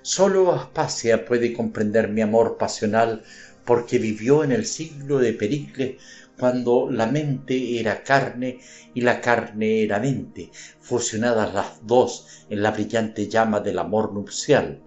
[0.00, 3.22] Solo Aspasia puede comprender mi amor pasional
[3.64, 6.02] porque vivió en el siglo de Pericles
[6.38, 8.58] cuando la mente era carne
[8.94, 10.50] y la carne era mente,
[10.80, 14.82] fusionadas las dos en la brillante llama del amor nupcial.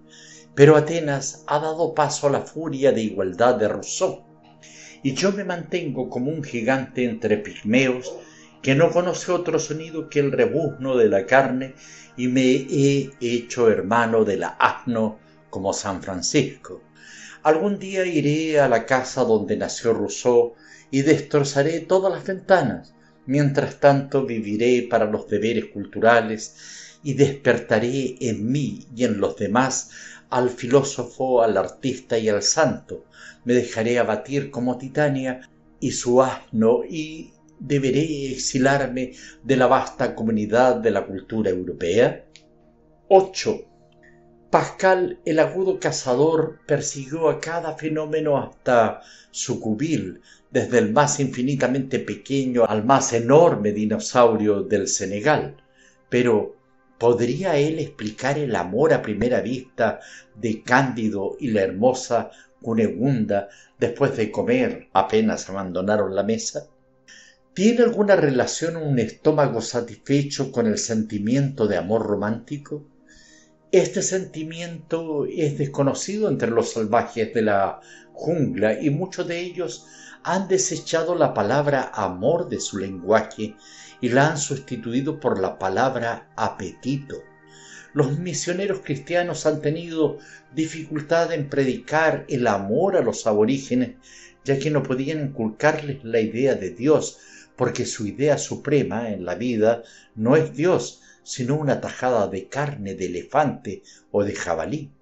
[0.54, 4.24] Pero Atenas ha dado paso a la furia de igualdad de Rousseau,
[5.02, 8.12] y yo me mantengo como un gigante entre pigmeos
[8.62, 11.74] que no conoce otro sonido que el rebuzno de la carne
[12.16, 15.18] y me he hecho hermano de la asno
[15.50, 16.82] como San Francisco.
[17.46, 20.54] Algún día iré a la casa donde nació Rousseau
[20.90, 22.92] y destrozaré todas las ventanas.
[23.24, 29.90] Mientras tanto viviré para los deberes culturales y despertaré en mí y en los demás
[30.28, 33.04] al filósofo, al artista y al santo.
[33.44, 39.12] Me dejaré abatir como Titania y su asno y deberé exilarme
[39.44, 42.24] de la vasta comunidad de la cultura europea.
[43.06, 43.75] 8.
[44.56, 51.98] Pascal, el agudo cazador, persiguió a cada fenómeno hasta su cubil, desde el más infinitamente
[51.98, 55.62] pequeño al más enorme dinosaurio del Senegal.
[56.08, 56.56] Pero,
[56.96, 60.00] ¿podría él explicar el amor a primera vista
[60.34, 62.30] de Cándido y la hermosa
[62.62, 66.66] Cunegunda después de comer apenas abandonaron la mesa?
[67.52, 72.86] ¿Tiene alguna relación un estómago satisfecho con el sentimiento de amor romántico?
[73.72, 77.80] Este sentimiento es desconocido entre los salvajes de la
[78.12, 79.86] jungla y muchos de ellos
[80.22, 83.56] han desechado la palabra amor de su lenguaje
[84.00, 87.16] y la han sustituido por la palabra apetito.
[87.92, 90.18] Los misioneros cristianos han tenido
[90.54, 93.96] dificultad en predicar el amor a los aborígenes,
[94.44, 97.18] ya que no podían inculcarles la idea de Dios,
[97.56, 99.82] porque su idea suprema en la vida
[100.14, 103.82] no es Dios, sino una tajada de carne de elefante
[104.12, 104.92] o de jabalí.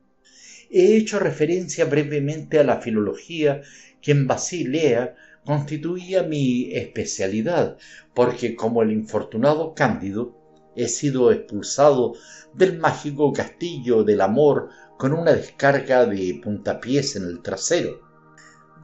[0.70, 3.60] He hecho referencia brevemente a la filología
[4.00, 7.76] que en Basilea constituía mi especialidad,
[8.14, 10.34] porque como el infortunado Cándido
[10.74, 12.14] he sido expulsado
[12.54, 18.00] del mágico castillo del amor con una descarga de puntapiés en el trasero.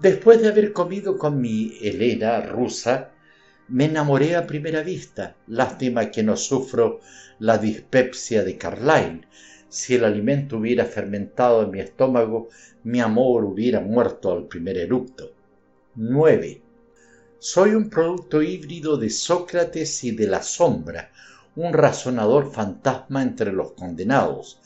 [0.03, 3.15] Después de haber comido con mi Helena rusa,
[3.71, 5.37] me enamoré a primera vista.
[5.47, 7.01] Lástima que no sufro
[7.39, 9.27] la dispepsia de Carlyle.
[9.69, 12.49] Si el alimento hubiera fermentado en mi estómago,
[12.83, 15.33] mi amor hubiera muerto al primer eructo.
[15.95, 16.63] 9.
[17.39, 21.13] Soy un producto híbrido de Sócrates y de la sombra,
[21.55, 24.61] un razonador fantasma entre los condenados.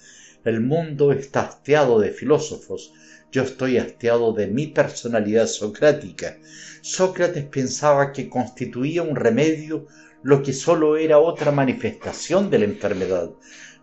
[0.45, 2.93] El mundo está hastiado de filósofos,
[3.31, 6.39] yo estoy hastiado de mi personalidad socrática.
[6.87, 9.87] Sócrates pensaba que constituía un remedio
[10.23, 13.31] lo que sólo era otra manifestación de la enfermedad,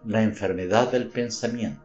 [0.06, 1.82] la enfermedad del pensamiento.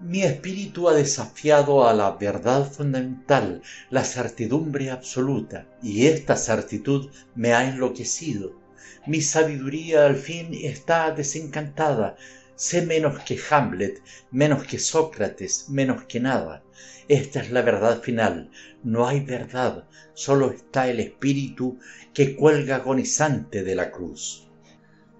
[0.00, 7.54] Mi espíritu ha desafiado a la verdad fundamental, la certidumbre absoluta, y esta certitud me
[7.54, 8.60] ha enloquecido.
[9.06, 12.16] Mi sabiduría al fin está desencantada.
[12.56, 16.64] Sé menos que Hamlet, menos que Sócrates, menos que nada.
[17.10, 18.52] Esta es la verdad final.
[18.84, 21.76] No hay verdad, solo está el espíritu
[22.14, 24.48] que cuelga agonizante de la cruz.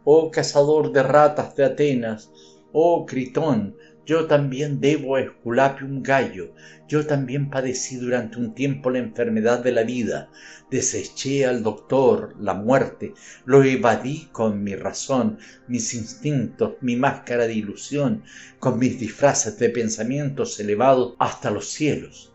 [0.05, 2.31] Oh cazador de ratas de Atenas,
[2.73, 3.75] oh Critón,
[4.07, 6.55] yo también debo a Esculapio un gallo,
[6.86, 10.31] yo también padecí durante un tiempo la enfermedad de la vida,
[10.71, 13.13] deseché al doctor, la muerte,
[13.45, 18.23] lo evadí con mi razón, mis instintos, mi máscara de ilusión,
[18.59, 22.33] con mis disfraces de pensamientos elevados hasta los cielos.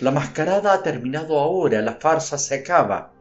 [0.00, 3.12] La mascarada ha terminado ahora, la farsa se acaba.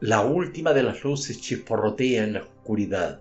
[0.00, 3.20] La última de las luces chisporrotea en la oscuridad.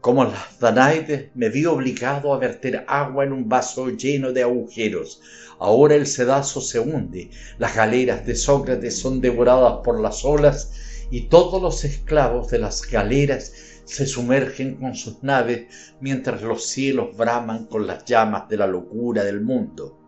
[0.00, 5.20] Como las Danaides me vi obligado a verter agua en un vaso lleno de agujeros.
[5.58, 10.72] Ahora el sedazo se hunde, las galeras de Sócrates son devoradas por las olas
[11.10, 13.52] y todos los esclavos de las galeras
[13.86, 19.24] se sumergen con sus naves mientras los cielos braman con las llamas de la locura
[19.24, 19.98] del mundo.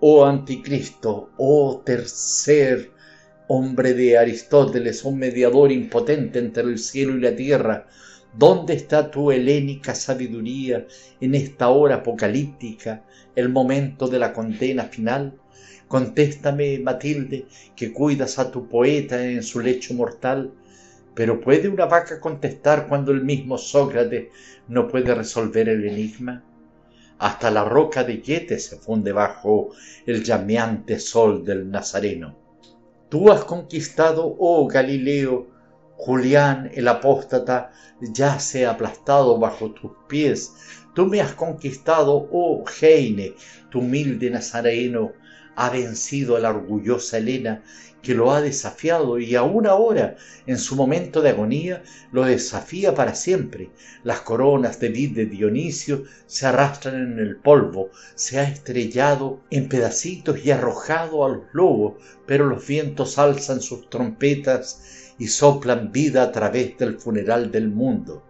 [0.00, 2.90] Oh anticristo, oh tercer
[3.48, 7.86] hombre de Aristóteles, un mediador impotente entre el cielo y la tierra,
[8.38, 10.86] ¿Dónde está tu helénica sabiduría
[11.22, 13.02] en esta hora apocalíptica,
[13.34, 15.40] el momento de la condena final?
[15.88, 20.52] Contéstame, Matilde, que cuidas a tu poeta en su lecho mortal.
[21.14, 24.28] Pero ¿puede una vaca contestar cuando el mismo Sócrates
[24.68, 26.44] no puede resolver el enigma?
[27.18, 29.70] Hasta la roca de Yete se funde bajo
[30.04, 32.36] el llameante sol del Nazareno.
[33.08, 35.55] Tú has conquistado, oh Galileo,
[35.96, 40.52] Julián el apóstata yace aplastado bajo tus pies.
[40.94, 43.34] Tú me has conquistado, oh Heine,
[43.70, 45.12] tu humilde nazareno
[45.56, 47.62] ha vencido a la orgullosa Helena
[48.02, 50.16] que lo ha desafiado y aún ahora,
[50.46, 53.70] en su momento de agonía, lo desafía para siempre.
[54.04, 59.68] Las coronas de vid de Dionisio se arrastran en el polvo, se ha estrellado en
[59.68, 61.94] pedacitos y arrojado a los lobos,
[62.26, 68.22] pero los vientos alzan sus trompetas y soplan vida a través del funeral del mundo.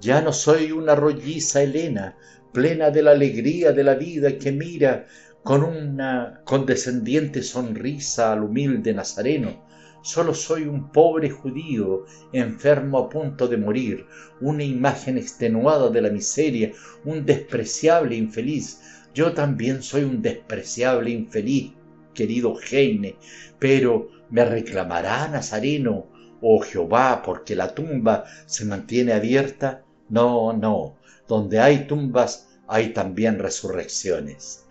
[0.00, 2.16] Ya no soy una rolliza Helena,
[2.52, 5.06] plena de la alegría de la vida que mira
[5.42, 9.64] con una condescendiente sonrisa al humilde nazareno.
[10.02, 14.06] Solo soy un pobre judío, enfermo a punto de morir,
[14.40, 16.72] una imagen extenuada de la miseria,
[17.04, 18.80] un despreciable infeliz.
[19.14, 21.72] Yo también soy un despreciable infeliz,
[22.14, 23.16] querido Heine,
[23.58, 26.08] pero me reclamará Nazareno,
[26.44, 29.82] oh Jehová, porque la tumba se mantiene abierta.
[30.10, 34.64] No, no, donde hay tumbas hay también resurrecciones.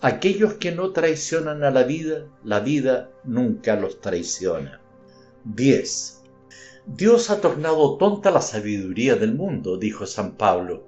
[0.00, 4.80] Aquellos que no traicionan a la vida, la vida nunca los traiciona.
[5.44, 6.22] 10.
[6.86, 10.84] Dios ha tornado tonta la sabiduría del mundo, dijo San Pablo.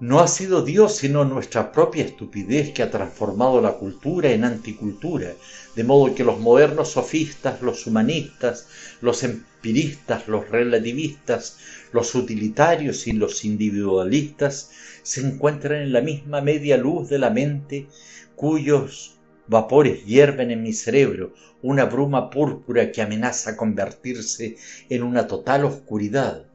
[0.00, 5.32] No ha sido Dios sino nuestra propia estupidez que ha transformado la cultura en anticultura,
[5.74, 8.68] de modo que los modernos sofistas, los humanistas,
[9.00, 11.58] los empiristas, los relativistas,
[11.92, 14.70] los utilitarios y los individualistas
[15.02, 17.88] se encuentran en la misma media luz de la mente
[18.36, 19.18] cuyos
[19.48, 24.58] vapores hierven en mi cerebro, una bruma púrpura que amenaza convertirse
[24.90, 26.47] en una total oscuridad.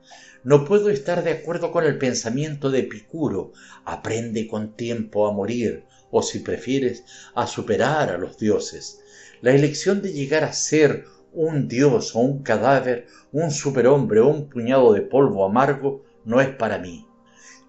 [0.43, 3.53] No puedo estar de acuerdo con el pensamiento de Epicuro,
[3.85, 8.99] aprende con tiempo a morir, o si prefieres, a superar a los dioses.
[9.41, 14.49] La elección de llegar a ser un dios o un cadáver, un superhombre o un
[14.49, 17.07] puñado de polvo amargo, no es para mí.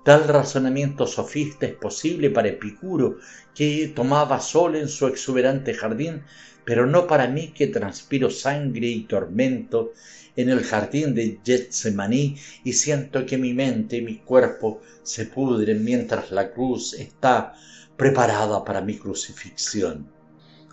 [0.04, 3.18] Tal razonamiento sofista es posible para Epicuro,
[3.54, 6.24] que tomaba sol en su exuberante jardín,
[6.64, 9.92] pero no para mí que transpiro sangre y tormento
[10.36, 15.84] en el jardín de Getsemaní y siento que mi mente y mi cuerpo se pudren
[15.84, 17.54] mientras la cruz está
[17.96, 20.08] preparada para mi crucifixión.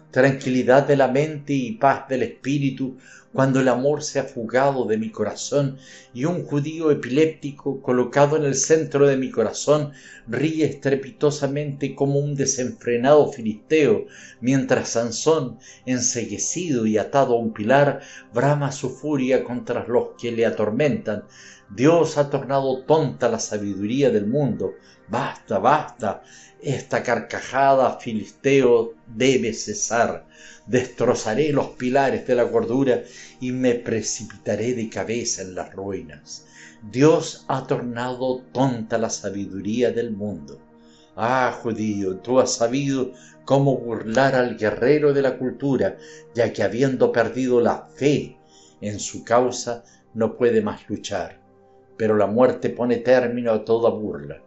[0.09, 2.97] Tranquilidad de la mente y paz del espíritu
[3.33, 5.77] cuando el amor se ha fugado de mi corazón
[6.13, 9.93] y un judío epiléptico colocado en el centro de mi corazón
[10.27, 14.05] ríe estrepitosamente como un desenfrenado filisteo,
[14.41, 18.01] mientras Sansón, enseguecido y atado a un pilar,
[18.33, 21.23] brama su furia contra los que le atormentan.
[21.73, 24.73] Dios ha tornado tonta la sabiduría del mundo.
[25.07, 26.21] Basta, basta.
[26.61, 30.25] Esta carcajada, filisteo, debe cesar.
[30.67, 33.01] Destrozaré los pilares de la gordura
[33.39, 36.45] y me precipitaré de cabeza en las ruinas.
[36.91, 40.59] Dios ha tornado tonta la sabiduría del mundo.
[41.15, 43.11] Ah, judío, tú has sabido
[43.45, 45.97] cómo burlar al guerrero de la cultura,
[46.33, 48.37] ya que habiendo perdido la fe
[48.81, 49.83] en su causa,
[50.13, 51.39] no puede más luchar.
[51.97, 54.41] Pero la muerte pone término a toda burla.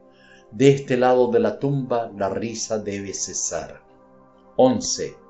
[0.50, 3.80] De este lado de la tumba la risa debe cesar.
[4.56, 5.23] 11.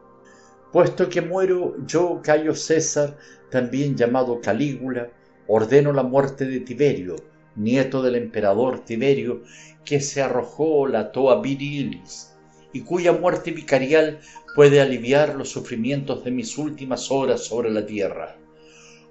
[0.74, 3.16] Puesto que muero yo, Cayo César,
[3.48, 5.08] también llamado Calígula,
[5.46, 7.14] ordeno la muerte de Tiberio,
[7.54, 9.44] nieto del emperador Tiberio,
[9.84, 12.34] que se arrojó la toa virilis,
[12.72, 14.18] y cuya muerte vicarial
[14.56, 18.36] puede aliviar los sufrimientos de mis últimas horas sobre la tierra.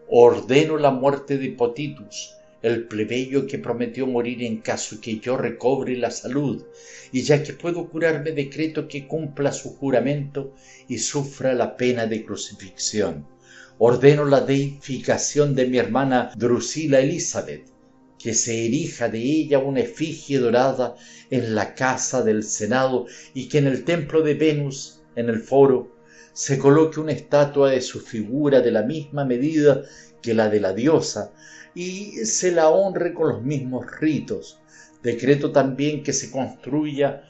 [0.10, 5.98] Ordeno la muerte de Potitus, el plebeyo que prometió morir en caso que yo recobre
[5.98, 6.64] la salud,
[7.12, 10.56] y ya que puedo curarme decreto que cumpla su juramento
[10.88, 13.28] y sufra la pena de crucifixión.
[13.78, 17.66] Ordeno la deificación de mi hermana Drusila Elizabeth,
[18.18, 20.96] que se erija de ella una efigie dorada
[21.30, 25.98] en la casa del Senado y que en el templo de Venus, en el foro,
[26.32, 29.84] se coloque una estatua de su figura de la misma medida
[30.22, 31.34] que la de la diosa,
[31.76, 34.60] y se la honre con los mismos ritos.
[35.02, 37.24] Decreto también que se construya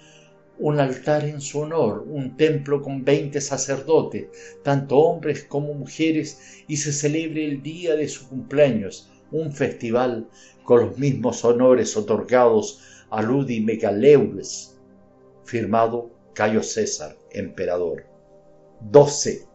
[0.60, 4.28] un altar en su honor, un templo con veinte sacerdotes,
[4.64, 10.30] tanto hombres como mujeres, y se celebre el día de su cumpleaños, un festival
[10.64, 14.78] con los mismos honores otorgados a Ludi Megaleures,
[15.44, 18.06] firmado Cayo César, emperador.
[18.82, 19.48] 12.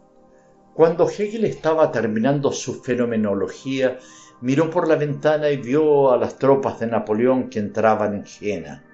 [0.75, 3.99] Cuando Hegel estaba terminando su fenomenología
[4.41, 8.85] miró por la ventana y vio a las tropas de Napoleón que entraban en Jena.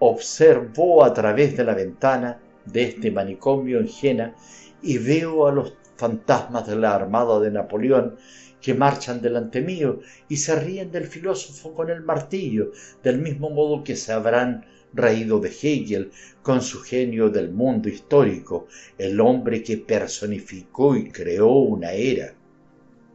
[0.00, 4.34] Observó a través de la ventana de este manicomio en Jena
[4.82, 8.16] y veo a los fantasmas de la armada de Napoleón
[8.60, 13.84] que marchan delante mío y se ríen del filósofo con el martillo, del mismo modo
[13.84, 16.10] que se habrán reído de Hegel
[16.42, 18.66] con su genio del mundo histórico,
[18.98, 22.34] el hombre que personificó y creó una era.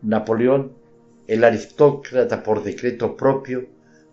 [0.01, 0.73] Napoleón,
[1.27, 3.67] el aristócrata por decreto propio,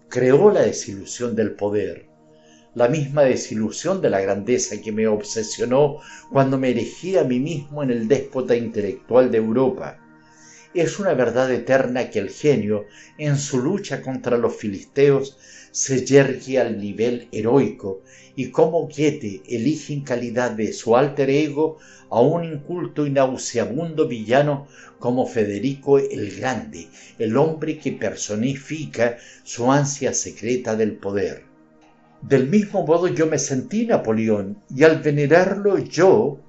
[0.09, 2.07] creó la desilusión del poder,
[2.75, 5.99] la misma desilusión de la grandeza que me obsesionó
[6.33, 10.03] cuando me elegí a mí mismo en el déspota intelectual de Europa.
[10.75, 12.86] Es una verdad eterna que el genio,
[13.17, 15.39] en su lucha contra los filisteos,
[15.70, 18.03] se yergue al nivel heroico
[18.35, 21.78] y como Goethe elige en calidad de su alter ego
[22.11, 24.67] a un inculto y nauseabundo villano
[24.99, 26.89] como Federico el Grande,
[27.20, 31.44] el hombre que personifica su ansia secreta del poder.
[32.20, 36.41] Del mismo modo yo me sentí Napoleón y al venerarlo yo,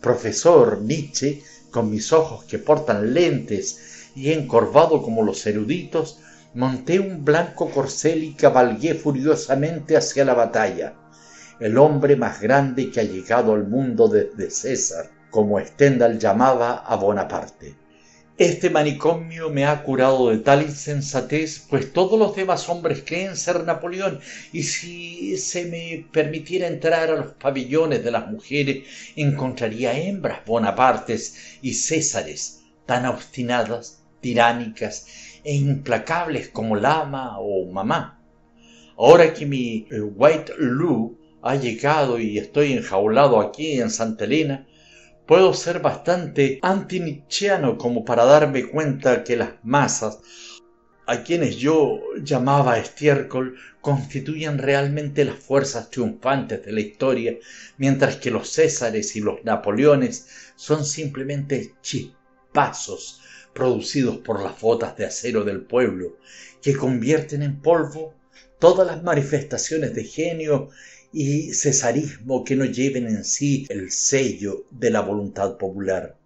[0.00, 6.20] profesor Nietzsche, con mis ojos que portan lentes y encorvado como los eruditos,
[6.54, 10.94] monté un blanco corcel y cabalgué furiosamente hacia la batalla.
[11.58, 16.94] El hombre más grande que ha llegado al mundo desde César, como Stendhal llamaba a
[16.96, 17.81] Bonaparte.
[18.42, 23.62] Este manicomio me ha curado de tal insensatez, pues todos los demás hombres creen ser
[23.62, 24.18] Napoleón,
[24.52, 31.58] y si se me permitiera entrar a los pabellones de las mujeres, encontraría hembras Bonapartes
[31.62, 35.06] y Césares, tan obstinadas, tiránicas
[35.44, 38.20] e implacables como Lama o Mamá.
[38.96, 44.66] Ahora que mi eh, White Lou ha llegado y estoy enjaulado aquí en Santa Elena,
[45.26, 50.18] puedo ser bastante antinichiano como para darme cuenta que las masas,
[51.06, 57.36] a quienes yo llamaba estiércol, constituyen realmente las fuerzas triunfantes de la historia,
[57.76, 60.26] mientras que los Césares y los Napoleones
[60.56, 63.20] son simplemente chispazos
[63.52, 66.16] producidos por las botas de acero del pueblo,
[66.62, 68.14] que convierten en polvo
[68.58, 70.70] todas las manifestaciones de genio
[71.12, 76.16] y cesarismo que no lleven en sí el sello de la voluntad popular.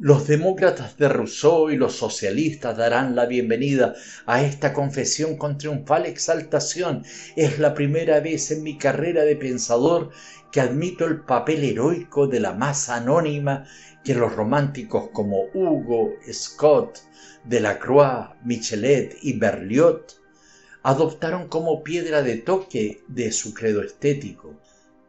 [0.00, 3.94] Los demócratas de Rousseau y los socialistas darán la bienvenida
[4.26, 7.04] a esta confesión con triunfal exaltación.
[7.34, 10.10] Es la primera vez en mi carrera de pensador
[10.52, 13.66] que admito el papel heroico de la masa anónima
[14.04, 17.00] que los románticos como Hugo, Scott,
[17.44, 20.17] Delacroix, Michelet y Berliot
[20.82, 24.54] adoptaron como piedra de toque de su credo estético.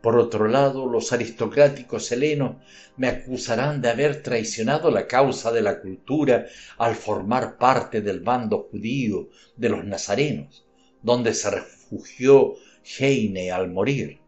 [0.02, 2.56] Por otro lado, los aristocráticos helenos
[2.96, 6.46] me acusarán de haber traicionado la causa de la cultura
[6.78, 10.66] al formar parte del bando judío de los nazarenos,
[11.04, 12.56] donde se refugió
[12.98, 14.20] Heine al morir.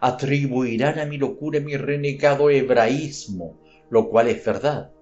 [0.00, 3.60] Atribuirán a mi locura mi renegado hebraísmo,
[3.90, 4.92] lo cual es verdad.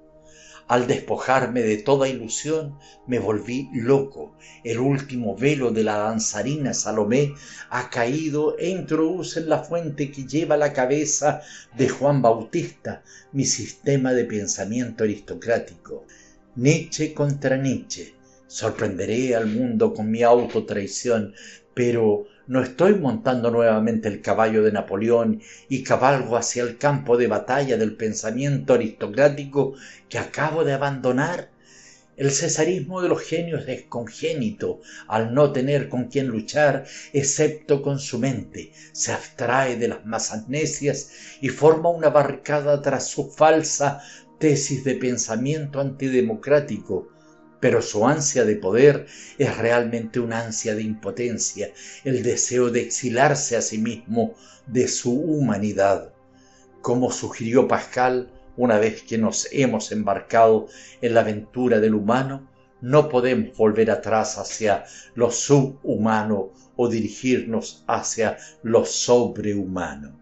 [0.68, 4.36] Al despojarme de toda ilusión, me volví loco.
[4.64, 7.34] El último velo de la danzarina Salomé
[7.70, 11.40] ha caído e introduce en la fuente que lleva la cabeza
[11.76, 16.04] de Juan Bautista mi sistema de pensamiento aristocrático.
[16.56, 18.14] Nietzsche contra Nietzsche.
[18.48, 21.32] Sorprenderé al mundo con mi autotraición,
[21.74, 27.26] pero no estoy montando nuevamente el caballo de Napoleón y cabalgo hacia el campo de
[27.26, 29.74] batalla del pensamiento aristocrático
[30.08, 31.50] que acabo de abandonar.
[32.16, 37.98] El cesarismo de los genios es congénito al no tener con quien luchar excepto con
[37.98, 38.72] su mente.
[38.92, 41.10] Se abstrae de las masas necias
[41.40, 44.00] y forma una barricada tras su falsa
[44.38, 47.08] tesis de pensamiento antidemocrático
[47.60, 49.06] pero su ansia de poder
[49.38, 51.70] es realmente una ansia de impotencia,
[52.04, 54.34] el deseo de exilarse a sí mismo
[54.66, 56.12] de su humanidad.
[56.82, 60.68] Como sugirió Pascal, una vez que nos hemos embarcado
[61.00, 62.48] en la aventura del humano,
[62.80, 70.20] no podemos volver atrás hacia lo subhumano o dirigirnos hacia lo sobrehumano.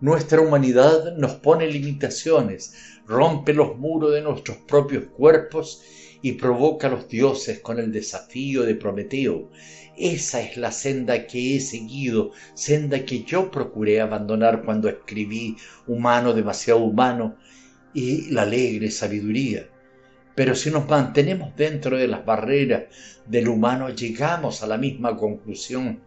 [0.00, 2.74] Nuestra humanidad nos pone limitaciones,
[3.06, 5.82] rompe los muros de nuestros propios cuerpos
[6.22, 9.50] y provoca a los dioses con el desafío de Prometeo.
[9.96, 16.32] Esa es la senda que he seguido, senda que yo procuré abandonar cuando escribí Humano
[16.32, 17.36] demasiado humano
[17.92, 19.68] y la alegre sabiduría.
[20.34, 22.84] Pero si nos mantenemos dentro de las barreras
[23.26, 26.00] del humano, llegamos a la misma conclusión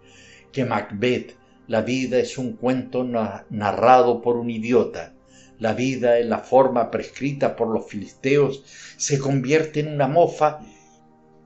[0.51, 1.35] que Macbeth,
[1.67, 5.14] la vida es un cuento narrado por un idiota
[5.59, 8.63] la vida en la forma prescrita por los filisteos
[8.97, 10.59] se convierte en una mofa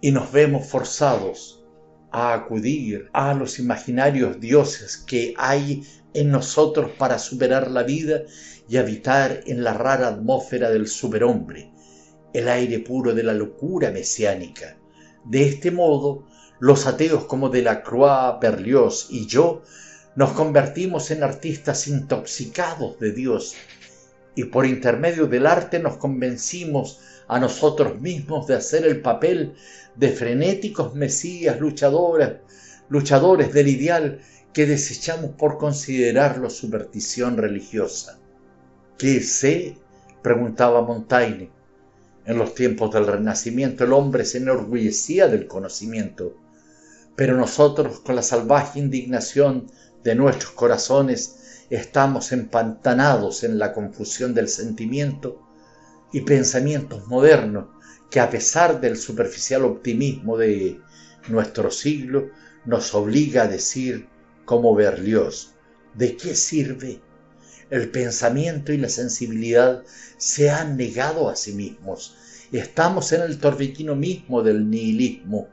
[0.02, 1.64] y nos vemos forzados
[2.12, 8.24] a acudir a los imaginarios dioses que hay en nosotros para superar la vida
[8.68, 11.72] y habitar en la rara atmósfera del superhombre,
[12.34, 14.78] el aire puro de la locura mesiánica.
[15.26, 16.26] De este modo,
[16.60, 19.62] los ateos como Delacroix, Berlioz y yo
[20.16, 23.56] nos convertimos en artistas intoxicados de Dios
[24.40, 29.54] y por intermedio del arte nos convencimos a nosotros mismos de hacer el papel
[29.98, 32.38] de frenéticos mesías luchadores,
[32.88, 34.22] luchadores del ideal
[34.54, 38.18] que desechamos por considerarlo superstición religiosa.
[38.98, 39.76] ¿Qué sé?
[40.22, 41.52] preguntaba Montaigne.
[42.26, 46.38] En los tiempos del Renacimiento el hombre se enorgullecía del conocimiento,
[47.18, 49.68] pero nosotros con la salvaje indignación
[50.02, 51.39] de nuestros corazones
[51.70, 55.42] estamos empantanados en la confusión del sentimiento
[56.12, 57.68] y pensamientos modernos
[58.10, 60.80] que a pesar del superficial optimismo de
[61.28, 62.30] nuestro siglo
[62.66, 64.08] nos obliga a decir
[64.46, 65.54] como Berlioz,
[65.94, 67.02] ¿de qué sirve?
[67.70, 69.84] El pensamiento y la sensibilidad
[70.18, 72.16] se han negado a sí mismos.
[72.52, 75.50] Estamos en el torbellino mismo del nihilismo.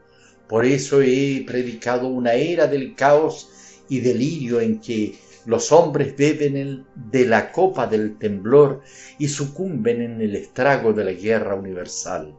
[0.48, 3.50] Por eso he predicado una era del caos
[3.90, 8.82] y delirio en que los hombres beben de la copa del temblor
[9.18, 12.36] y sucumben en el estrago de la guerra universal.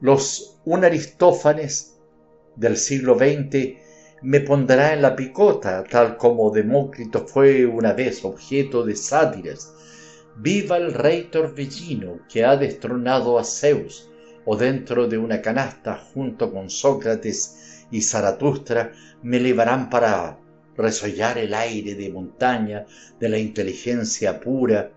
[0.00, 1.98] Los un Aristófanes
[2.54, 3.76] del siglo XX
[4.22, 9.74] me pondrá en la picota, tal como Demócrito fue una vez objeto de sátiras.
[10.36, 14.08] Viva el rey torbellino que ha destronado a Zeus,
[14.44, 18.92] o dentro de una canasta junto con Sócrates y Zaratustra
[19.22, 20.39] me elevarán para
[20.80, 22.86] resollar el aire de montaña
[23.18, 24.92] de la inteligencia pura,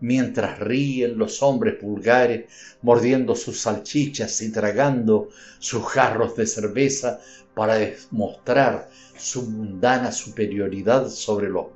[0.00, 2.46] mientras ríen los hombres vulgares,
[2.82, 5.28] mordiendo sus salchichas y tragando
[5.58, 7.20] sus jarros de cerveza
[7.54, 11.66] para demostrar su mundana superioridad sobre los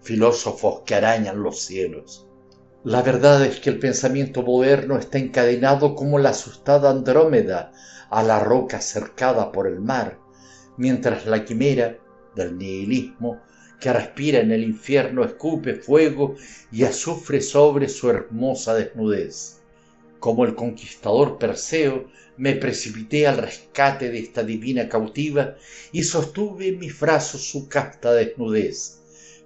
[0.00, 2.26] filósofos que arañan los cielos.
[2.84, 7.72] La verdad es que el pensamiento moderno está encadenado como la asustada Andrómeda
[8.08, 10.18] a la roca cercada por el mar,
[10.76, 11.98] mientras la quimera
[12.34, 13.40] del nihilismo
[13.80, 16.36] que respira en el infierno escupe fuego
[16.72, 19.60] y azufre sobre su hermosa desnudez.
[20.18, 25.56] Como el conquistador Perseo, me precipité al rescate de esta divina cautiva
[25.92, 29.00] y sostuve en mis brazos su casta desnudez.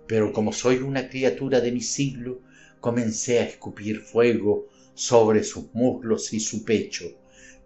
[0.07, 2.41] Pero como soy una criatura de mi siglo,
[2.81, 7.05] comencé a escupir fuego sobre sus muslos y su pecho.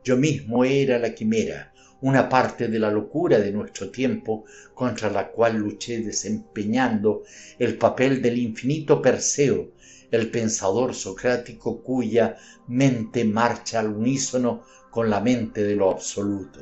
[0.04, 4.44] Yo mismo era la quimera, una parte de la locura de nuestro tiempo
[4.74, 7.22] contra la cual luché desempeñando
[7.58, 9.70] el papel del infinito Perseo,
[10.10, 12.36] el pensador socrático cuya
[12.68, 16.60] mente marcha al unísono con la mente de lo absoluto.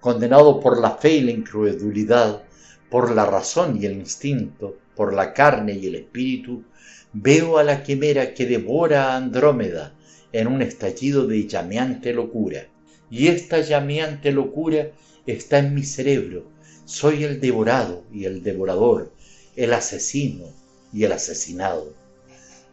[0.00, 2.42] Condenado por la fe y la incredulidad,
[2.88, 6.64] por la razón y el instinto, por la carne y el espíritu,
[7.12, 9.94] veo a la quimera que devora a Andrómeda
[10.32, 12.68] en un estallido de llameante locura
[13.12, 14.90] y esta llameante locura
[15.26, 16.46] está en mi cerebro.
[16.86, 19.12] Soy el devorado y el devorador,
[19.54, 20.46] el asesino
[20.94, 21.92] y el asesinado.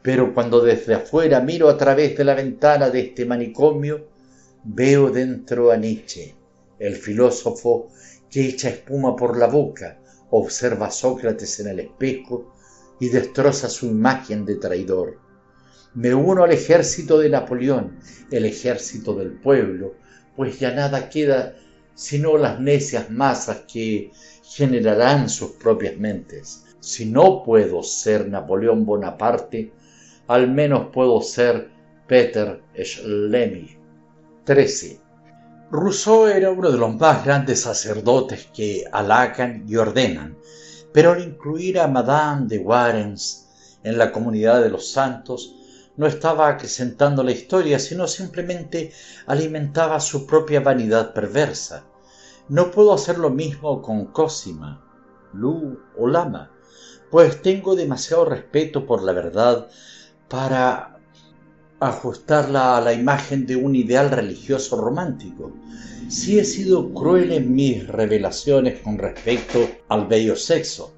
[0.02, 4.08] Pero cuando desde afuera miro a través de la ventana de este manicomio,
[4.64, 6.34] veo dentro a Nietzsche,
[6.80, 7.90] el filósofo
[8.32, 12.56] que echa espuma por la boca, observa a Sócrates en el espejo
[13.02, 15.20] y destroza su imagen de traidor.
[15.96, 18.00] Me uno al ejército de Napoleón,
[18.32, 19.96] el ejército del pueblo,
[20.40, 21.54] pues ya nada queda
[21.96, 24.10] sino las necias masas que
[24.42, 26.64] generarán sus propias mentes.
[26.80, 29.74] Si no puedo ser Napoleón Bonaparte,
[30.28, 31.70] al menos puedo ser
[32.08, 33.76] Peter Schlemi.
[34.46, 35.02] 13.
[35.72, 40.38] Rousseau era uno de los más grandes sacerdotes que halagan y ordenan,
[40.94, 43.50] pero al incluir a Madame de Warens
[43.84, 45.59] en la comunidad de los santos,
[46.00, 48.94] no estaba acrecentando la historia, sino simplemente
[49.28, 51.84] alimentaba su propia vanidad perversa.
[52.48, 54.82] No puedo hacer lo mismo con Cosima,
[55.34, 56.52] Lu o Lama,
[57.12, 59.68] pues tengo demasiado respeto por la verdad
[60.30, 61.02] para
[61.82, 65.52] ajustarla a la imagen de un ideal religioso romántico.
[66.08, 70.94] Si he sido cruel en mis revelaciones con respecto al bello sexo,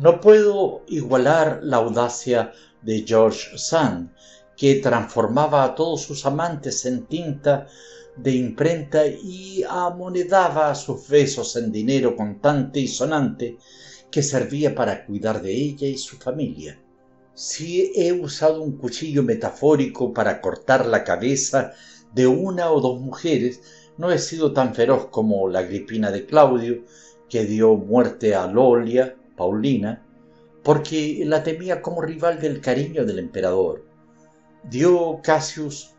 [0.00, 4.15] no puedo igualar la audacia de George Sand,
[4.56, 7.66] que transformaba a todos sus amantes en tinta
[8.16, 13.58] de imprenta y amonedaba sus besos en dinero contante y sonante
[14.10, 16.80] que servía para cuidar de ella y su familia.
[17.34, 21.72] Si he usado un cuchillo metafórico para cortar la cabeza
[22.14, 23.60] de una o dos mujeres,
[23.98, 26.84] no he sido tan feroz como la Agripina de Claudio,
[27.28, 30.02] que dio muerte a Lolia, Paulina,
[30.62, 33.85] porque la temía como rival del cariño del emperador.
[34.70, 35.94] Dio Cassius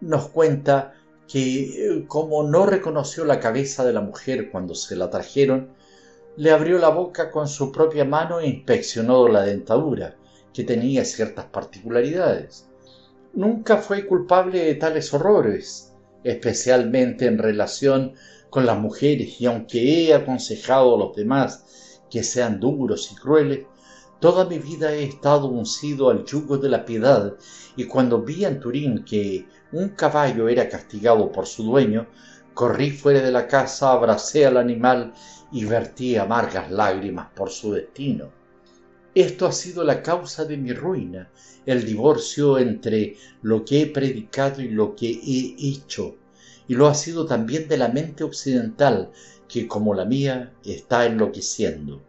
[0.00, 0.94] nos cuenta
[1.26, 5.72] que como no reconoció la cabeza de la mujer cuando se la trajeron,
[6.36, 10.16] le abrió la boca con su propia mano e inspeccionó la dentadura,
[10.54, 12.68] que tenía ciertas particularidades.
[13.34, 15.92] Nunca fue culpable de tales horrores,
[16.24, 18.14] especialmente en relación
[18.48, 23.66] con las mujeres, y aunque he aconsejado a los demás que sean duros y crueles,
[24.20, 27.36] toda mi vida he estado uncido al yugo de la piedad,
[27.76, 32.08] y cuando vi en Turín que un caballo era castigado por su dueño,
[32.54, 35.12] corrí fuera de la casa, abracé al animal
[35.52, 38.30] y vertí amargas lágrimas por su destino.
[39.14, 41.30] Esto ha sido la causa de mi ruina,
[41.66, 46.16] el divorcio entre lo que he predicado y lo que he hecho,
[46.66, 49.10] y lo ha sido también de la mente occidental,
[49.48, 52.02] que como la mía está enloqueciendo.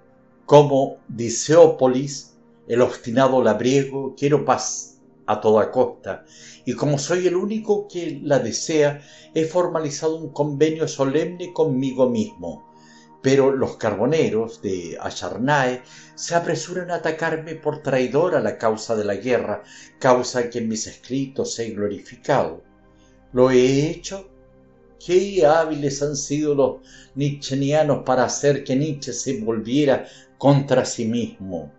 [0.50, 2.34] Como Diceópolis,
[2.68, 6.26] el obstinado labriego, quiero paz a toda costa,
[6.66, 9.00] y como soy el único que la desea,
[9.36, 12.68] he formalizado un convenio solemne conmigo mismo,
[13.22, 15.84] pero los carboneros de Acharnae
[16.16, 19.62] se apresuran a atacarme por traidor a la causa de la guerra,
[20.00, 22.64] causa que en mis escritos he glorificado.
[23.34, 24.32] ¿Lo he hecho?
[25.00, 26.78] Qué hábiles han sido los
[27.14, 30.08] nietzschenianos para hacer que Nietzsche se volviera
[30.40, 31.72] contra sí mismo.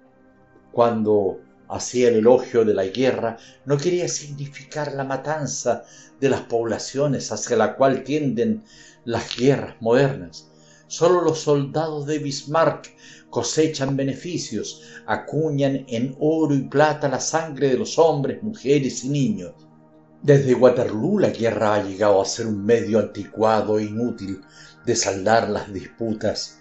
[0.70, 5.82] Cuando hacía el elogio de la guerra, no quería significar la matanza
[6.20, 8.62] de las poblaciones hacia la cual tienden
[9.04, 10.50] las guerras modernas,
[10.90, 12.92] Solo los soldados de Bismarck
[13.30, 19.52] cosechan beneficios, acuñan en oro y plata la sangre de los hombres, mujeres y niños.
[20.20, 24.40] Desde Waterloo la guerra ha llegado a ser un medio anticuado e inútil
[24.84, 26.59] de saldar las disputas.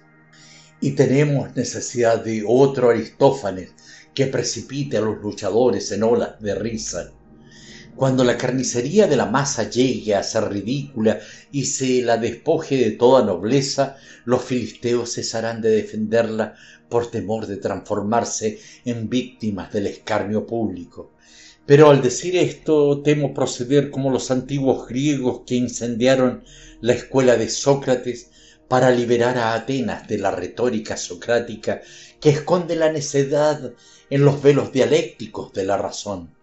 [0.82, 3.72] Y tenemos necesidad de otro Aristófanes
[4.14, 7.12] que precipite a los luchadores en olas de risa.
[7.96, 11.20] Cuando la carnicería de la masa llegue a ser ridícula
[11.52, 16.56] y se la despoje de toda nobleza, los filisteos cesarán de defenderla
[16.88, 21.12] por temor de transformarse en víctimas del escarnio público.
[21.66, 26.44] Pero al decir esto temo proceder como los antiguos griegos que incendiaron
[26.80, 28.32] la escuela de Sócrates
[28.70, 31.82] para liberar a Atenas de la retórica socrática
[32.22, 33.74] que esconde la necedad
[34.10, 36.34] en los velos dialécticos de la razón.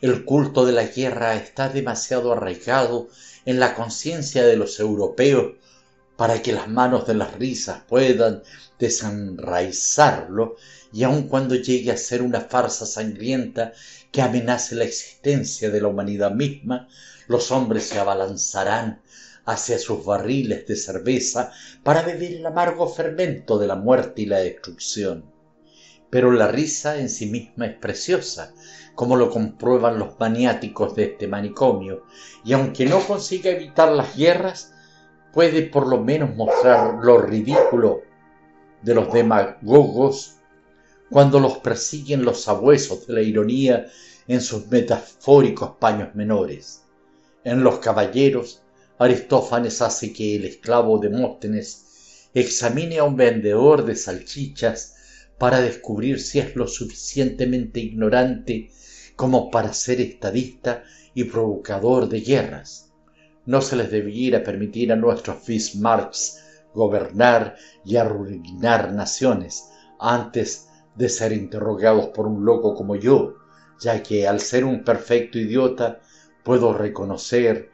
[0.00, 3.08] El culto de la guerra está demasiado arraigado
[3.44, 5.54] en la conciencia de los europeos
[6.16, 8.42] para que las manos de las risas puedan
[8.78, 10.56] desenraizarlo
[10.92, 13.72] y aun cuando llegue a ser una farsa sangrienta
[14.12, 16.88] que amenace la existencia de la humanidad misma,
[17.26, 19.02] los hombres se abalanzarán
[19.46, 24.38] hacia sus barriles de cerveza para beber el amargo fermento de la muerte y la
[24.38, 25.24] destrucción.
[26.10, 28.54] Pero la risa en sí misma es preciosa
[28.94, 32.04] como lo comprueban los maniáticos de este manicomio,
[32.44, 34.72] y aunque no consiga evitar las guerras,
[35.32, 38.02] puede por lo menos mostrar lo ridículo
[38.82, 40.36] de los demagogos
[41.10, 43.86] cuando los persiguen los sabuesos de la ironía
[44.28, 46.84] en sus metafóricos paños menores.
[47.42, 48.62] En los caballeros,
[48.98, 54.94] Aristófanes hace que el esclavo Demóstenes examine a un vendedor de salchichas
[55.36, 58.70] para descubrir si es lo suficientemente ignorante
[59.16, 62.92] como para ser estadista y provocador de guerras.
[63.46, 66.40] No se les debiera permitir a nuestros Bismarcks
[66.72, 69.64] gobernar y arruinar naciones
[69.98, 73.34] antes de ser interrogados por un loco como yo,
[73.80, 76.00] ya que al ser un perfecto idiota
[76.44, 77.73] puedo reconocer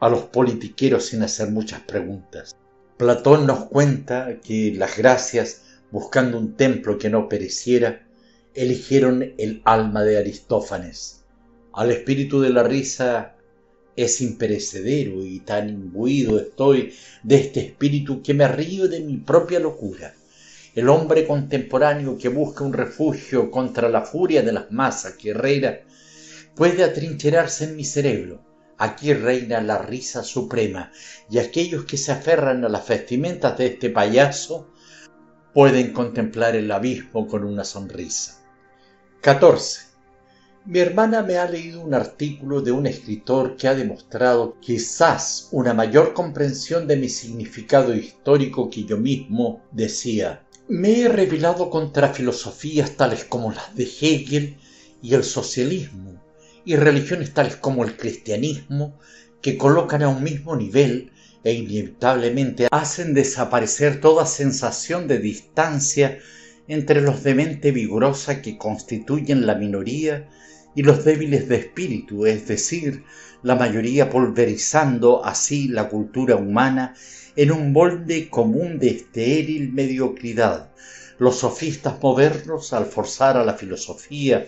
[0.00, 2.56] a los politiqueros sin hacer muchas preguntas.
[2.96, 8.06] Platón nos cuenta que las gracias, buscando un templo que no pereciera,
[8.54, 11.24] eligieron el alma de Aristófanes.
[11.72, 13.36] Al espíritu de la risa
[13.94, 19.60] es imperecedero y tan imbuido estoy de este espíritu que me río de mi propia
[19.60, 20.14] locura.
[20.74, 25.80] El hombre contemporáneo que busca un refugio contra la furia de las masas guerreras
[26.54, 28.49] puede atrincherarse en mi cerebro.
[28.82, 30.90] Aquí reina la risa suprema
[31.28, 34.70] y aquellos que se aferran a las vestimentas de este payaso
[35.52, 38.42] pueden contemplar el abismo con una sonrisa.
[39.20, 39.82] 14.
[40.64, 45.74] Mi hermana me ha leído un artículo de un escritor que ha demostrado quizás una
[45.74, 50.46] mayor comprensión de mi significado histórico que yo mismo decía.
[50.68, 54.56] Me he rebelado contra filosofías tales como las de Hegel
[55.02, 56.19] y el socialismo,
[56.64, 58.98] y religiones tales como el cristianismo,
[59.40, 66.18] que colocan a un mismo nivel e inevitablemente hacen desaparecer toda sensación de distancia
[66.68, 70.28] entre los de mente vigorosa que constituyen la minoría
[70.74, 73.04] y los débiles de espíritu, es decir,
[73.42, 76.94] la mayoría pulverizando así la cultura humana
[77.36, 80.70] en un molde común de estéril mediocridad.
[81.18, 84.46] Los sofistas modernos, al forzar a la filosofía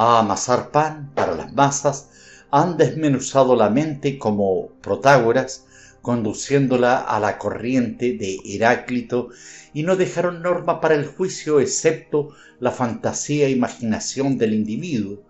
[0.00, 2.08] a amasar pan para las masas,
[2.52, 5.66] han desmenuzado la mente como Protágoras,
[6.02, 9.30] conduciéndola a la corriente de Heráclito,
[9.74, 12.28] y no dejaron norma para el juicio excepto
[12.60, 15.24] la fantasía e imaginación del individuo.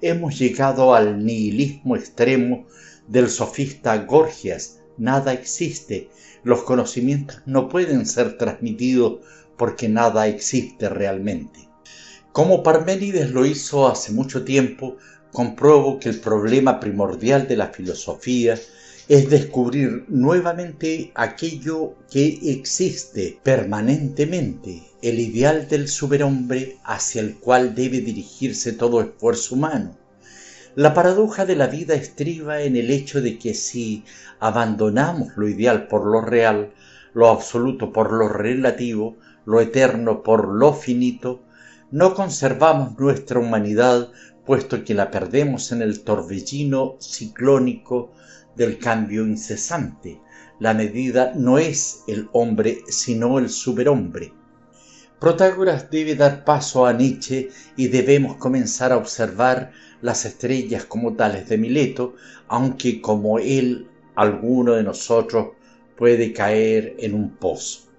[0.00, 2.68] Hemos llegado al nihilismo extremo
[3.08, 4.78] del sofista Gorgias.
[4.98, 6.10] Nada existe,
[6.44, 9.18] los conocimientos no pueden ser transmitidos
[9.56, 11.61] porque nada existe realmente.
[12.32, 14.96] Como Parménides lo hizo hace mucho tiempo,
[15.32, 18.58] compruebo que el problema primordial de la filosofía
[19.06, 28.00] es descubrir nuevamente aquello que existe permanentemente, el ideal del superhombre hacia el cual debe
[28.00, 29.98] dirigirse todo esfuerzo humano.
[30.74, 34.04] La paradoja de la vida estriba en el hecho de que si
[34.40, 36.72] abandonamos lo ideal por lo real,
[37.12, 41.42] lo absoluto por lo relativo, lo eterno por lo finito,
[41.92, 44.10] no conservamos nuestra humanidad
[44.46, 48.12] puesto que la perdemos en el torbellino ciclónico
[48.56, 50.20] del cambio incesante.
[50.58, 54.32] La medida no es el hombre, sino el superhombre.
[55.20, 61.48] Protágoras debe dar paso a Nietzsche y debemos comenzar a observar las estrellas como tales
[61.48, 62.14] de Mileto,
[62.48, 65.48] aunque como él, alguno de nosotros
[65.96, 67.91] puede caer en un pozo.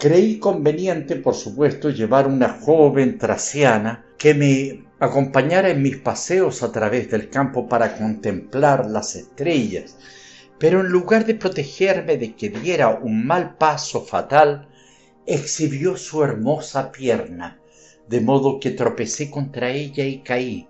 [0.00, 6.72] Creí conveniente, por supuesto, llevar una joven traciana que me acompañara en mis paseos a
[6.72, 9.98] través del campo para contemplar las estrellas,
[10.58, 14.70] pero en lugar de protegerme de que diera un mal paso fatal,
[15.26, 17.60] exhibió su hermosa pierna,
[18.08, 20.66] de modo que tropecé contra ella y caí.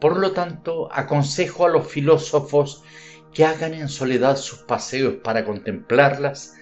[0.00, 2.82] Por lo tanto, aconsejo a los filósofos
[3.32, 6.54] que hagan en soledad sus paseos para contemplarlas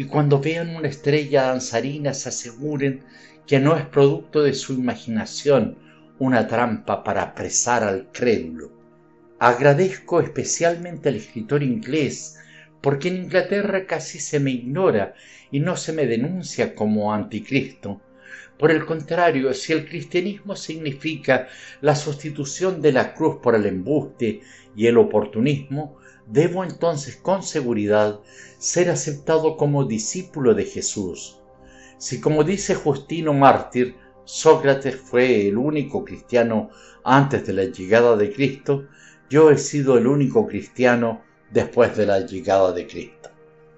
[0.00, 3.04] y cuando vean una estrella danzarina se aseguren
[3.46, 5.76] que no es producto de su imaginación
[6.18, 8.72] una trampa para apresar al crédulo.
[9.38, 12.38] Agradezco especialmente al escritor inglés
[12.80, 15.12] porque en Inglaterra casi se me ignora
[15.50, 18.00] y no se me denuncia como anticristo.
[18.58, 21.48] Por el contrario, si el cristianismo significa
[21.82, 24.40] la sustitución de la cruz por el embuste
[24.74, 25.99] y el oportunismo,
[26.30, 28.20] debo entonces con seguridad
[28.58, 31.40] ser aceptado como discípulo de Jesús.
[31.98, 36.70] Si como dice Justino Mártir, Sócrates fue el único cristiano
[37.04, 38.86] antes de la llegada de Cristo,
[39.28, 43.30] yo he sido el único cristiano después de la llegada de Cristo.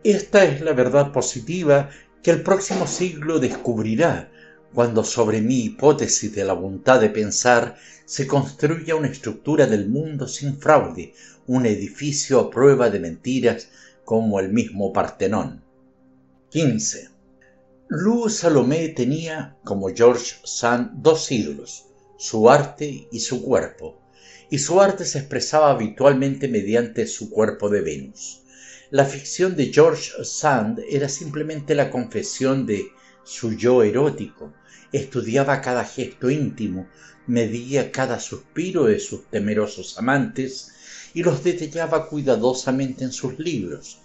[0.04, 1.88] Esta es la verdad positiva
[2.22, 4.30] que el próximo siglo descubrirá
[4.74, 10.26] cuando sobre mi hipótesis de la voluntad de pensar se construya una estructura del mundo
[10.26, 11.14] sin fraude,
[11.46, 13.68] un edificio a prueba de mentiras
[14.04, 15.62] como el mismo Partenón.
[16.50, 17.08] 15.
[17.88, 24.00] Lou Salomé tenía, como George Sand, dos ídolos, su arte y su cuerpo,
[24.50, 28.42] y su arte se expresaba habitualmente mediante su cuerpo de Venus.
[28.90, 32.86] La ficción de George Sand era simplemente la confesión de
[33.24, 34.52] su yo erótico,
[34.92, 36.88] estudiaba cada gesto íntimo,
[37.26, 40.71] medía cada suspiro de sus temerosos amantes
[41.14, 43.98] y los detallaba cuidadosamente en sus libros.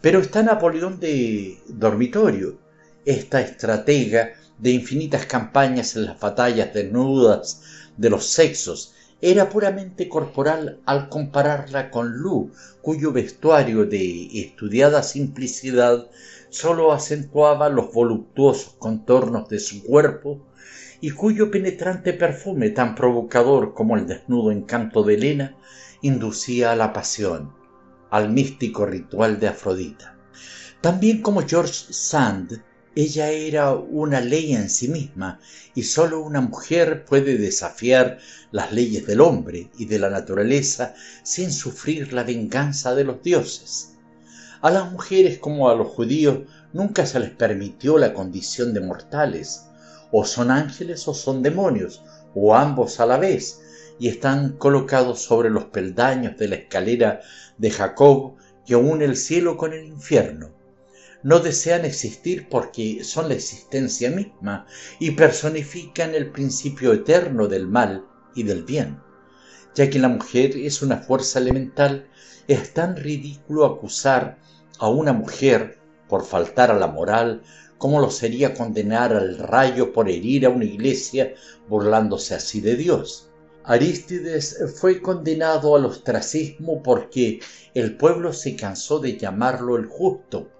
[0.00, 2.58] Pero está Napoleón de dormitorio,
[3.04, 7.62] esta estratega de infinitas campañas en las batallas desnudas
[7.96, 16.08] de los sexos, era puramente corporal al compararla con Lu, cuyo vestuario de estudiada simplicidad
[16.50, 20.40] sólo acentuaba los voluptuosos contornos de su cuerpo
[21.00, 25.56] y cuyo penetrante perfume tan provocador como el desnudo encanto de Helena
[26.02, 27.52] inducía a la pasión,
[28.10, 30.18] al místico ritual de Afrodita.
[30.80, 32.62] También como George Sand,
[32.94, 35.40] ella era una ley en sí misma
[35.74, 38.18] y sólo una mujer puede desafiar
[38.50, 43.94] las leyes del hombre y de la naturaleza sin sufrir la venganza de los dioses.
[44.60, 46.40] A las mujeres como a los judíos
[46.74, 49.64] nunca se les permitió la condición de mortales.
[50.10, 52.02] O son ángeles o son demonios,
[52.34, 53.61] o ambos a la vez,
[54.02, 57.20] y están colocados sobre los peldaños de la escalera
[57.56, 58.34] de Jacob
[58.66, 60.50] que une el cielo con el infierno.
[61.22, 64.66] No desean existir porque son la existencia misma
[64.98, 68.98] y personifican el principio eterno del mal y del bien.
[69.76, 72.08] Ya que la mujer es una fuerza elemental,
[72.48, 74.40] es tan ridículo acusar
[74.80, 77.44] a una mujer por faltar a la moral,
[77.78, 81.34] como lo sería condenar al rayo por herir a una iglesia
[81.68, 83.28] burlándose así de Dios.
[83.64, 87.40] Arístides fue condenado al ostracismo porque
[87.74, 90.50] el pueblo se cansó de llamarlo el justo,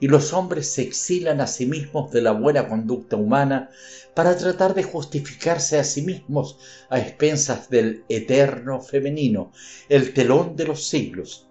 [0.00, 3.70] y los hombres se exilan a sí mismos de la buena conducta humana
[4.14, 9.52] para tratar de justificarse a sí mismos a expensas del eterno femenino,
[9.88, 11.48] el telón de los siglos.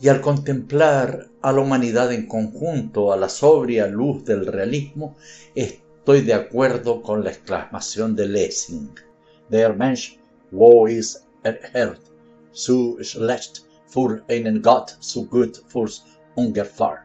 [0.00, 5.16] Y al contemplar a la humanidad en conjunto a la sobria luz del realismo,
[5.54, 8.90] estoy de acuerdo con la exclamación de Lessing.
[9.50, 10.19] Der Mensch
[10.50, 11.96] wo ist er
[13.02, 16.04] schlecht für einen Gott, so gut fürs
[16.36, 17.04] Ungefähr.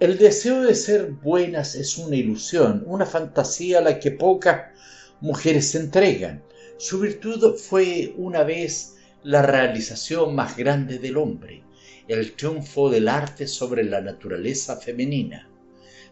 [0.00, 4.72] El deseo de ser buenas es una ilusión, una fantasía a la que pocas
[5.20, 6.42] mujeres se entregan.
[6.78, 11.62] Su virtud fue una vez la realización más grande del hombre,
[12.08, 15.48] el triunfo del arte sobre la naturaleza femenina.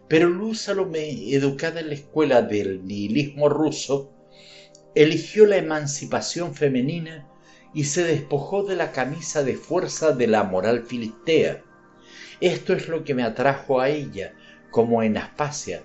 [0.07, 4.12] Pero Luz Salomé, educada en la escuela del nihilismo ruso,
[4.94, 7.28] eligió la emancipación femenina
[7.75, 11.62] y se despojó de la camisa de fuerza de la moral filistea.
[12.41, 14.34] Esto es lo que me atrajo a ella,
[14.70, 15.83] como en Aspasia.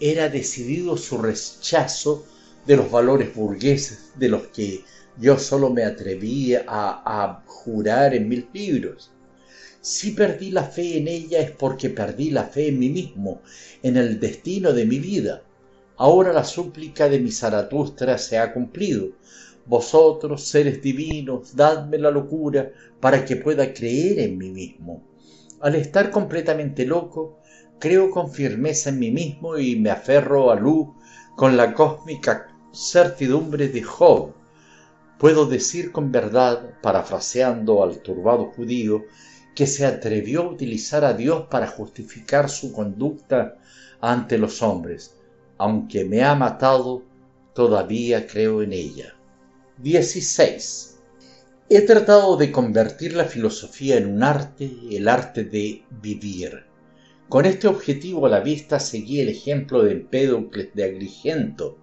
[0.00, 2.26] Era decidido su rechazo
[2.66, 4.84] de los valores burgueses de los que
[5.18, 9.10] yo solo me atreví a, a jurar en mil libros.
[9.80, 13.42] Si perdí la fe en ella es porque perdí la fe en mí mismo,
[13.82, 15.42] en el destino de mi vida.
[16.00, 19.08] Ahora la súplica de mi Zaratustra se ha cumplido.
[19.66, 22.70] Vosotros, seres divinos, dadme la locura
[23.00, 25.02] para que pueda creer en mí mismo.
[25.60, 27.40] Al estar completamente loco,
[27.80, 30.94] creo con firmeza en mí mismo y me aferro a Lu
[31.34, 34.34] con la cósmica certidumbre de Job.
[35.18, 39.02] Puedo decir con verdad, parafraseando al turbado judío,
[39.52, 43.56] que se atrevió a utilizar a Dios para justificar su conducta
[44.00, 45.17] ante los hombres
[45.58, 47.02] aunque me ha matado,
[47.54, 49.14] todavía creo en ella.
[49.78, 50.98] 16.
[51.68, 56.64] He tratado de convertir la filosofía en un arte, el arte de vivir.
[57.28, 61.78] Con este objetivo a la vista seguí el ejemplo de Empédocles de Agrigento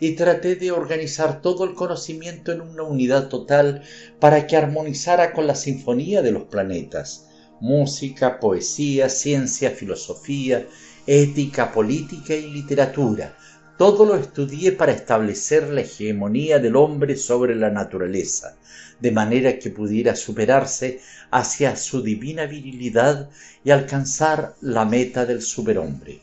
[0.00, 3.82] y traté de organizar todo el conocimiento en una unidad total
[4.18, 7.28] para que armonizara con la sinfonía de los planetas,
[7.60, 10.66] música, poesía, ciencia, filosofía,
[11.08, 13.34] ética, política y literatura.
[13.78, 18.58] Todo lo estudié para establecer la hegemonía del hombre sobre la naturaleza,
[19.00, 23.30] de manera que pudiera superarse hacia su divina virilidad
[23.64, 26.20] y alcanzar la meta del superhombre.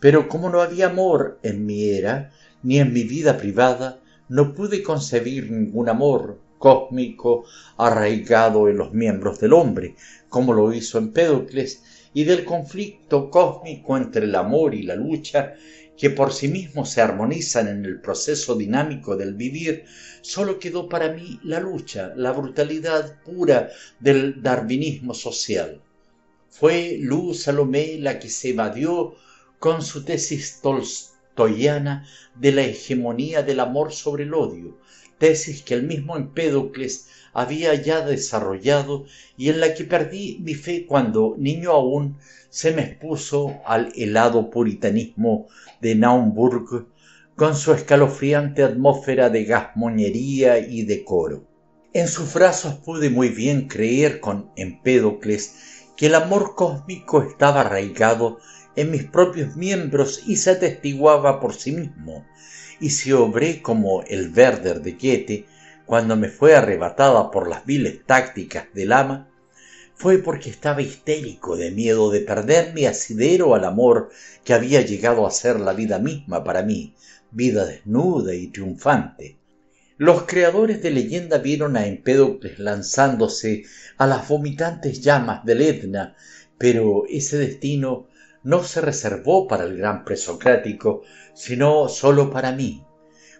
[0.00, 2.30] Pero como no había amor en mi era,
[2.62, 7.44] ni en mi vida privada, no pude concebir ningún amor cósmico
[7.78, 9.96] arraigado en los miembros del hombre,
[10.28, 11.82] como lo hizo Empédocles,
[12.12, 15.54] y del conflicto cósmico entre el amor y la lucha,
[15.96, 19.84] que por sí mismos se armonizan en el proceso dinámico del vivir,
[20.22, 25.82] solo quedó para mí la lucha, la brutalidad pura del darwinismo social.
[26.48, 29.14] Fue Luz Salomé la que se evadió
[29.58, 34.78] con su tesis tolstoyana de la hegemonía del amor sobre el odio,
[35.18, 37.09] tesis que el mismo Empédocles
[37.40, 39.04] había ya desarrollado
[39.36, 42.18] y en la que perdí mi fe cuando, niño aún,
[42.50, 45.46] se me expuso al helado puritanismo
[45.80, 46.88] de Naumburg
[47.36, 51.44] con su escalofriante atmósfera de gasmoñería y decoro.
[51.92, 55.54] En sus brazos pude muy bien creer con Empédocles
[55.96, 58.38] que el amor cósmico estaba arraigado
[58.76, 62.24] en mis propios miembros y se atestiguaba por sí mismo,
[62.80, 65.46] y si obré como el Werder de Goethe
[65.90, 69.28] cuando me fue arrebatada por las viles tácticas del ama,
[69.96, 74.10] fue porque estaba histérico de miedo de perder mi asidero al amor
[74.44, 76.94] que había llegado a ser la vida misma para mí,
[77.32, 79.40] vida desnuda y triunfante.
[79.96, 83.64] Los creadores de leyenda vieron a Empédocles lanzándose
[83.98, 86.14] a las vomitantes llamas del Etna,
[86.56, 88.06] pero ese destino
[88.44, 91.02] no se reservó para el gran presocrático,
[91.34, 92.84] sino sólo para mí.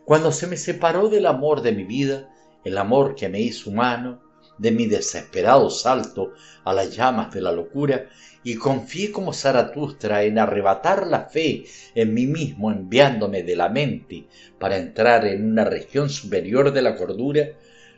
[0.05, 2.30] Cuando se me separó del amor de mi vida,
[2.65, 4.21] el amor que me hizo humano,
[4.59, 8.09] de mi desesperado salto a las llamas de la locura,
[8.43, 11.65] y confié como Zaratustra en arrebatar la fe
[11.95, 14.27] en mí mismo enviándome de la mente
[14.59, 17.51] para entrar en una región superior de la cordura,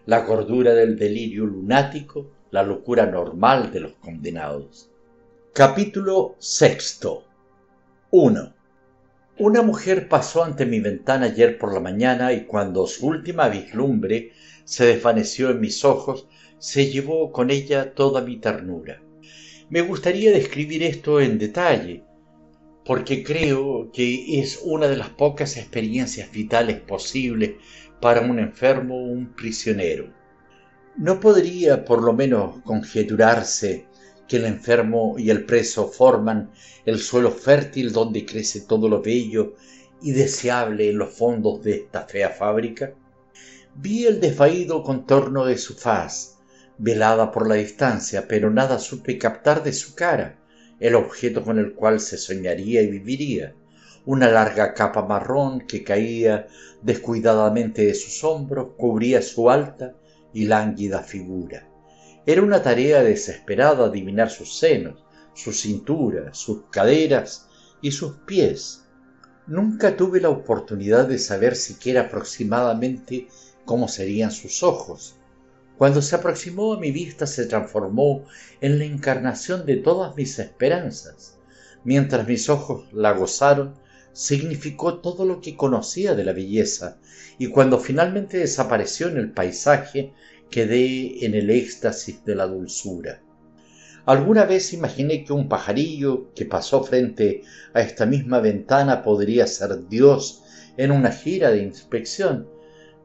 [0.06, 4.90] la cordura del delirio lunático, la locura normal de los condenados.
[5.52, 7.24] Capítulo sexto
[8.10, 8.54] 1.
[9.38, 14.32] Una mujer pasó ante mi ventana ayer por la mañana y cuando su última vislumbre
[14.72, 16.26] se desvaneció en mis ojos,
[16.58, 19.02] se llevó con ella toda mi ternura.
[19.68, 22.04] Me gustaría describir esto en detalle,
[22.82, 27.56] porque creo que es una de las pocas experiencias vitales posibles
[28.00, 30.10] para un enfermo o un prisionero.
[30.96, 33.84] ¿No podría por lo menos conjeturarse
[34.26, 36.50] que el enfermo y el preso forman
[36.86, 39.54] el suelo fértil donde crece todo lo bello
[40.00, 42.94] y deseable en los fondos de esta fea fábrica?
[43.74, 46.38] Vi el desvaído contorno de su faz,
[46.76, 50.38] velada por la distancia, pero nada supe captar de su cara,
[50.78, 53.54] el objeto con el cual se soñaría y viviría,
[54.04, 56.48] una larga capa marrón que caía
[56.82, 59.94] descuidadamente de sus hombros cubría su alta
[60.34, 61.68] y lánguida figura.
[62.26, 67.48] Era una tarea desesperada adivinar sus senos, su cintura, sus caderas
[67.80, 68.84] y sus pies.
[69.46, 73.28] Nunca tuve la oportunidad de saber siquiera aproximadamente
[73.64, 75.16] cómo serían sus ojos.
[75.78, 78.24] Cuando se aproximó a mi vista se transformó
[78.60, 81.38] en la encarnación de todas mis esperanzas.
[81.84, 83.74] Mientras mis ojos la gozaron,
[84.12, 86.98] significó todo lo que conocía de la belleza,
[87.38, 90.12] y cuando finalmente desapareció en el paisaje,
[90.50, 93.22] quedé en el éxtasis de la dulzura.
[94.04, 97.42] Alguna vez imaginé que un pajarillo que pasó frente
[97.72, 100.42] a esta misma ventana podría ser Dios
[100.76, 102.48] en una gira de inspección,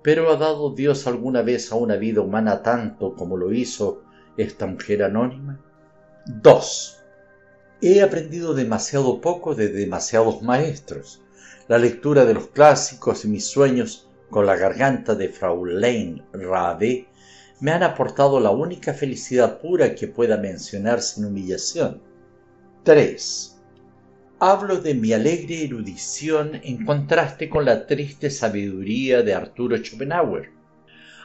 [0.07, 4.03] pero ¿ha dado Dios alguna vez a una vida humana tanto como lo hizo
[4.37, 5.59] esta mujer anónima?
[6.27, 7.03] 2.
[7.81, 11.21] He aprendido demasiado poco de demasiados maestros.
[11.67, 17.09] La lectura de los clásicos y mis sueños con la garganta de Fraulein Rabe
[17.59, 22.01] me han aportado la única felicidad pura que pueda mencionar sin humillación.
[22.83, 23.56] 3.
[24.39, 30.51] Hablo de mi alegre erudición en contraste con la triste sabiduría de Arturo Schopenhauer.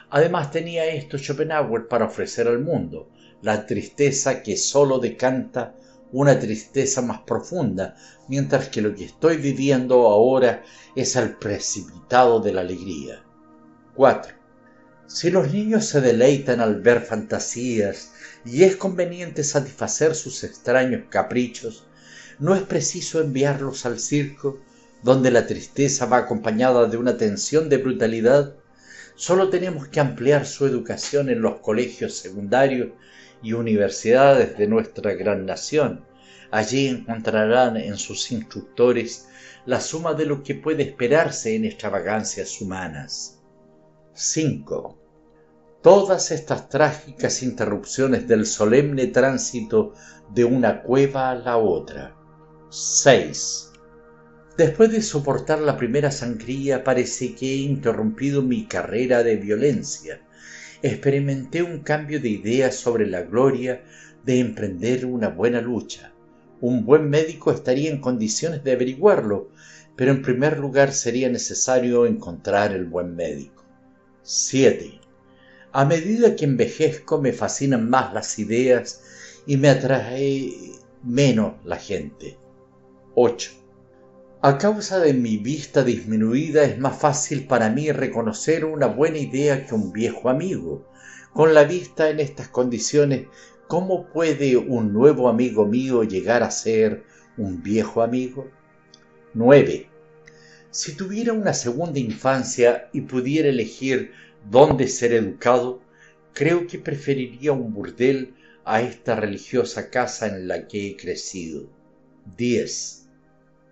[0.09, 3.11] Además tenía esto Schopenhauer para ofrecer al mundo,
[3.43, 5.75] la tristeza que sólo decanta
[6.11, 7.95] una tristeza más profunda,
[8.29, 10.63] mientras que lo que estoy viviendo ahora
[10.95, 13.23] es el precipitado de la alegría.
[13.93, 14.33] 4.
[15.05, 18.11] Si los niños se deleitan al ver fantasías
[18.43, 21.85] y es conveniente satisfacer sus extraños caprichos,
[22.39, 24.59] no es preciso enviarlos al circo,
[25.03, 28.55] donde la tristeza va acompañada de una tensión de brutalidad.
[29.15, 32.89] Solo tenemos que ampliar su educación en los colegios secundarios
[33.41, 36.05] y universidades de nuestra gran nación.
[36.51, 39.27] Allí encontrarán en sus instructores
[39.65, 43.39] la suma de lo que puede esperarse en extravagancias humanas.
[44.13, 44.97] 5.
[45.81, 49.93] Todas estas trágicas interrupciones del solemne tránsito
[50.33, 52.15] de una cueva a la otra.
[52.75, 53.71] 6.
[54.57, 60.21] Después de soportar la primera sangría parece que he interrumpido mi carrera de violencia
[60.81, 63.83] experimenté un cambio de idea sobre la gloria
[64.25, 66.15] de emprender una buena lucha.
[66.61, 69.51] Un buen médico estaría en condiciones de averiguarlo,
[69.95, 73.63] pero en primer lugar sería necesario encontrar el buen médico.
[74.23, 74.99] 7.
[75.73, 79.03] A medida que envejezco me fascinan más las ideas
[79.45, 80.53] y me atrae
[81.03, 82.39] menos la gente.
[83.15, 83.51] 8.
[84.41, 89.67] A causa de mi vista disminuida es más fácil para mí reconocer una buena idea
[89.67, 90.89] que un viejo amigo.
[91.31, 93.27] Con la vista en estas condiciones,
[93.67, 97.03] ¿cómo puede un nuevo amigo mío llegar a ser
[97.37, 98.49] un viejo amigo?
[99.35, 99.87] 9.
[100.71, 104.11] Si tuviera una segunda infancia y pudiera elegir
[104.49, 105.81] dónde ser educado,
[106.33, 108.33] creo que preferiría un burdel
[108.65, 111.69] a esta religiosa casa en la que he crecido.
[112.37, 113.02] 10.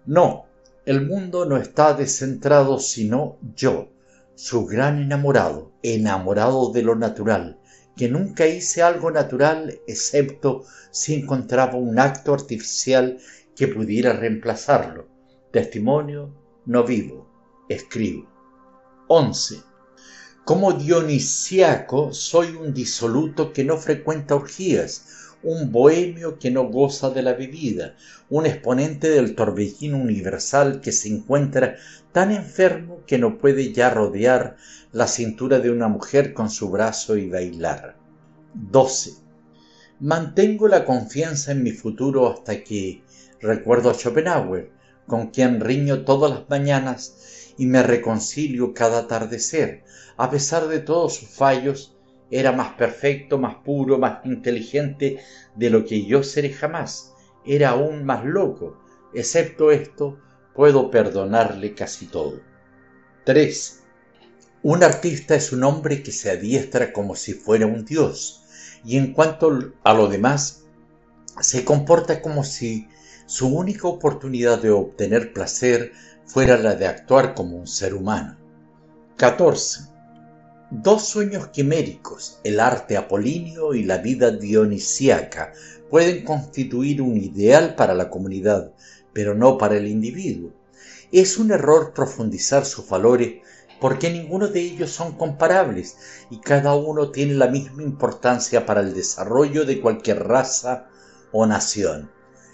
[0.06, 0.46] No,
[0.86, 3.90] el mundo no está descentrado sino yo,
[4.34, 7.60] su gran enamorado, enamorado de lo natural,
[7.96, 13.20] que nunca hice algo natural excepto si encontraba un acto artificial
[13.56, 15.08] que pudiera reemplazarlo.
[15.52, 16.34] Testimonio
[16.66, 17.28] no vivo,
[17.70, 18.28] escribo.
[19.08, 19.62] 11.
[20.44, 25.06] Como dionisiaco soy un disoluto que no frecuenta orgías,
[25.44, 27.96] un bohemio que no goza de la bebida,
[28.30, 31.78] un exponente del torbellino universal que se encuentra
[32.12, 34.58] tan enfermo que no puede ya rodear
[34.92, 37.96] la cintura de una mujer con su brazo y bailar.
[38.54, 39.14] 12.
[40.00, 43.02] Mantengo la confianza en mi futuro hasta que
[43.40, 44.72] recuerdo a Schopenhauer,
[45.08, 49.84] con quien riño todas las mañanas y me reconcilio cada atardecer,
[50.18, 51.96] a pesar de todos sus fallos
[52.32, 55.20] era más perfecto, más puro, más inteligente
[55.56, 57.14] de lo que yo seré jamás.
[57.46, 58.78] Era aún más loco.
[59.14, 60.18] Excepto esto,
[60.56, 62.40] puedo perdonarle casi todo.
[63.26, 63.84] 3.
[64.64, 68.46] Un artista es un hombre que se adiestra como si fuera un dios,
[68.86, 70.66] y en cuanto a lo demás,
[71.40, 72.88] se comporta como si
[73.26, 75.94] su única oportunidad de obtener placer
[76.26, 78.38] fuera la de actuar como un ser humano.
[79.18, 79.91] 14.
[80.74, 85.52] Dos sueños quiméricos, el arte apolíneo y la vida dionisíaca,
[85.90, 88.72] pueden constituir un ideal para la comunidad,
[89.12, 90.54] pero no para el individuo.
[91.12, 93.42] Es un error profundizar sus valores
[93.82, 95.98] porque ninguno de ellos son comparables
[96.30, 100.88] y cada uno tiene la misma importancia para el desarrollo de cualquier raza
[101.34, 102.10] o nación.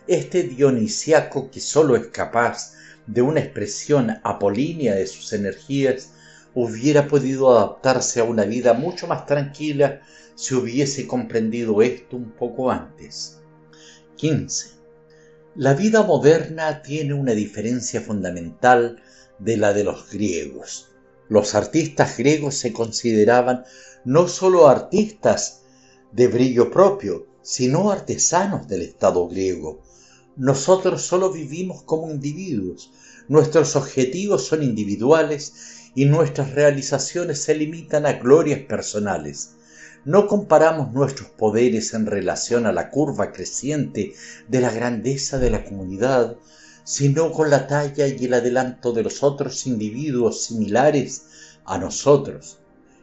[0.07, 2.73] Este dionisiaco que sólo es capaz
[3.05, 6.13] de una expresión apolínea de sus energías
[6.59, 10.01] hubiera podido adaptarse a una vida mucho más tranquila
[10.33, 13.41] si hubiese comprendido esto un poco antes.
[14.15, 14.69] 15.
[15.53, 19.03] La vida moderna tiene una diferencia fundamental
[19.37, 20.89] de la de los griegos.
[21.29, 23.63] Los artistas griegos se consideraban
[24.03, 25.61] no sólo artistas
[26.11, 29.83] de brillo propio, sino artesanos del Estado griego.
[30.35, 32.91] Nosotros sólo vivimos como individuos,
[33.27, 39.55] nuestros objetivos son individuales y nuestras realizaciones se limitan a glorias personales.
[40.05, 44.13] No comparamos nuestros poderes en relación a la curva creciente
[44.47, 46.37] de la grandeza de la comunidad,
[46.83, 51.23] sino con la talla y el adelanto de los otros individuos similares
[51.65, 52.59] a nosotros.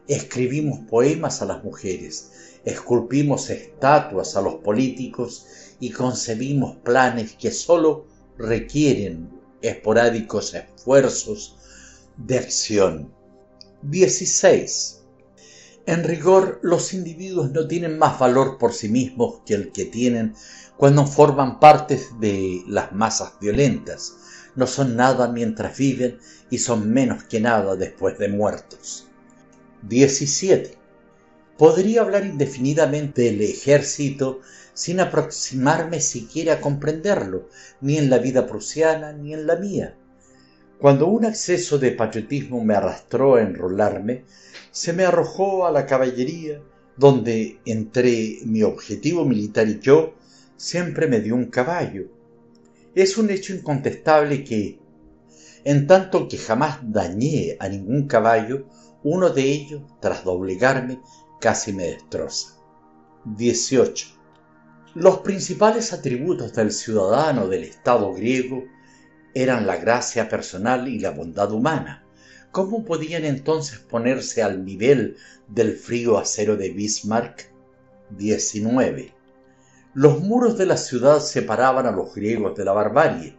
[0.07, 5.47] Escribimos poemas a las mujeres, esculpimos estatuas a los políticos
[5.81, 8.07] y concebimos planes que sólo
[8.39, 9.31] requieren
[9.63, 11.57] esporádicos esfuerzos
[12.17, 13.13] de acción.
[13.83, 15.03] 16.
[15.87, 20.35] En rigor, los individuos no tienen más valor por sí mismos que el que tienen
[20.77, 24.17] cuando forman parte de las masas violentas.
[24.57, 26.19] No son nada mientras viven
[26.49, 29.09] y son menos que nada después de muertos.
[29.83, 30.79] 17.
[31.59, 34.41] Podría hablar indefinidamente del ejército
[34.73, 37.49] sin aproximarme siquiera a comprenderlo,
[37.81, 39.97] ni en la vida prusiana ni en la mía.
[40.79, 44.25] Cuando un acceso de patriotismo me arrastró a enrolarme,
[44.71, 46.61] se me arrojó a la caballería,
[46.97, 50.15] donde entre mi objetivo militar y yo
[50.57, 52.07] siempre me dio un caballo.
[52.95, 54.79] Es un hecho incontestable que,
[55.65, 58.67] en tanto que jamás dañé a ningún caballo,
[59.03, 61.01] uno de ellos, tras doblegarme,
[61.41, 62.57] casi me destroza.
[63.25, 64.07] 18.
[64.95, 68.65] Los principales atributos del ciudadano del Estado griego
[69.35, 72.05] eran la gracia personal y la bondad humana.
[72.53, 75.17] ¿Cómo podían entonces ponerse al nivel
[75.49, 77.51] del frío acero de Bismarck?
[78.11, 79.13] 19.
[79.95, 83.37] Los muros de la ciudad separaban a los griegos de la barbarie.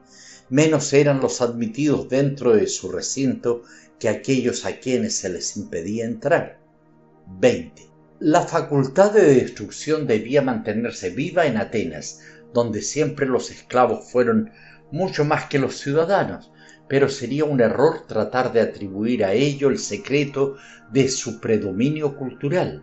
[0.50, 3.64] Menos eran los admitidos dentro de su recinto
[4.00, 6.60] que aquellos a quienes se les impedía entrar.
[7.40, 7.90] 20.
[8.20, 12.22] La facultad de destrucción debía mantenerse viva en Atenas,
[12.54, 14.52] donde siempre los esclavos fueron
[14.96, 16.52] mucho más que los ciudadanos,
[16.88, 20.56] pero sería un error tratar de atribuir a ello el secreto
[20.90, 22.82] de su predominio cultural.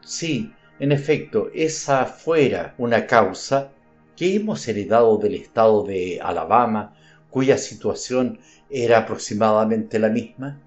[0.00, 3.70] Sí, en efecto, esa fuera una causa
[4.16, 6.96] que hemos heredado del estado de Alabama,
[7.30, 10.60] cuya situación era aproximadamente la misma.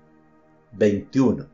[0.72, 1.45] 21.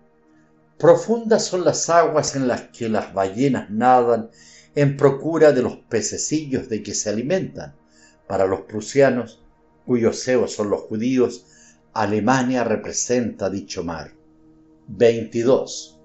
[0.77, 4.29] Profundas son las aguas en las que las ballenas nadan
[4.75, 7.80] en procura de los pececillos de que se alimentan.
[8.31, 9.43] Para los prusianos,
[9.85, 11.47] cuyos ceos son los judíos,
[11.91, 14.13] Alemania representa dicho mar.
[14.87, 15.99] 22.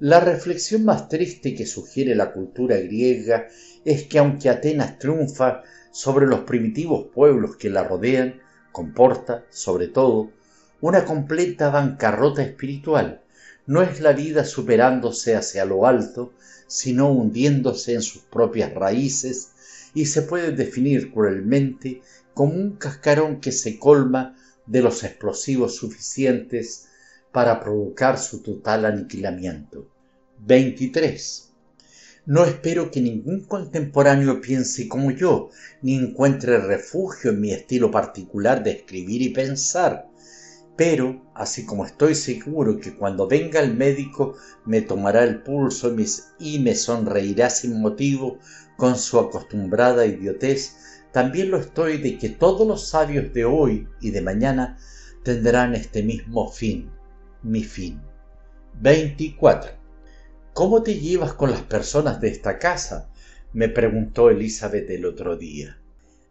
[0.00, 3.46] La reflexión más triste que sugiere la cultura griega
[3.86, 10.32] es que aunque Atenas triunfa sobre los primitivos pueblos que la rodean, comporta, sobre todo,
[10.82, 13.22] una completa bancarrota espiritual.
[13.64, 16.34] No es la vida superándose hacia lo alto,
[16.66, 19.52] sino hundiéndose en sus propias raíces
[19.96, 22.02] y se puede definir cruelmente
[22.34, 26.88] como un cascarón que se colma de los explosivos suficientes
[27.32, 29.88] para provocar su total aniquilamiento.
[30.40, 31.50] 23.
[32.26, 35.48] No espero que ningún contemporáneo piense como yo,
[35.80, 40.10] ni encuentre refugio en mi estilo particular de escribir y pensar.
[40.76, 44.34] Pero, así como estoy seguro que cuando venga el médico
[44.66, 45.96] me tomará el pulso
[46.38, 48.40] y me sonreirá sin motivo
[48.76, 54.10] con su acostumbrada idiotez, también lo estoy de que todos los sabios de hoy y
[54.10, 54.78] de mañana
[55.22, 56.90] tendrán este mismo fin,
[57.42, 58.00] mi fin.
[58.80, 59.70] 24.
[60.52, 63.10] ¿Cómo te llevas con las personas de esta casa?
[63.52, 65.78] me preguntó Elizabeth el otro día.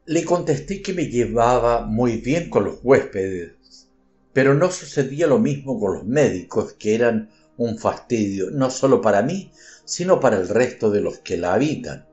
[0.05, 3.89] Le contesté que me llevaba muy bien con los huéspedes,
[4.31, 9.23] pero no sucedía lo mismo con los médicos, que eran un fastidio, no solo para
[9.23, 9.51] mí,
[9.85, 12.05] sino para el resto de los que la habitan.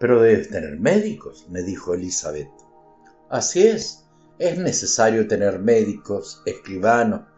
[0.00, 2.48] Pero debes tener médicos, me dijo Elizabeth.
[3.28, 4.06] Así es,
[4.38, 7.28] es necesario tener médicos, escribanos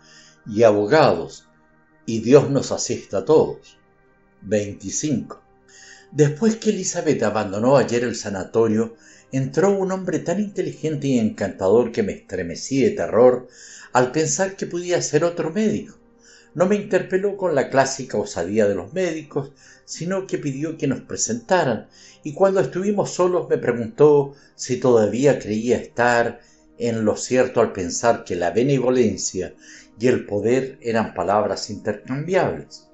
[0.46, 1.48] y abogados,
[2.06, 3.78] y Dios nos asista a todos.
[4.42, 5.42] 25.
[6.12, 8.94] Después que Elizabeth abandonó ayer el sanatorio,
[9.32, 13.48] entró un hombre tan inteligente y encantador que me estremecí de terror
[13.92, 15.98] al pensar que podía ser otro médico.
[16.54, 19.52] No me interpeló con la clásica osadía de los médicos,
[19.92, 21.86] sino que pidió que nos presentaran,
[22.24, 26.40] y cuando estuvimos solos me preguntó si todavía creía estar
[26.78, 29.54] en lo cierto al pensar que la benevolencia
[30.00, 32.88] y el poder eran palabras intercambiables.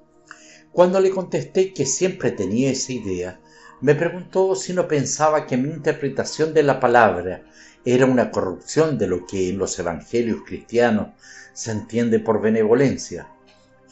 [0.73, 3.39] Cuando le contesté que siempre tenía esa idea,
[3.79, 7.45] me preguntó si no pensaba que mi interpretación de la palabra
[7.85, 11.11] era una corrupción de lo que en los evangelios cristianos
[11.53, 13.29] se entiende por benevolencia.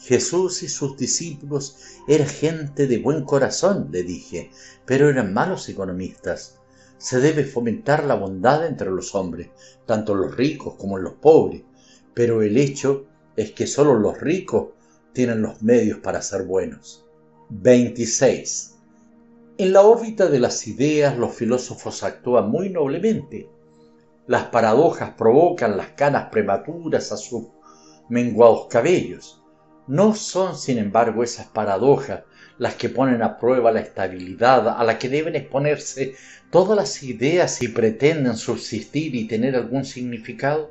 [0.00, 4.50] Jesús y sus discípulos eran gente de buen corazón, le dije,
[4.86, 6.58] pero eran malos economistas.
[6.98, 9.50] Se debe fomentar la bondad entre los hombres,
[9.86, 11.62] tanto los ricos como los pobres,
[12.14, 14.70] pero el hecho es que solo los ricos
[15.12, 17.04] tienen los medios para ser buenos.
[17.50, 18.74] 26.
[19.58, 23.48] En la órbita de las ideas los filósofos actúan muy noblemente.
[24.26, 27.48] Las paradojas provocan las canas prematuras a sus
[28.08, 29.37] menguados cabellos.
[29.88, 32.24] No son, sin embargo, esas paradojas
[32.58, 36.14] las que ponen a prueba la estabilidad a la que deben exponerse
[36.50, 40.70] todas las ideas si pretenden subsistir y tener algún significado.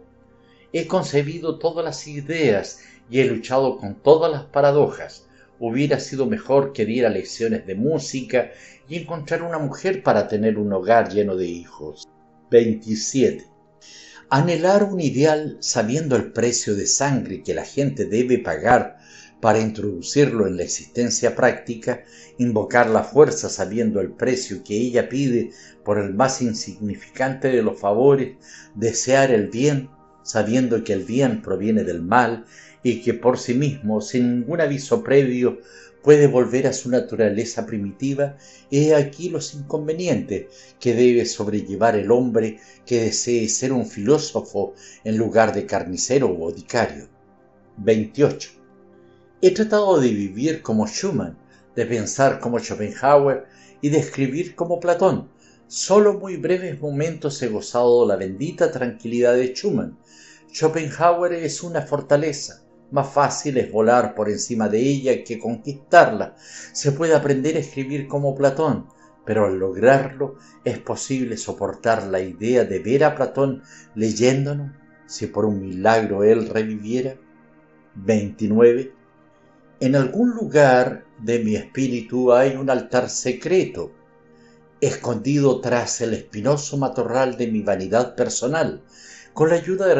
[0.71, 5.25] He concebido todas las ideas y he luchado con todas las paradojas.
[5.57, 8.51] Hubiera sido mejor que diera lecciones de música
[8.87, 12.07] y encontrar una mujer para tener un hogar lleno de hijos.
[12.51, 13.56] 27.
[14.29, 18.97] Anhelar un ideal sabiendo el precio de sangre que la gente debe pagar
[19.39, 22.03] para introducirlo en la existencia práctica,
[22.37, 25.51] invocar la fuerza sabiendo el precio que ella pide
[25.85, 28.35] por el más insignificante de los favores,
[28.75, 29.89] desear el bien
[30.23, 32.43] sabiendo que el bien proviene del mal
[32.83, 35.59] y que por sí mismo, sin ningún aviso previo,
[36.01, 38.37] puede volver a su naturaleza primitiva,
[38.71, 40.45] he aquí los inconvenientes
[40.79, 46.35] que debe sobrellevar el hombre que desee ser un filósofo en lugar de carnicero o
[46.35, 47.09] boticario.
[47.77, 48.51] 28.
[49.41, 51.37] He tratado de vivir como Schumann,
[51.75, 53.45] de pensar como Schopenhauer
[53.81, 55.29] y de escribir como Platón.
[55.67, 59.97] Solo muy breves momentos he gozado la bendita tranquilidad de Schumann.
[60.51, 66.35] Schopenhauer es una fortaleza, más fácil es volar por encima de ella que conquistarla.
[66.73, 68.87] Se puede aprender a escribir como Platón,
[69.25, 73.61] pero al lograrlo es posible soportar la idea de ver a Platón
[73.95, 74.71] leyéndonos
[75.05, 77.15] si por un milagro él reviviera.
[77.95, 78.93] 29.
[79.79, 83.91] En algún lugar de mi espíritu hay un altar secreto,
[84.81, 88.83] escondido tras el espinoso matorral de mi vanidad personal,
[89.33, 89.95] con la ayuda de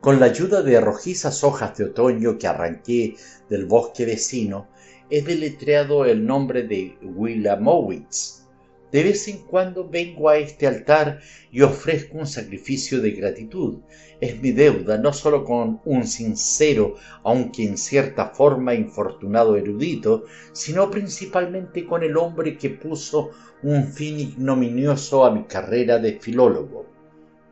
[0.00, 3.16] con la ayuda de rojizas hojas de otoño que arranqué
[3.48, 4.68] del bosque vecino,
[5.10, 8.44] he deletreado el nombre de Willamowitz.
[8.92, 11.20] De vez en cuando vengo a este altar
[11.50, 13.80] y ofrezco un sacrificio de gratitud.
[14.20, 20.90] Es mi deuda no solo con un sincero, aunque en cierta forma infortunado erudito, sino
[20.90, 23.30] principalmente con el hombre que puso
[23.62, 26.86] un fin ignominioso a mi carrera de filólogo.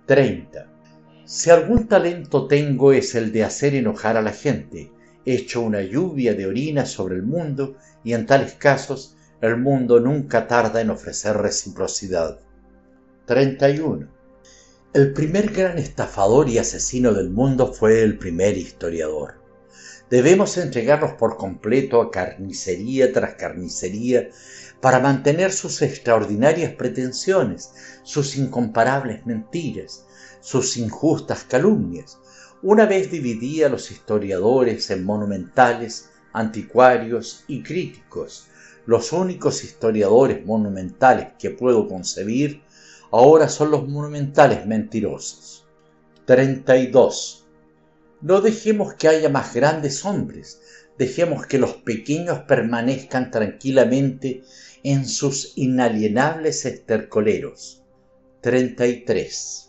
[0.06, 0.75] 30.
[1.26, 4.92] Si algún talento tengo es el de hacer enojar a la gente.
[5.24, 9.98] He hecho una lluvia de orina sobre el mundo y en tales casos el mundo
[9.98, 12.38] nunca tarda en ofrecer reciprocidad.
[13.24, 14.08] 31.
[14.94, 19.34] El primer gran estafador y asesino del mundo fue el primer historiador.
[20.08, 24.28] Debemos entregarnos por completo a carnicería tras carnicería
[24.80, 27.72] para mantener sus extraordinarias pretensiones,
[28.04, 30.05] sus incomparables mentiras,
[30.46, 32.20] sus injustas calumnias.
[32.62, 38.46] Una vez dividía a los historiadores en monumentales, anticuarios y críticos.
[38.86, 42.62] Los únicos historiadores monumentales que puedo concebir
[43.10, 45.66] ahora son los monumentales mentirosos.
[46.26, 47.48] 32.
[48.20, 50.60] No dejemos que haya más grandes hombres,
[50.96, 54.44] dejemos que los pequeños permanezcan tranquilamente
[54.84, 57.82] en sus inalienables estercoleros.
[58.42, 59.65] 33.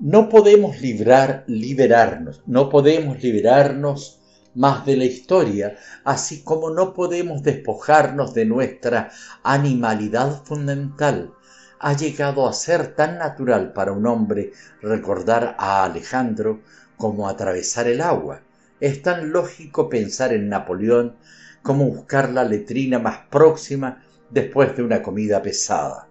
[0.00, 4.20] No podemos librar, liberarnos, no podemos liberarnos
[4.54, 9.10] más de la historia, así como no podemos despojarnos de nuestra
[9.42, 11.32] animalidad fundamental.
[11.78, 14.52] Ha llegado a ser tan natural para un hombre
[14.82, 16.60] recordar a Alejandro
[16.98, 18.42] como atravesar el agua.
[18.80, 21.16] Es tan lógico pensar en Napoleón
[21.62, 26.06] como buscar la letrina más próxima después de una comida pesada.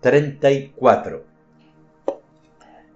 [0.00, 1.27] 34.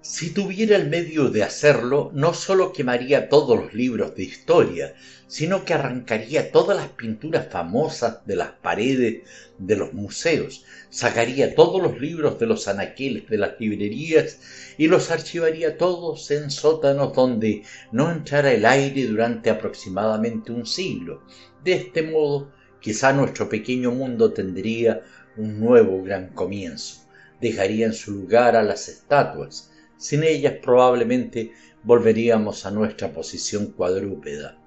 [0.05, 4.95] Si tuviera el medio de hacerlo, no sólo quemaría todos los libros de historia,
[5.29, 9.23] sino que arrancaría todas las pinturas famosas de las paredes
[9.59, 14.41] de los museos, sacaría todos los libros de los anaqueles de las librerías
[14.77, 21.23] y los archivaría todos en sótanos donde no entrara el aire durante aproximadamente un siglo.
[21.63, 22.51] De este modo,
[22.81, 25.05] quizá nuestro pequeño mundo tendría
[25.37, 27.07] un nuevo gran comienzo.
[27.41, 29.72] Dejaría en su lugar a las estatuas,
[30.03, 31.53] sin ellas probablemente
[31.85, 34.59] volveríamos a nuestra posición cuadrúpeda.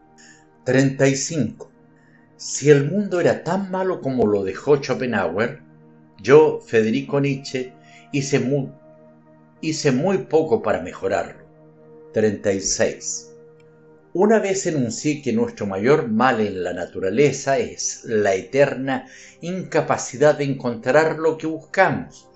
[0.64, 1.70] 35.
[2.38, 5.62] Si el mundo era tan malo como lo dejó Schopenhauer,
[6.22, 7.74] yo, Federico Nietzsche,
[8.14, 8.72] hice muy,
[9.60, 11.46] hice muy poco para mejorarlo.
[12.14, 13.34] 36.
[14.14, 19.10] Una vez enuncié que nuestro mayor mal en la naturaleza es la eterna
[19.42, 22.30] incapacidad de encontrar lo que buscamos,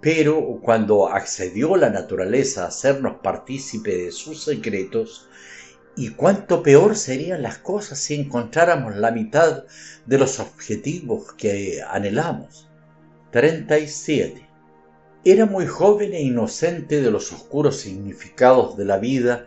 [0.00, 5.28] pero cuando accedió la naturaleza a hacernos partícipe de sus secretos,
[5.96, 9.64] y cuánto peor serían las cosas si encontráramos la mitad
[10.06, 12.68] de los objetivos que anhelamos.
[13.32, 14.48] 37.
[15.24, 19.44] Era muy joven e inocente de los oscuros significados de la vida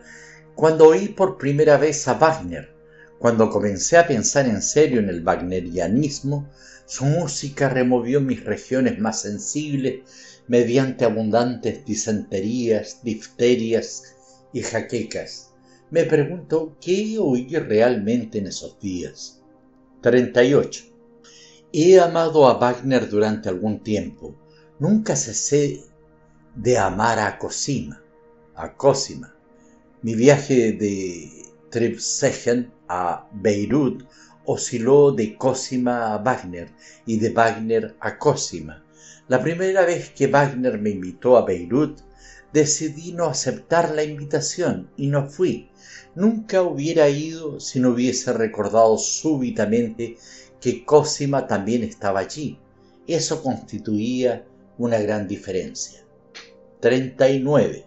[0.54, 2.72] cuando oí por primera vez a Wagner.
[3.18, 6.48] Cuando comencé a pensar en serio en el wagnerianismo,
[6.86, 10.02] su música removió mis regiones más sensibles
[10.46, 14.16] mediante abundantes disenterías, difterias
[14.52, 15.52] y jaquecas.
[15.90, 19.40] Me pregunto qué oí realmente en esos días.
[20.02, 20.84] 38.
[21.72, 24.34] He amado a Wagner durante algún tiempo.
[24.78, 25.82] Nunca cesé
[26.54, 28.02] de amar a Cosima.
[28.54, 29.34] A Cosima.
[30.02, 31.30] Mi viaje de
[31.70, 34.04] Trebsegen a Beirut
[34.44, 36.70] osciló de Cosima a Wagner
[37.06, 38.83] y de Wagner a Cosima.
[39.26, 41.98] La primera vez que Wagner me invitó a Beirut,
[42.52, 45.70] decidí no aceptar la invitación y no fui.
[46.14, 50.18] Nunca hubiera ido si no hubiese recordado súbitamente
[50.60, 52.58] que Cosima también estaba allí.
[53.06, 54.44] Eso constituía
[54.76, 56.04] una gran diferencia.
[56.80, 57.86] 39.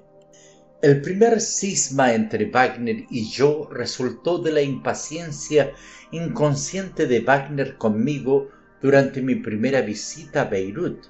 [0.82, 5.72] El primer cisma entre Wagner y yo resultó de la impaciencia
[6.10, 8.50] inconsciente de Wagner conmigo
[8.82, 11.06] durante mi primera visita a Beirut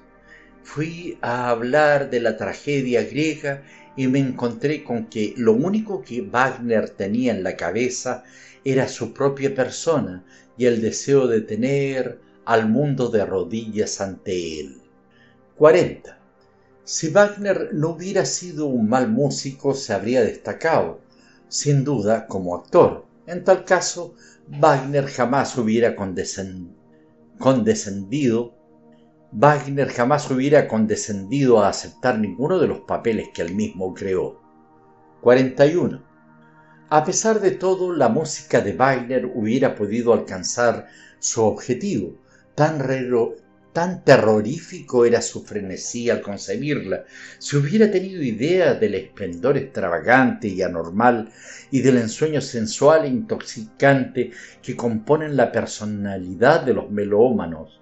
[0.68, 3.64] fui a hablar de la tragedia griega
[3.96, 8.26] y me encontré con que lo único que Wagner tenía en la cabeza
[8.66, 10.26] era su propia persona
[10.58, 14.82] y el deseo de tener al mundo de rodillas ante él.
[15.56, 16.20] 40.
[16.84, 21.00] Si Wagner no hubiera sido un mal músico, se habría destacado,
[21.48, 23.06] sin duda, como actor.
[23.26, 24.16] En tal caso,
[24.50, 28.57] Wagner jamás hubiera condescendido
[29.33, 34.39] Wagner jamás hubiera condescendido a aceptar ninguno de los papeles que él mismo creó.
[35.19, 36.01] 41.
[36.89, 40.88] A pesar de todo, la música de Wagner hubiera podido alcanzar
[41.19, 42.15] su objetivo.
[42.56, 42.81] Tan,
[43.73, 47.03] tan terrorífico era su frenesí al concebirla.
[47.38, 51.30] Si hubiera tenido idea del esplendor extravagante y anormal
[51.69, 54.31] y del ensueño sensual e intoxicante
[54.61, 57.81] que componen la personalidad de los melómanos,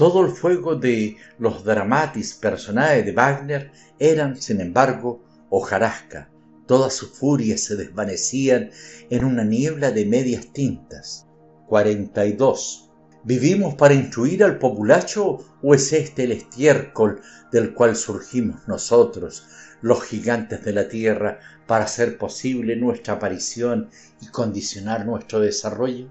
[0.00, 6.30] todo el fuego de los dramatis personae de Wagner eran, sin embargo, hojarasca.
[6.66, 8.70] Todas sus furias se desvanecían
[9.10, 11.26] en una niebla de medias tintas.
[11.66, 12.90] 42.
[13.24, 17.20] ¿Vivimos para instruir al populacho o es este el estiércol
[17.52, 19.46] del cual surgimos nosotros,
[19.82, 23.90] los gigantes de la tierra, para hacer posible nuestra aparición
[24.22, 26.08] y condicionar nuestro desarrollo?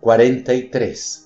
[0.00, 1.23] 43.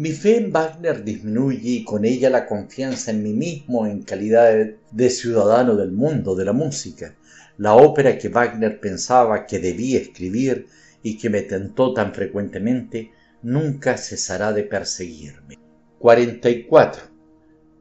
[0.00, 4.50] Mi fe en Wagner disminuye y con ella la confianza en mí mismo en calidad
[4.90, 7.14] de ciudadano del mundo de la música.
[7.58, 10.68] La ópera que Wagner pensaba que debía escribir
[11.02, 13.10] y que me tentó tan frecuentemente
[13.42, 15.58] nunca cesará de perseguirme.
[15.98, 17.02] 44.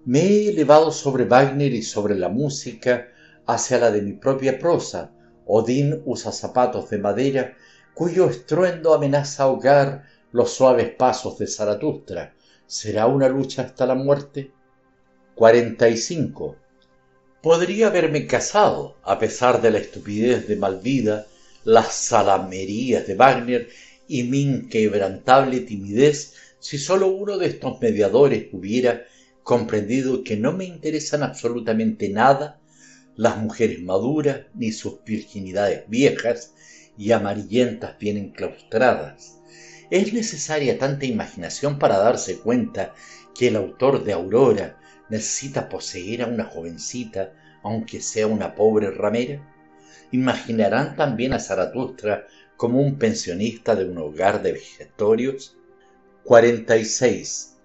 [0.04, 3.08] Me he elevado sobre Wagner y sobre la música
[3.48, 5.14] hacia la de mi propia prosa.
[5.46, 7.54] Odín usa zapatos de madera
[7.94, 12.34] cuyo estruendo amenaza ahogar los suaves pasos de Zaratustra.
[12.68, 14.52] ¿Será una lucha hasta la muerte?
[15.36, 16.56] 45.
[17.42, 21.26] Podría haberme casado, a pesar de la estupidez de Malvida,
[21.64, 23.70] las salamerías de Wagner
[24.08, 29.06] y mi inquebrantable timidez, si sólo uno de estos mediadores hubiera
[29.44, 32.60] comprendido que no me interesan absolutamente nada
[33.16, 36.54] las mujeres maduras ni sus virginidades viejas
[36.98, 39.39] y amarillentas bien enclaustradas
[39.92, 42.94] es necesaria tanta imaginación para darse cuenta
[43.34, 44.78] que el autor de Aurora
[45.10, 49.42] necesita poseer a una jovencita, aunque sea una pobre ramera?
[50.12, 52.28] ¿Imaginarán también a Zaratustra
[52.58, 55.56] como un pensionista de un hogar de vegetorios?
[56.24, 57.56] 46.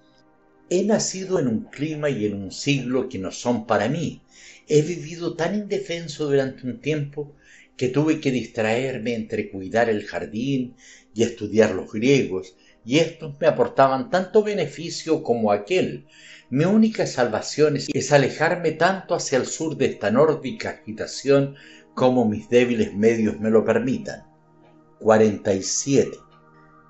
[0.70, 4.22] He nacido en un clima y en un siglo que no son para mí.
[4.66, 7.34] He vivido tan indefenso durante un tiempo
[7.76, 10.76] que tuve que distraerme entre cuidar el jardín
[11.14, 16.06] y estudiar los griegos, y estos me aportaban tanto beneficio como aquel.
[16.50, 21.56] Mi única salvación es alejarme tanto hacia el sur de esta nórdica agitación
[21.94, 24.24] como mis débiles medios me lo permitan.
[25.00, 26.18] 47.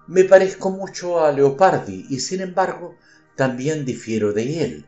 [0.07, 2.97] Me parezco mucho a Leopardi y sin embargo
[3.37, 4.87] también difiero de él.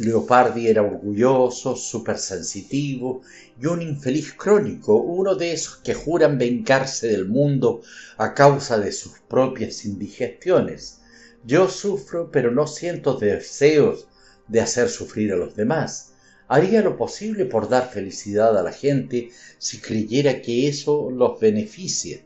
[0.00, 3.20] Leopardi era orgulloso, supersensitivo
[3.60, 7.82] y un infeliz crónico, uno de esos que juran vengarse del mundo
[8.16, 11.02] a causa de sus propias indigestiones.
[11.44, 14.08] Yo sufro, pero no siento deseos
[14.48, 16.14] de hacer sufrir a los demás.
[16.48, 22.24] Haría lo posible por dar felicidad a la gente si creyera que eso los beneficia.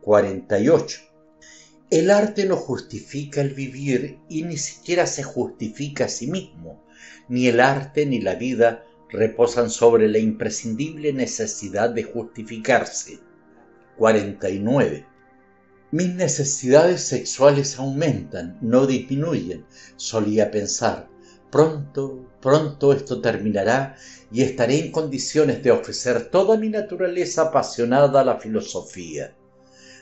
[0.00, 1.00] 48.
[1.90, 6.85] El arte no justifica el vivir y ni siquiera se justifica a sí mismo.
[7.28, 13.18] Ni el arte ni la vida reposan sobre la imprescindible necesidad de justificarse.
[13.96, 15.06] 49.
[15.92, 19.64] Mis necesidades sexuales aumentan, no disminuyen,
[19.96, 21.08] solía pensar.
[21.50, 23.96] Pronto, pronto esto terminará
[24.32, 29.34] y estaré en condiciones de ofrecer toda mi naturaleza apasionada a la filosofía.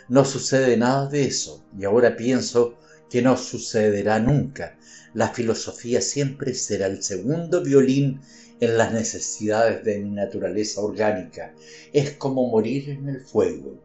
[0.08, 2.78] No sucede nada de eso y ahora pienso
[3.08, 4.76] que no sucederá nunca.
[5.15, 8.20] La filosofía siempre será el segundo violín
[8.59, 11.55] en las necesidades de mi naturaleza orgánica.
[11.93, 13.81] Es como morir en el fuego.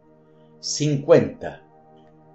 [0.58, 1.62] 50.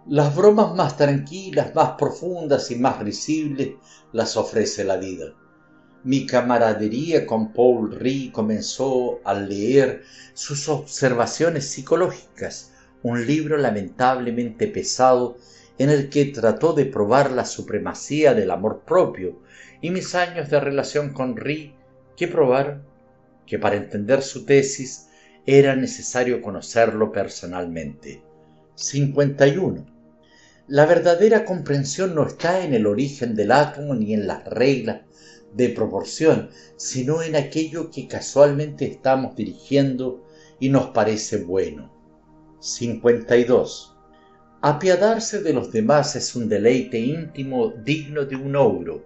[0.08, 3.72] Las bromas más tranquilas, más profundas y más risibles
[4.14, 5.34] las ofrece la vida.
[6.06, 12.72] Mi camaradería con Paul Rie comenzó al leer sus observaciones psicológicas
[13.04, 15.38] un libro lamentablemente pesado
[15.78, 19.42] en el que trató de probar la supremacía del amor propio
[19.82, 21.76] y mis años de relación con Ri
[22.16, 22.84] que probaron
[23.45, 25.08] que para entender su tesis
[25.45, 28.24] era necesario conocerlo personalmente.
[28.76, 29.86] 51.
[30.68, 35.02] La verdadera comprensión no está en el origen del átomo ni en las reglas
[35.54, 40.26] de proporción, sino en aquello que casualmente estamos dirigiendo
[40.60, 41.94] y nos parece bueno.
[42.60, 43.95] 52.
[44.68, 49.06] Apiadarse de los demás es un deleite íntimo digno de un ogro.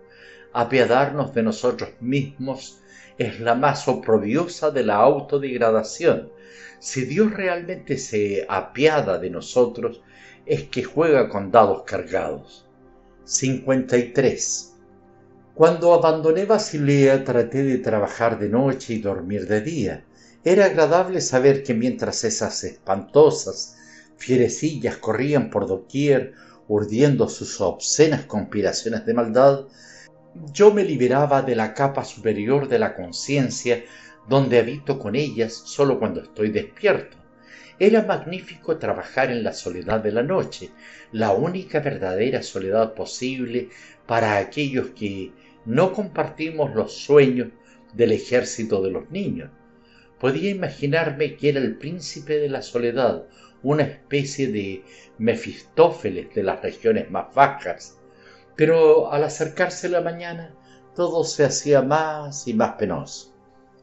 [0.54, 2.80] Apiadarnos de nosotros mismos
[3.18, 6.32] es la más oprobiosa de la autodegradación.
[6.80, 10.02] Si Dios realmente se apiada de nosotros,
[10.46, 12.66] es que juega con dados cargados.
[13.26, 14.76] 53.
[15.56, 20.06] Cuando abandoné Basilea traté de trabajar de noche y dormir de día.
[20.42, 23.76] Era agradable saber que mientras esas espantosas
[24.20, 26.34] fierecillas corrían por doquier
[26.68, 29.66] urdiendo sus obscenas conspiraciones de maldad,
[30.54, 33.84] yo me liberaba de la capa superior de la conciencia
[34.28, 37.18] donde habito con ellas solo cuando estoy despierto.
[37.80, 40.70] Era magnífico trabajar en la soledad de la noche,
[41.12, 43.70] la única verdadera soledad posible
[44.06, 45.32] para aquellos que
[45.66, 47.48] no compartimos los sueños
[47.94, 49.50] del ejército de los niños.
[50.20, 53.24] Podía imaginarme que era el príncipe de la soledad,
[53.64, 54.84] una especie de
[55.18, 57.98] Mefistófeles de las regiones más bajas.
[58.56, 60.56] Pero al acercarse la mañana,
[60.96, 63.34] todo se hacía más y más penoso.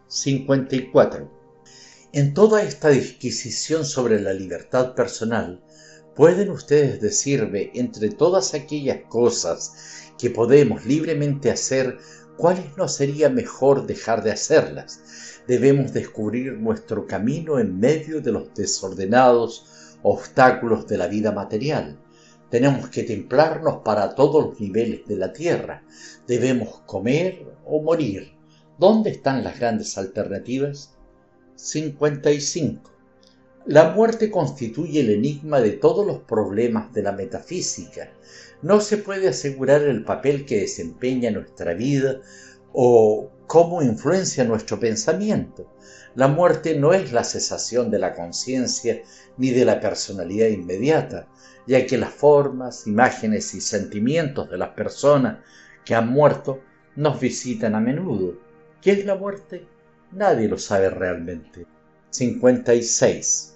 [0.09, 1.31] 54.
[2.13, 5.63] En toda esta disquisición sobre la libertad personal,
[6.15, 11.99] ¿pueden ustedes decirme, entre todas aquellas cosas que podemos libremente hacer,
[12.39, 15.01] cuáles no sería mejor dejar de hacerlas?
[15.47, 21.99] Debemos descubrir nuestro camino en medio de los desordenados obstáculos de la vida material.
[22.51, 25.83] Tenemos que templarnos para todos los niveles de la tierra.
[26.27, 28.33] Debemos comer o morir.
[28.79, 30.95] ¿Dónde están las grandes alternativas?
[31.57, 32.93] 55.
[33.67, 38.13] La muerte constituye el enigma de todos los problemas de la metafísica.
[38.63, 42.21] No se puede asegurar el papel que desempeña nuestra vida
[42.73, 45.71] o cómo influencia nuestro pensamiento.
[46.15, 49.03] La muerte no es la cesación de la conciencia
[49.37, 51.29] ni de la personalidad inmediata,
[51.67, 55.39] ya que las formas, imágenes y sentimientos de las personas
[55.85, 56.61] que han muerto
[56.97, 58.35] nos visitan a menudo.
[58.81, 59.67] ¿Qué es la muerte?
[60.13, 61.67] Nadie lo sabe realmente.
[62.11, 63.55] 56.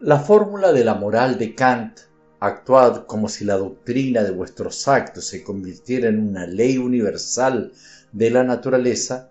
[0.00, 2.00] La fórmula de la moral de Kant
[2.40, 7.72] actuad como si la doctrina de vuestros actos se convirtiera en una ley universal
[8.14, 9.30] de la naturaleza,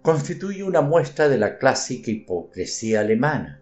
[0.00, 3.60] constituye una muestra de la clásica hipocresía alemana.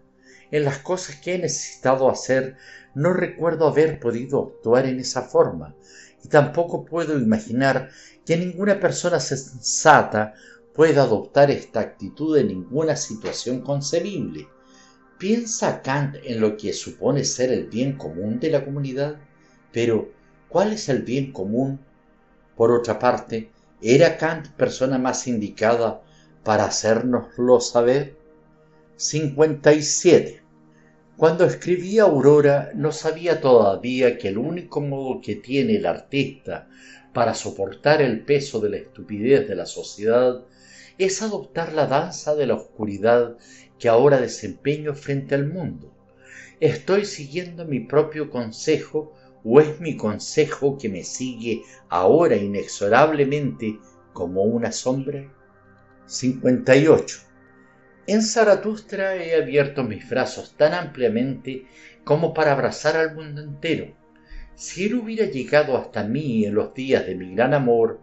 [0.51, 2.55] En las cosas que he necesitado hacer
[2.93, 5.75] no recuerdo haber podido actuar en esa forma,
[6.23, 7.89] y tampoco puedo imaginar
[8.23, 10.35] que ninguna persona sensata
[10.73, 14.47] pueda adoptar esta actitud en ninguna situación concebible.
[15.17, 19.15] ¿Piensa Kant en lo que supone ser el bien común de la comunidad?
[19.71, 20.11] Pero,
[20.49, 21.79] ¿cuál es el bien común?
[22.55, 23.49] Por otra parte,
[23.87, 26.01] ¿era Kant persona más indicada
[26.43, 28.17] para hacérnoslo saber?
[28.95, 30.41] 57.
[31.15, 36.67] Cuando escribía Aurora no sabía todavía que el único modo que tiene el artista
[37.13, 40.43] para soportar el peso de la estupidez de la sociedad
[40.97, 43.37] es adoptar la danza de la oscuridad
[43.77, 45.93] que ahora desempeño frente al mundo.
[46.59, 49.13] ¿Estoy siguiendo mi propio consejo
[49.47, 53.79] o es mi consejo que me sigue ahora inexorablemente
[54.11, 55.31] como una sombra?
[56.07, 57.19] 58.
[58.07, 61.67] En Zaratustra he abierto mis brazos tan ampliamente
[62.03, 63.93] como para abrazar al mundo entero.
[64.55, 67.99] Si él hubiera llegado hasta mí en los días de mi gran amor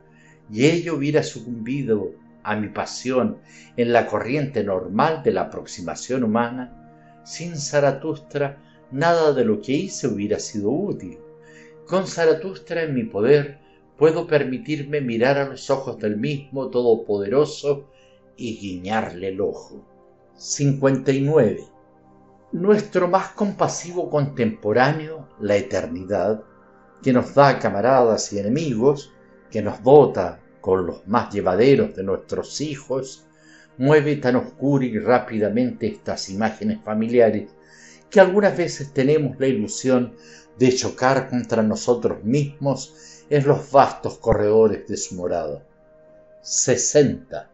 [0.51, 2.13] y ello hubiera sucumbido
[2.45, 3.39] a mi pasión
[3.77, 8.59] en la corriente normal de la aproximación humana, sin Zaratustra
[8.91, 11.19] nada de lo que hice hubiera sido útil.
[11.93, 13.59] Con Zaratustra en mi poder
[13.99, 17.91] puedo permitirme mirar a los ojos del mismo Todopoderoso
[18.35, 19.85] y guiñarle el ojo.
[20.35, 21.67] 59.
[22.53, 26.43] Nuestro más compasivo contemporáneo, la eternidad,
[27.03, 29.13] que nos da camaradas y enemigos,
[29.51, 33.27] que nos dota con los más llevaderos de nuestros hijos,
[33.77, 37.51] mueve tan oscura y rápidamente estas imágenes familiares
[38.13, 40.15] que algunas veces tenemos la ilusión
[40.63, 45.67] de chocar contra nosotros mismos en los vastos corredores de su morada.
[46.41, 47.51] 60.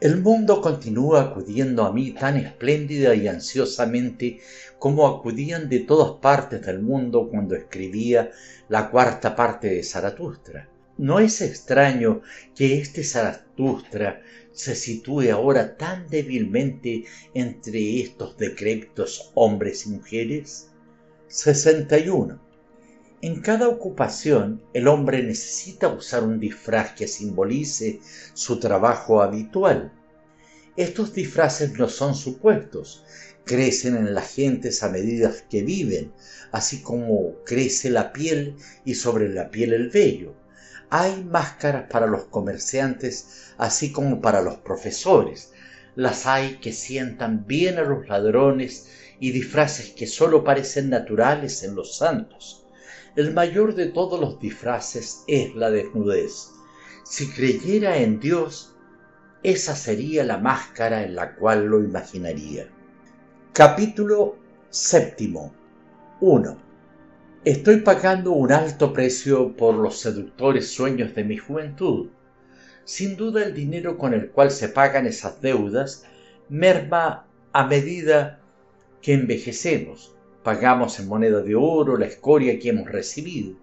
[0.00, 4.40] El mundo continúa acudiendo a mí tan espléndida y ansiosamente
[4.80, 8.32] como acudían de todas partes del mundo cuando escribía
[8.68, 10.68] la cuarta parte de Zaratustra.
[10.98, 12.22] No es extraño
[12.56, 20.72] que este Zaratustra se sitúe ahora tan débilmente entre estos decrépitos hombres y mujeres.
[21.36, 22.40] 61.
[23.20, 28.00] En cada ocupación el hombre necesita usar un disfraz que simbolice
[28.32, 29.92] su trabajo habitual.
[30.76, 33.04] Estos disfraces no son supuestos,
[33.44, 36.10] crecen en las gentes a medida que viven,
[36.52, 38.56] así como crece la piel
[38.86, 40.34] y sobre la piel el vello
[40.90, 45.52] hay máscaras para los comerciantes, así como para los profesores.
[45.96, 48.86] Las hay que sientan bien a los ladrones
[49.20, 52.66] y disfraces que sólo parecen naturales en los santos.
[53.16, 56.50] El mayor de todos los disfraces es la desnudez.
[57.04, 58.74] Si creyera en Dios,
[59.42, 62.68] esa sería la máscara en la cual lo imaginaría.
[63.52, 64.36] Capítulo
[64.70, 65.54] séptimo
[66.20, 66.56] 1.
[67.44, 72.08] Estoy pagando un alto precio por los seductores sueños de mi juventud.
[72.84, 76.04] Sin duda el dinero con el cual se pagan esas deudas
[76.48, 78.40] merma a medida
[79.00, 80.14] que envejecemos.
[80.42, 83.54] Pagamos en moneda de oro la escoria que hemos recibido.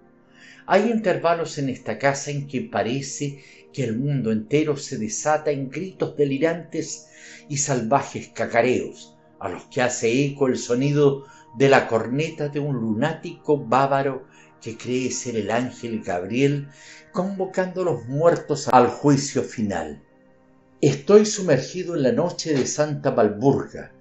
[0.65, 5.69] Hay intervalos en esta casa en que parece que el mundo entero se desata en
[5.69, 7.07] gritos delirantes
[7.49, 11.25] y salvajes cacareos, a los que hace eco el sonido
[11.57, 14.25] de la corneta de un lunático bávaro
[14.61, 16.69] que cree ser el ángel Gabriel
[17.11, 20.01] convocando a los muertos al juicio final.
[20.81, 23.92] Estoy sumergido en la noche de Santa Valburga,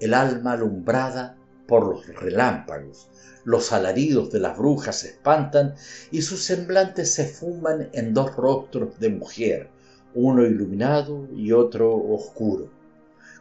[0.00, 1.36] el alma alumbrada
[1.66, 3.08] por los relámpagos.
[3.44, 5.74] Los alaridos de las brujas se espantan
[6.10, 9.68] y sus semblantes se fuman en dos rostros de mujer,
[10.14, 12.70] uno iluminado y otro oscuro.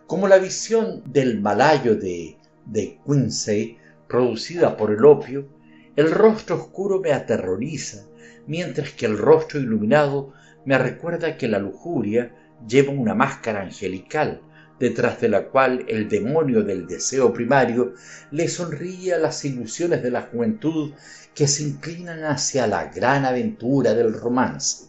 [0.05, 2.37] Como la visión del malayo de
[2.71, 3.77] de Quincy,
[4.07, 5.47] producida por el opio,
[5.95, 8.05] el rostro oscuro me aterroriza,
[8.45, 10.33] mientras que el rostro iluminado
[10.65, 12.35] me recuerda que la lujuria
[12.67, 14.41] lleva una máscara angelical,
[14.79, 17.93] detrás de la cual el demonio del deseo primario
[18.31, 20.93] le sonríe a las ilusiones de la juventud
[21.33, 24.85] que se inclinan hacia la gran aventura del romance.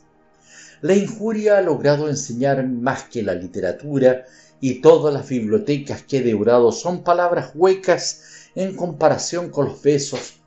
[0.80, 4.24] La injuria ha logrado enseñar más que la literatura
[4.60, 10.40] y todas las bibliotecas que he devorado son palabras huecas en comparación con los besos,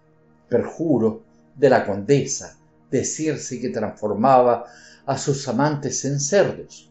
[0.50, 1.24] perjuro,
[1.56, 2.58] de la condesa,
[2.90, 4.66] decirse que transformaba
[5.06, 6.91] a sus amantes en cerdos.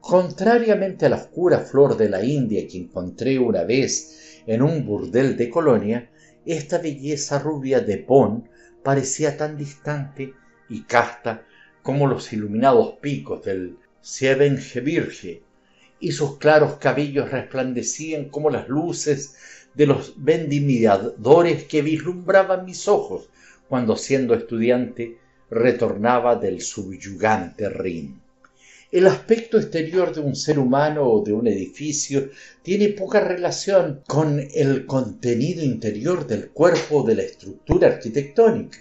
[0.00, 5.36] Contrariamente a la oscura flor de la India que encontré una vez en un burdel
[5.36, 6.10] de Colonia,
[6.46, 8.48] esta belleza rubia de Pon
[8.82, 10.32] parecía tan distante
[10.68, 11.44] y casta
[11.82, 15.42] como los iluminados picos del Siebengebirge,
[16.00, 19.34] y sus claros cabellos resplandecían como las luces
[19.74, 23.28] de los vendimiadores que vislumbraban mis ojos
[23.68, 25.18] cuando siendo estudiante
[25.50, 28.19] retornaba del subyugante Rin.
[28.92, 32.28] El aspecto exterior de un ser humano o de un edificio
[32.60, 38.78] tiene poca relación con el contenido interior del cuerpo o de la estructura arquitectónica.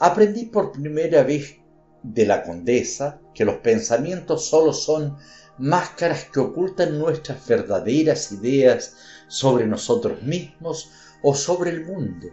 [0.00, 1.54] Aprendí por primera vez
[2.02, 5.16] de la condesa que los pensamientos solo son
[5.56, 8.96] máscaras que ocultan nuestras verdaderas ideas
[9.28, 10.90] sobre nosotros mismos
[11.22, 12.26] o sobre el mundo.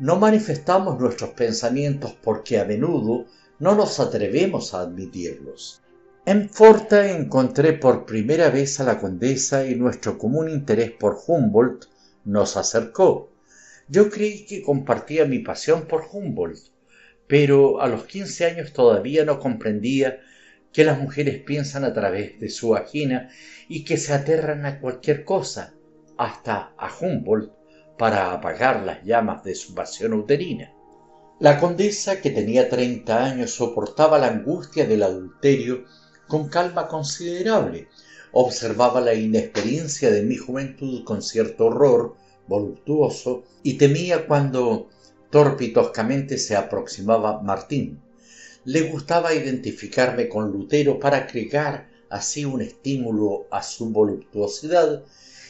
[0.00, 3.26] No manifestamos nuestros pensamientos porque a menudo
[3.60, 5.83] no nos atrevemos a admitirlos.
[6.26, 11.84] En Forta encontré por primera vez a la condesa y nuestro común interés por Humboldt
[12.24, 13.30] nos acercó.
[13.88, 16.70] Yo creí que compartía mi pasión por Humboldt,
[17.26, 20.20] pero a los quince años todavía no comprendía
[20.72, 23.28] que las mujeres piensan a través de su vagina
[23.68, 25.74] y que se aterran a cualquier cosa,
[26.16, 27.52] hasta a Humboldt,
[27.98, 30.72] para apagar las llamas de su pasión uterina.
[31.38, 35.84] La condesa, que tenía treinta años, soportaba la angustia del adulterio
[36.28, 37.88] con calma considerable,
[38.32, 44.88] observaba la inexperiencia de mi juventud con cierto horror voluptuoso y temía cuando
[45.30, 48.00] torpitoscamente se aproximaba Martín
[48.64, 55.04] le gustaba identificarme con Lutero para agregar así un estímulo a su voluptuosidad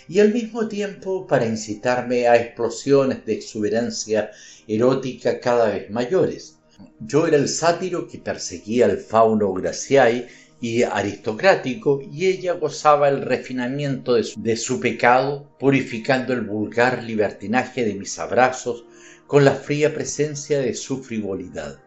[0.08, 4.32] y al mismo tiempo para incitarme a explosiones de exuberancia
[4.66, 6.58] erótica cada vez mayores.
[6.98, 10.26] Yo era el sátiro que perseguía al fauno Graciae
[10.64, 17.04] y aristocrático y ella gozaba el refinamiento de su, de su, pecado, purificando el vulgar
[17.04, 18.86] libertinaje de mis abrazos
[19.26, 21.80] con la fría presencia de su frivolidad.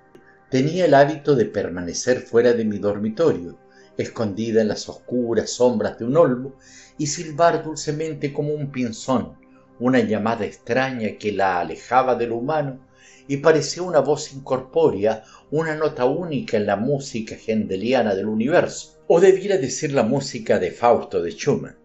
[0.52, 3.58] Tenía el hábito de permanecer fuera de mi dormitorio,
[3.98, 6.54] escondida en las oscuras sombras de un olmo,
[7.00, 9.40] y silbar dulcemente como un pinzón,
[9.80, 12.88] una llamada extraña que la alejaba de lo humano
[13.28, 19.22] y parecía una voz incorpórea, una nota única en la música gendeliana del universo, o
[19.22, 21.78] debiera decir la música de Fausto de Schumann.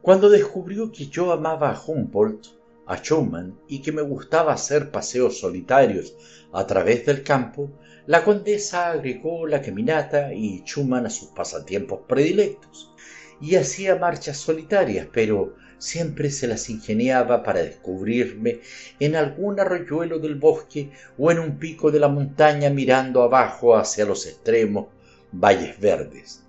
[0.00, 2.46] Cuando descubrió que yo amaba a Humboldt,
[2.86, 6.14] a Schumann y que me gustaba hacer paseos solitarios
[6.52, 7.70] a través del campo,
[8.06, 12.94] la condesa agregó la caminata y Schumann a sus pasatiempos predilectos,
[13.40, 18.60] y hacía marchas solitarias, pero siempre se las ingeniaba para descubrirme
[19.00, 24.04] en algún arroyuelo del bosque o en un pico de la montaña mirando abajo hacia
[24.04, 24.86] los extremos
[25.32, 26.42] valles verdes.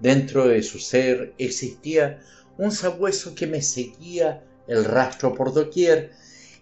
[0.00, 2.20] Dentro de su ser existía
[2.58, 6.12] un sabueso que me seguía el rastro por doquier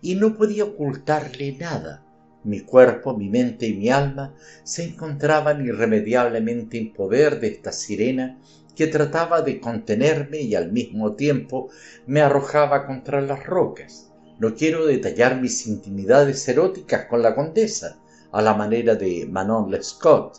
[0.02, 2.04] y no podía ocultarle nada
[2.42, 4.34] mi cuerpo, mi mente y mi alma
[4.64, 8.38] se encontraban irremediablemente en poder de esta sirena
[8.76, 11.70] que trataba de contenerme y al mismo tiempo
[12.06, 14.12] me arrojaba contra las rocas.
[14.38, 17.98] No quiero detallar mis intimidades eróticas con la condesa,
[18.32, 20.38] a la manera de Manon Lescott,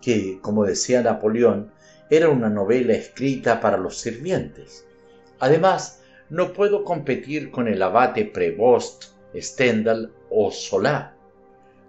[0.00, 1.72] que, como decía Napoleón,
[2.10, 4.84] era una novela escrita para los sirvientes.
[5.38, 9.04] Además, no puedo competir con el abate Prevost,
[9.34, 11.16] Stendhal o Solá,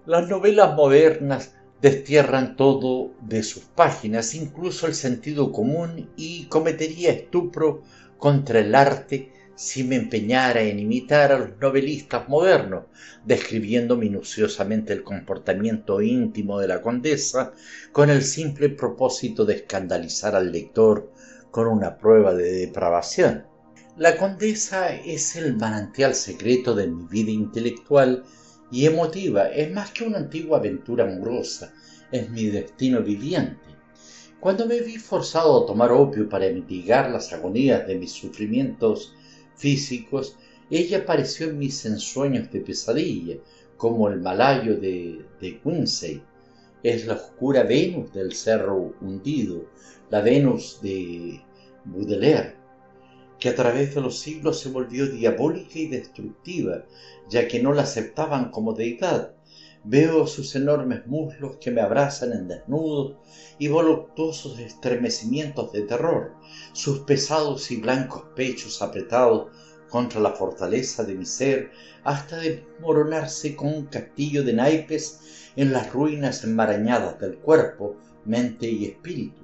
[0.06, 7.84] las novelas modernas destierran todo de sus páginas, incluso el sentido común, y cometería estupro
[8.18, 12.86] contra el arte si me empeñara en imitar a los novelistas modernos,
[13.26, 17.52] describiendo minuciosamente el comportamiento íntimo de la condesa
[17.92, 21.12] con el simple propósito de escandalizar al lector
[21.52, 23.46] con una prueba de depravación.
[23.98, 28.24] La condesa es el manantial secreto de mi vida intelectual
[28.72, 31.74] y emotiva, es más que una antigua aventura amorosa,
[32.12, 33.60] es mi destino viviente.
[34.40, 39.14] Cuando me vi forzado a tomar opio para mitigar las agonías de mis sufrimientos
[39.56, 40.38] físicos,
[40.70, 43.36] ella apareció en mis ensueños de pesadilla,
[43.78, 46.22] como el malayo de, de Quincy.
[46.82, 49.66] Es la oscura Venus del cerro hundido,
[50.10, 51.42] la Venus de
[51.86, 52.63] Baudelaire
[53.44, 56.86] que a través de los siglos se volvió diabólica y destructiva,
[57.28, 59.34] ya que no la aceptaban como deidad.
[59.84, 63.20] Veo sus enormes muslos que me abrazan en desnudo
[63.60, 66.36] y voluptuosos estremecimientos de terror,
[66.72, 69.52] sus pesados y blancos pechos apretados
[69.90, 71.72] contra la fortaleza de mi ser
[72.06, 75.20] hasta desmoronarse con un castillo de naipes
[75.58, 79.43] en las ruinas enmarañadas del cuerpo, mente y espíritu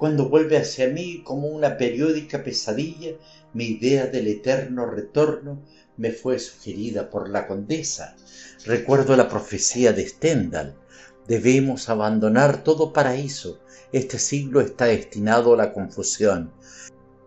[0.00, 3.16] cuando vuelve hacia mí como una periódica pesadilla
[3.52, 5.62] mi idea del eterno retorno,
[5.98, 8.16] me fue sugerida por la condesa.
[8.64, 10.74] Recuerdo la profecía de Stendhal.
[11.28, 13.60] Debemos abandonar todo paraíso.
[13.92, 16.50] Este siglo está destinado a la confusión.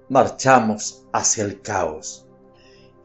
[0.10, 2.26] Marchamos hacia el caos.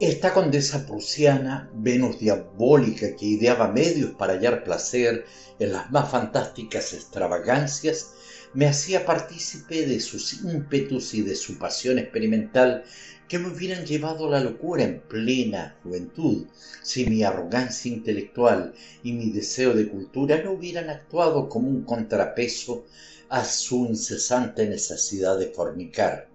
[0.01, 5.27] Esta condesa prusiana, Venus diabólica que ideaba medios para hallar placer
[5.59, 8.15] en las más fantásticas extravagancias,
[8.55, 12.85] me hacía partícipe de sus ímpetus y de su pasión experimental
[13.29, 16.47] que me hubieran llevado a la locura en plena juventud
[16.83, 22.87] si mi arrogancia intelectual y mi deseo de cultura no hubieran actuado como un contrapeso
[23.29, 26.29] a su incesante necesidad de fornicar.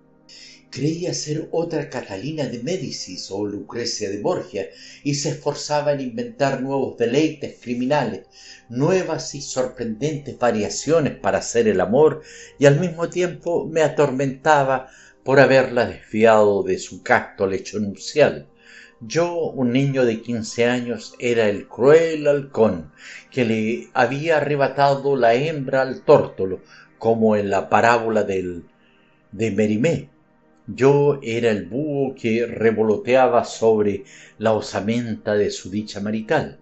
[0.74, 4.70] Creía ser otra Catalina de Médicis o Lucrecia de Borgia
[5.04, 8.22] y se esforzaba en inventar nuevos deleites criminales,
[8.70, 12.24] nuevas y sorprendentes variaciones para hacer el amor
[12.58, 14.88] y al mismo tiempo me atormentaba
[15.24, 18.48] por haberla desviado de su casto lecho nupcial.
[19.00, 22.92] Yo, un niño de quince años, era el cruel halcón
[23.30, 26.62] que le había arrebatado la hembra al tórtolo,
[26.98, 28.66] como en la parábola del
[29.32, 30.13] de Merimé.
[30.68, 34.06] Yo era el búho que revoloteaba sobre
[34.38, 36.58] la osamenta de su dicha marital.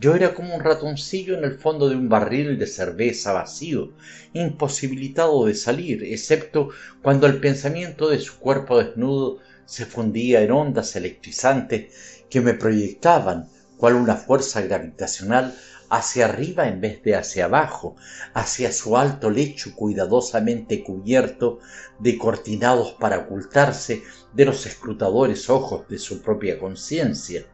[0.00, 3.92] Yo era como un ratoncillo en el fondo de un barril de cerveza vacío,
[4.32, 10.96] imposibilitado de salir, excepto cuando el pensamiento de su cuerpo desnudo se fundía en ondas
[10.96, 15.54] electrizantes que me proyectaban, cual una fuerza gravitacional,
[15.90, 17.96] hacia arriba en vez de hacia abajo,
[18.34, 21.58] hacia su alto lecho cuidadosamente cubierto
[21.98, 24.02] de cortinados para ocultarse
[24.34, 27.46] de los escrutadores ojos de su propia conciencia.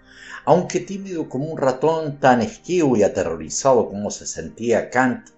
[0.47, 5.29] Aunque tímido como un ratón, tan esquivo y aterrorizado como se sentía Kant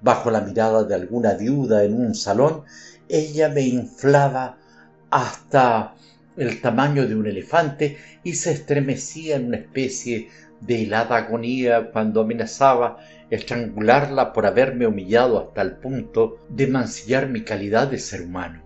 [0.00, 2.62] bajo la mirada de alguna viuda en un salón,
[3.08, 4.58] ella me inflaba
[5.10, 5.94] hasta
[6.36, 10.28] el tamaño de un elefante y se estremecía en una especie
[10.60, 12.98] de helada agonía cuando amenazaba
[13.30, 18.64] estrangularla por haberme humillado hasta el punto de mancillar mi calidad de ser humano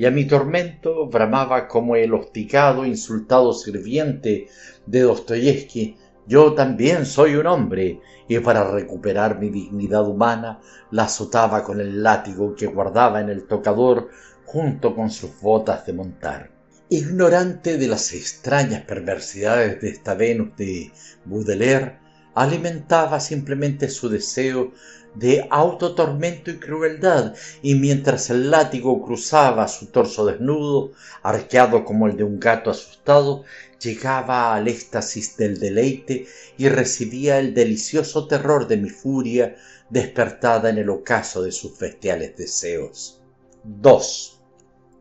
[0.00, 4.48] y a mi tormento bramaba como el hostigado, insultado sirviente
[4.86, 5.94] de Dostoyevsky,
[6.26, 10.58] yo también soy un hombre, y para recuperar mi dignidad humana
[10.90, 14.08] la azotaba con el látigo que guardaba en el tocador
[14.46, 16.50] junto con sus botas de montar.
[16.92, 20.90] Ignorante de las extrañas perversidades de esta Venus de
[21.24, 22.00] Baudelaire,
[22.34, 24.72] alimentaba simplemente su deseo
[25.14, 30.90] de autotormento y crueldad, y mientras el látigo cruzaba su torso desnudo,
[31.22, 33.44] arqueado como el de un gato asustado,
[33.80, 36.26] llegaba al éxtasis del deleite
[36.58, 39.54] y recibía el delicioso terror de mi furia
[39.90, 43.22] despertada en el ocaso de sus bestiales deseos.
[43.62, 44.39] 2.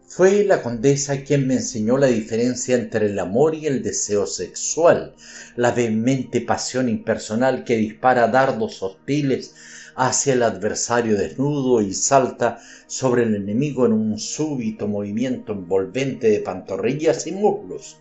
[0.09, 5.13] Fue la condesa quien me enseñó la diferencia entre el amor y el deseo sexual,
[5.55, 9.53] la vehemente pasión impersonal que dispara dardos hostiles
[9.95, 16.39] hacia el adversario desnudo y salta sobre el enemigo en un súbito movimiento envolvente de
[16.39, 17.99] pantorrillas y muslos.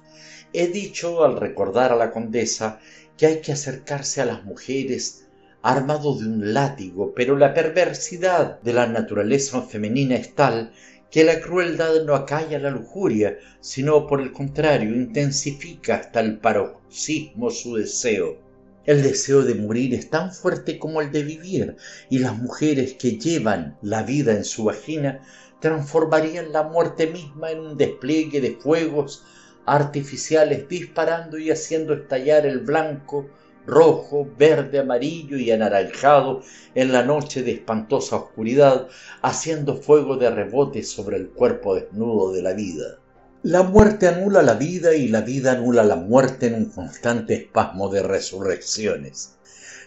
[0.55, 2.81] He dicho al recordar a la condesa
[3.19, 5.27] que hay que acercarse a las mujeres
[5.61, 10.73] armado de un látigo, pero la perversidad de la naturaleza femenina es tal
[11.11, 17.51] que la crueldad no acalla la lujuria, sino por el contrario intensifica hasta el paroxismo
[17.51, 18.39] su deseo.
[18.85, 21.77] El deseo de morir es tan fuerte como el de vivir,
[22.09, 25.21] y las mujeres que llevan la vida en su vagina
[25.61, 29.25] transformarían la muerte misma en un despliegue de fuegos
[29.67, 33.29] artificiales disparando y haciendo estallar el blanco,
[33.69, 36.43] rojo, verde, amarillo y anaranjado
[36.75, 38.89] en la noche de espantosa oscuridad,
[39.23, 42.99] haciendo fuego de rebote sobre el cuerpo desnudo de la vida.
[43.43, 47.89] La muerte anula la vida y la vida anula la muerte en un constante espasmo
[47.89, 49.37] de resurrecciones.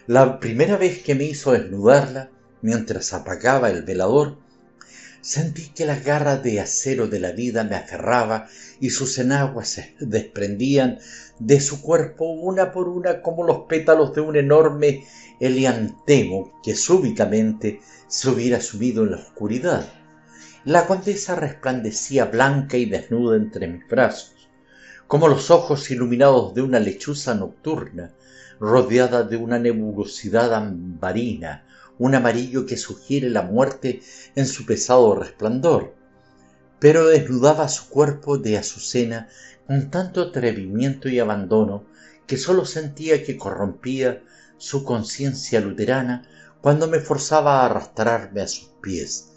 [0.06, 2.30] La primera vez que me hizo desnudarla,
[2.62, 4.38] mientras apagaba el velador,
[5.20, 8.48] sentí que las garras de acero de la vida me aferraba
[8.82, 10.98] y sus enaguas se desprendían
[11.38, 15.04] de su cuerpo una por una como los pétalos de un enorme
[15.38, 17.78] eliantemo que súbitamente
[18.08, 19.86] se hubiera subido en la oscuridad.
[20.64, 24.48] La condesa resplandecía blanca y desnuda entre mis brazos,
[25.06, 28.12] como los ojos iluminados de una lechuza nocturna,
[28.58, 31.64] rodeada de una nebulosidad ambarina,
[32.00, 34.02] un amarillo que sugiere la muerte
[34.34, 36.01] en su pesado resplandor.
[36.82, 39.28] Pero desnudaba su cuerpo de azucena
[39.66, 41.86] con tanto atrevimiento y abandono
[42.26, 44.22] que sólo sentía que corrompía
[44.58, 46.28] su conciencia luterana
[46.60, 49.32] cuando me forzaba a arrastrarme a sus pies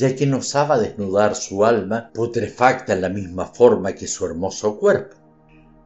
[0.00, 4.78] ya que no osaba desnudar su alma putrefacta en la misma forma que su hermoso
[4.78, 5.16] cuerpo.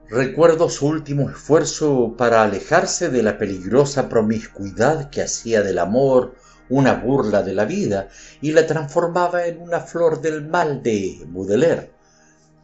[0.09, 6.37] Recuerdo su último esfuerzo para alejarse de la peligrosa promiscuidad que hacía del amor
[6.69, 8.09] una burla de la vida
[8.41, 11.91] y la transformaba en una flor del mal de Baudelaire,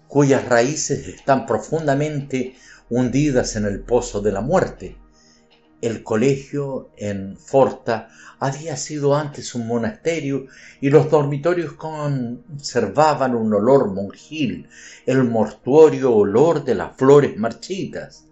[0.08, 2.56] cuyas raíces están profundamente
[2.88, 4.96] hundidas en el pozo de la muerte.
[5.80, 10.46] El colegio en Forta había sido antes un monasterio
[10.80, 14.68] y los dormitorios conservaban un olor monjil,
[15.06, 18.29] el mortuorio olor de las flores marchitas.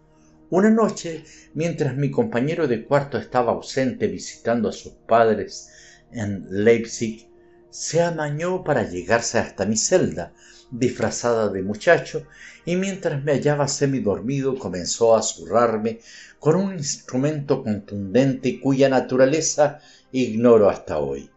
[0.51, 5.71] Una noche, mientras mi compañero de cuarto estaba ausente visitando a sus padres
[6.11, 7.29] en Leipzig,
[7.69, 10.33] se amañó para llegarse hasta mi celda,
[10.71, 12.27] disfrazada de muchacho,
[12.65, 16.01] y mientras me hallaba semidormido comenzó a zurrarme
[16.39, 19.81] con un instrumento contundente cuya naturaleza
[20.13, 21.31] ignoro hasta hoy.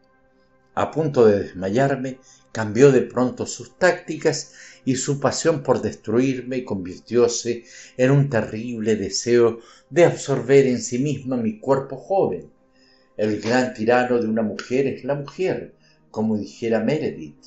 [0.73, 2.19] A punto de desmayarme,
[2.53, 4.53] cambió de pronto sus tácticas
[4.85, 7.63] y su pasión por destruirme convirtióse
[7.97, 12.49] en un terrible deseo de absorber en sí misma mi cuerpo joven.
[13.17, 15.75] El gran tirano de una mujer es la mujer,
[16.09, 17.45] como dijera Meredith,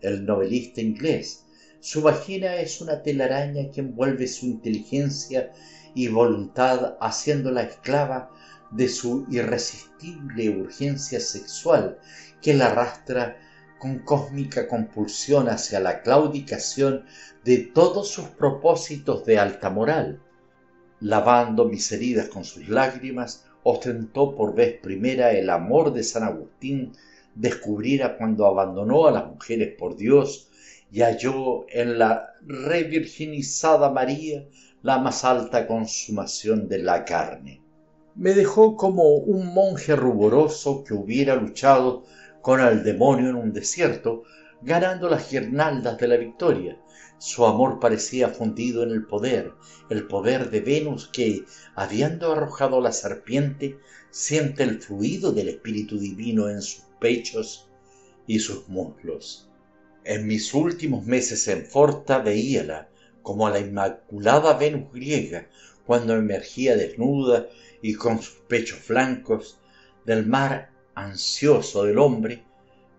[0.00, 1.44] el novelista inglés.
[1.80, 5.52] Su vagina es una telaraña que envuelve su inteligencia
[5.94, 8.30] y voluntad haciéndola esclava
[8.70, 11.98] de su irresistible urgencia sexual
[12.40, 13.36] que la arrastra
[13.82, 17.04] con cósmica compulsión hacia la claudicación
[17.42, 20.22] de todos sus propósitos de alta moral.
[21.00, 26.92] Lavando mis heridas con sus lágrimas, ostentó por vez primera el amor de San Agustín
[27.34, 30.48] descubriera cuando abandonó a las mujeres por Dios
[30.92, 34.46] y halló en la revirginizada María
[34.84, 37.60] la más alta consumación de la carne.
[38.14, 42.04] Me dejó como un monje ruboroso que hubiera luchado
[42.42, 44.24] con el demonio en un desierto,
[44.60, 46.76] ganando las guirnaldas de la victoria.
[47.18, 49.52] Su amor parecía fundido en el poder,
[49.88, 51.44] el poder de Venus que,
[51.76, 53.78] habiendo arrojado la serpiente,
[54.10, 57.70] siente el fluido del espíritu divino en sus pechos
[58.26, 59.48] y sus muslos.
[60.04, 62.88] En mis últimos meses en Forta veíala
[63.22, 65.46] como a la inmaculada Venus griega
[65.86, 67.46] cuando emergía desnuda
[67.82, 69.60] y con sus pechos blancos
[70.04, 72.44] del mar ansioso del hombre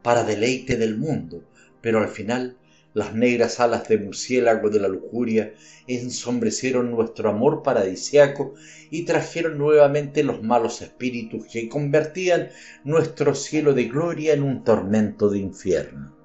[0.02, 1.44] para deleite del mundo,
[1.82, 2.58] pero al final
[2.94, 5.54] las negras alas de murciélago de la lujuria
[5.88, 8.54] ensombrecieron nuestro amor paradisiaco
[8.92, 12.50] y trajeron nuevamente los malos espíritus que convertían
[12.84, 16.16] nuestro cielo de gloria en un tormento de infierno.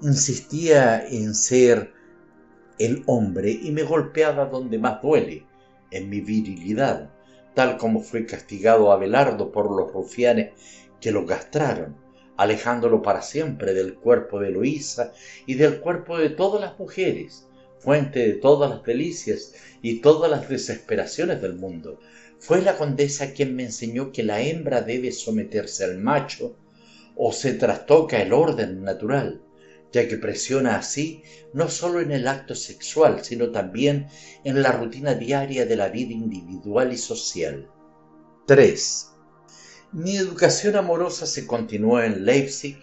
[0.00, 1.92] Insistía en ser
[2.78, 5.44] el hombre y me golpeaba donde más duele,
[5.90, 7.10] en mi virilidad,
[7.54, 10.52] tal como fue castigado Abelardo por los rufianes
[11.06, 11.94] que lo castraron,
[12.36, 15.12] alejándolo para siempre del cuerpo de Luisa
[15.46, 17.46] y del cuerpo de todas las mujeres,
[17.78, 22.00] fuente de todas las delicias y todas las desesperaciones del mundo.
[22.40, 26.56] Fue la condesa quien me enseñó que la hembra debe someterse al macho
[27.14, 29.44] o se trastoca el orden natural,
[29.92, 34.08] ya que presiona así no sólo en el acto sexual, sino también
[34.42, 37.70] en la rutina diaria de la vida individual y social.
[38.48, 39.12] 3.
[39.96, 42.76] Mi educación amorosa se continuó en Leipzig,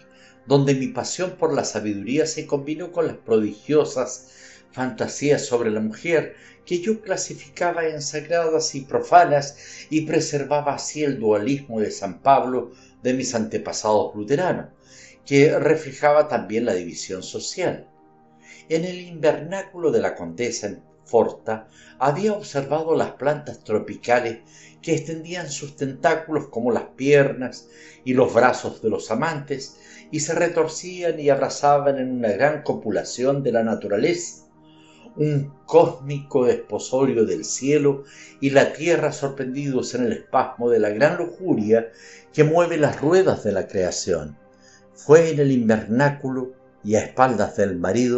[0.46, 4.30] donde mi pasión por la sabiduría se combinó con las prodigiosas
[4.72, 6.34] fantasías sobre la mujer
[6.66, 12.72] que yo clasificaba en sagradas y profanas y preservaba así el dualismo de San Pablo
[13.04, 14.70] de mis antepasados luteranos,
[15.24, 17.88] que reflejaba también la división social.
[18.68, 21.68] En el invernáculo de la condesa Forta
[21.98, 24.38] había observado las plantas tropicales
[24.82, 27.68] que extendían sus tentáculos como las piernas
[28.04, 29.78] y los brazos de los amantes
[30.10, 34.44] y se retorcían y abrazaban en una gran copulación de la naturaleza,
[35.16, 38.04] un cósmico desposorio del cielo
[38.40, 41.90] y la tierra sorprendidos en el espasmo de la gran lujuria
[42.32, 44.36] que mueve las ruedas de la creación.
[44.94, 46.52] Fue en el invernáculo
[46.84, 48.12] y a espaldas del marido